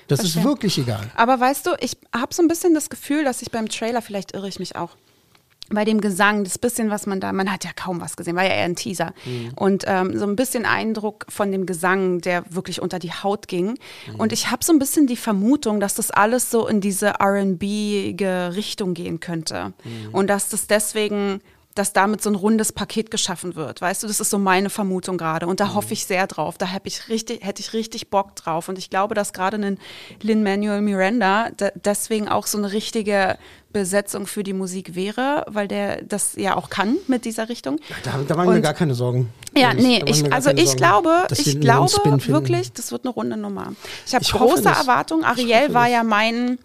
[0.08, 0.22] Das Mhm.
[0.22, 0.42] Verstehe.
[0.42, 1.10] ist wirklich egal.
[1.14, 4.32] Aber weißt du, ich habe so ein bisschen das Gefühl, dass ich beim Trailer, vielleicht
[4.32, 4.96] irre ich mich auch,
[5.72, 8.42] bei dem Gesang, das bisschen, was man da, man hat ja kaum was gesehen, war
[8.44, 9.12] ja eher ein Teaser.
[9.56, 13.78] Und ähm, so ein bisschen Eindruck von dem Gesang, der wirklich unter die Haut ging.
[14.18, 18.48] Und ich habe so ein bisschen die Vermutung, dass das alles so in diese RB-ge
[18.54, 19.72] Richtung gehen könnte.
[20.12, 21.40] Und dass das deswegen
[21.76, 23.80] dass damit so ein rundes Paket geschaffen wird.
[23.80, 25.46] Weißt du, das ist so meine Vermutung gerade.
[25.46, 26.58] Und da hoffe ich sehr drauf.
[26.58, 28.68] Da hab ich richtig, hätte ich richtig Bock drauf.
[28.68, 29.78] Und ich glaube, dass gerade ein
[30.20, 33.38] Lin-Manuel Miranda de- deswegen auch so eine richtige
[33.72, 37.78] Besetzung für die Musik wäre, weil der das ja auch kann mit dieser Richtung.
[38.02, 39.32] Da, da machen wir gar keine Sorgen.
[39.56, 43.72] Ja, nee, ich, also ich Sorgen, glaube, ich glaube wirklich, das wird eine runde Nummer.
[44.06, 44.68] Ich habe hoffe große.
[44.68, 45.24] Erwartungen.
[45.24, 46.58] Ariel war ja mein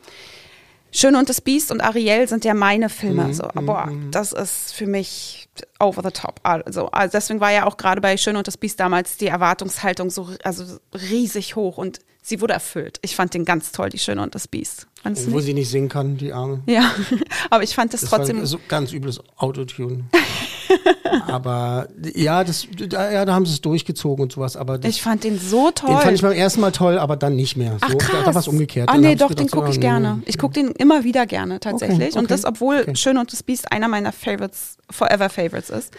[0.96, 3.26] Schön und das Biest und Ariel sind ja meine Filme.
[3.26, 6.40] Mhm, so, aber das ist für mich over the top.
[6.44, 10.10] Also, also deswegen war ja auch gerade bei Schön und das Biest damals die Erwartungshaltung
[10.10, 10.64] so also
[10.94, 13.00] riesig hoch und sie wurde erfüllt.
[13.02, 14.88] Ich fand den ganz toll, die Schöne und das Biest.
[15.14, 15.46] Du Wo nicht?
[15.46, 16.62] sie nicht singen kann, die Arme.
[16.66, 16.92] Ja,
[17.50, 18.40] aber ich fand das, Das trotzdem.
[18.40, 20.06] war so ganz übles Autotune.
[21.28, 24.58] aber ja, das, da, ja, da haben sie es durchgezogen und sowas.
[24.58, 25.90] Aber das, ich fand den so toll.
[25.90, 27.78] den fand ich beim ersten Mal toll, aber dann nicht mehr.
[27.82, 28.12] Ach so, krass.
[28.12, 28.90] Da, da war es umgekehrt.
[28.90, 30.16] Ah nee, ich doch, gedacht, den so, gucke ich oh, gerne.
[30.18, 30.24] nee.
[30.26, 32.10] Ich gucke den immer wieder gerne tatsächlich.
[32.10, 32.96] Okay, Und das, okay, obwohl okay.
[32.96, 35.94] Schön und das Biest einer meiner Favorites, Forever Favorites ist.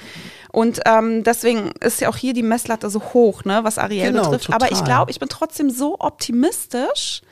[0.52, 4.30] Und ähm, deswegen ist ja auch hier die Messlatte so hoch, ne, was Ariel Genau,
[4.30, 4.52] betrifft.
[4.52, 4.84] Aber ich total.
[4.86, 7.22] glaube, ich bin trotzdem so optimistisch,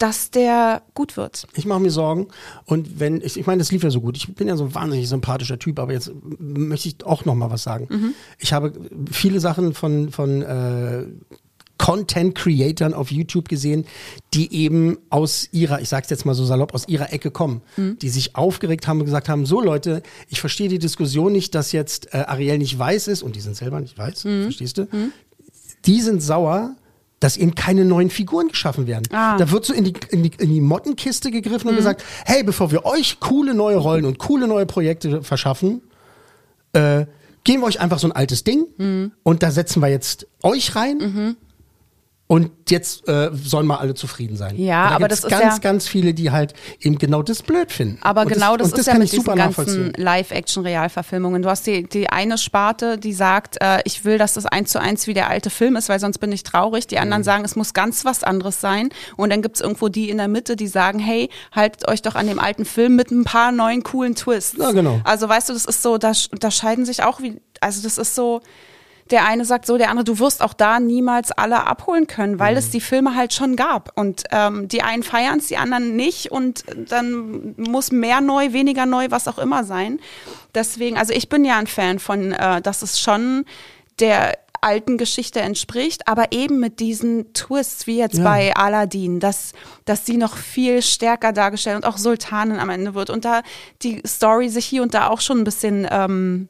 [0.00, 1.46] dass der gut wird.
[1.54, 2.26] Ich mache mir Sorgen.
[2.64, 4.16] Und wenn, ich, ich meine, das lief ja so gut.
[4.16, 7.50] Ich bin ja so ein wahnsinnig sympathischer Typ, aber jetzt möchte ich auch noch mal
[7.50, 7.86] was sagen.
[7.88, 8.14] Mhm.
[8.38, 8.72] Ich habe
[9.12, 11.04] viele Sachen von, von äh,
[11.78, 13.86] Content-Creatern auf YouTube gesehen,
[14.34, 17.98] die eben aus ihrer, ich sag's jetzt mal so salopp, aus ihrer Ecke kommen, Mhm.
[18.00, 21.72] die sich aufgeregt haben und gesagt haben, so Leute, ich verstehe die Diskussion nicht, dass
[21.72, 24.42] jetzt äh, Ariel nicht weiß ist und die sind selber nicht weiß, Mhm.
[24.44, 24.86] verstehst du?
[25.86, 26.76] Die sind sauer,
[27.20, 29.04] dass eben keine neuen Figuren geschaffen werden.
[29.12, 29.36] Ah.
[29.36, 32.70] Da wird so in die, in die, in die Mottenkiste gegriffen und gesagt, hey, bevor
[32.70, 35.82] wir euch coole neue Rollen und coole neue Projekte verschaffen,
[36.72, 37.04] äh,
[37.44, 38.66] geben wir euch einfach so ein altes Ding
[39.22, 41.36] und da setzen wir jetzt euch rein.
[42.30, 44.56] Und jetzt äh, sollen mal alle zufrieden sein.
[44.56, 47.72] Ja, da aber das ist ganz, ja- ganz viele, die halt eben genau das blöd
[47.72, 47.98] finden.
[48.02, 49.92] Aber und genau das, und ist ja kann mit ich super ganzen.
[49.96, 51.42] Live-Action-Realverfilmungen.
[51.42, 54.80] Du hast die, die eine Sparte, die sagt, äh, ich will, dass das eins zu
[54.80, 56.86] eins wie der alte Film ist, weil sonst bin ich traurig.
[56.86, 57.02] Die Mhm.
[57.02, 58.90] anderen sagen, es muss ganz was anderes sein.
[59.16, 62.26] Und dann gibt's irgendwo die in der Mitte, die sagen, hey, haltet euch doch an
[62.26, 64.56] dem alten Film mit ein paar neuen coolen Twists.
[64.58, 65.00] Ja, genau.
[65.04, 68.14] Also weißt du, das ist so, da, da scheiden sich auch wie, also das ist
[68.14, 68.40] so,
[69.10, 72.56] der eine sagt so, der andere, du wirst auch da niemals alle abholen können, weil
[72.56, 73.90] es die Filme halt schon gab.
[73.98, 76.30] Und ähm, die einen feiern es, die anderen nicht.
[76.30, 79.98] Und dann muss mehr neu, weniger neu, was auch immer sein.
[80.54, 83.44] Deswegen, also ich bin ja ein Fan von, äh, dass es schon
[83.98, 88.24] der alten Geschichte entspricht, aber eben mit diesen Twists, wie jetzt Ja.
[88.24, 89.52] bei Aladdin, dass,
[89.86, 93.40] dass sie noch viel stärker dargestellt und auch Sultanin am Ende wird und da
[93.82, 96.48] die Story sich hier und da auch schon ein bisschen ähm,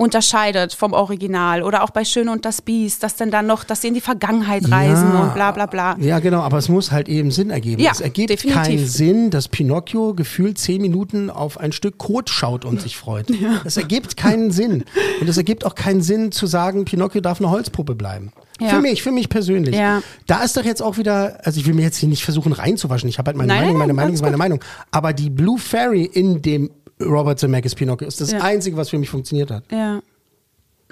[0.00, 3.80] unterscheidet vom Original oder auch bei Schöne und das Biest, dass denn dann noch, dass
[3.82, 5.96] sie in die Vergangenheit reisen und bla bla bla.
[5.98, 7.82] Ja, genau, aber es muss halt eben Sinn ergeben.
[7.82, 8.62] Ja, es ergibt definitiv.
[8.62, 13.26] keinen Sinn, dass Pinocchio gefühlt zehn Minuten auf ein Stück Kot schaut und sich freut.
[13.64, 14.84] Es ergibt keinen Sinn.
[15.20, 18.32] Und es ergibt auch keinen Sinn zu sagen, Pinocchio darf eine Holzpuppe bleiben.
[18.60, 18.68] Ja.
[18.68, 19.74] Für mich, für mich persönlich.
[19.74, 20.00] Ja.
[20.26, 23.08] Da ist doch jetzt auch wieder, also ich will mir jetzt hier nicht versuchen reinzuwaschen.
[23.08, 24.38] Ich habe halt meine Nein, Meinung, nein, meine Meinung alles ist meine gut.
[24.38, 24.60] Meinung.
[24.90, 26.70] Aber die Blue Fairy in dem
[27.00, 28.40] Robert Zemeckis Pinocchio ist das Ja.
[28.40, 29.64] Einzige, was für mich funktioniert hat.
[29.70, 30.00] Ja.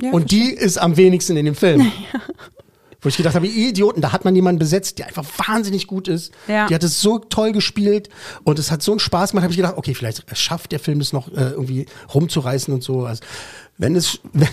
[0.00, 1.90] ja Und die ist am wenigsten in dem Film.
[3.02, 6.08] Wo ich gedacht habe, ihr Idioten, da hat man jemanden besetzt, der einfach wahnsinnig gut
[6.08, 6.32] ist.
[6.48, 6.66] Ja.
[6.66, 8.08] Die hat es so toll gespielt
[8.42, 11.00] und es hat so einen Spaß gemacht, habe ich gedacht, okay, vielleicht schafft der Film
[11.00, 13.04] es noch äh, irgendwie rumzureißen und so.
[13.04, 13.22] Also,
[13.76, 14.48] wenn es, wenn,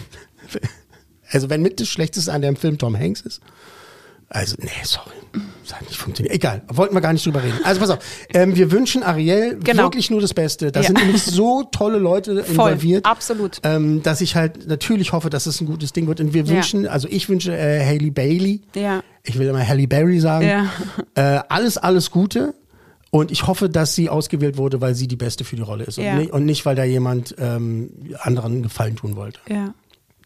[1.32, 3.42] also wenn mit das Schlechteste an dem Film Tom Hanks ist,
[4.34, 5.12] also, nee, sorry.
[5.64, 6.36] Das hat nicht funktioniert.
[6.36, 7.58] Egal, wollten wir gar nicht drüber reden.
[7.64, 8.00] Also pass auf,
[8.34, 9.84] ähm, wir wünschen Ariel Genau.
[9.84, 10.72] wirklich nur das Beste.
[10.74, 10.88] Da Ja.
[10.88, 13.06] sind nämlich so tolle Leute Voll, involviert.
[13.06, 13.60] absolut.
[13.64, 16.20] Ähm, dass ich halt natürlich hoffe, dass es ein gutes Ding wird.
[16.20, 16.50] Und wir Ja.
[16.56, 19.02] wünschen, also ich wünsche äh, Haley Bailey, Ja.
[19.24, 20.66] ich will immer Halle Berry sagen, Ja.
[21.16, 22.54] äh, alles, alles Gute.
[23.10, 25.98] Und ich hoffe, dass sie ausgewählt wurde, weil sie die Beste für die Rolle ist.
[26.00, 26.14] Ja.
[26.14, 29.40] Und, nicht, und nicht, weil da jemand ähm, anderen Gefallen tun wollte.
[29.48, 29.74] Ja.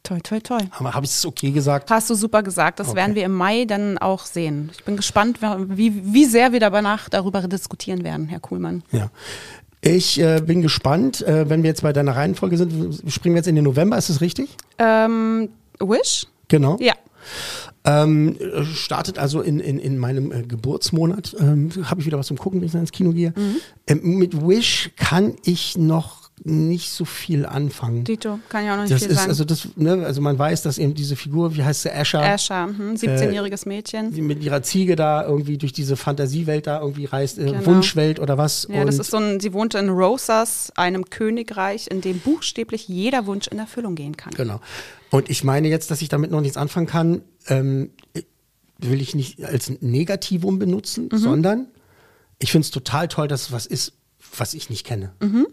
[0.03, 0.59] Toi, toi, toi.
[0.71, 1.91] Habe ich es okay gesagt?
[1.91, 2.79] Hast du super gesagt.
[2.79, 2.97] Das Okay.
[2.97, 4.69] werden wir im Mai dann auch sehen.
[4.77, 8.83] Ich bin gespannt, wie, wie sehr wir danach darüber diskutieren werden, Herr Kuhlmann.
[8.91, 9.09] Ja.
[9.81, 13.47] Ich äh, bin gespannt, äh, wenn wir jetzt bei deiner Reihenfolge sind, springen wir jetzt
[13.47, 14.49] in den November, ist das richtig?
[14.79, 15.49] Ähm,
[15.79, 16.25] Wish?
[16.47, 16.77] Genau.
[16.79, 16.93] Ja.
[17.85, 21.35] Ähm, äh, startet also in, in, in meinem äh, Geburtsmonat.
[21.39, 23.33] Ähm, Habe ich wieder was zum Gucken, wenn ich ins Kino gehe.
[23.35, 23.55] Mhm.
[23.87, 28.03] Ähm, mit Wish kann ich noch nicht so viel anfangen.
[28.03, 29.29] Dito, kann ich auch noch nicht das viel ist sagen.
[29.29, 32.67] also das, ne, also man weiß, dass eben diese Figur, wie heißt sie, Asher, Asher,
[32.67, 34.11] hm, 17-jähriges Mädchen.
[34.13, 37.65] die mit ihrer Ziege da irgendwie durch diese Fantasiewelt da irgendwie reist, äh, Genau.
[37.65, 38.67] Wunschwelt oder was.
[38.71, 43.25] Ja, das ist so ein, sie wohnte in Rosas, einem Königreich, in dem buchstäblich jeder
[43.25, 44.33] Wunsch in Erfüllung gehen kann.
[44.35, 44.61] Genau.
[45.09, 47.89] Und ich meine jetzt, dass ich damit noch nichts anfangen kann, ähm,
[48.77, 51.17] will ich nicht als Negativum benutzen, Mhm.
[51.17, 51.67] sondern
[52.39, 53.93] ich finde es total toll, dass es was ist,
[54.37, 55.13] was ich nicht kenne.
[55.19, 55.47] Mhm.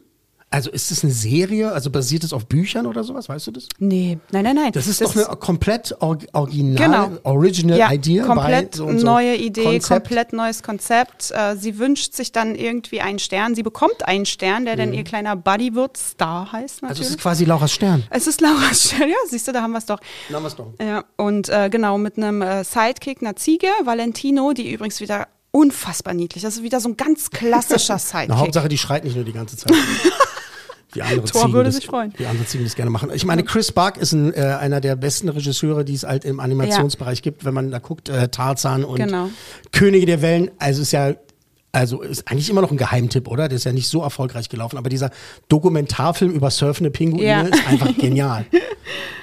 [0.51, 3.67] Also ist es eine Serie, also basiert es auf Büchern oder sowas, weißt du das?
[3.81, 4.71] Nee, nein, nein, nein.
[4.73, 7.11] Das ist doch eine komplett or original, Genau.
[7.25, 8.25] original ja, Idea.
[8.25, 9.89] komplett so so neue Idee, Konzept.
[10.07, 11.33] komplett neues Konzept.
[11.33, 13.57] Äh, sie wünscht sich dann irgendwie einen Stern.
[13.57, 15.97] Sie bekommt einen Stern, der dann ihr kleiner Buddy wird.
[15.97, 16.89] Star heißt Mhm.
[16.89, 17.01] Also natürlich.
[17.09, 18.05] es ist quasi Laura's Stern.
[18.11, 19.09] es ist Laura's Stern.
[19.09, 19.99] Ja, siehst du, da haben wir es doch.
[20.31, 20.73] Na, was doch.
[20.81, 26.15] Ja, und äh, genau, mit einem äh, Sidekick, einer Ziege, Valentino, die übrigens wieder unfassbar
[26.15, 26.43] niedlich.
[26.43, 28.37] Das ist wieder so ein ganz klassischer Na, Sidekick.
[28.37, 29.73] Hauptsache, die schreit nicht nur die ganze Zeit.
[30.93, 32.13] Wie andere Ziegen würde das, sich freuen.
[32.17, 33.11] Wie andere Ziegen das gerne machen.
[33.13, 36.39] Ich meine, Chris Buck ist ein, äh, einer der besten Regisseure, die es halt im
[36.41, 39.29] Animationsbereich gibt, wenn man da guckt, äh, Tarzan und Genau.
[39.73, 40.51] Könige der Wellen.
[40.59, 41.15] Also ist ja,
[41.75, 43.49] also ist eigentlich immer noch ein Geheimtipp, oder?
[43.49, 45.11] Der ist ja nicht so erfolgreich gelaufen, aber dieser
[45.49, 47.41] Dokumentarfilm über surfende Pinguine Ja.
[47.43, 48.47] ist einfach genial.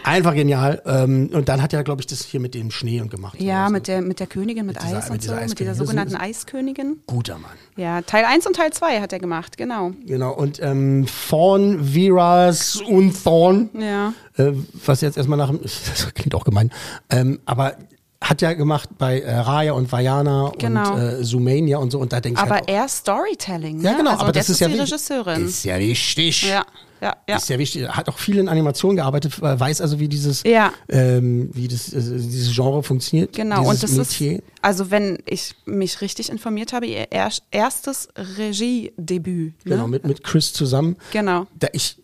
[0.04, 0.82] Einfach genial.
[0.86, 3.40] Ähm, und dann hat er, glaube ich, das hier mit dem Schnee und gemacht.
[3.40, 5.46] Ja, Also, mit der, mit der Königin, mit, Mit dieser- Eis mit und dieser so,
[5.50, 6.98] mit dieser sogenannten Eiskönigin.
[7.08, 7.52] Guter Mann.
[7.78, 9.92] Ja, Teil 1 und Teil 2 hat er gemacht, genau.
[10.06, 10.34] Genau.
[10.34, 13.70] Und ähm, Thorn, Viras und Thorn.
[13.80, 14.14] Ja.
[14.38, 14.54] äh,
[14.86, 16.72] was jetzt erstmal nach dem, das klingt auch gemein,
[17.10, 17.76] ähm, aber
[18.22, 20.94] hat ja gemacht bei äh, Raya und Vajana Genau.
[20.94, 23.82] und äh, Sumania und so und da denke ich Aber halt, eher Storytelling.
[23.82, 23.98] ja ne?
[23.98, 24.92] genau, also aber das ist ja die wichtig.
[24.94, 25.46] Regisseurin.
[25.46, 26.44] Ist ja wichtig.
[26.48, 26.64] ja,
[27.02, 27.36] ja, ja.
[27.38, 27.88] Ist ja wichtig.
[27.90, 30.72] Hat auch viel in Animationen gearbeitet, äh, weiß also, wie dieses, Ja.
[30.88, 33.34] ähm, wie das, äh, dieses Genre funktioniert.
[33.36, 34.34] Genau, und das Metier.
[34.34, 39.66] ist, also wenn ich mich richtig informiert habe, ihr er erstes Regiedebüt.
[39.66, 39.76] Ne?
[39.76, 40.96] Genau, mit, mit Chris zusammen.
[41.12, 41.48] Genau.
[41.60, 41.98] Da ich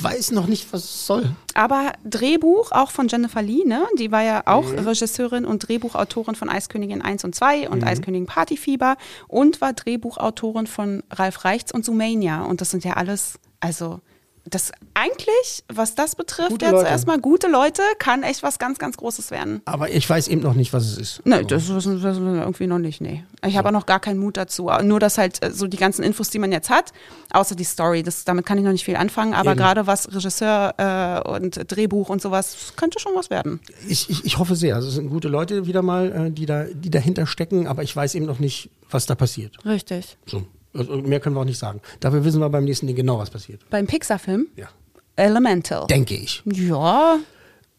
[0.00, 1.30] weiß noch nicht, was es soll.
[1.54, 3.86] Aber Drehbuch auch von Jennifer Lee, ne?
[3.98, 4.78] Die war ja auch Mhm.
[4.80, 8.96] Regisseurin und Drehbuchautorin von Eiskönigin 1 und 2 und Eiskönigin Partyfieber
[9.28, 12.42] und war Drehbuchautorin von Ralf Reichts und Sumania.
[12.42, 14.00] Und das sind ja alles, also
[14.44, 16.88] das eigentlich, was das betrifft, Gute jetzt Leute.
[16.88, 19.60] erstmal gute Leute, kann echt was ganz, ganz Großes werden.
[19.64, 21.22] Aber ich weiß eben noch nicht, was es ist.
[21.26, 23.24] Nee, das wissen das wissen wir irgendwie noch nicht, nee.
[23.46, 24.70] Ich habe auch noch gar keinen Mut dazu.
[24.82, 26.92] Nur, dass halt äh, so die ganzen Infos, die man jetzt hat,
[27.32, 29.58] außer die Story, das, damit kann ich noch nicht viel anfangen, aber Eben.
[29.60, 33.60] gerade was Regisseur äh, und Drehbuch und sowas, könnte schon was werden.
[33.88, 34.74] Ich, ich, ich hoffe sehr.
[34.74, 37.94] Also es sind gute Leute wieder mal, äh, die, da, die dahinter stecken, aber ich
[37.94, 39.56] weiß eben noch nicht, was da passiert.
[39.64, 40.16] Richtig.
[40.26, 40.44] So.
[40.74, 41.80] Also mehr können wir auch nicht sagen.
[42.00, 43.60] Dafür wissen wir beim nächsten Ding genau, was passiert.
[43.70, 44.68] Beim Pixar-Film Ja.
[45.16, 45.86] Elemental.
[45.88, 46.42] Denke ich.
[46.46, 47.18] Ja,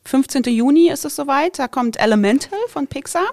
[0.03, 0.43] 15.
[0.43, 1.59] Juni ist es soweit.
[1.59, 3.25] Da kommt Elemental von Pixar.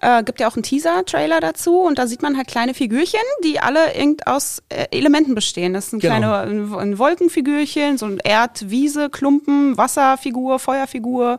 [0.00, 3.60] Äh, gibt ja auch einen Teaser-Trailer dazu und da sieht man halt kleine Figürchen, die
[3.60, 5.74] alle irgend aus äh, Elementen bestehen.
[5.74, 6.14] Das sind Genau.
[6.16, 11.38] kleine ein, ein Wolkenfigürchen, so ein Erd-Wiese, Klumpen, Wasserfigur, Feuerfigur.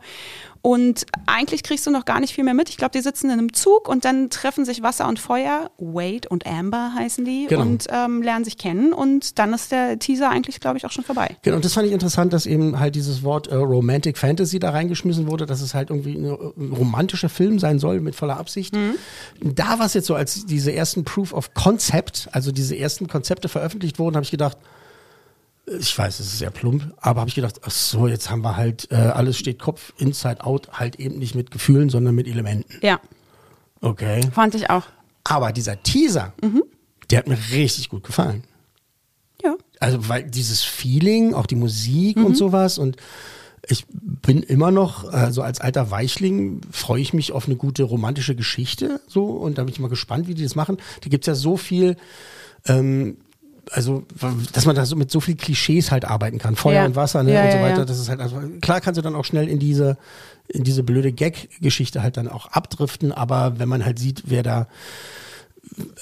[0.68, 2.68] Und eigentlich kriegst du noch gar nicht viel mehr mit.
[2.68, 6.28] Ich glaube, die sitzen in einem Zug und dann treffen sich Wasser und Feuer, Wade
[6.28, 7.62] und Amber heißen die, Genau.
[7.62, 8.92] und ähm, lernen sich kennen.
[8.92, 11.38] Und dann ist der Teaser eigentlich, glaube ich, auch schon vorbei.
[11.42, 14.72] Genau, und das fand ich interessant, dass eben halt dieses Wort äh, Romantic Fantasy da
[14.72, 18.76] reingeschmissen wurde, dass es halt irgendwie ein romantischer Film sein soll mit voller Absicht.
[19.42, 23.48] Da war es jetzt so, als diese ersten Proof of Concept, also diese ersten Konzepte
[23.48, 24.58] veröffentlicht wurden, habe ich gedacht,
[25.80, 28.56] ich weiß, es ist sehr plump, aber habe ich gedacht, ach so, jetzt haben wir
[28.56, 32.66] halt, äh, alles steht Kopf, Inside Out, halt eben nicht mit Gefühlen, sondern mit Elementen.
[32.82, 33.00] Ja,
[33.82, 34.22] Okay.
[34.34, 34.84] fand ich auch.
[35.26, 36.34] Aber dieser Teaser,
[37.12, 38.44] der hat mir richtig gut gefallen.
[39.44, 39.56] Ja.
[39.80, 42.96] Also, weil dieses Feeling, auch die Musik und sowas und
[43.70, 48.36] ich bin immer noch, also als alter Weichling, freue ich mich auf eine gute romantische
[48.36, 50.78] Geschichte so und da bin ich mal gespannt, wie die das machen.
[51.02, 51.98] Da gibt's ja so viel,
[52.66, 53.18] ähm,
[53.72, 54.04] also,
[54.54, 56.56] dass man da so mit so viel Klischees halt arbeiten kann.
[56.56, 56.86] Feuer Ja.
[56.86, 57.86] und Wasser ne, Ja, und so weiter.
[57.86, 59.98] Das ist halt, also, klar kannst du dann auch schnell in diese,
[60.48, 64.68] in diese blöde Gag-Geschichte halt dann auch abdriften, aber wenn man halt sieht, wer da,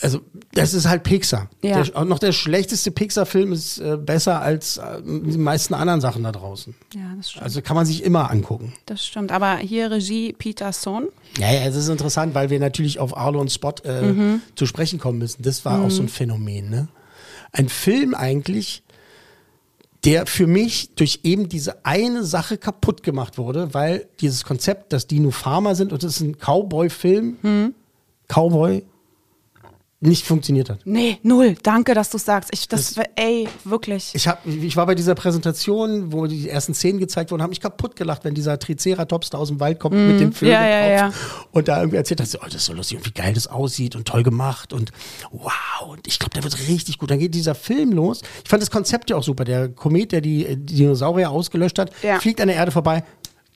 [0.01, 0.21] also
[0.53, 1.49] das ist halt Pixar.
[1.63, 1.81] Ja.
[1.81, 6.23] Der, auch noch der schlechteste Pixar-Film ist äh, besser als äh, die meisten anderen Sachen
[6.23, 6.75] da draußen.
[6.93, 7.43] Ja, das stimmt.
[7.43, 8.73] Also kann man sich immer angucken.
[8.85, 9.31] Das stimmt.
[9.31, 11.07] Aber hier Regie Peter Sohn.
[11.39, 14.41] Ja, ja, es ist interessant, weil wir natürlich auf Arlo und Spot äh, Mhm.
[14.55, 15.41] zu sprechen kommen müssen.
[15.41, 16.69] Das war auch so ein Phänomen.
[16.69, 16.87] Ne?
[17.57, 18.83] Ein Film eigentlich,
[20.03, 25.07] der für mich durch eben diese eine Sache kaputt gemacht wurde, weil dieses Konzept, dass
[25.07, 27.73] die nur Farmer sind und es ist ein Cowboy-Film, Mhm.
[28.27, 28.83] Cowboy,
[30.05, 30.79] nicht funktioniert hat.
[30.85, 31.55] Nee, null.
[31.63, 32.49] Danke, dass du sagst.
[32.53, 34.11] Ich, das, ey, wirklich.
[34.13, 37.59] Ich, hab, ich war bei dieser Präsentation, wo die ersten Szenen gezeigt wurden, habe mich
[37.61, 40.47] kaputt gelacht, wenn dieser Triceratops da aus dem Wald kommt mit dem Mhm.
[40.47, 41.13] Ja, ja, ja.
[41.51, 43.95] und da irgendwie erzählt, dass, oh, das ist so lustig und wie geil das aussieht
[43.95, 44.91] und toll gemacht und
[45.31, 47.09] wow, und ich glaube, der wird richtig gut.
[47.11, 48.21] Dann geht dieser Film los.
[48.43, 49.45] Ich fand das Konzept ja auch super.
[49.45, 53.03] Der Komet, der die, äh, die Dinosaurier ausgelöscht hat, fliegt an der Erde vorbei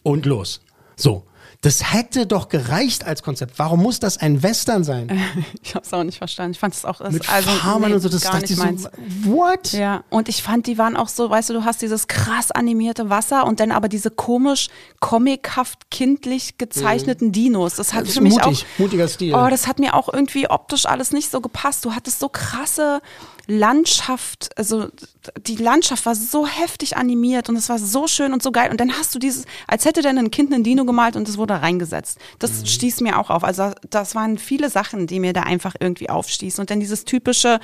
[0.04, 0.62] und los.
[0.96, 1.24] So.
[1.61, 3.60] Das hätte doch gereicht als Konzept.
[3.60, 5.10] Warum muss das ein Western sein?
[5.61, 6.53] Ich hab's auch nicht verstanden.
[6.53, 8.57] Ich fand es auch Mit also, Farmern nee, und so, das gar dachte nicht ich
[8.57, 8.90] so, meins.
[9.23, 9.72] what?
[9.73, 13.10] Ja, und ich fand, die waren auch so, weißt du, du hast dieses krass animierte
[13.10, 14.69] Wasser und dann aber diese komisch,
[14.99, 17.76] comichaft, kindlich gezeichneten Dinos.
[17.76, 18.80] Das hat Das für mich mutig, auch.
[18.80, 19.36] mutiger Stil.
[19.36, 21.84] Oh, das hat mir auch irgendwie optisch alles nicht so gepasst.
[21.84, 23.02] Du hattest so krasse
[23.50, 24.90] Landschaft, also
[25.48, 28.70] die Landschaft war so heftig animiert und es war so schön und so geil.
[28.70, 31.38] Und dann hast du dieses, als hätte dann ein Kind einen Dino gemalt und es
[31.38, 32.20] wurde reingesetzt.
[32.38, 33.44] Das stieß mir auch auf.
[33.44, 36.62] Also das waren viele Sachen, die mir da einfach irgendwie aufstießen.
[36.62, 37.60] Und dann dieses typische,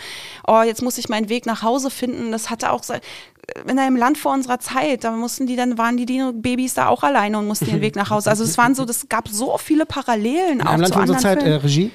[0.48, 2.32] oh, jetzt muss ich meinen Weg nach Hause finden.
[2.32, 2.96] Das hatte auch so,
[3.68, 7.04] in einem Land vor unserer Zeit, da mussten die dann, waren die Dino-Babys da auch
[7.04, 8.30] alleine und mussten ihren Weg nach Hause.
[8.30, 11.18] Also es waren so, das gab so viele Parallelen In auch einem Land zu unserer
[11.18, 11.56] anderen Zeit, äh.
[11.56, 11.92] Regie.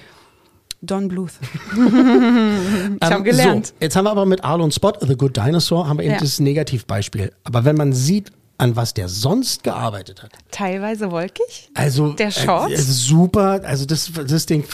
[0.82, 1.32] Don Bluth.
[1.72, 3.66] ich Ähm, habe gelernt.
[3.68, 6.14] So, jetzt haben wir aber mit Arlo und Spot, The Good Dinosaur, haben wir eben
[6.14, 6.20] Ja.
[6.20, 7.32] das Negativbeispiel.
[7.44, 10.32] Aber wenn man sieht, an was der sonst gearbeitet hat.
[10.50, 11.70] Teilweise wolkig.
[11.72, 12.70] Also Der Short?
[12.70, 13.60] Äh, es ist super.
[13.64, 14.64] Also das, das Ding,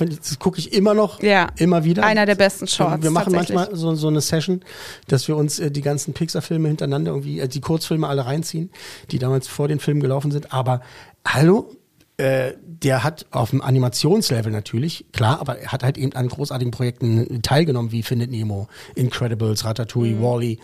[0.41, 1.49] gucke ich immer noch, Ja.
[1.57, 2.03] immer wieder.
[2.05, 4.61] Einer der besten Shorts, Wir machen manchmal so, so eine Session,
[5.07, 8.71] dass wir uns äh, die ganzen Pixar-Filme hintereinander irgendwie, äh, die Kurzfilme alle reinziehen,
[9.13, 10.53] die damals vor den Filmen gelaufen sind.
[10.53, 10.81] Aber
[11.25, 11.71] hallo,
[12.19, 16.71] äh, der hat auf dem Animationslevel natürlich, klar, aber er hat halt eben an großartigen
[16.71, 20.23] Projekten teilgenommen, wie Findet Nemo, Incredibles, Ratatouille, Mhm.
[20.23, 20.59] Wally,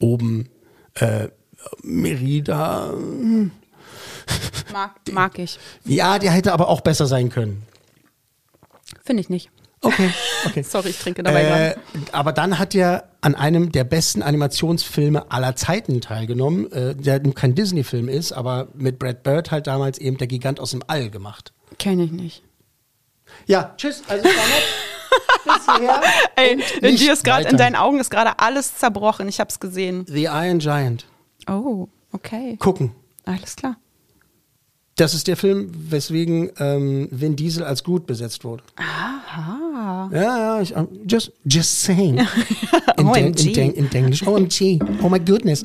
[0.00, 0.48] oben,
[0.94, 1.28] äh,
[1.82, 2.92] Merida.
[4.72, 5.58] Mag, mag ich.
[5.84, 7.62] Ja, der hätte aber auch besser sein können.
[9.04, 9.50] Finde ich nicht.
[9.80, 10.10] Okay,
[10.46, 10.62] okay.
[10.62, 11.76] Sorry, ich trinke dabei Äh, gerade.
[12.12, 17.34] aber dann hat er an einem der besten Animationsfilme aller Zeiten teilgenommen, äh, der nun
[17.34, 21.10] kein Disney-Film ist, aber mit Brad Bird halt damals eben der Gigant aus dem All
[21.10, 21.52] gemacht.
[21.78, 22.42] Kenne ich nicht.
[23.46, 24.02] Ja, tschüss.
[24.08, 26.02] Also es war nett.
[26.36, 29.28] Ey, dir ist gerade, in deinen Augen ist gerade alles zerbrochen.
[29.28, 30.04] Ich habe es gesehen.
[30.08, 31.06] The Iron Giant.
[31.48, 32.56] Oh, okay.
[32.58, 32.92] Gucken.
[33.24, 33.76] Alles klar.
[34.98, 38.64] Das ist der Film, weswegen ähm, Vin Diesel als Groot besetzt wurde.
[38.76, 39.68] Aha.
[39.78, 40.10] Ah.
[40.12, 42.18] Ja, ja, ich, um, just, just saying.
[42.98, 43.46] In, OMG.
[43.46, 44.26] In, Den, in Englisch.
[44.26, 44.80] OMG.
[45.02, 45.64] Oh my goodness.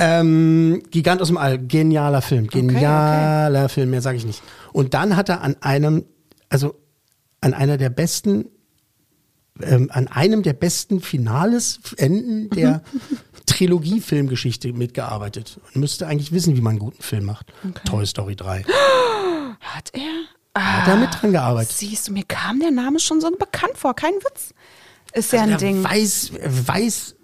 [0.00, 1.58] Ähm, Gigant aus dem All.
[1.58, 2.48] Genialer Film.
[2.48, 4.42] Genialer Film, mehr sage ich nicht.
[4.72, 6.04] Und dann hat er an einem,
[6.48, 6.74] also
[7.40, 8.46] an einer der besten,
[9.60, 12.82] ähm, an einem der besten Finales, Enden der
[13.46, 15.60] Trilogie-Filmgeschichte mitgearbeitet.
[15.66, 17.52] Und müsste eigentlich wissen, wie man einen guten Film macht.
[17.84, 18.64] Toy Story 3.
[19.60, 20.60] Hat er?
[20.60, 21.72] Hat er mit dran gearbeitet.
[21.72, 23.94] Siehst du, mir kam der Name schon so bekannt vor.
[23.94, 24.52] Kein Witz.
[25.14, 25.82] Ist ja ein Ding.
[25.84, 27.14] weiß, weiß,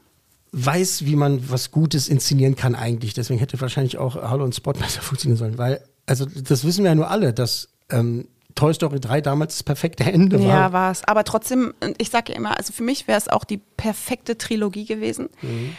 [0.53, 3.15] weiß, wie man was Gutes inszenieren kann eigentlich.
[3.15, 5.59] Deswegen hätte wahrscheinlich auch Hallo und Spot besser funktionieren sollen.
[5.59, 8.29] Weil, also das wissen wir ja nur alle, dass ähm,
[8.59, 10.47] Toy Story 3 damals das perfekte Ende war.
[10.49, 11.05] Ja, war es.
[11.05, 14.85] Aber trotzdem, ich sage ja immer, also für mich wäre es auch die perfekte Trilogie
[14.85, 15.29] gewesen.
[15.43, 15.77] Mhm.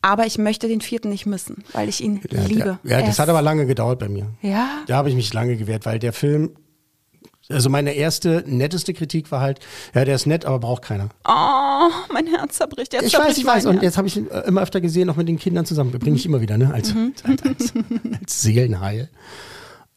[0.00, 2.78] Aber ich möchte den vierten nicht missen, weil ich ihn Ja, liebe.
[2.84, 4.28] Ja, Er das hat aber lange gedauert bei mir.
[4.40, 4.78] Ja.
[4.86, 6.50] Da habe ich mich lange gewehrt, weil der Film,
[7.50, 9.60] also meine erste netteste Kritik war halt,
[9.94, 11.10] ja, der ist nett, aber braucht keiner.
[11.28, 12.94] Oh, mein Herz zerbricht.
[12.94, 13.64] Jetzt Ich weiß, zerbricht ich weiß.
[13.64, 15.90] mein Und jetzt habe ich ihn äh, immer öfter gesehen, auch mit den Kindern zusammen.
[15.92, 16.72] Bringe ich immer wieder, ne?
[16.72, 17.12] Als, Mhm.
[17.24, 17.72] als, als,
[18.20, 19.10] als Seelenheil.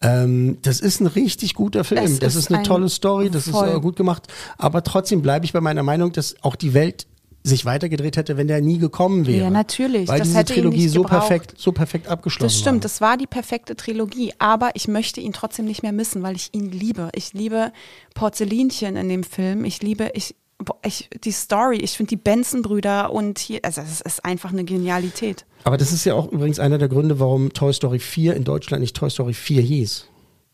[0.01, 2.03] Ähm, das ist ein richtig guter Film.
[2.03, 3.67] Es das ist ist eine ein- tolle Story, das voll.
[3.69, 4.27] ist gut gemacht.
[4.57, 7.07] Aber trotzdem bleibe ich bei meiner Meinung, dass auch die Welt
[7.43, 9.43] sich weitergedreht hätte, wenn der nie gekommen wäre.
[9.43, 10.07] Ja, natürlich.
[10.07, 11.27] Weil Das diese Trilogie so gebraucht.
[11.27, 12.81] perfekt, so perfekt abgeschlossen Das stimmt, war.
[12.81, 16.49] das war die perfekte Trilogie, aber ich möchte ihn trotzdem nicht mehr missen, weil ich
[16.53, 17.09] ihn liebe.
[17.13, 17.71] Ich liebe
[18.15, 19.63] Porzellinchen in dem Film.
[19.63, 24.01] Ich liebe, ich, boah, ich die Story, ich finde die Benson-Brüder und hier, also es
[24.01, 25.45] ist einfach eine Genialität.
[25.63, 28.81] Aber das ist ja auch übrigens einer der Gründe, warum Toy Story 4 in Deutschland
[28.81, 30.07] nicht Toy Story 4 hieß.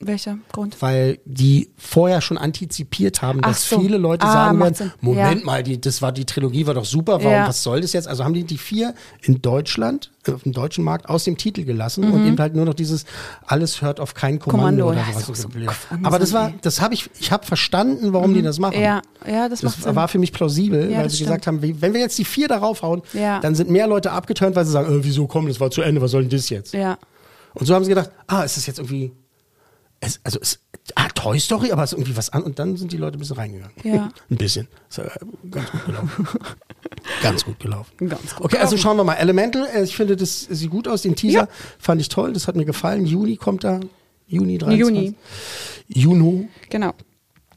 [0.04, 0.82] Welcher Grund?
[0.82, 3.80] Weil die vorher schon antizipiert haben, Ach dass so.
[3.80, 4.92] viele Leute Ah, sagen werden, Sinn.
[5.02, 5.46] Moment Ja.
[5.46, 7.48] mal, die, das war die Trilogie, war doch super, warum, Ja.
[7.48, 8.08] was soll das jetzt?
[8.08, 11.64] Also haben die die vier in Deutschland, äh, auf dem deutschen Markt aus dem Titel
[11.64, 13.06] gelassen und eben halt nur noch dieses
[13.46, 14.96] alles hört auf kein Kommando, Mhm.
[14.98, 15.50] Kommando, oder sowas so
[16.04, 18.78] Aber das war, das habe ich, ich habe verstanden, warum die das machen.
[18.78, 18.84] Mhm.
[18.84, 19.96] Ja, ja, das, Das Sinn.
[19.96, 21.28] war für mich plausibel, Ja, weil sie stimmt.
[21.30, 23.40] gesagt haben, wenn wir jetzt die vier darauf hauen, Ja.
[23.40, 26.02] dann sind mehr Leute abgeturnt, weil sie sagen, äh, wieso komm, das war zu Ende,
[26.02, 26.74] was soll denn das jetzt?
[26.74, 26.98] ja.
[27.54, 29.12] Und so haben sie gedacht, ah, ist das jetzt irgendwie,
[30.02, 30.60] es, also es,
[30.96, 32.44] ah, Toy Story, aber es ist irgendwie was an.
[32.44, 33.74] Und dann sind die Leute ein bisschen reingegangen.
[33.84, 34.10] Ja.
[34.30, 34.68] ein bisschen.
[34.90, 35.10] Ist, äh,
[35.52, 36.28] ganz gut gelaufen.
[37.22, 38.10] ganz gut gelaufen.
[38.10, 39.14] Ganz gut okay, also schauen wir mal.
[39.16, 41.04] Elemental, äh, ich finde, das sieht gut aus.
[41.04, 41.48] Den Teaser Ja.
[41.80, 43.06] fand ich toll, das hat mir gefallen.
[43.06, 43.80] Juni kommt da.
[44.28, 44.80] Juni 23.
[44.80, 45.16] Juni.
[45.88, 46.46] Juno.
[46.70, 46.94] Genau.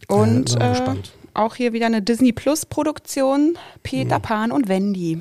[0.09, 1.13] Und sind wir äh, gespannt.
[1.33, 3.57] auch hier wieder eine Disney Plus Produktion, Mhm.
[3.83, 5.21] Peter Pan und Wendy.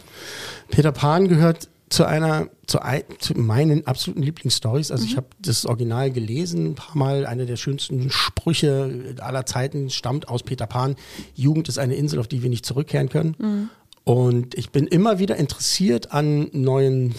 [0.69, 4.89] Peter Pan gehört zu einer, zu, ein, zu meinen absoluten Lieblingsstories.
[4.89, 7.27] Also ich habe das Original gelesen, ein paar Mal.
[7.27, 10.95] Eine der schönsten Sprüche aller Zeiten stammt aus Peter Pan.
[11.35, 13.69] Jugend ist eine Insel, auf die wir nicht zurückkehren können.
[14.05, 17.13] Und ich bin immer wieder interessiert an neuen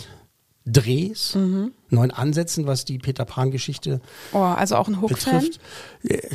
[0.66, 1.38] Drehs,
[1.90, 4.01] neuen Ansätzen, was die Peter Pan-Geschichte
[4.32, 5.51] Oh, also auch ein Hook-Fan.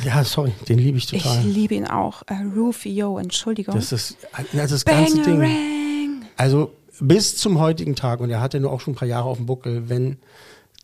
[0.02, 1.44] Ja, sorry, den liebe ich Ich total.
[1.44, 2.22] liebe ihn auch.
[2.26, 3.74] Äh, Rufio, Entschuldigung.
[3.74, 4.16] das ist
[4.54, 6.22] das, das ganze Ding.
[6.38, 9.36] Also bis zum heutigen Tag, und er hatte nur auch schon ein paar Jahre auf
[9.38, 10.18] dem Buckel, wenn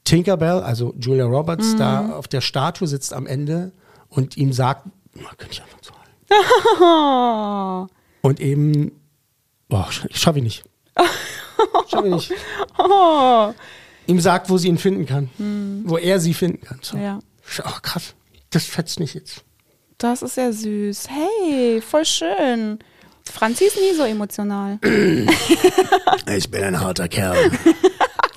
[0.05, 1.79] Tinkerbell, also Julia Roberts, Mhm.
[1.79, 3.73] da auf der Statue sitzt am Ende
[4.09, 6.07] und ihm sagt, "Na, könnte ich einfach zu halten.
[6.83, 7.87] Oh.
[8.27, 8.93] Und eben,
[9.69, 10.65] boah, sch- schaffe ich nicht.
[11.89, 12.33] schaffe ich nicht.
[12.79, 13.53] Oh.
[14.09, 15.31] Ihm sagt, wo sie ihn finden kann.
[15.87, 16.79] Wo er sie finden kann.
[16.83, 16.97] So.
[16.97, 17.03] Mhm.
[17.03, 17.19] Ja.
[17.65, 18.15] Oh, krass.
[18.51, 19.45] Das fetzt nicht jetzt.
[19.99, 21.05] Das ist ja süß.
[21.09, 22.79] Hey, voll schön.
[23.33, 24.79] Franzi ist nie so emotional.
[26.37, 27.37] Ich bin ein harter Kerl.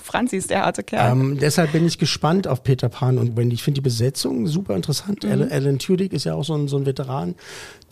[0.09, 1.11] Franzi ist der harte Kerl.
[1.11, 3.53] Ähm, deshalb bin ich gespannt auf Peter Pan und Wendy.
[3.53, 5.23] Ich finde die Besetzung super interessant.
[5.23, 5.31] Mhm.
[5.31, 7.35] Alan, Alan Tudyk ist ja auch so ein, so ein Veteran,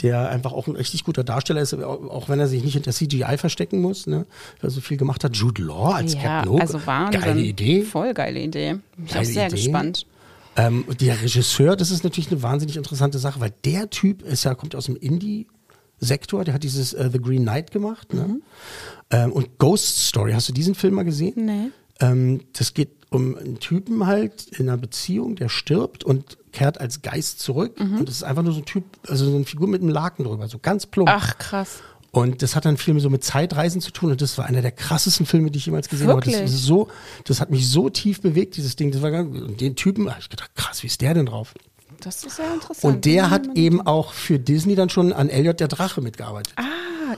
[0.01, 3.37] der einfach auch ein richtig guter Darsteller ist, auch wenn er sich nicht hinter CGI
[3.37, 4.25] verstecken muss, ne?
[4.59, 5.35] Weil er so viel gemacht hat.
[5.35, 6.61] Jude Law als ja, Captain Hook.
[6.61, 7.21] also Wahnsinn.
[7.21, 7.83] Geile Idee.
[7.83, 8.79] Voll geile Idee.
[8.95, 9.55] Bin ich auch Geile sehr Idee.
[9.55, 10.05] gespannt.
[10.55, 14.55] Ähm, der Regisseur, das ist natürlich eine wahnsinnig interessante Sache, weil der Typ ist ja,
[14.55, 14.97] kommt aus dem
[15.99, 18.13] Indie-Sektor, der hat dieses äh, The Green Knight gemacht.
[18.13, 18.19] Mhm.
[18.19, 18.41] Ne?
[19.11, 21.45] Ähm, und Ghost Story, hast du diesen Film mal gesehen?
[21.45, 21.71] Nee.
[21.99, 27.01] Ähm, das geht um einen Typen halt in einer Beziehung, der stirbt und kehrt als
[27.01, 27.79] Geist zurück.
[27.79, 27.99] Mhm.
[27.99, 30.25] Und das ist einfach nur so ein Typ, also so eine Figur mit einem Laken
[30.25, 31.09] drüber, so ganz plump.
[31.09, 31.81] Ach, krass.
[32.11, 34.11] Und das hat dann viel so mit Zeitreisen zu tun.
[34.11, 36.21] Und das war einer der krassesten Filme, die ich jemals gesehen habe.
[36.21, 36.51] Das, Wirklich?
[36.51, 36.87] ist so,
[37.25, 38.91] das hat mich so tief bewegt, dieses Ding.
[38.91, 41.53] Das war den Typen, hab ich gedacht, krass, wie ist der denn drauf?
[42.01, 42.95] Das ist sehr interessant.
[42.95, 46.53] Und der hat eben auch für Disney dann schon an Elliot der Drache mitgearbeitet.
[46.57, 46.63] Ah,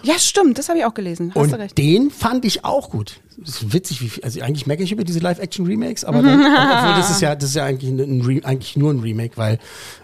[0.03, 1.31] ja, stimmt, das habe ich auch gelesen.
[1.33, 1.77] Hast und du recht.
[1.77, 3.19] den fand ich auch gut.
[3.37, 6.95] Das ist witzig, wie viel, also eigentlich meckere ich über diese Live-Action-Remakes, aber dann, obwohl
[6.95, 9.59] das ist ja, das ist ja eigentlich, ein, eigentlich nur ein Remake, weil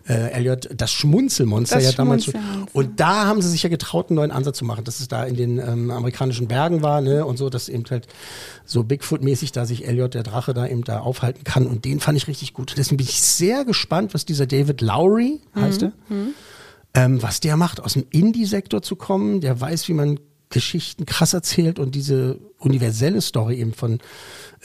[0.08, 2.36] äh, Elliot das Schmunzelmonster Das ja damals schon,
[2.72, 5.26] und da haben sie sich ja getraut, einen neuen Ansatz zu machen, dass es da
[5.26, 8.08] in den ähm, amerikanischen Bergen war, ne, und so, dass eben halt
[8.64, 12.18] so Bigfoot-mäßig da sich Elliot der Drache da eben da aufhalten kann und den fand
[12.18, 12.76] ich richtig gut.
[12.78, 15.92] Deswegen bin ich sehr gespannt, was dieser David Lowry heißt er,
[16.96, 21.34] ähm, was der macht, aus dem Indie-Sektor zu kommen, der weiß, wie man Geschichten krass
[21.34, 24.00] erzählt und diese universelle Story eben von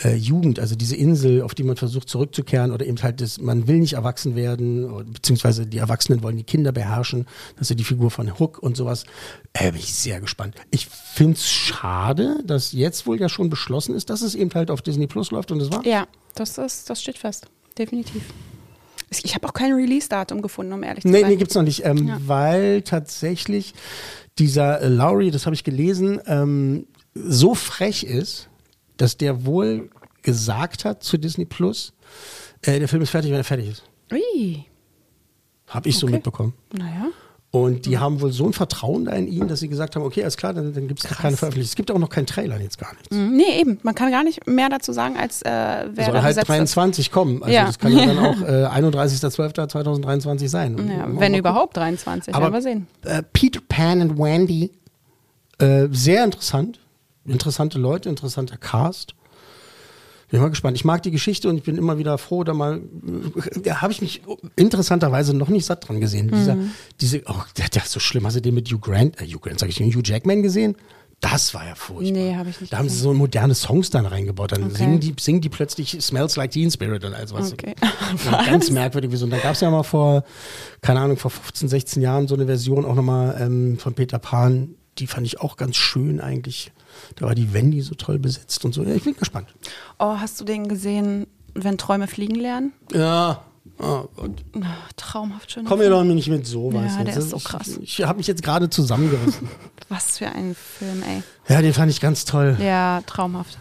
[0.05, 3.67] äh, Jugend, also diese Insel, auf die man versucht zurückzukehren oder eben halt das, man
[3.67, 7.27] will nicht erwachsen werden, beziehungsweise die Erwachsenen wollen die Kinder beherrschen,
[7.57, 9.05] das ist ja die Figur von Hook und sowas.
[9.53, 10.55] Äh, bin ich sehr gespannt.
[10.71, 14.83] Ich find's schade, dass jetzt wohl ja schon beschlossen ist, dass es eben halt auf
[14.83, 15.85] Disney Plus läuft und das war.
[15.85, 17.47] Ja, das, ist, das steht fest.
[17.77, 18.23] Definitiv.
[19.11, 21.31] Ich habe auch kein Release-Datum gefunden, um ehrlich zu Nee, sein.
[21.31, 22.19] nee, gibt's noch nicht, ähm, Ja.
[22.27, 23.75] weil tatsächlich
[24.39, 28.49] dieser äh, Lowry, das habe ich gelesen, ähm, so frech ist,
[28.97, 29.91] dass der wohl
[30.23, 31.93] gesagt hat zu Disney Plus,
[32.63, 33.83] äh, der Film ist fertig, wenn er fertig ist.
[34.13, 34.65] Ui,
[35.67, 36.15] Habe ich so Okay.
[36.17, 36.55] mitbekommen.
[36.73, 37.07] naja.
[37.53, 40.23] Und die haben wohl so ein Vertrauen da in ihn, dass sie gesagt haben, okay,
[40.23, 41.69] alles klar, dann, dann gibt es keine Veröffentlichung.
[41.71, 43.11] Es gibt auch noch keinen Trailer, jetzt gar nichts.
[43.11, 43.81] Mhm, Nee, eben.
[43.83, 46.49] Man kann gar nicht mehr dazu sagen, als äh, wer Soll halt besetzt ist.
[46.77, 47.43] 23 kommen.
[47.43, 47.65] Also Ja.
[47.67, 50.77] das kann ja dann auch äh, 31.12.2023 sein.
[50.79, 51.35] Ja, wenn gucken.
[51.35, 52.87] überhaupt 23, Aber werden wir sehen.
[53.05, 54.71] Äh, Peter Pan und Wendy,
[55.59, 56.79] äh, sehr interessant.
[57.25, 59.15] Interessante Leute, interessanter Cast.
[60.31, 60.77] Bin mal gespannt.
[60.77, 63.93] Ich mag die Geschichte und ich bin immer wieder froh, da mal, äh, da habe
[63.93, 64.23] ich mich
[64.57, 66.31] interessanterweise noch nicht satt dran gesehen.
[66.33, 66.71] Dieser, Mhm.
[67.01, 68.27] diese, oh, der, der ist so schlimm.
[68.27, 70.77] Hast du den mit Hugh Grant, äh, Hugh Grant, sag ich, Hugh Jackman gesehen?
[71.21, 72.13] Das war ja furchtbar.
[72.13, 74.53] Nee, habe ich nicht Da haben sie so moderne Songs dann reingebaut.
[74.53, 74.77] Dann Okay.
[74.79, 77.53] singen, die, singen die plötzlich Smells Like Teen Spirit und alles was.
[77.53, 77.75] Okay.
[78.31, 79.23] Ja, ganz merkwürdig.
[79.23, 80.25] Und da gab es ja mal vor,
[80.81, 84.77] keine Ahnung, vor 15, 16 Jahren so eine Version auch nochmal ähm, von Peter Pan.
[84.99, 86.73] Die fand ich auch ganz schön eigentlich.
[87.17, 88.83] Da war die Wendy so toll besetzt und so.
[88.83, 89.49] Ja, ich bin gespannt.
[89.99, 92.73] Oh, hast du den gesehen, wenn Träume fliegen lernen?
[92.93, 93.43] Ja.
[93.79, 94.33] Oh Gott.
[94.97, 95.65] Traumhaft schön.
[95.65, 96.93] Komm mir doch nicht mit sowas.
[96.99, 97.79] Ja, der ist so krass.
[97.83, 99.49] Ich, ich habe mich jetzt gerade zusammengerissen.
[99.89, 101.23] Was für ein Film, ey.
[101.49, 102.57] ja, den fand ich ganz toll.
[102.61, 103.59] Ja, traumhaft.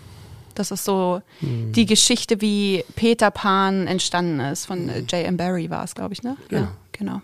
[0.55, 1.71] Das ist so Hm.
[1.71, 4.65] die Geschichte, wie Peter Pan entstanden ist.
[4.65, 5.37] Von äh, J.M.
[5.37, 6.35] Barry war es, glaube ich, ne?
[6.51, 6.59] Ja.
[6.59, 7.21] Ja, genau.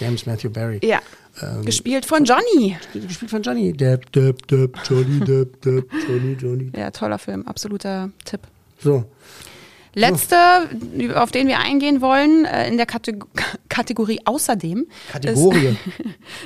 [0.00, 0.80] James Matthew Barry.
[0.82, 0.98] Ja.
[1.42, 2.76] Ähm, Gespielt von Johnny.
[2.92, 3.72] Gespielt von Johnny.
[3.72, 6.72] Depp, Depp, Depp, Johnny, Depp, Depp, Johnny, Johnny.
[6.76, 7.46] Ja, toller Film.
[7.46, 8.40] Absoluter Tipp.
[8.78, 9.04] So.
[9.94, 10.36] Letzte,
[11.16, 13.24] auf den wir eingehen wollen, äh, in der Kateg
[13.68, 15.76] Kategorie außerdem, Kategorie.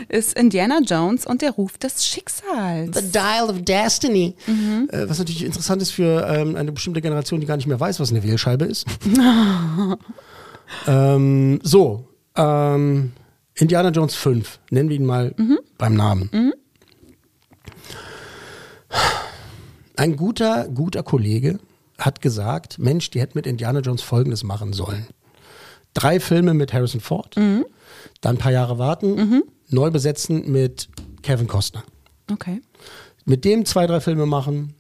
[0.08, 2.99] Ist, ist Indiana Jones und der Ruf des Schicksals.
[2.99, 4.34] The Dial of Destiny.
[4.49, 8.00] Äh, was natürlich interessant ist für ähm, eine bestimmte Generation, die gar nicht mehr weiß,
[8.00, 8.84] was eine Wählscheibe ist.
[10.89, 13.12] ähm, so, ähm,
[13.59, 15.35] Indiana Jones 5, nennen wir ihn mal
[15.78, 16.31] beim Namen.
[19.97, 21.59] Ein guter, guter Kollege
[21.99, 25.07] hat gesagt, Mensch, die hätten mit Indiana Jones Folgendes machen sollen.
[25.94, 27.65] Drei Filme mit Harrison Ford, dann
[28.23, 30.89] ein paar Jahre warten, neu besetzen mit
[31.23, 31.83] Kevin Costner
[32.31, 32.60] Okay.
[33.25, 34.75] mit dem zwei, drei Filme machen,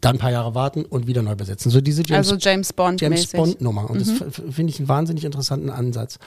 [0.00, 1.70] dann ein paar Jahre warten und wieder neu besetzen.
[1.70, 3.28] So diese James, Also James Bond James.
[3.28, 3.88] Bond Nummer.
[3.88, 6.18] Und das f- finde ich einen wahnsinnig interessanten Ansatz.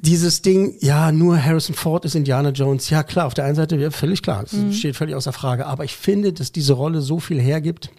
[0.00, 2.88] Dieses Ding, ja, nur Harrison Ford ist Indiana Jones.
[2.88, 5.66] Ja, klar, auf der einen Seite, ja, völlig klar, das steht völlig außer Frage.
[5.66, 7.90] Aber ich finde, dass diese Rolle so viel hergibt,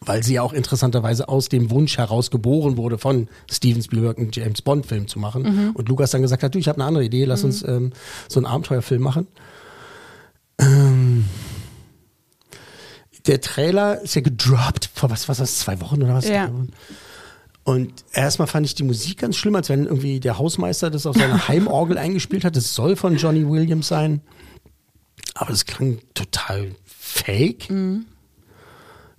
[0.00, 4.30] weil sie ja auch interessanterweise aus dem Wunsch heraus geboren wurde, von Steven Spielberg einen
[4.32, 5.44] James Bond-Film zu machen.
[5.74, 7.92] Und Lukas dann gesagt hat, du, ich habe eine andere Idee, lass uns ähm,
[8.28, 9.26] so einen Abenteuerfilm machen.
[10.58, 11.26] Ähm,
[13.26, 16.26] der Trailer ist ja gedroppt vor was, was, was, zwei Wochen oder was?
[16.28, 16.50] Ja.
[17.64, 21.16] Und erstmal fand ich die Musik ganz schlimm, als wenn irgendwie der Hausmeister das auf
[21.16, 22.56] seiner Heimorgel eingespielt hat.
[22.56, 24.20] Das soll von Johnny Williams sein.
[25.34, 27.70] Aber das klang total fake.
[27.70, 28.06] Mhm.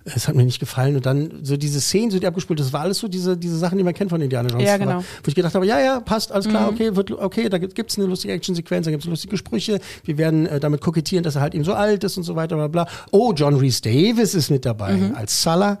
[0.06, 0.96] Es hat mir nicht gefallen.
[0.96, 3.78] Und dann so diese Szenen, so die abgespielt, das war alles so diese, diese Sachen,
[3.78, 4.66] die man kennt von Indiana Jones.
[4.66, 4.98] Ja, genau.
[5.00, 7.96] Wo ich gedacht habe, ja, ja, passt, alles klar, okay, wird, okay, da gibt es
[7.98, 9.78] eine lustige Actionsequenz, da gibt es lustige Sprüche.
[10.04, 12.56] Wir werden äh, damit kokettieren, dass er halt eben so alt ist und so weiter,
[12.56, 12.86] bla bla.
[13.12, 15.14] Oh, John Reese Davis ist mit dabei Mhm.
[15.14, 15.78] als Sulla,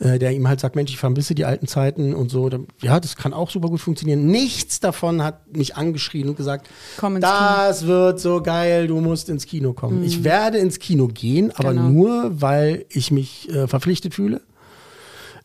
[0.00, 2.50] äh, der ihm halt sagt, Mensch, ich vermisse die alten Zeiten und so.
[2.82, 4.26] Ja, das kann auch super gut funktionieren.
[4.26, 6.68] Nichts davon hat mich angeschrien und gesagt,
[6.98, 10.02] Komm ins das wird so geil, du musst ins Kino kommen.
[10.02, 11.88] Ich werde ins Kino gehen, aber Genau.
[11.88, 14.42] nur, weil ich mich äh, verpflichtet fühle.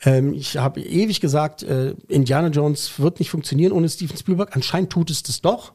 [0.04, 4.56] Ähm, ich habe ewig gesagt, äh, Indiana Jones wird nicht funktionieren ohne Steven Spielberg.
[4.56, 5.74] Anscheinend tut es das doch,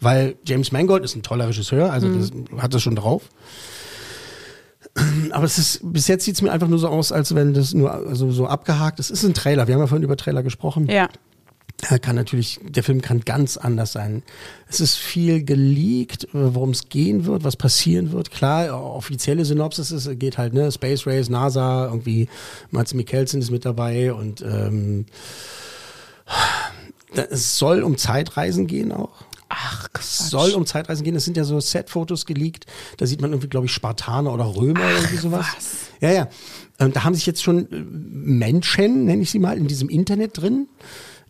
[0.00, 3.28] weil James Mangold ist ein toller Regisseur, also das hat das schon drauf.
[5.30, 7.74] Aber es ist, bis jetzt sieht es mir einfach nur so aus, als wenn das
[7.74, 9.10] nur also so abgehakt ist.
[9.10, 9.66] Es ist ein Trailer.
[9.66, 10.86] Wir haben ja vorhin über Trailer gesprochen.
[10.88, 11.08] Ja.
[12.00, 14.22] Kann natürlich, der Film kann ganz anders sein.
[14.68, 18.30] Es ist viel geleakt, äh, worum es gehen wird, was passieren wird.
[18.30, 22.28] Klar, offizielle Synopsis ist, geht halt, ne, Space Race, NASA, irgendwie
[22.70, 25.04] Mats Mikkelsen ist mit dabei und ähm,
[27.30, 29.24] es soll um Zeitreisen gehen auch.
[29.48, 30.30] Ach, Es Quatsch.
[30.30, 31.14] soll um Zeitreisen gehen.
[31.14, 32.66] Es sind ja so Set-Fotos geleakt.
[32.96, 35.46] Da sieht man irgendwie, glaube ich, Spartaner oder Römer oder irgendwie sowas.
[35.54, 35.74] was.
[36.00, 36.28] Ja, ja.
[36.78, 40.38] Und da haben sich jetzt schon äh, Menschen, nenne ich sie mal, in diesem Internet
[40.40, 40.66] drin,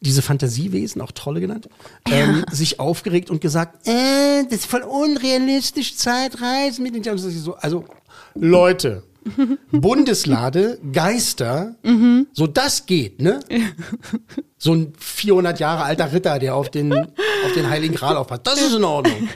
[0.05, 1.69] diese Fantasiewesen, auch Trolle genannt,
[2.11, 7.85] ähm, sich aufgeregt und gesagt, äh, das ist voll unrealistisch, Zeitreisen mit den so, Also,
[8.35, 9.03] Leute,
[9.73, 11.77] Bundeslade, Geister,
[12.33, 13.41] so das geht, ne?
[14.59, 18.61] So ein 400 Jahre alter Ritter, der auf den, auf den Heiligen Gral aufpasst, das
[18.61, 19.29] ist in Ordnung.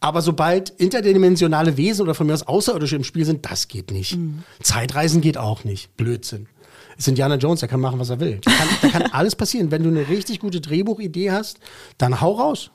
[0.00, 4.18] Aber sobald interdimensionale Wesen oder von mir aus Außerirdische im Spiel sind, das geht nicht.
[4.62, 5.96] Zeitreisen geht auch nicht.
[5.96, 6.48] Blödsinn.
[6.96, 8.40] Ist Indiana Jones, der kann machen, was er will.
[8.42, 9.70] Da kann, da kann alles passieren.
[9.70, 11.58] Wenn du eine richtig gute Drehbuchidee hast,
[11.98, 12.70] dann hau raus.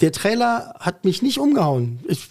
[0.00, 2.00] Der Trailer hat mich nicht umgehauen.
[2.08, 2.28] Ich,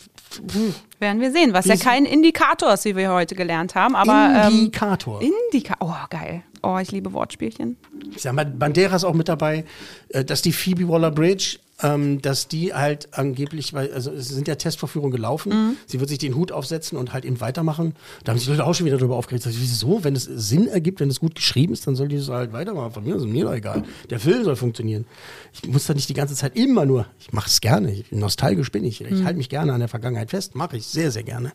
[1.00, 3.96] Werden wir sehen, was ja kein Indikator ist, wie wir heute gelernt haben.
[3.96, 5.22] Aber Indikator.
[5.22, 6.44] Ähm, Indika oh, geil.
[6.64, 7.78] Oh, ich liebe Wortspielchen.
[8.16, 9.66] Ich sag mal, Banderas auch mit dabei,
[10.10, 14.54] äh, dass die Phoebe Waller-Bridge, ähm, dass die halt angeblich, weil, also es sind ja
[14.54, 15.78] Testvorführungen gelaufen, Mhm.
[15.88, 17.96] sie wird sich den Hut aufsetzen und halt eben weitermachen.
[18.24, 19.44] Da haben sich Leute auch schon wieder darüber aufgeregt.
[19.50, 20.04] Wieso?
[20.04, 22.92] Wenn es Sinn ergibt, wenn es gut geschrieben ist, dann soll die das halt weitermachen.
[22.92, 23.82] Von mir ist mir doch egal.
[24.12, 25.06] Der Film soll funktionieren.
[25.54, 28.72] Ich muss da nicht die ganze Zeit immer nur, ich mache es gerne, ich, nostalgisch
[28.72, 29.02] bin ich.
[29.02, 29.26] Ich Mhm.
[29.26, 31.54] halte mich gerne an der Vergangenheit fest, mache ich sehr, sehr gerne.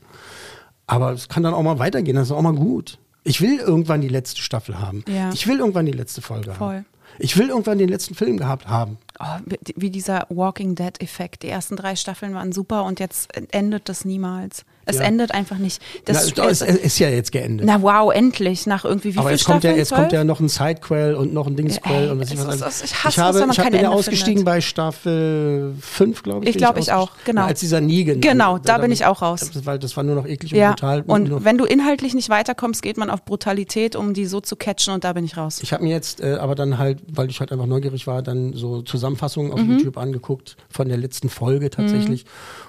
[0.88, 2.98] Aber es kann dann auch mal weitergehen, das ist auch mal gut.
[3.28, 5.04] Ich will irgendwann die letzte Staffel haben.
[5.08, 5.30] Ja.
[5.32, 6.76] Ich will irgendwann die letzte Folge Voll.
[6.76, 6.86] haben.
[7.18, 8.98] Ich will irgendwann den letzten Film gehabt haben.
[9.18, 11.42] Oh, wie- wie dieser Walking Dead-Effekt.
[11.42, 14.64] Die ersten drei Staffeln waren super und jetzt endet das niemals.
[14.88, 15.02] Es Ja.
[15.02, 15.82] endet einfach nicht.
[16.04, 17.66] Das Na, es, es ist ja jetzt geendet.
[17.66, 18.66] na wow, endlich.
[18.66, 19.78] Nach irgendwie wie Aber jetzt kommt, ja, Staffeln?
[19.78, 22.84] jetzt kommt ja noch ein Sidequell und noch ein Dingsquell und was ich was ist-
[22.84, 24.44] ich hasse ich habe, ich bin ja ausgestiegen findet.
[24.46, 26.50] bei Staffel 5, glaube ich.
[26.50, 27.44] Ich glaube, ich auch, genau.
[27.44, 28.20] Als dieser Negan.
[28.20, 29.50] Genau, da bin ich auch raus.
[29.52, 31.02] Das, weil das war nur noch eklig und Ja, brutal.
[31.06, 34.56] und nur- wenn du inhaltlich nicht weiterkommst, geht man auf Brutalität, um die so zu
[34.56, 35.58] catchen und da bin ich raus.
[35.62, 38.52] Ich habe mir jetzt äh, aber dann halt, weil ich halt einfach neugierig war, dann
[38.52, 39.78] so Zusammenfassungen auf Mhm.
[39.78, 42.24] YouTube angeguckt von der letzten Folge tatsächlich.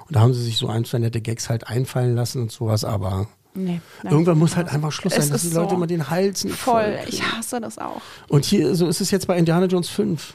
[0.07, 2.83] Und da haben sie sich so ein, zwei nette Gags halt einfallen lassen und sowas,
[2.83, 4.13] aber Nee, nein.
[4.13, 5.75] irgendwann muss halt einfach Schluss sein, dass die Leute so.
[5.75, 8.01] immer den Hals nicht Voll, ich hasse das auch.
[8.27, 10.33] Und hier, so ist es jetzt bei Indiana Jones 5.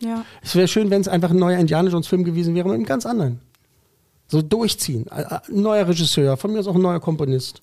[0.00, 0.24] Ja.
[0.42, 2.86] Es wäre schön, wenn es einfach ein neuer Indiana Jones Film gewesen wäre, mit einem
[2.86, 3.40] ganz anderen.
[4.26, 5.06] So durchziehen.
[5.08, 7.62] Ein ein neuer Regisseur, von mir ist auch ein neuer Komponist.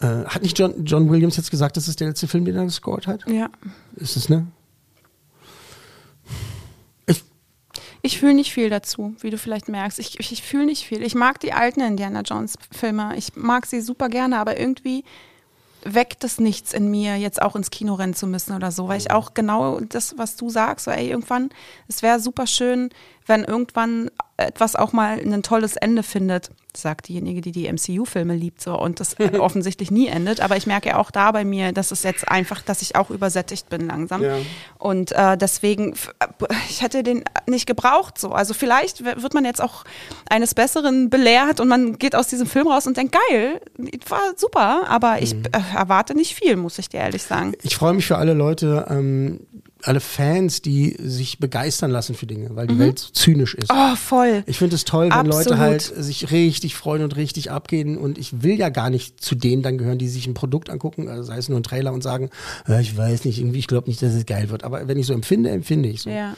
[0.00, 2.64] Äh, hat nicht John, John Williams jetzt gesagt, das ist der letzte Film, den er
[2.64, 3.24] gescored hat?
[3.26, 3.48] Ja.
[3.96, 4.46] Ist es, ne?
[7.06, 7.24] Ich,
[8.02, 9.98] Ich fühle nicht viel dazu, wie du vielleicht merkst.
[9.98, 11.02] Ich, ich, ich fühle nicht viel.
[11.02, 13.14] Ich mag die alten Indiana Jones Filme.
[13.16, 15.04] Ich mag sie super gerne, aber irgendwie
[15.82, 18.98] weckt es nichts in mir, jetzt auch ins Kino rennen zu müssen oder so, weil
[18.98, 21.50] ich auch genau das, was du sagst, so ey, irgendwann,
[21.88, 22.90] es wäre super schön,
[23.30, 28.60] wenn irgendwann etwas auch mal ein tolles Ende findet, sagt diejenige, die die MCU-Filme liebt
[28.62, 31.90] so und das offensichtlich nie endet, aber ich merke ja auch da bei mir, dass
[31.90, 34.36] es jetzt einfach, dass ich auch übersättigt bin langsam Ja.
[34.78, 35.94] und äh, deswegen,
[36.68, 38.30] ich hätte den nicht gebraucht so.
[38.32, 39.84] Also vielleicht wird man jetzt auch
[40.28, 43.60] eines Besseren belehrt und man geht aus diesem Film raus und denkt, geil,
[44.08, 47.52] war super, aber ich äh, erwarte nicht viel, muss ich dir ehrlich sagen.
[47.62, 49.40] ich freue mich für alle Leute, ähm,
[49.82, 53.70] alle Fans, die sich begeistern lassen für Dinge, weil die Welt so zynisch ist.
[53.72, 54.42] Oh, voll.
[54.46, 55.58] Ich finde es toll, wenn Leute Absolut.
[55.58, 57.96] halt sich richtig freuen und richtig abgehen.
[57.96, 61.08] Und ich will ja gar nicht zu denen dann gehören, die sich ein Produkt angucken,
[61.08, 62.30] also sei es nur ein Trailer und sagen,
[62.80, 64.64] ich weiß nicht, irgendwie, ich glaube nicht, dass es geil wird.
[64.64, 66.10] Aber wenn ich so empfinde, empfinde ich so.
[66.10, 66.36] Ja.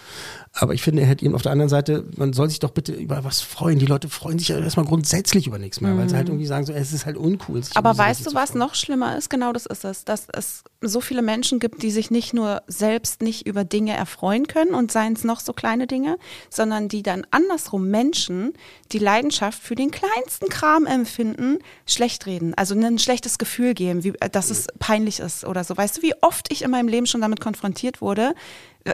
[0.55, 2.93] Aber ich finde, er hätte eben auf der anderen Seite, man soll sich doch bitte
[2.93, 3.79] über was freuen.
[3.79, 6.67] Die Leute freuen sich ja erstmal grundsätzlich über nichts mehr, weil sie halt irgendwie sagen,
[6.67, 7.61] so, es ist halt uncool.
[7.61, 7.65] Mhm.
[7.75, 9.31] Aber weißt du, was noch schlimmer ist?
[9.31, 13.23] Genau das ist es, dass es so viele Menschen gibt, die sich nicht nur selbst
[13.23, 16.19] nicht über Dinge erfreuen können und seien es noch so kleine Dinge,
[16.51, 18.53] sondern die dann andersrum Menschen,
[18.93, 22.53] die Leidenschaft für den kleinsten Kram empfinden, schlecht reden.
[22.55, 25.75] Also ein schlechtes Gefühl geben, wie, dass es peinlich ist oder so.
[25.75, 28.35] Weißt du, wie oft ich in meinem Leben schon damit konfrontiert wurde,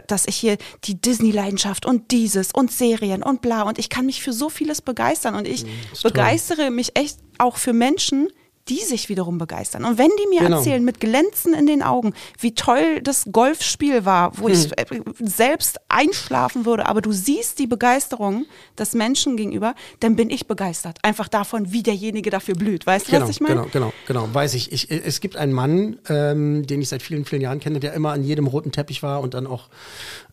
[0.07, 4.21] dass ich hier die Disney-Leidenschaft und dieses und Serien und bla und ich kann mich
[4.21, 5.71] für so vieles begeistern und ich toll.
[6.03, 8.29] begeistere mich echt auch für Menschen,
[8.69, 9.83] die sich wiederum begeistern.
[9.85, 10.57] Und wenn die mir Genau.
[10.57, 14.85] erzählen mit Glänzen in den Augen, wie toll das Golfspiel war, wo ich äh,
[15.19, 18.45] selbst einschlafen würde, aber du siehst die Begeisterung
[18.77, 20.99] des Menschen gegenüber, dann bin ich begeistert.
[21.03, 22.85] Einfach davon, wie derjenige dafür blüht.
[22.85, 23.55] Weißt du, Genau, was ich meine?
[23.55, 24.71] genau, genau, genau, weiß ich.
[24.71, 24.89] ich.
[24.91, 28.23] Es gibt einen Mann, ähm, den ich seit vielen, vielen Jahren kenne, der immer an
[28.23, 29.69] jedem roten Teppich war und dann auch,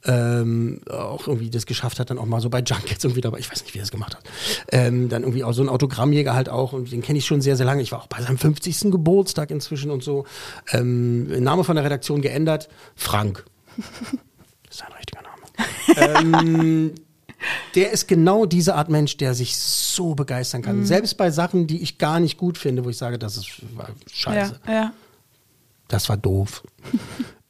[0.07, 3.51] ähm, auch irgendwie das geschafft hat, dann auch mal so bei Junkets irgendwie dabei, ich
[3.51, 4.25] weiß nicht, wie er das gemacht hat,
[4.73, 7.57] ähm, dann irgendwie auch so ein Autogrammjäger halt auch und den kenne ich schon sehr,
[7.57, 7.83] sehr lange.
[7.83, 8.91] Ich war auch bei seinem 50.
[8.93, 10.25] Geburtstag inzwischen und so.
[10.73, 13.45] Ähm, Name von der Redaktion geändert, Frank.
[13.77, 13.85] Das
[14.71, 16.19] ist sein richtiger Name.
[16.21, 16.93] ähm,
[17.75, 20.85] der ist genau diese Art Mensch, der sich so begeistern kann.
[20.87, 23.47] Selbst bei Sachen, die ich gar nicht gut finde, wo ich sage, das ist
[24.11, 24.93] scheiße, Ja, ja.
[25.89, 26.63] das war doof.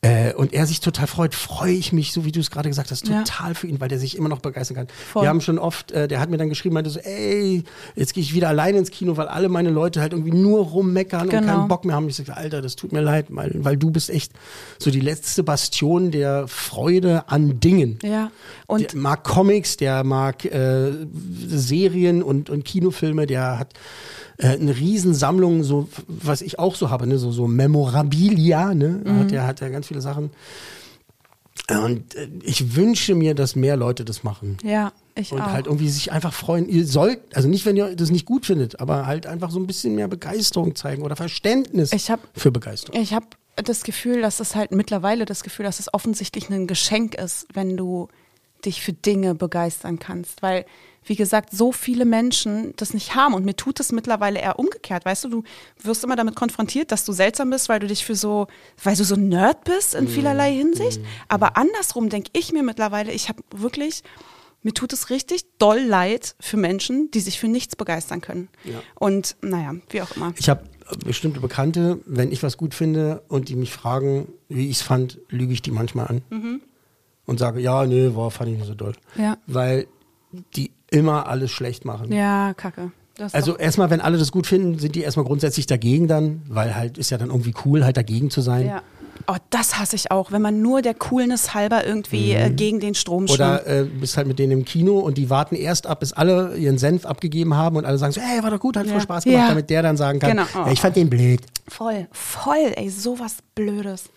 [0.07, 2.91] Äh, und er sich total freut, freue ich mich, so wie du es gerade gesagt
[2.91, 3.23] hast, Ja.
[3.23, 4.87] total für ihn, weil der sich immer noch begeistern kann.
[5.13, 5.23] Voll.
[5.23, 8.23] Wir haben schon oft, äh, der hat mir dann geschrieben, meinte so, ey, jetzt gehe
[8.23, 11.47] ich wieder alleine ins Kino, weil alle meine Leute halt irgendwie nur rummeckern und Genau.
[11.55, 12.09] keinen Bock mehr haben.
[12.09, 14.33] Ich sage, Alter, das tut mir leid, weil, weil du bist echt
[14.79, 17.99] so die letzte Bastion der Freude an Dingen.
[18.03, 18.31] Ja.
[18.67, 20.93] Und der mag Comics, der mag äh,
[21.49, 23.73] Serien und, und Kinofilme, der hat
[24.39, 29.01] äh, eine Riesensammlung, so was ich auch so habe, ne, so, so Memorabilia, ne?
[29.05, 29.19] Mhm.
[29.21, 30.31] Hat er hat ja ganz viele Sachen.
[31.71, 34.57] Und äh, ich wünsche mir, dass mehr Leute das machen.
[34.63, 35.47] ja, ich Und auch.
[35.47, 36.69] halt irgendwie sich einfach freuen.
[36.69, 39.67] Ihr sollt, also nicht, wenn ihr das nicht gut findet, aber halt einfach so ein
[39.67, 43.01] bisschen mehr Begeisterung zeigen oder Verständnis Ich hab- für Begeisterung.
[43.01, 47.15] Ich habe das Gefühl, dass es halt mittlerweile das Gefühl, dass es offensichtlich ein Geschenk
[47.15, 48.09] ist, wenn du
[48.67, 50.43] dich für Dinge begeistern kannst.
[50.43, 50.67] Weil,
[51.05, 53.35] wie gesagt, so viele Menschen das nicht haben.
[53.35, 55.05] Und mir tut es mittlerweile eher umgekehrt.
[55.05, 55.43] Weißt du, du
[55.83, 58.49] wirst immer damit konfrontiert, dass du seltsam bist, weil du dich für so,
[58.83, 61.01] weil du so ein Nerd bist in vielerlei Hinsicht.
[61.29, 64.03] Aber andersrum denke ich mir mittlerweile, ich habe wirklich,
[64.63, 68.49] mir tut es richtig doll leid für Menschen, die sich für nichts begeistern können.
[68.65, 68.83] Ja.
[68.97, 70.35] Und naja, wie auch immer.
[70.37, 70.65] Ich habe
[71.05, 75.19] bestimmte Bekannte, wenn ich was gut finde und die mich fragen, wie ich es fand,
[75.29, 76.63] lüge ich die manchmal an.
[77.27, 78.95] Und sage, ja, nee, war, fand ich nicht so doll.
[79.17, 79.37] Ja.
[79.47, 79.87] Weil
[80.55, 82.13] die immer alles schlecht machen.
[82.13, 82.93] Ja, kacke.
[83.33, 86.99] Also erstmal, wenn alle das gut finden, sind die erstmal grundsätzlich dagegen dann, weil halt
[86.99, 88.67] ist ja dann irgendwie cool, halt dagegen zu sein.
[88.67, 88.83] Ja.
[89.27, 92.95] Oh, das hasse ich auch, wenn man nur der Coolness halber irgendwie äh, gegen den
[92.95, 93.41] Strom schwimmt.
[93.41, 96.55] Oder äh, bist halt mit denen im Kino und die warten erst ab, bis alle
[96.59, 98.93] ihren Senf abgegeben haben und alle sagen so, hey, war doch gut, hat Ja.
[98.93, 99.49] voll Spaß gemacht, Ja.
[99.49, 100.45] damit der dann sagen kann, Genau.
[100.55, 101.41] ja, ich fand den blöd.
[101.67, 104.11] Voll, voll, ey, sowas Blödes.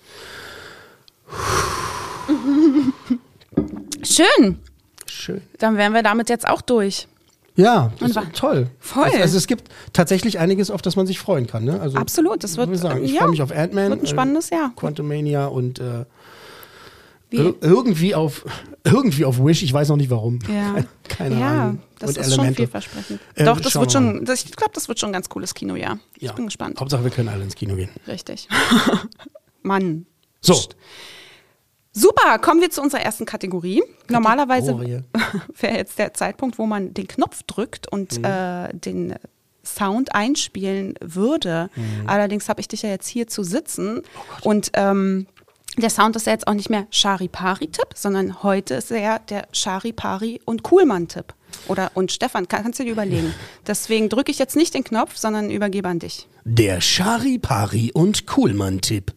[4.03, 4.59] Schön,
[5.06, 5.41] Schön.
[5.58, 7.08] dann wären wir damit jetzt auch durch.
[7.56, 8.67] Ja, das ist toll.
[8.80, 9.03] Voll.
[9.03, 11.66] Also, also es gibt tatsächlich einiges, auf das man sich freuen kann.
[11.66, 11.80] Ne?
[11.82, 13.90] Also, Absolut, das wird, ich würde sagen, ich ja, freue mich auf Ant-Man.
[13.90, 14.72] wird ein spannendes Jahr.
[14.77, 16.06] Quantumania und äh,
[17.33, 18.45] ir- irgendwie auf
[18.85, 20.40] irgendwie auf Wish, ich weiß noch nicht warum.
[20.48, 21.80] Ja, Keine ja Ahnung.
[21.99, 22.56] das und ist schon Elemente.
[22.61, 23.19] vielversprechend.
[23.35, 25.99] Äh, Doch, das wird schon, das, ich glaube, das wird schon ein ganz cooles Kinojahr.
[26.17, 26.30] Ja.
[26.30, 26.80] Ich bin gespannt.
[26.80, 27.90] Hauptsache, wir können alle ins Kino gehen.
[28.08, 28.48] Richtig.
[29.64, 30.06] Mann.
[30.40, 30.58] So,
[31.92, 33.82] Super, kommen wir zu unserer ersten Kategorie.
[34.09, 35.03] Normalerweise Kategorie.
[35.59, 39.16] wäre jetzt der Zeitpunkt, wo man den Knopf drückt und äh, den
[39.64, 41.69] Sound einspielen würde.
[42.08, 44.01] Allerdings habe ich dich ja jetzt hier zu sitzen
[44.42, 45.27] und ähm,
[45.77, 49.48] der Sound ist ja jetzt auch nicht mehr Charipari-Tipp, sondern heute ist er ja der
[49.53, 51.34] Charipari und Kuhlmann-Tipp.
[51.68, 53.34] Oder und Stefan, kann, kannst du dir überlegen.
[53.68, 56.27] Deswegen drücke ich jetzt nicht den Knopf, sondern übergebe an dich.
[56.43, 59.14] der Charipari und Kuhlmann-Tipp.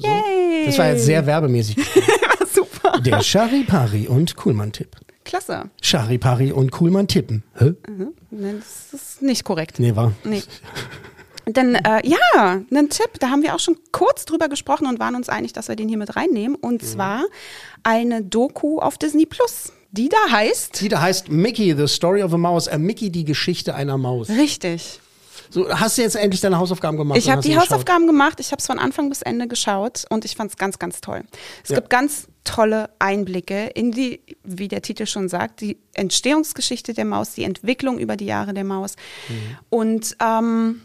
[0.00, 0.08] So.
[0.08, 0.66] Yay!
[0.66, 1.76] Das war jetzt sehr werbemäßig.
[2.52, 3.00] Super.
[3.00, 4.96] Der Charipari und Kuhlmann-Tipp.
[5.24, 5.70] Klasse.
[5.80, 7.44] Charipari und Kuhlmann tippen.
[7.56, 7.74] Hä?
[8.30, 9.78] Nein, das ist nicht korrekt.
[9.78, 10.12] Nee, war.
[10.24, 10.42] Nee.
[11.46, 12.18] Denn äh, ja,
[12.70, 15.68] einen Tipp, da haben wir auch schon kurz drüber gesprochen und waren uns einig, dass
[15.68, 16.56] wir den hier mit reinnehmen.
[16.56, 17.24] Und zwar
[17.82, 20.80] eine Doku auf Disney Plus, die da heißt.
[20.80, 22.66] Die da heißt Mickey, The Story of a Mouse.
[22.66, 24.30] Äh, Mickey, die Geschichte einer Maus.
[24.30, 25.00] Richtig.
[25.50, 27.18] So, hast du jetzt endlich deine Hausaufgaben gemacht?
[27.18, 27.58] Ich habe die?
[27.58, 30.78] Hausaufgaben gemacht, ich habe es von Anfang bis Ende geschaut und ich fand es ganz,
[30.78, 31.24] ganz toll.
[31.64, 31.76] Es Ja.
[31.76, 37.32] gibt ganz tolle Einblicke in die, wie der Titel schon sagt, die Entstehungsgeschichte der Maus,
[37.34, 38.94] die Entwicklung über die Jahre der Maus.
[39.28, 39.34] Mhm.
[39.70, 40.82] Und ähm,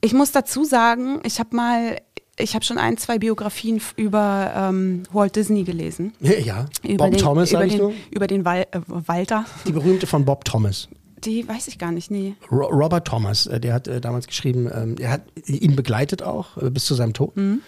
[0.00, 1.98] ich muss dazu sagen, ich habe mal,
[2.38, 6.12] ich habe schon ein, zwei Biografien über ähm, Walt Disney gelesen.
[6.20, 6.66] Ja, ja.
[6.82, 7.92] Über Bob den, Thomas, über sag ich den, nur.
[8.10, 9.44] über den Wal äh, Walter.
[9.66, 10.88] Die berühmte von Bob Thomas.
[11.24, 12.34] Die weiß ich gar nicht, nee.
[12.50, 16.56] Ro Robert Thomas, äh, der hat äh, damals geschrieben, ähm, er hat ihn begleitet auch
[16.58, 17.36] äh, bis zu seinem Tod.
[17.36, 17.60] Mhm.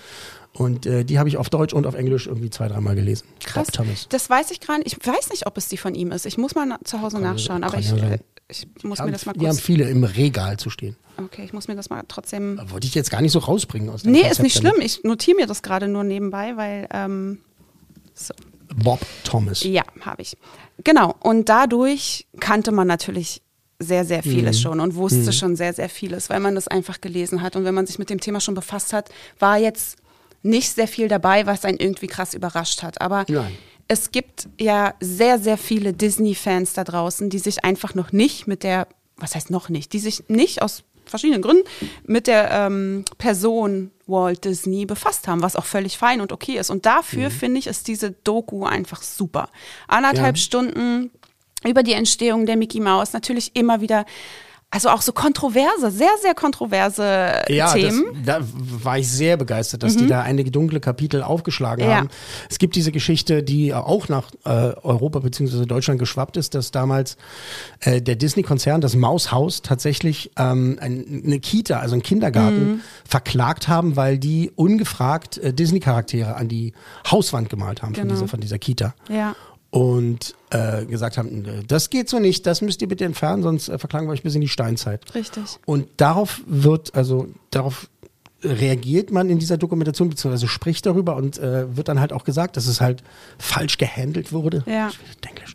[0.53, 3.27] Und äh, die habe ich auf Deutsch und auf Englisch irgendwie zwei, dreimal gelesen.
[3.45, 3.67] Krass.
[3.69, 4.07] Bob Thomas.
[4.09, 4.83] Das weiß ich gerade.
[4.85, 6.27] Ich weiß nicht, ob es die von ihm ist.
[6.27, 7.63] Ich muss mal zu Hause nachschauen.
[7.63, 9.61] Aber kann ich, äh, ich muss mir Haben- das mal die haben kurz.
[9.61, 10.97] viele im Regal zu stehen.
[11.19, 12.61] Okay, ich muss mir das mal trotzdem.
[12.67, 14.73] Wollte ich jetzt gar nicht so rausbringen aus dem Nee, ist Konzept nicht damit.
[14.73, 14.87] schlimm.
[14.87, 16.89] Ich notiere mir das gerade nur nebenbei, weil.
[16.93, 17.39] Ähm,
[18.15, 18.35] so.
[18.75, 19.63] Bob Thomas.
[19.63, 20.37] Ja, habe ich.
[20.85, 21.15] Genau.
[21.21, 23.43] Und dadurch kannte man natürlich
[23.79, 24.63] sehr, sehr vieles Mhm.
[24.63, 27.57] schon und wusste schon sehr, sehr vieles, weil man das einfach gelesen hat.
[27.57, 29.09] Und wenn man sich mit dem Thema schon befasst hat,
[29.39, 29.97] war jetzt
[30.43, 33.01] nicht sehr viel dabei, was einen irgendwie krass überrascht hat.
[33.01, 33.57] Aber Nein.
[33.89, 38.63] es gibt ja sehr, sehr viele Disney-Fans da draußen, die sich einfach noch nicht mit
[38.63, 41.65] der, was heißt noch nicht, die sich nicht aus verschiedenen Gründen
[42.07, 46.71] mit der ähm, Person Walt Disney befasst haben, was auch völlig fein und okay ist.
[46.71, 49.49] Und dafür finde ich, ist diese Doku einfach super.
[49.89, 50.43] Anderthalb Ja.
[50.43, 51.11] Stunden
[51.65, 54.07] über die Entstehung der Mickey Mouse, natürlich immer wieder
[54.73, 58.23] also auch so kontroverse, sehr, sehr kontroverse ja, Themen.
[58.25, 58.47] Das, da
[58.85, 59.99] war ich sehr begeistert, dass mhm.
[59.99, 61.97] die da einige dunkle Kapitel aufgeschlagen ja.
[61.97, 62.09] haben.
[62.49, 65.67] Es gibt diese Geschichte, die auch nach äh, Europa bzw.
[65.67, 67.17] Deutschland geschwappt ist, dass damals
[67.81, 72.81] äh, der Disney-Konzern, das Maushaus, tatsächlich ähm, ein, eine Kita, also einen Kindergarten, mhm.
[73.05, 76.75] verklagt haben, weil die ungefragt äh, Disney-Charaktere an die
[77.11, 78.07] Hauswand gemalt haben genau.
[78.07, 78.95] von, dieser, von dieser Kita.
[79.09, 79.35] Ja
[79.71, 83.79] und äh, gesagt haben, das geht so nicht, das müsst ihr bitte entfernen, sonst äh,
[83.79, 85.15] verklagen wir euch bis in die Steinzeit.
[85.15, 85.45] Richtig.
[85.65, 87.89] Und darauf wird, also darauf
[88.43, 92.57] reagiert man in dieser Dokumentation, beziehungsweise spricht darüber und äh, wird dann halt auch gesagt,
[92.57, 93.03] dass es halt
[93.39, 94.65] falsch gehandelt wurde.
[94.67, 94.91] Ja.
[95.29, 95.55] Englisch.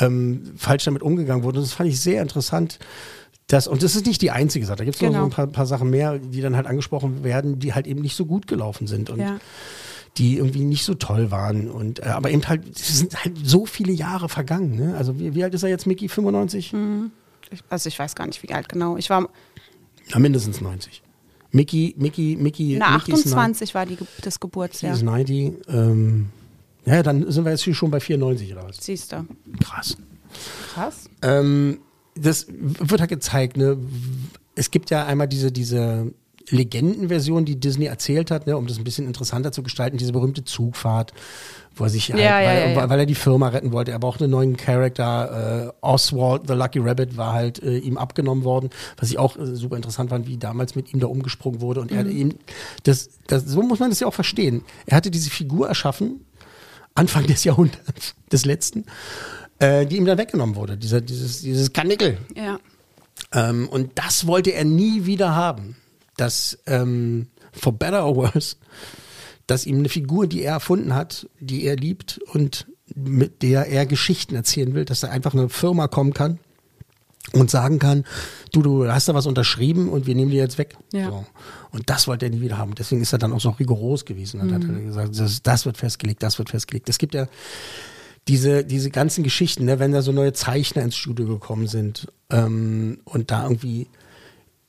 [0.00, 1.58] Ähm, falsch damit umgegangen wurde.
[1.58, 2.78] Und das fand ich sehr interessant.
[3.48, 4.78] Das, und das ist nicht die einzige Sache.
[4.78, 5.12] Da gibt es genau.
[5.12, 8.00] noch so ein paar, paar, Sachen mehr, die dann halt angesprochen werden, die halt eben
[8.00, 9.10] nicht so gut gelaufen sind.
[9.10, 9.38] Und ja
[10.16, 11.70] die irgendwie nicht so toll waren.
[11.70, 14.76] Und, äh, aber eben halt, es sind halt so viele Jahre vergangen.
[14.76, 14.96] Ne?
[14.96, 16.08] Also wie, wie alt ist er jetzt, Mickey?
[16.08, 16.72] 95?
[16.72, 17.10] Mhm.
[17.68, 18.96] Also ich weiß gar nicht, wie alt genau.
[18.96, 19.28] Ich war.
[20.12, 21.02] Na, mindestens 90.
[21.52, 22.76] Mickey, Mickey, Mickey.
[22.78, 24.94] Na, 28 war die, das Geburtsjahr.
[24.94, 25.52] ist 90.
[25.68, 26.30] Ähm,
[26.84, 28.78] ja, dann sind wir jetzt hier schon bei 94 oder was?
[28.78, 29.26] Siehst du.
[29.62, 29.96] Krass.
[30.74, 31.10] Krass.
[31.22, 31.80] Ähm,
[32.14, 33.78] das wird halt gezeigt, ne?
[34.54, 36.12] Es gibt ja einmal diese, diese
[36.50, 40.44] Legendenversion, die Disney erzählt hat, ne, um das ein bisschen interessanter zu gestalten, diese berühmte
[40.44, 41.12] Zugfahrt,
[41.76, 43.92] wo er sich ja, halt, weil, ja, ja, weil, er die Firma retten wollte.
[43.92, 45.68] Er brauchte einen neuen Charakter.
[45.68, 49.54] Äh, Oswald, the Lucky Rabbit, war halt äh, ihm abgenommen worden, was ich auch äh,
[49.54, 51.80] super interessant fand, wie damals mit ihm da umgesprungen wurde.
[51.80, 52.10] Und er mhm.
[52.10, 52.34] ihm,
[52.82, 54.62] das, das, so muss man das ja auch verstehen.
[54.86, 56.24] Er hatte diese Figur erschaffen,
[56.94, 58.84] Anfang des Jahrhunderts, des letzten,
[59.58, 60.76] äh, die ihm dann weggenommen wurde.
[60.76, 62.18] Dieser, dieses, dieses Kanickel.
[62.34, 62.58] Ja.
[63.32, 65.76] Ähm, und das wollte er nie wieder haben
[66.20, 68.56] dass ähm, for better or worse,
[69.46, 73.86] dass ihm eine Figur, die er erfunden hat, die er liebt und mit der er
[73.86, 76.38] Geschichten erzählen will, dass da einfach eine Firma kommen kann
[77.32, 78.04] und sagen kann,
[78.52, 80.76] du, du hast da was unterschrieben und wir nehmen die jetzt weg.
[80.92, 81.10] Ja.
[81.10, 81.26] So.
[81.70, 82.74] Und das wollte er nie wieder haben.
[82.74, 84.54] Deswegen ist er dann auch so rigoros gewesen und mhm.
[84.54, 86.88] hat er gesagt, das, das, wird festgelegt, das wird festgelegt.
[86.88, 87.28] Es gibt ja
[88.26, 93.00] diese, diese ganzen Geschichten, ne, wenn da so neue Zeichner ins Studio gekommen sind ähm,
[93.04, 93.88] und da irgendwie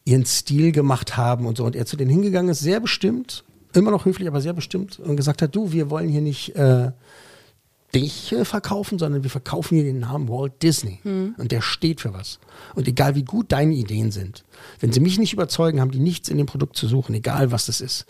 [0.05, 1.65] ihren Stil gemacht haben und so.
[1.65, 5.15] Und er zu denen hingegangen ist, sehr bestimmt, immer noch höflich, aber sehr bestimmt und
[5.15, 6.91] gesagt hat, du, wir wollen hier nicht äh,
[7.93, 10.99] dich äh, verkaufen, sondern wir verkaufen hier den Namen Walt Disney.
[11.03, 11.35] Mhm.
[11.37, 12.39] Und der steht für was.
[12.75, 14.43] Und egal wie gut deine Ideen sind,
[14.79, 17.67] wenn sie mich nicht überzeugen, haben die nichts in dem Produkt zu suchen, egal was
[17.67, 18.05] das ist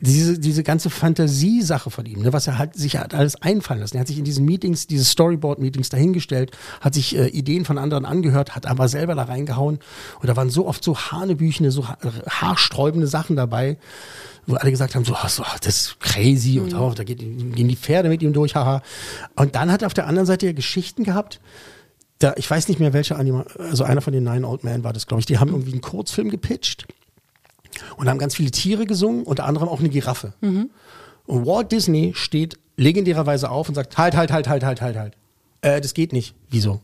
[0.00, 3.96] diese, diese ganze Fantasiesache von ihm, ne, was er halt sich hat alles einfallen lassen.
[3.96, 6.50] Er hat sich in diesen Meetings, diese Storyboard-Meetings dahingestellt,
[6.82, 9.78] hat sich äh, Ideen von anderen angehört, hat aber selber da reingehauen.
[10.20, 13.78] Und da waren so oft so hanebüchene, so haarsträubende Sachen dabei,
[14.46, 16.64] wo alle gesagt haben, so, oh, so das ist crazy mhm.
[16.64, 18.82] und oh, da geht, gehen die Pferde mit ihm durch, haha.
[19.34, 21.40] Und dann hat er auf der anderen Seite ja Geschichten gehabt,
[22.18, 24.92] da, ich weiß nicht mehr, welcher Anima, also einer von den Nine Old Men war
[24.92, 26.86] das, glaube ich, die haben irgendwie einen Kurzfilm gepitcht
[27.96, 30.32] und haben ganz viele Tiere gesungen, unter anderem auch eine Giraffe.
[30.40, 30.70] Mhm.
[31.26, 35.16] Und Walt Disney steht legendärerweise auf und sagt, halt, halt, halt, halt, halt, halt, halt.
[35.62, 36.34] Äh, das geht nicht.
[36.50, 36.80] Wieso?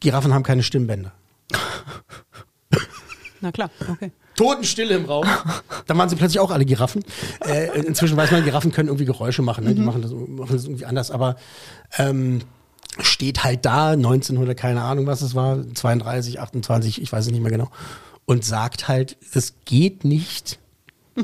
[0.00, 1.12] Giraffen haben keine Stimmbänder.
[3.40, 4.12] Na klar, okay.
[4.36, 5.26] Totenstille im Raum.
[5.86, 7.04] Dann waren sie plötzlich auch alle Giraffen.
[7.46, 9.64] Äh, inzwischen weiß man, Giraffen können irgendwie Geräusche machen.
[9.64, 9.70] Ne?
[9.70, 9.74] Mhm.
[9.74, 11.10] Die machen das, machen das irgendwie anders.
[11.10, 11.36] Aber
[11.98, 12.40] ähm,
[13.00, 17.42] steht halt da, 1900, keine Ahnung, was es war, 32, 28, ich weiß es nicht
[17.42, 17.68] mehr genau
[18.26, 20.58] und sagt halt, das geht nicht.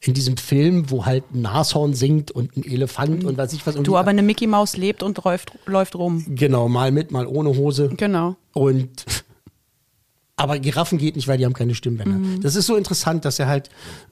[0.00, 3.74] in diesem Film, wo halt ein Nashorn singt und ein Elefant und weiß ich was.
[3.74, 6.24] Du, aber eine Mickey Maus lebt und läuft, läuft rum.
[6.28, 7.90] Genau, mal mit, mal ohne Hose.
[7.96, 8.36] Genau.
[8.52, 9.04] Und
[10.38, 12.16] aber Giraffen geht nicht, weil die haben keine Stimmbänder.
[12.16, 12.40] Mhm.
[12.40, 13.70] Das ist so interessant, dass er halt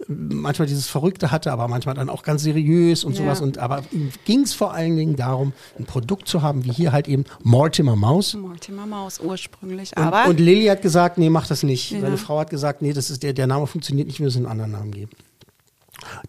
[0.09, 3.23] manchmal dieses Verrückte hatte, aber manchmal dann auch ganz seriös und ja.
[3.23, 3.41] sowas.
[3.41, 6.91] Und aber ihm ging es vor allen Dingen darum, ein Produkt zu haben, wie hier
[6.91, 8.35] halt eben Mortimer Maus.
[8.35, 10.25] Mortimer Maus ursprünglich, aber.
[10.25, 11.93] Und, und Lilly hat gesagt, nee, mach das nicht.
[11.93, 12.01] Ja.
[12.01, 14.61] Seine Frau hat gesagt, nee, das ist der, der Name funktioniert nicht, wir müssen einen
[14.61, 15.13] anderen Namen geben.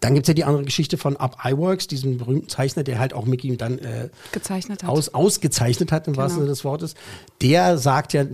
[0.00, 3.12] Dann gibt es ja die andere Geschichte von Up Iworks, diesem berühmten Zeichner, der halt
[3.12, 4.90] auch Mickey dann äh, gezeichnet hat.
[4.90, 6.24] Aus, ausgezeichnet hat, im genau.
[6.24, 6.94] wahrsten Sinne des Wortes.
[7.42, 8.24] Der sagt ja,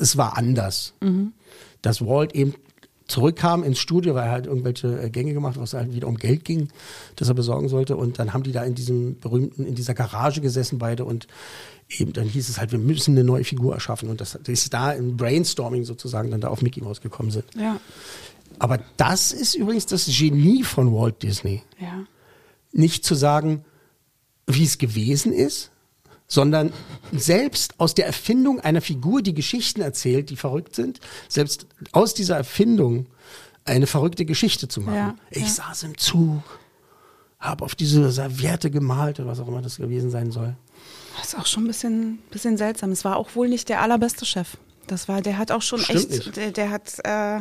[0.00, 0.94] es war anders.
[1.00, 1.32] Mhm.
[1.82, 2.54] Dass Walt eben
[3.08, 6.16] zurückkam ins Studio, weil er halt irgendwelche äh, Gänge gemacht hat, was halt wieder um
[6.16, 6.68] Geld ging,
[7.16, 7.96] das er besorgen sollte.
[7.96, 11.28] Und dann haben die da in diesem berühmten, in dieser Garage gesessen beide und
[11.88, 14.08] eben dann hieß es halt, wir müssen eine neue Figur erschaffen.
[14.08, 17.44] Und das, das ist da im Brainstorming sozusagen dann da auf Mickey Mouse gekommen sind.
[17.56, 17.78] Ja.
[18.58, 21.62] Aber das ist übrigens das Genie von Walt Disney.
[21.78, 22.04] Ja.
[22.72, 23.64] Nicht zu sagen,
[24.46, 25.70] wie es gewesen ist,
[26.28, 26.72] sondern
[27.12, 32.36] selbst aus der Erfindung einer Figur, die Geschichten erzählt, die verrückt sind, selbst aus dieser
[32.36, 33.06] Erfindung
[33.64, 34.96] eine verrückte Geschichte zu machen.
[34.96, 35.48] Ja, ich ja.
[35.48, 36.42] saß im Zug,
[37.38, 40.56] habe auf diese Serviette gemalt oder was auch immer das gewesen sein soll.
[41.18, 42.92] Das ist auch schon ein bisschen, bisschen seltsam.
[42.92, 46.10] Es war auch wohl nicht der allerbeste Chef Das war, der hat auch schon Stimmt
[46.10, 47.40] echt, der, der hat, äh,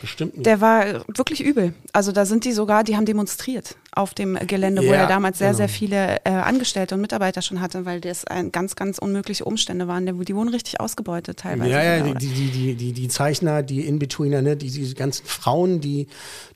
[0.00, 0.46] Bestimmt nicht.
[0.46, 1.74] der war wirklich übel.
[1.92, 5.38] Also da sind die sogar, die haben demonstriert auf dem Gelände, wo Ja, er damals
[5.38, 5.56] sehr, genau.
[5.58, 9.88] sehr viele äh, Angestellte und Mitarbeiter schon hatte, weil das ein ganz, ganz unmögliche Umstände
[9.88, 10.06] waren.
[10.06, 11.70] Der- Die wurden richtig ausgebeutet teilweise.
[11.70, 12.14] Ja, ja, sogar.
[12.18, 16.06] die, die, die, die, die Zeichner, die In-Betweener, ne, die, die ganzen Frauen, die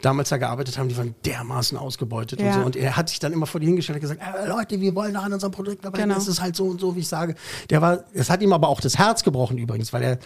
[0.01, 2.55] damals da gearbeitet haben, die waren dermaßen ausgebeutet und Ja.
[2.55, 2.61] so.
[2.61, 5.13] Und er hat sich dann immer vor die hingestellt und gesagt, äh, Leute, wir wollen
[5.15, 6.15] doch an unserem Produkt arbeiten, Genau.
[6.15, 7.35] das ist halt so und so, wie ich sage.
[7.71, 10.19] Der war, es hat ihm aber auch das Herz gebrochen übrigens, weil er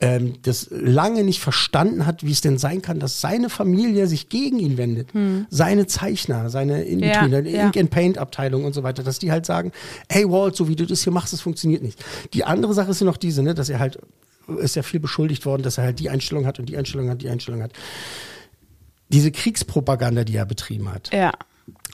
[0.00, 4.28] ähm, das lange nicht verstanden hat, wie es denn sein kann, dass seine Familie sich
[4.28, 5.10] gegen ihn wendet.
[5.50, 7.00] Seine Zeichner, seine Hm.
[7.00, 7.66] Ja, ja.
[7.66, 9.72] Ink and Paint Abteilung und so weiter, dass die halt sagen,
[10.08, 12.04] hey Walt, so wie du das hier machst, das funktioniert nicht.
[12.34, 13.98] Die andere Sache ist ja noch diese, ne, dass er halt
[14.60, 17.20] ist ja viel beschuldigt worden, dass er halt die Einstellung hat und die Einstellung hat,
[17.20, 17.72] die Einstellung hat.
[19.10, 21.32] Diese Kriegspropaganda, die er betrieben hat, Ja,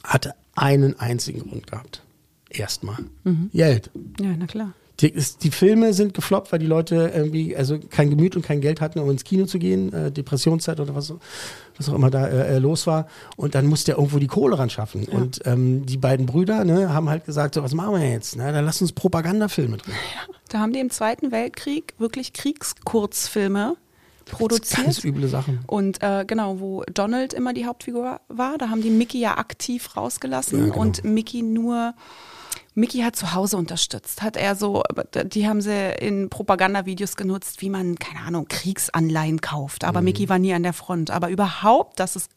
[0.05, 2.03] hatte einen einzigen Grund gehabt.
[2.51, 2.99] Erstmal.
[3.25, 3.51] Mhm.
[3.53, 3.91] Geld.
[4.21, 4.73] ja, na klar.
[5.01, 8.61] Die, ist- die Filme sind gefloppt, weil die Leute irgendwie also kein Gemüt und kein
[8.61, 11.13] Geld hatten, um ins Kino zu gehen, äh, Depressionszeit oder was,
[11.77, 13.09] was auch immer da äh, äh, los war.
[13.37, 15.05] Und dann musste er irgendwo die Kohle ran schaffen.
[15.07, 18.37] Und ähm, die beiden Brüder ne, haben halt gesagt, so, was machen wir jetzt?
[18.37, 19.95] Na, dann lass uns Propagandafilme drehen.
[20.49, 23.77] Da haben die im Zweiten Weltkrieg wirklich Kriegskurzfilme
[24.27, 24.85] produziert.
[24.85, 25.59] Ganz üble Sachen.
[25.67, 29.97] Und äh, genau, wo Donald immer die Hauptfigur war, da haben die Mickey ja aktiv
[29.97, 30.81] rausgelassen Ja, genau.
[30.81, 31.95] und Mickey nur.
[32.75, 34.83] Mickey hat zu Hause unterstützt, hat er so,
[35.27, 39.85] die haben sie in Propagandavideos genutzt, wie man, keine Ahnung, Kriegsanleihen kauft.
[39.85, 40.05] Aber Mhm.
[40.07, 41.11] Mickey war nie an der Front.
[41.11, 42.29] Aber überhaupt, dass es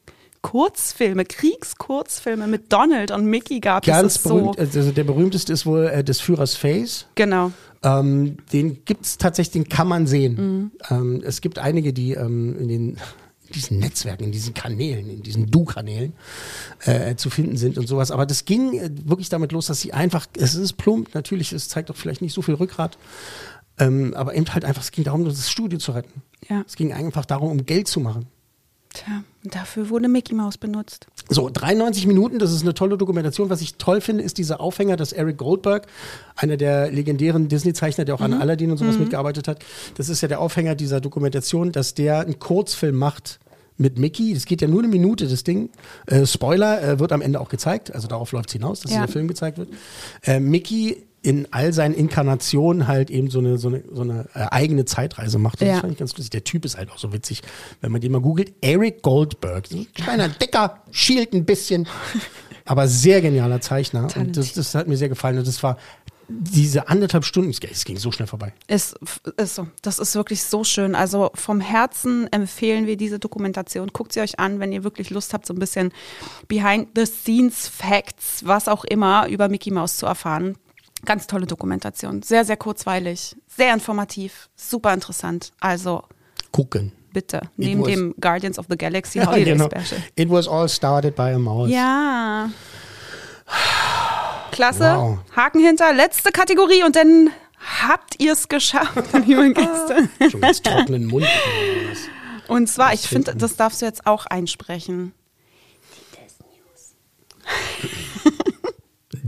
[0.43, 4.29] Kurzfilme, Kriegskurzfilme mit Donald und Mickey gab, Ganz das ist so.
[4.37, 7.07] berühmt, also der berühmteste ist wohl äh, des Führers Face.
[7.15, 7.51] Genau.
[7.83, 10.35] Ähm, den gibt's tatsächlich, den kann man sehen.
[10.35, 10.71] Mhm.
[10.89, 12.97] Ähm, es gibt einige, die ähm, in den
[13.53, 16.13] diesen Netzwerken, in diesen Kanälen, in diesen Du-Kanälen
[16.85, 18.11] äh, zu finden sind und sowas.
[18.11, 21.69] Aber das ging äh, wirklich damit los, dass sie einfach, es ist plump, natürlich, es
[21.69, 22.97] zeigt auch vielleicht nicht so viel Rückgrat,
[23.79, 26.21] ähm, aber eben halt einfach, es ging darum, das Studio zu retten.
[26.49, 26.63] Ja.
[26.67, 28.27] Es ging einfach darum, um Geld zu machen.
[28.93, 31.07] Tja, und dafür wurde Mickey Mouse benutzt.
[31.29, 33.49] So, 93 Minuten, das ist eine tolle Dokumentation.
[33.49, 35.87] Was ich toll finde, ist dieser Aufhänger, dass Eric Goldberg,
[36.35, 39.59] einer der legendären Disney-Zeichner, der auch an Aladdin und sowas mitgearbeitet hat,
[39.95, 43.39] das ist ja der Aufhänger dieser Dokumentation, dass der einen Kurzfilm macht
[43.77, 44.33] mit Mickey.
[44.33, 45.69] Das geht ja nur eine Minute, das Ding.
[46.07, 47.93] Äh, Spoiler, äh, wird am Ende auch gezeigt.
[47.93, 49.01] Also darauf läuft es hinaus, dass Ja.
[49.01, 49.69] dieser Film gezeigt wird.
[50.23, 54.45] Äh, Mickey in all seinen Inkarnationen halt eben so eine, so eine, so eine äh,
[54.51, 55.61] eigene Zeitreise macht.
[55.61, 55.79] Das Ja.
[55.79, 56.29] fand ich ganz lustig.
[56.29, 57.41] Der Typ ist halt auch so witzig,
[57.81, 58.53] wenn man den mal googelt.
[58.61, 61.87] Eric Goldberg, so ein kleiner Dicker, schielt ein bisschen,
[62.65, 64.07] aber sehr genialer Zeichner.
[64.15, 65.37] Und das, das hat mir sehr gefallen.
[65.37, 65.77] Und das war
[66.29, 68.53] diese anderthalb Stunden, es ging so schnell vorbei.
[68.67, 68.97] Ist,
[69.37, 69.67] ist so.
[69.81, 70.93] Das ist wirklich so schön.
[70.93, 73.89] Also vom Herzen empfehlen wir diese Dokumentation.
[73.93, 75.93] Guckt sie euch an, wenn ihr wirklich Lust habt, so ein bisschen
[76.49, 80.57] Behind-the-Scenes-Facts, was auch immer, über Mickey Mouse zu erfahren.
[81.05, 82.21] Ganz tolle Dokumentation.
[82.23, 85.51] Sehr, sehr kurzweilig, sehr informativ, super interessant.
[85.59, 86.03] Also
[86.51, 86.91] Gucken.
[87.13, 89.69] bitte, neben was- dem Guardians of the Galaxy Ja, Holiday genau.
[89.69, 90.01] Special.
[90.15, 91.69] It was all started by a mouse.
[91.69, 92.49] Ja.
[94.51, 94.95] Klasse.
[94.97, 95.19] Wow.
[95.35, 95.93] Haken hinter.
[95.93, 97.29] Letzte Kategorie und dann
[97.87, 98.93] habt ihr es geschafft,
[99.25, 100.09] liebe Gäste.
[100.31, 101.27] Schon ganz trockenen Mund.
[102.47, 105.13] Und zwar, ich finde, das darfst du jetzt auch einsprechen.
[107.83, 108.29] Die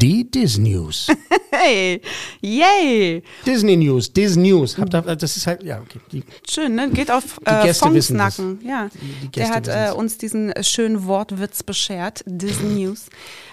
[0.01, 1.07] Disney News.
[1.51, 1.99] Hey,
[2.41, 3.21] yay.
[3.45, 4.77] Disney News, Disney News.
[4.77, 5.99] Habt ihr, das ist halt, ja, okay.
[6.11, 6.89] Die, Schön, ne?
[6.89, 8.09] Geht auf Die äh, Fongs das.
[8.11, 8.59] Nacken.
[8.63, 8.87] Ja.
[8.93, 12.23] die Der Gäste hat äh, uns diesen schönen Wortwitz beschert.
[12.25, 13.07] Disney News.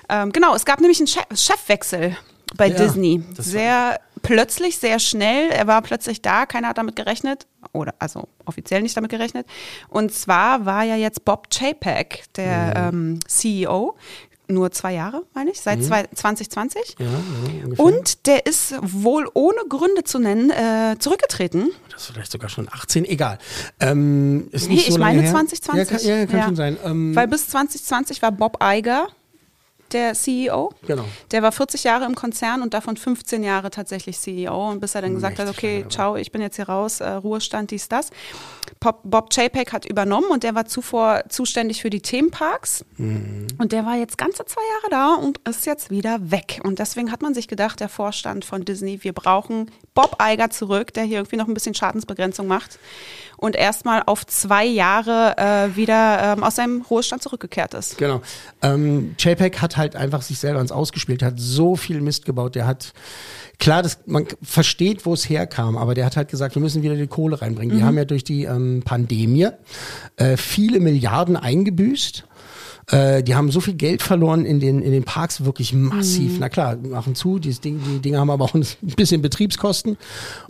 [0.09, 2.17] Ähm, genau, es gab nämlich einen Chef Chefwechsel
[2.57, 3.25] bei Ja, Disney.
[3.37, 5.51] Sehr plötzlich, sehr schnell.
[5.51, 7.47] Er war plötzlich da, keiner hat damit gerechnet.
[7.73, 9.47] Oder also offiziell nicht damit gerechnet.
[9.89, 13.15] Und zwar war ja jetzt Bob Chapek, der Mhm.
[13.17, 13.97] ähm, CEO.
[14.49, 16.97] Nur zwei Jahre, meine ich, seit zwei, 2020.
[16.99, 17.79] ja, ja.
[17.79, 21.71] Und der ist wohl ohne Gründe zu nennen äh, zurückgetreten.
[21.91, 23.39] Das ist vielleicht sogar schon 18, egal.
[23.81, 25.31] Ähm, ist Nee, nicht so ich meine her.
[25.33, 25.77] 2020.
[25.77, 26.77] Ja, kann, ja, kann schon sein.
[26.85, 29.09] Ähm, Weil bis 2020 war Bob Iger
[29.93, 30.73] der CEO.
[30.87, 31.05] Genau.
[31.31, 34.71] Der war 40 Jahre im Konzern und davon 15 Jahre tatsächlich CEO.
[34.71, 37.01] Und bis er dann gesagt hat, Mächtig okay, lange, ciao, ich bin jetzt hier raus,
[37.01, 38.11] äh, Ruhestand, dies, das.
[38.81, 42.85] Bob, Bob Chapek hat übernommen und der war zuvor zuständig für die Themenparks.
[42.97, 43.47] Mhm.
[43.59, 46.61] Und der war jetzt ganze zwei Jahre da und ist jetzt wieder weg.
[46.65, 50.93] Und deswegen hat man sich gedacht, der Vorstand von Disney, wir brauchen Bob Iger zurück,
[50.93, 52.79] der hier irgendwie noch ein bisschen Schadensbegrenzung macht
[53.37, 57.99] und erstmal auf zwei Jahre äh, wieder ähm, aus seinem Ruhestand zurückgekehrt ist.
[57.99, 58.23] Genau.
[58.63, 62.55] Ähm, JPEG hat halt einfach sich selber ins Ausgespielt, hat so viel Mist gebaut.
[62.55, 62.93] Der hat,
[63.59, 66.97] klar, das, man versteht, wo es herkam, aber der hat halt gesagt, wir müssen wieder
[66.97, 67.77] die Kohle reinbringen.
[67.77, 69.49] Die haben ja durch die ähm, Pandemie
[70.17, 72.26] äh, viele Milliarden eingebüßt.
[72.89, 76.35] Äh, die haben so viel Geld verloren in den, in den Parks, wirklich massiv.
[76.35, 76.39] Mhm.
[76.39, 79.97] Na klar, machen zu, die, Ding, die Dinge haben aber auch ein bisschen Betriebskosten.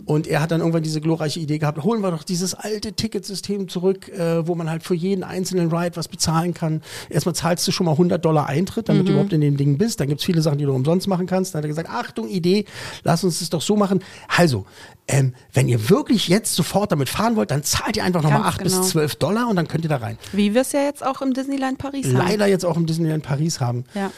[0.05, 3.69] Und er hat dann irgendwann diese glorreiche Idee gehabt, holen wir doch dieses alte Ticketsystem
[3.69, 6.83] zurück, äh, wo man halt für jeden einzelnen Ride was bezahlen kann.
[7.09, 9.05] Erstmal zahlst du schon mal 100 Dollar Eintritt, damit mhm.
[9.07, 9.99] du überhaupt in dem Ding bist.
[9.99, 11.55] Dann gibt's viele Sachen, die du umsonst machen kannst.
[11.55, 12.65] Dann hat er gesagt, Achtung, Idee,
[13.03, 14.03] lass uns das doch so machen.
[14.27, 14.65] Also,
[15.07, 18.59] ähm, wenn ihr wirklich jetzt sofort damit fahren wollt, dann zahlt ihr einfach nochmal 8
[18.59, 18.79] genau.
[18.79, 20.17] bis 12 Dollar und dann könnt ihr da rein.
[20.33, 22.26] Wie wir es ja jetzt auch im Disneyland Paris haben.
[22.29, 23.85] Leider jetzt auch im Disneyland Paris haben.
[23.93, 24.11] Ja.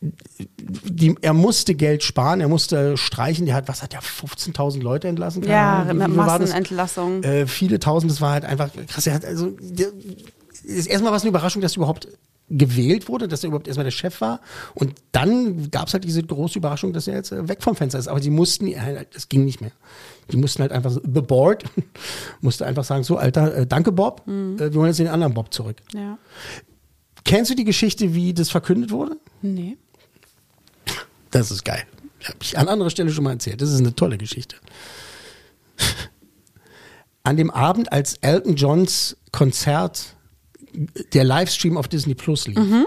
[0.00, 3.46] Die, er musste Geld sparen, er musste streichen.
[3.46, 5.42] Der hat, was hat der, 15.000 Leute entlassen?
[5.42, 7.22] Ja, mit Massenentlassung.
[7.24, 9.06] Äh, viele Tausend, das war halt einfach krass.
[9.06, 9.88] Er hat also, der,
[10.62, 12.08] ist erstmal was eine Überraschung, dass überhaupt
[12.50, 14.40] gewählt wurde, dass er überhaupt erstmal der Chef war.
[14.74, 17.98] Und dann gab es halt diese große Überraschung, dass er jetzt äh, weg vom Fenster
[17.98, 18.08] ist.
[18.08, 18.72] Aber sie mussten,
[19.12, 19.72] das ging nicht mehr.
[20.30, 21.64] Die mussten halt einfach, the board
[22.40, 24.56] musste einfach sagen, so Alter, äh, danke Bob, mhm.
[24.56, 25.76] äh, wir wollen jetzt den anderen Bob zurück.
[25.94, 26.18] Ja.
[27.24, 29.18] Kennst du die Geschichte, wie das verkündet wurde?
[29.42, 29.76] Nee.
[31.30, 31.82] Das ist geil.
[32.24, 33.60] Habe ich an anderer Stelle schon mal erzählt.
[33.60, 34.56] Das ist eine tolle Geschichte.
[37.22, 40.16] An dem Abend, als Elton Johns Konzert
[41.12, 42.58] der Livestream auf Disney Plus lief.
[42.58, 42.86] Mhm.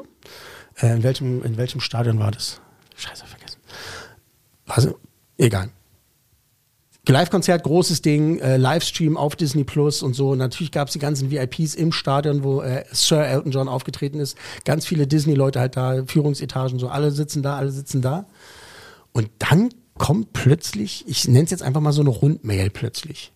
[0.78, 2.61] Äh, in, welchem, in welchem Stadion war das?
[2.95, 3.60] Scheiße, vergessen.
[4.68, 5.00] Also,
[5.38, 5.70] egal.
[7.08, 10.36] Live-Konzert, großes Ding, äh, Livestream auf Disney Plus und so.
[10.36, 14.38] Natürlich gab es die ganzen VIPs im Stadion, wo äh, Sir Elton John aufgetreten ist.
[14.66, 18.28] Ganz viele Disney-Leute halt da, Führungsetagen, so, alle sitzen da, alle sitzen da.
[19.14, 23.34] Und dann kommt plötzlich, ich nenne es jetzt einfach mal so eine Rundmail plötzlich.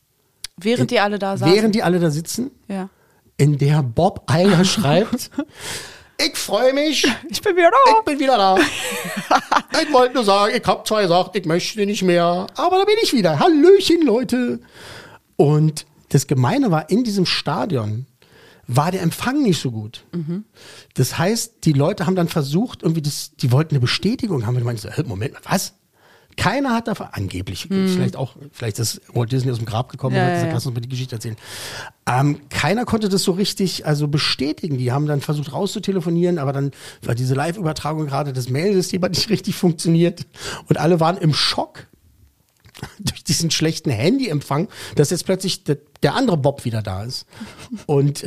[0.57, 1.53] Während in, die alle da saßen?
[1.53, 2.51] Während die alle da sitzen.
[2.67, 2.89] Ja
[3.37, 5.29] in der Bob Eiler schreibt,
[6.17, 7.05] ich freue mich.
[7.29, 7.99] Ich bin wieder da.
[7.99, 8.57] Ich bin wieder da.
[9.81, 12.95] ich wollte nur sagen, ich habe zwar gesagt, ich möchte nicht mehr, aber da bin
[13.01, 13.39] ich wieder.
[13.39, 14.59] Hallöchen, Leute.
[15.35, 18.05] Und das Gemeine war, in diesem Stadion
[18.67, 20.05] war der Empfang nicht so gut.
[20.11, 20.45] Mhm.
[20.95, 24.55] Das heißt, die Leute haben dann versucht, irgendwie das, die wollten eine Bestätigung haben.
[24.55, 25.73] Und ich meinte, Moment, was?
[26.37, 27.87] Keiner hat davon, angeblich, mhm.
[27.87, 30.53] vielleicht auch, vielleicht ist Walt Disney aus dem Grab gekommen ja, und hat gesagt, ja.
[30.55, 31.37] lass uns mal die Geschichte erzählen.
[32.07, 34.77] Ähm, keiner konnte das so richtig also bestätigen.
[34.77, 39.29] Die haben dann versucht rauszutelefonieren, aber dann war diese Live-Übertragung gerade, das Mail-System hat nicht
[39.29, 40.25] richtig funktioniert
[40.67, 41.87] und alle waren im Schock
[42.99, 47.25] durch diesen schlechten Handyempfang, dass jetzt plötzlich der, der andere Bob wieder da ist.
[47.85, 48.25] Und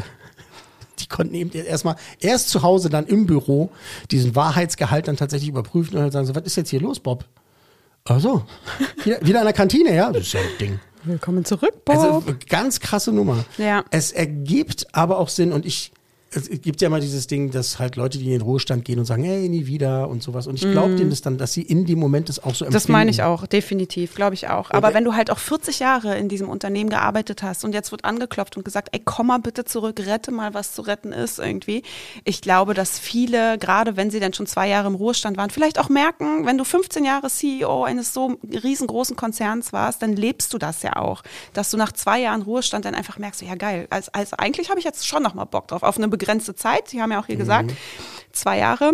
[0.98, 3.70] die konnten eben erstmal erst zu Hause, dann im Büro
[4.10, 7.24] diesen Wahrheitsgehalt dann tatsächlich überprüfen und dann sagen so, was ist jetzt hier los, Bob?
[8.10, 8.42] Ach so.
[9.04, 10.10] Wieder, wieder in der Kantine, ja?
[10.10, 10.80] Das ist ja ein Ding.
[11.04, 11.96] Willkommen zurück, Bob.
[11.96, 13.44] Also ganz krasse Nummer.
[13.58, 13.84] Ja.
[13.90, 15.92] Es ergibt aber auch Sinn und ich
[16.31, 19.07] es gibt ja mal dieses Ding, dass halt Leute, die in den Ruhestand gehen und
[19.07, 20.47] sagen, hey, nie wieder und sowas.
[20.47, 20.97] Und ich glaube mm.
[20.98, 22.73] denen das dann, dass sie in dem Moment das auch so empfinden.
[22.74, 24.70] Das meine ich auch, definitiv, glaube ich auch.
[24.70, 24.97] Aber okay.
[24.97, 28.58] wenn du halt auch 40 Jahre in diesem Unternehmen gearbeitet hast und jetzt wird angeklopft
[28.58, 31.82] und gesagt, ey, komm mal bitte zurück, rette mal, was zu retten ist irgendwie.
[32.24, 35.78] Ich glaube, dass viele, gerade wenn sie dann schon zwei Jahre im Ruhestand waren, vielleicht
[35.78, 40.58] auch merken, wenn du 15 Jahre CEO eines so riesengroßen Konzerns warst, dann lebst du
[40.58, 41.23] das ja auch.
[41.55, 44.78] Dass du nach zwei Jahren Ruhestand dann einfach merkst, ja geil, also, also eigentlich habe
[44.78, 46.88] ich jetzt schon nochmal Bock drauf, auf eine begrenzte Zeit.
[46.88, 47.40] Sie haben ja auch hier mhm.
[47.40, 47.72] gesagt,
[48.32, 48.92] zwei Jahre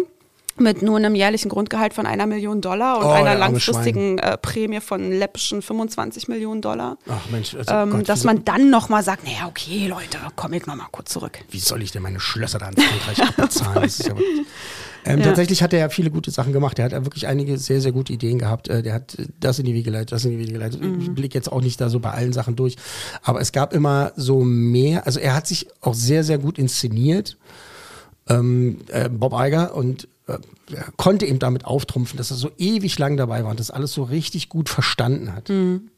[0.57, 4.81] mit nur einem jährlichen Grundgehalt von einer Million Dollar und oh, einer langfristigen äh, Prämie
[4.81, 6.97] von läppischen 25 Millionen Dollar.
[7.09, 10.67] Ach Mensch, also ähm, Gott, dass man dann nochmal sagt, naja, okay, Leute, komm ich
[10.67, 11.41] nochmal kurz zurück.
[11.51, 13.83] Wie soll ich denn meine Schlösser da in Frankreich abbezahlen?
[13.83, 14.15] Das ist ja
[15.05, 15.27] ähm, ja.
[15.27, 16.79] Tatsächlich hat er ja viele gute Sachen gemacht.
[16.79, 18.69] Er hat ja wirklich einige sehr, sehr gute Ideen gehabt.
[18.69, 20.83] Äh, der hat das in die Wege geleitet, das in die Wege geleitet.
[20.83, 21.01] Mhm.
[21.01, 22.77] Ich blicke jetzt auch nicht da so bei allen Sachen durch.
[23.23, 27.37] Aber es gab immer so mehr, also er hat sich auch sehr, sehr gut inszeniert.
[28.29, 30.39] Ähm, äh, Bob Iger und äh,
[30.97, 34.05] konnte ihm damit auftrumpfen, dass er so ewig lang dabei war und das alles so
[34.05, 35.51] richtig gut verstanden hat.
[35.51, 35.91] Mhm.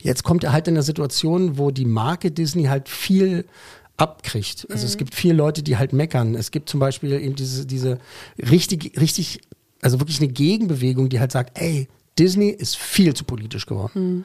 [0.00, 3.44] Jetzt kommt er halt in der Situation, wo die Marke Disney halt viel
[3.98, 4.66] abkriegt.
[4.70, 4.88] Also mhm.
[4.88, 6.34] es gibt viele Leute, die halt meckern.
[6.34, 7.98] Es gibt zum Beispiel eben diese, diese
[8.38, 9.40] richtig, richtig,
[9.82, 14.16] also wirklich eine Gegenbewegung, die halt sagt, ey, Disney ist viel zu politisch geworden.
[14.16, 14.24] Mhm.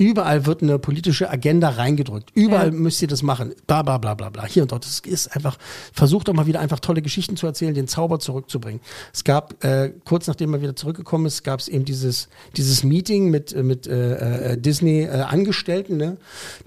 [0.00, 2.30] Überall wird eine politische Agenda reingedrückt.
[2.32, 2.72] Überall ja.
[2.72, 3.52] müsst ihr das machen.
[3.66, 4.46] Bla bla bla bla bla.
[4.46, 4.84] Hier und dort.
[4.84, 5.58] Das ist einfach,
[5.92, 8.80] versucht doch mal wieder einfach tolle Geschichten zu erzählen, den Zauber zurückzubringen.
[9.12, 13.30] Es gab, äh, kurz nachdem er wieder zurückgekommen ist, gab es eben dieses, dieses Meeting
[13.30, 16.16] mit, äh, mit äh, äh, Disney-Angestellten, ne?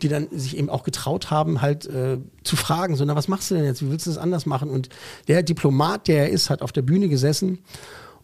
[0.01, 3.49] die dann sich eben auch getraut haben, halt äh, zu fragen, so, na, was machst
[3.49, 3.81] du denn jetzt?
[3.81, 4.69] Wie willst du das anders machen?
[4.69, 4.89] Und
[5.29, 7.59] der Diplomat, der er ist, hat auf der Bühne gesessen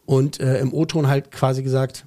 [0.06, 2.04] und äh, im O-Ton halt quasi gesagt,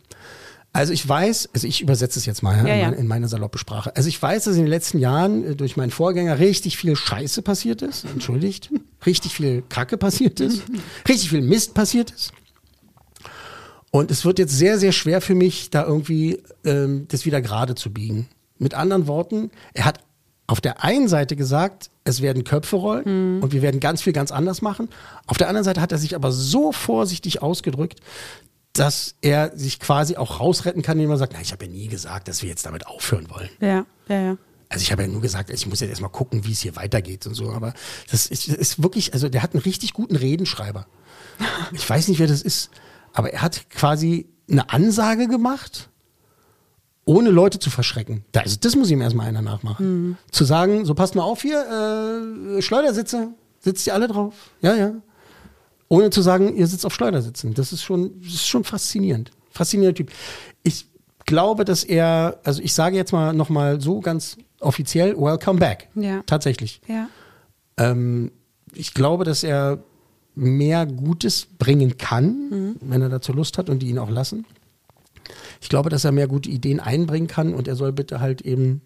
[0.73, 3.59] also ich weiß, also ich übersetze es jetzt mal ja, in, meine, in, meine, saloppe
[3.59, 3.95] Sprache.
[3.97, 7.43] Also ich weiß, dass in den letzten Jahren äh, durch meinen Vorgänger richtig viel Scheiße
[7.43, 8.71] passiert ist, entschuldigt,
[9.05, 10.63] richtig viel Kacke passiert ist,
[11.09, 12.33] richtig viel Mist passiert ist.
[13.91, 17.75] Und es wird jetzt sehr, sehr schwer für mich, da irgendwie ähm, das wieder gerade
[17.75, 18.29] zu biegen.
[18.59, 19.99] Mit anderen Worten, er hat
[20.47, 23.43] auf der einen Seite gesagt, es werden Köpfe rollen Mhm.
[23.43, 24.89] und wir werden ganz viel ganz anders machen.
[25.27, 28.01] Auf der anderen Seite hat er sich aber so vorsichtig ausgedrückt,
[28.81, 31.89] dass er sich quasi auch rausretten kann, indem er sagt, na, ich habe ja nie
[31.89, 33.51] gesagt, dass wir jetzt damit aufhören wollen.
[33.61, 34.37] Ja, ja, ja.
[34.71, 37.27] Also ich habe ja nur gesagt, ich muss jetzt erstmal gucken, wie es hier weitergeht
[37.27, 37.51] und so.
[37.51, 37.75] Aber
[38.11, 40.87] das ist, ist wirklich, also der hat einen richtig guten Redenschreiber.
[41.73, 42.71] Ich weiß nicht, wer das ist,
[43.13, 45.89] aber er hat quasi eine Ansage gemacht,
[47.05, 48.25] ohne Leute zu verschrecken.
[48.33, 50.17] Da- Also das muss ihm erstmal einer nachmachen.
[50.31, 51.61] Zu sagen, so passt mal auf hier,
[52.59, 53.29] äh, Schleudersitze,
[53.61, 54.35] sitzt ihr alle drauf?
[54.61, 54.93] Ja, ja.
[55.91, 57.53] Ohne zu sagen, ihr sitzt auf Schleudersitzen.
[57.53, 59.33] Das ist schon, das ist schon faszinierend.
[59.51, 60.13] Faszinierender Typ.
[60.63, 60.87] Ich
[61.27, 65.89] glaube, dass er, also ich sage jetzt mal nochmal so ganz offiziell, welcome back.
[65.97, 66.23] Ja.
[66.27, 66.81] Tatsächlich.
[66.87, 67.09] Ja.
[67.77, 68.31] Ähm,
[68.73, 69.83] ich glaube, dass er
[70.37, 74.47] mehr Gutes bringen kann, wenn er dazu Lust hat und die ihn auch lassen.
[75.61, 78.81] Ich glaube, dass er mehr gute Ideen einbringen kann und er soll bitte halt eben,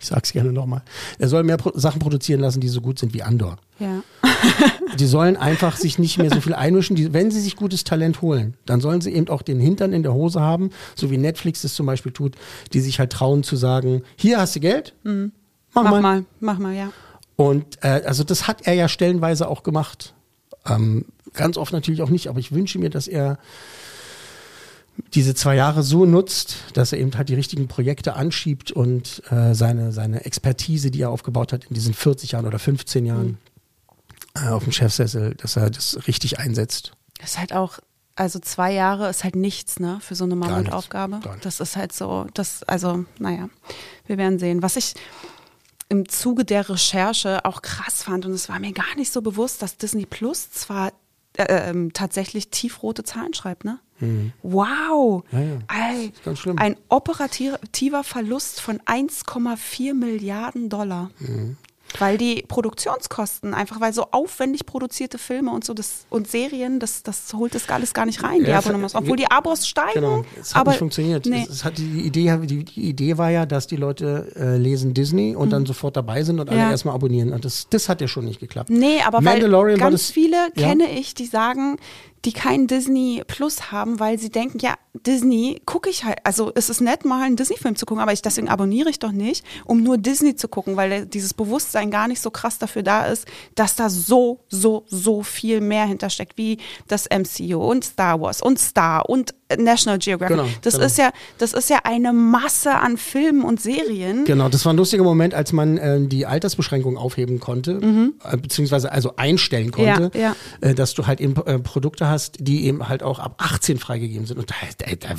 [0.00, 0.82] ich sag's gerne nochmal,
[1.18, 3.56] er soll mehr Pro Sachen produzieren lassen, die so gut sind wie Andor.
[3.78, 4.02] Ja.
[4.98, 6.96] Die sollen einfach sich nicht mehr so viel einmischen.
[6.96, 10.02] Die, wenn sie sich gutes Talent holen, dann sollen sie eben auch den Hintern in
[10.02, 12.34] der Hose haben, so wie Netflix das zum Beispiel tut,
[12.72, 15.32] die sich halt trauen zu sagen, hier hast du Geld, mach, Mhm.
[15.74, 16.00] Mach mal.
[16.00, 16.90] mal, mach mal, ja.
[17.36, 20.14] Und äh, also das hat er ja stellenweise auch gemacht.
[20.66, 21.04] Ähm,
[21.34, 23.38] ganz oft natürlich auch nicht, aber ich wünsche mir, dass er
[25.14, 29.54] diese zwei Jahre so nutzt, dass er eben halt die richtigen Projekte anschiebt und äh,
[29.54, 33.38] seine, seine Expertise, die er aufgebaut hat in diesen 40 Jahren oder 15 Jahren
[34.34, 36.92] äh, auf dem Chefsessel, dass er das richtig einsetzt.
[37.20, 37.78] Das ist halt auch,
[38.16, 41.20] also zwei Jahre ist halt nichts, ne, für so eine Mammutaufgabe.
[41.42, 43.48] Das ist halt so, das, also, naja,
[44.06, 44.62] wir werden sehen.
[44.62, 44.94] Was ich
[45.88, 49.62] im Zuge der Recherche auch krass fand, und es war mir gar nicht so bewusst,
[49.62, 50.92] dass Disney Plus zwar
[51.38, 53.78] äh, ähm, tatsächlich tiefrote Zahlen schreibt, ne?
[54.42, 55.24] Wow!
[55.32, 55.38] Mhm.
[55.38, 56.08] Ja, ja.
[56.24, 56.58] Ganz schlimm.
[56.58, 61.10] Ein operativer Verlust von 1,4 Milliarden Dollar.
[61.18, 61.56] Mhm.
[61.98, 67.02] Weil die Produktionskosten, einfach weil so aufwendig produzierte Filme und so das, und Serien, das,
[67.02, 68.94] das holt das alles gar nicht rein, die Ja, Abonnements.
[68.94, 69.94] Obwohl die Abos steigen.
[69.94, 71.24] Genau, es hat aber nicht funktioniert.
[71.26, 71.44] Nee.
[71.44, 74.92] Es, es hat die, Idee, die, die Idee war ja, dass die Leute äh, lesen
[74.92, 76.64] Disney und dann sofort dabei sind und alle Mhm.
[76.64, 76.70] Ja.
[76.72, 77.32] erstmal abonnieren.
[77.32, 78.68] Und das, das hat ja schon nicht geklappt.
[78.70, 80.68] Nee, aber weil Mandalorian ganz das, viele Ja.
[80.68, 81.76] kenne ich, die sagen,
[82.24, 84.74] die kein Disney Plus haben, weil sie denken, ja,
[85.06, 88.22] Disney gucke ich halt, also es ist nett, mal einen Disney-Film zu gucken, aber ich,
[88.22, 92.20] deswegen abonniere ich doch nicht, um nur Disney zu gucken, weil dieses Bewusstsein gar nicht
[92.20, 97.06] so krass dafür da ist, dass da so, so, so viel mehr hintersteckt, wie das
[97.08, 100.36] MCU und Star Wars und Star und National Geographic.
[100.36, 100.86] Genau, das genau.
[100.86, 104.24] ist ja, das ist ja eine Masse an Filmen und Serien.
[104.24, 107.80] Genau, das war ein lustiger Moment, als man äh, die Altersbeschränkung aufheben konnte,
[108.24, 110.10] äh, beziehungsweise also einstellen konnte, Mhm.
[110.20, 111.58] Ja, Äh, dass du halt eben äh,
[112.08, 114.38] Hast, die eben halt auch ab 18 freigegeben sind.
[114.38, 114.52] Und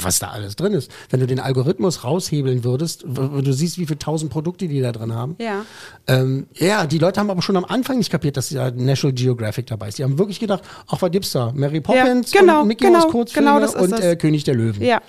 [0.04, 0.92] was da alles drin ist.
[1.10, 5.14] Wenn du den Algorithmus raushebeln würdest, du siehst, wie viele tausend Produkte die da drin
[5.14, 5.36] haben.
[5.40, 5.66] Ja.
[6.08, 9.68] Ähm, ja, die Leute haben aber schon am Anfang nicht kapiert, dass da National Geographic
[9.68, 9.98] dabei ist.
[9.98, 11.52] Die haben wirklich gedacht, ach, was gibt's da?
[11.54, 14.56] Mary Poppins genau, und Mickey genau, Mouse Kurzfilme genau das ist und äh, König der
[14.56, 14.82] Löwen.
[14.82, 15.02] Ja.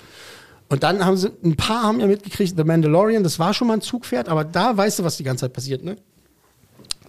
[0.68, 3.75] Und dann haben sie, ein paar haben ja mitgekriegt, The Mandalorian, das war schon mal
[3.75, 5.97] ein Zugpferd, aber da weißt du, was die ganze Zeit passiert, ne?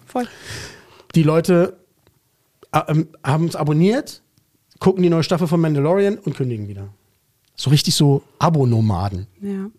[0.08, 0.28] Voll.
[1.14, 1.78] Die Leute
[2.72, 4.24] äh, ähm, haben es abonniert,
[4.82, 6.90] gucken die neue Staffel von Mandalorian und kündigen wieder.
[7.56, 9.70] So richtig so Abonomaden, Ja.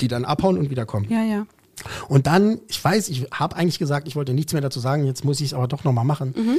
[0.00, 1.06] die dann abhauen und wiederkommen.
[1.10, 1.46] Ja, ja.
[2.08, 5.24] Und dann, ich weiß, ich habe eigentlich gesagt, ich wollte nichts mehr dazu sagen, jetzt
[5.24, 6.34] muss ich es aber doch nochmal machen.
[6.36, 6.58] Mhm.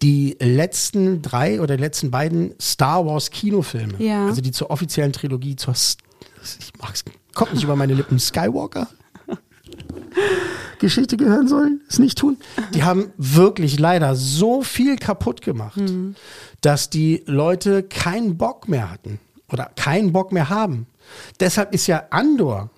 [0.00, 4.26] Die letzten drei oder die letzten beiden Star Wars Kinofilme, Ja.
[4.28, 7.04] also die zur offiziellen Trilogie, zur, ich mag's,
[7.34, 8.86] kommt nicht über meine Lippen, Skywalker.
[10.78, 12.38] Geschichte gehören sollen, es nicht tun.
[12.74, 16.14] Die haben wirklich leider so viel kaputt gemacht, Mhm.
[16.62, 19.18] dass die Leute keinen Bock mehr hatten
[19.52, 20.86] oder keinen Bock mehr haben.
[21.38, 22.70] Deshalb ist ja Andor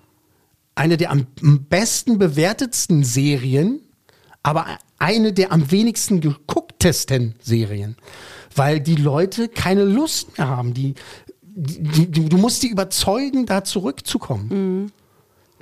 [0.75, 1.27] eine der am
[1.69, 3.79] besten bewertetsten Serien,
[4.41, 4.65] aber
[4.99, 7.95] eine der am wenigsten gegucktesten Serien,
[8.55, 10.73] weil die Leute keine Lust mehr haben.
[10.73, 10.95] Die,
[11.45, 14.91] die, die, du musst die überzeugen, da zurückzukommen.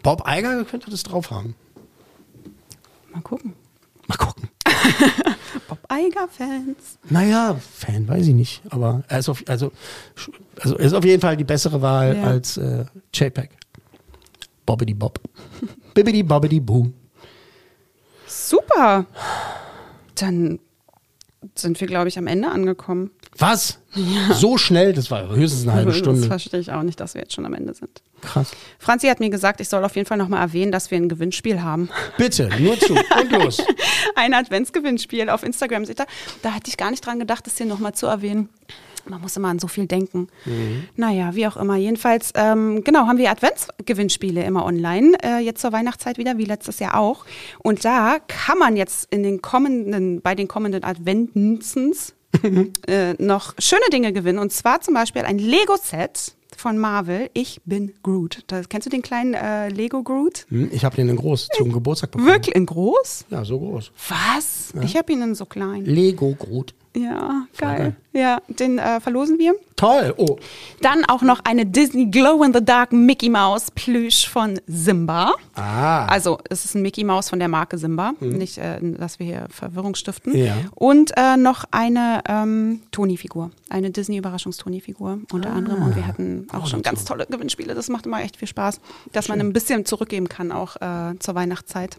[0.04, 1.56] Bob Eiger könnte das drauf haben.
[3.14, 3.54] Mal gucken.
[4.08, 4.50] Mal gucken.
[5.68, 6.98] Bob Eiger-Fans.
[7.10, 9.72] Naja, Fan weiß ich nicht, aber er ist auf, also,
[10.60, 12.24] also ist auf jeden Fall die bessere Wahl Ja.
[12.24, 13.50] als äh, JPEG.
[14.66, 15.20] Bobbidi Bob.
[15.94, 16.88] Bibbidi Bobbidi Boo.
[18.28, 19.06] Super.
[20.16, 20.60] Dann
[21.56, 23.12] sind wir, glaube ich, am Ende angekommen.
[23.38, 23.80] Was?
[24.34, 24.93] So schnell?
[24.93, 26.27] Das war höchstens eine halbe Das Stunde.
[26.27, 28.01] verstehe ich auch nicht, dass wir jetzt schon am Ende sind.
[28.22, 28.51] Krass.
[28.77, 31.61] Franzi hat mir gesagt, ich soll auf jeden Fall nochmal erwähnen, dass wir ein Gewinnspiel
[31.61, 31.90] haben.
[32.18, 33.61] Bitte, nur zu und los.
[34.16, 35.85] Ein Adventsgewinnspiel auf Instagram.
[36.42, 38.50] Da hatte ich gar nicht dran gedacht, das hier nochmal zu erwähnen.
[39.08, 40.27] Man muss immer an so viel denken.
[40.95, 41.76] Naja, wie auch immer.
[41.76, 46.77] Jedenfalls, ähm, genau, haben wir Adventsgewinnspiele immer online, äh, jetzt zur Weihnachtszeit wieder, wie letztes
[46.80, 47.26] Jahr auch.
[47.60, 52.14] Und da kann man jetzt in den kommenden, bei den kommenden Adventensens
[52.88, 54.40] äh, noch schöne Dinge gewinnen.
[54.40, 57.30] Und zwar zum Beispiel ein Lego-Set von Marvel.
[57.34, 58.43] Ich bin Groot.
[58.48, 60.45] Das, kennst du den kleinen äh, Lego Groot?
[60.50, 62.30] Hm, Ich habe den in groß zum Geburtstag bekommen.
[62.32, 63.26] Wirklich in groß?
[63.30, 63.92] Ja, so groß.
[64.10, 64.74] Was?
[64.84, 65.85] Ich habe ihn in so klein.
[65.85, 66.74] Lego Groot.
[66.95, 67.95] Ja, geil.
[68.11, 69.53] Ja, den äh, verlosen wir.
[69.78, 70.14] Toll.
[70.18, 70.38] Oh,
[70.82, 75.34] Dann auch noch eine Disney Glow in the Dark Mickey Mouse Plüsch von Simba.
[75.56, 76.06] ah.
[76.08, 79.48] Also es ist ein Mickey Mouse von der Marke Simba, nicht, äh, dass wir hier
[79.50, 80.36] Verwirrung stiften.
[80.36, 80.56] Ja.
[80.76, 85.84] Und äh, noch eine ähm, Toni-Figur, eine Disney-Überraschungstoni-Figur unter anderem.
[85.84, 87.74] Und wir hatten auch Oh, schon ganz tolle Gewinnspiele.
[87.74, 88.82] Das macht immer echt viel Spaß,
[89.14, 91.98] dass man ein bisschen zurückgeben kann, auch äh, zur Weihnachtszeit.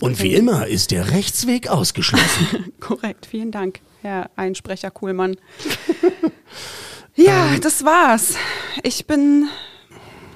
[0.00, 2.72] Und wie immer ist der Rechtsweg ausgeschlossen.
[2.80, 5.36] Korrekt, vielen Dank, Herr Einsprecher Kuhlmann.
[7.14, 8.34] ja, das war's.
[8.82, 9.48] Ich bin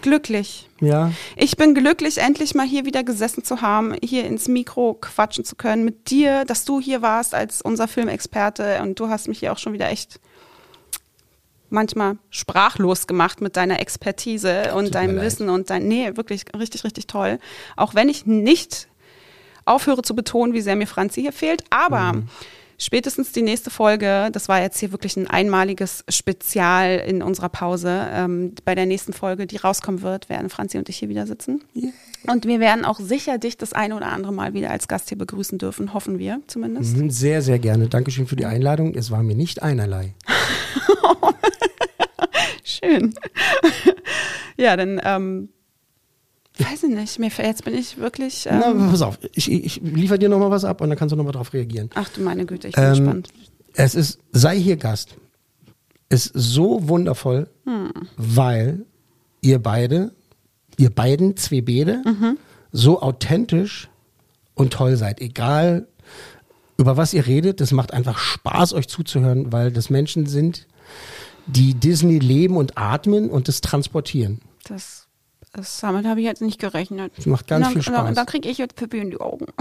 [0.03, 0.69] glücklich.
[0.81, 1.11] ja.
[1.35, 5.57] Ich bin glücklich, endlich mal hier wieder gesessen zu haben, hier ins Mikro quatschen zu
[5.57, 9.53] können mit dir, dass du hier warst als unser Filmexperte und du hast mich hier
[9.53, 10.21] auch schon wieder echt
[11.71, 15.25] manchmal sprachlos gemacht mit deiner Expertise und deinem leid.
[15.25, 17.41] Wissen und dein, nee, wirklich richtig, richtig toll.
[17.75, 18.87] Auch wenn ich nicht
[19.65, 22.29] aufhöre zu betonen, wie sehr mir Franzi hier fehlt, aber Mhm.
[22.79, 28.07] Spätestens die nächste Folge, das war jetzt hier wirklich ein einmaliges Spezial in unserer Pause,
[28.13, 31.63] ähm, bei der nächsten Folge, die rauskommen wird, werden Franzi und ich hier wieder sitzen.
[32.27, 35.19] Und wir werden auch sicher dich das eine oder andere Mal wieder als Gast hier
[35.19, 36.97] begrüßen dürfen, hoffen wir zumindest.
[36.97, 37.89] Mhm, Sehr, sehr gerne.
[37.89, 38.95] Dankeschön für die Einladung.
[38.95, 40.15] Es war mir nicht einerlei.
[42.65, 43.15] Schön.
[44.57, 45.49] ja, dann, ähm,
[46.59, 50.19] weiß ich nicht, mir, jetzt bin ich wirklich, ähm, Na, pass auf, ich, ich liefere
[50.19, 51.91] dir nochmal was ab und dann kannst du nochmal drauf reagieren.
[51.95, 53.29] ach du meine Güte, ich bin Ähm, gespannt.
[53.75, 55.17] es ist, sei hier Gast.
[56.09, 57.91] Ist so wundervoll, Hm.
[58.17, 58.85] weil
[59.41, 60.13] ihr beide,
[60.77, 62.39] ihr beiden Zwebede, Mhm.
[62.73, 63.89] so authentisch
[64.55, 65.21] und toll seid.
[65.21, 65.89] Egal,
[66.79, 70.67] über was ihr redet, das macht einfach Spaß, euch zuzuhören, weil das Menschen sind,
[71.47, 74.41] die Disney leben und atmen und das transportieren.
[74.69, 75.06] Das,
[75.57, 77.13] das damit habe ich jetzt nicht gerechnet.
[77.17, 78.05] Das macht ganz dann, viel Spaß.
[78.07, 79.47] Dann, dann kriege ich jetzt Pippi in die Augen.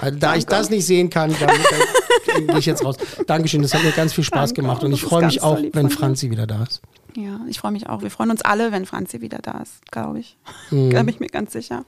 [0.00, 1.50] Also, da ich das nicht sehen kann, dann,
[2.26, 2.96] dann gehe ich jetzt raus.
[3.26, 5.58] Dankeschön, das hat mir ganz viel Spaß Danke, gemacht und ich ist freue mich auch,
[5.72, 5.90] wenn.
[5.90, 6.82] Franzi wieder da ist.
[7.16, 8.02] Ja, ich freue mich auch.
[8.02, 10.36] Wir freuen uns alle, wenn Franzi wieder da ist, glaube ich.
[10.70, 10.90] Mhm.
[10.90, 11.84] Da bin ich mir ganz sicher.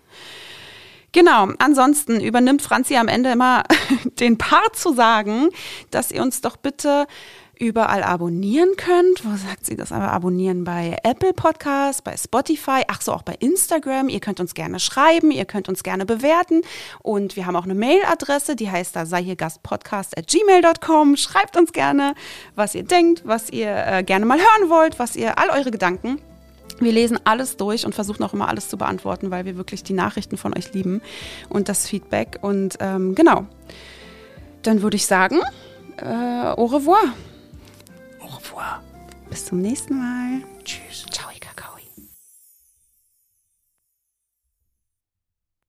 [1.13, 3.65] Genau, ansonsten übernimmt Franzi am Ende immer
[4.21, 5.49] den Part zu sagen,
[5.91, 7.07] dass ihr uns doch bitte
[7.61, 9.25] überall abonnieren könnt.
[9.25, 9.93] Wo sagt sie das?
[9.93, 14.09] Aber abonnieren bei Apple Podcasts, bei Spotify, ach so, auch bei Instagram.
[14.09, 16.63] Ihr könnt uns gerne schreiben, ihr könnt uns gerne bewerten.
[17.03, 21.17] Und wir haben auch eine Mailadresse, die heißt da sei hier Gastpodcast at gmail.com.
[21.17, 22.15] Schreibt uns gerne,
[22.57, 26.19] was ihr denkt, was ihr äh, gerne mal hören wollt, was ihr, all eure Gedanken.
[26.79, 29.93] Wir lesen alles durch und versuchen auch immer alles zu beantworten, weil wir wirklich die
[29.93, 31.03] Nachrichten von euch lieben
[31.51, 32.39] und das Feedback.
[32.41, 33.45] Und ähm, genau,
[34.63, 35.41] dann würde ich sagen,
[35.99, 37.13] äh, au revoir.
[38.61, 38.83] Revoir.
[39.31, 40.43] Bis zum nächsten Mal.
[40.65, 41.07] Tschüss.
[41.11, 41.31] Ciao.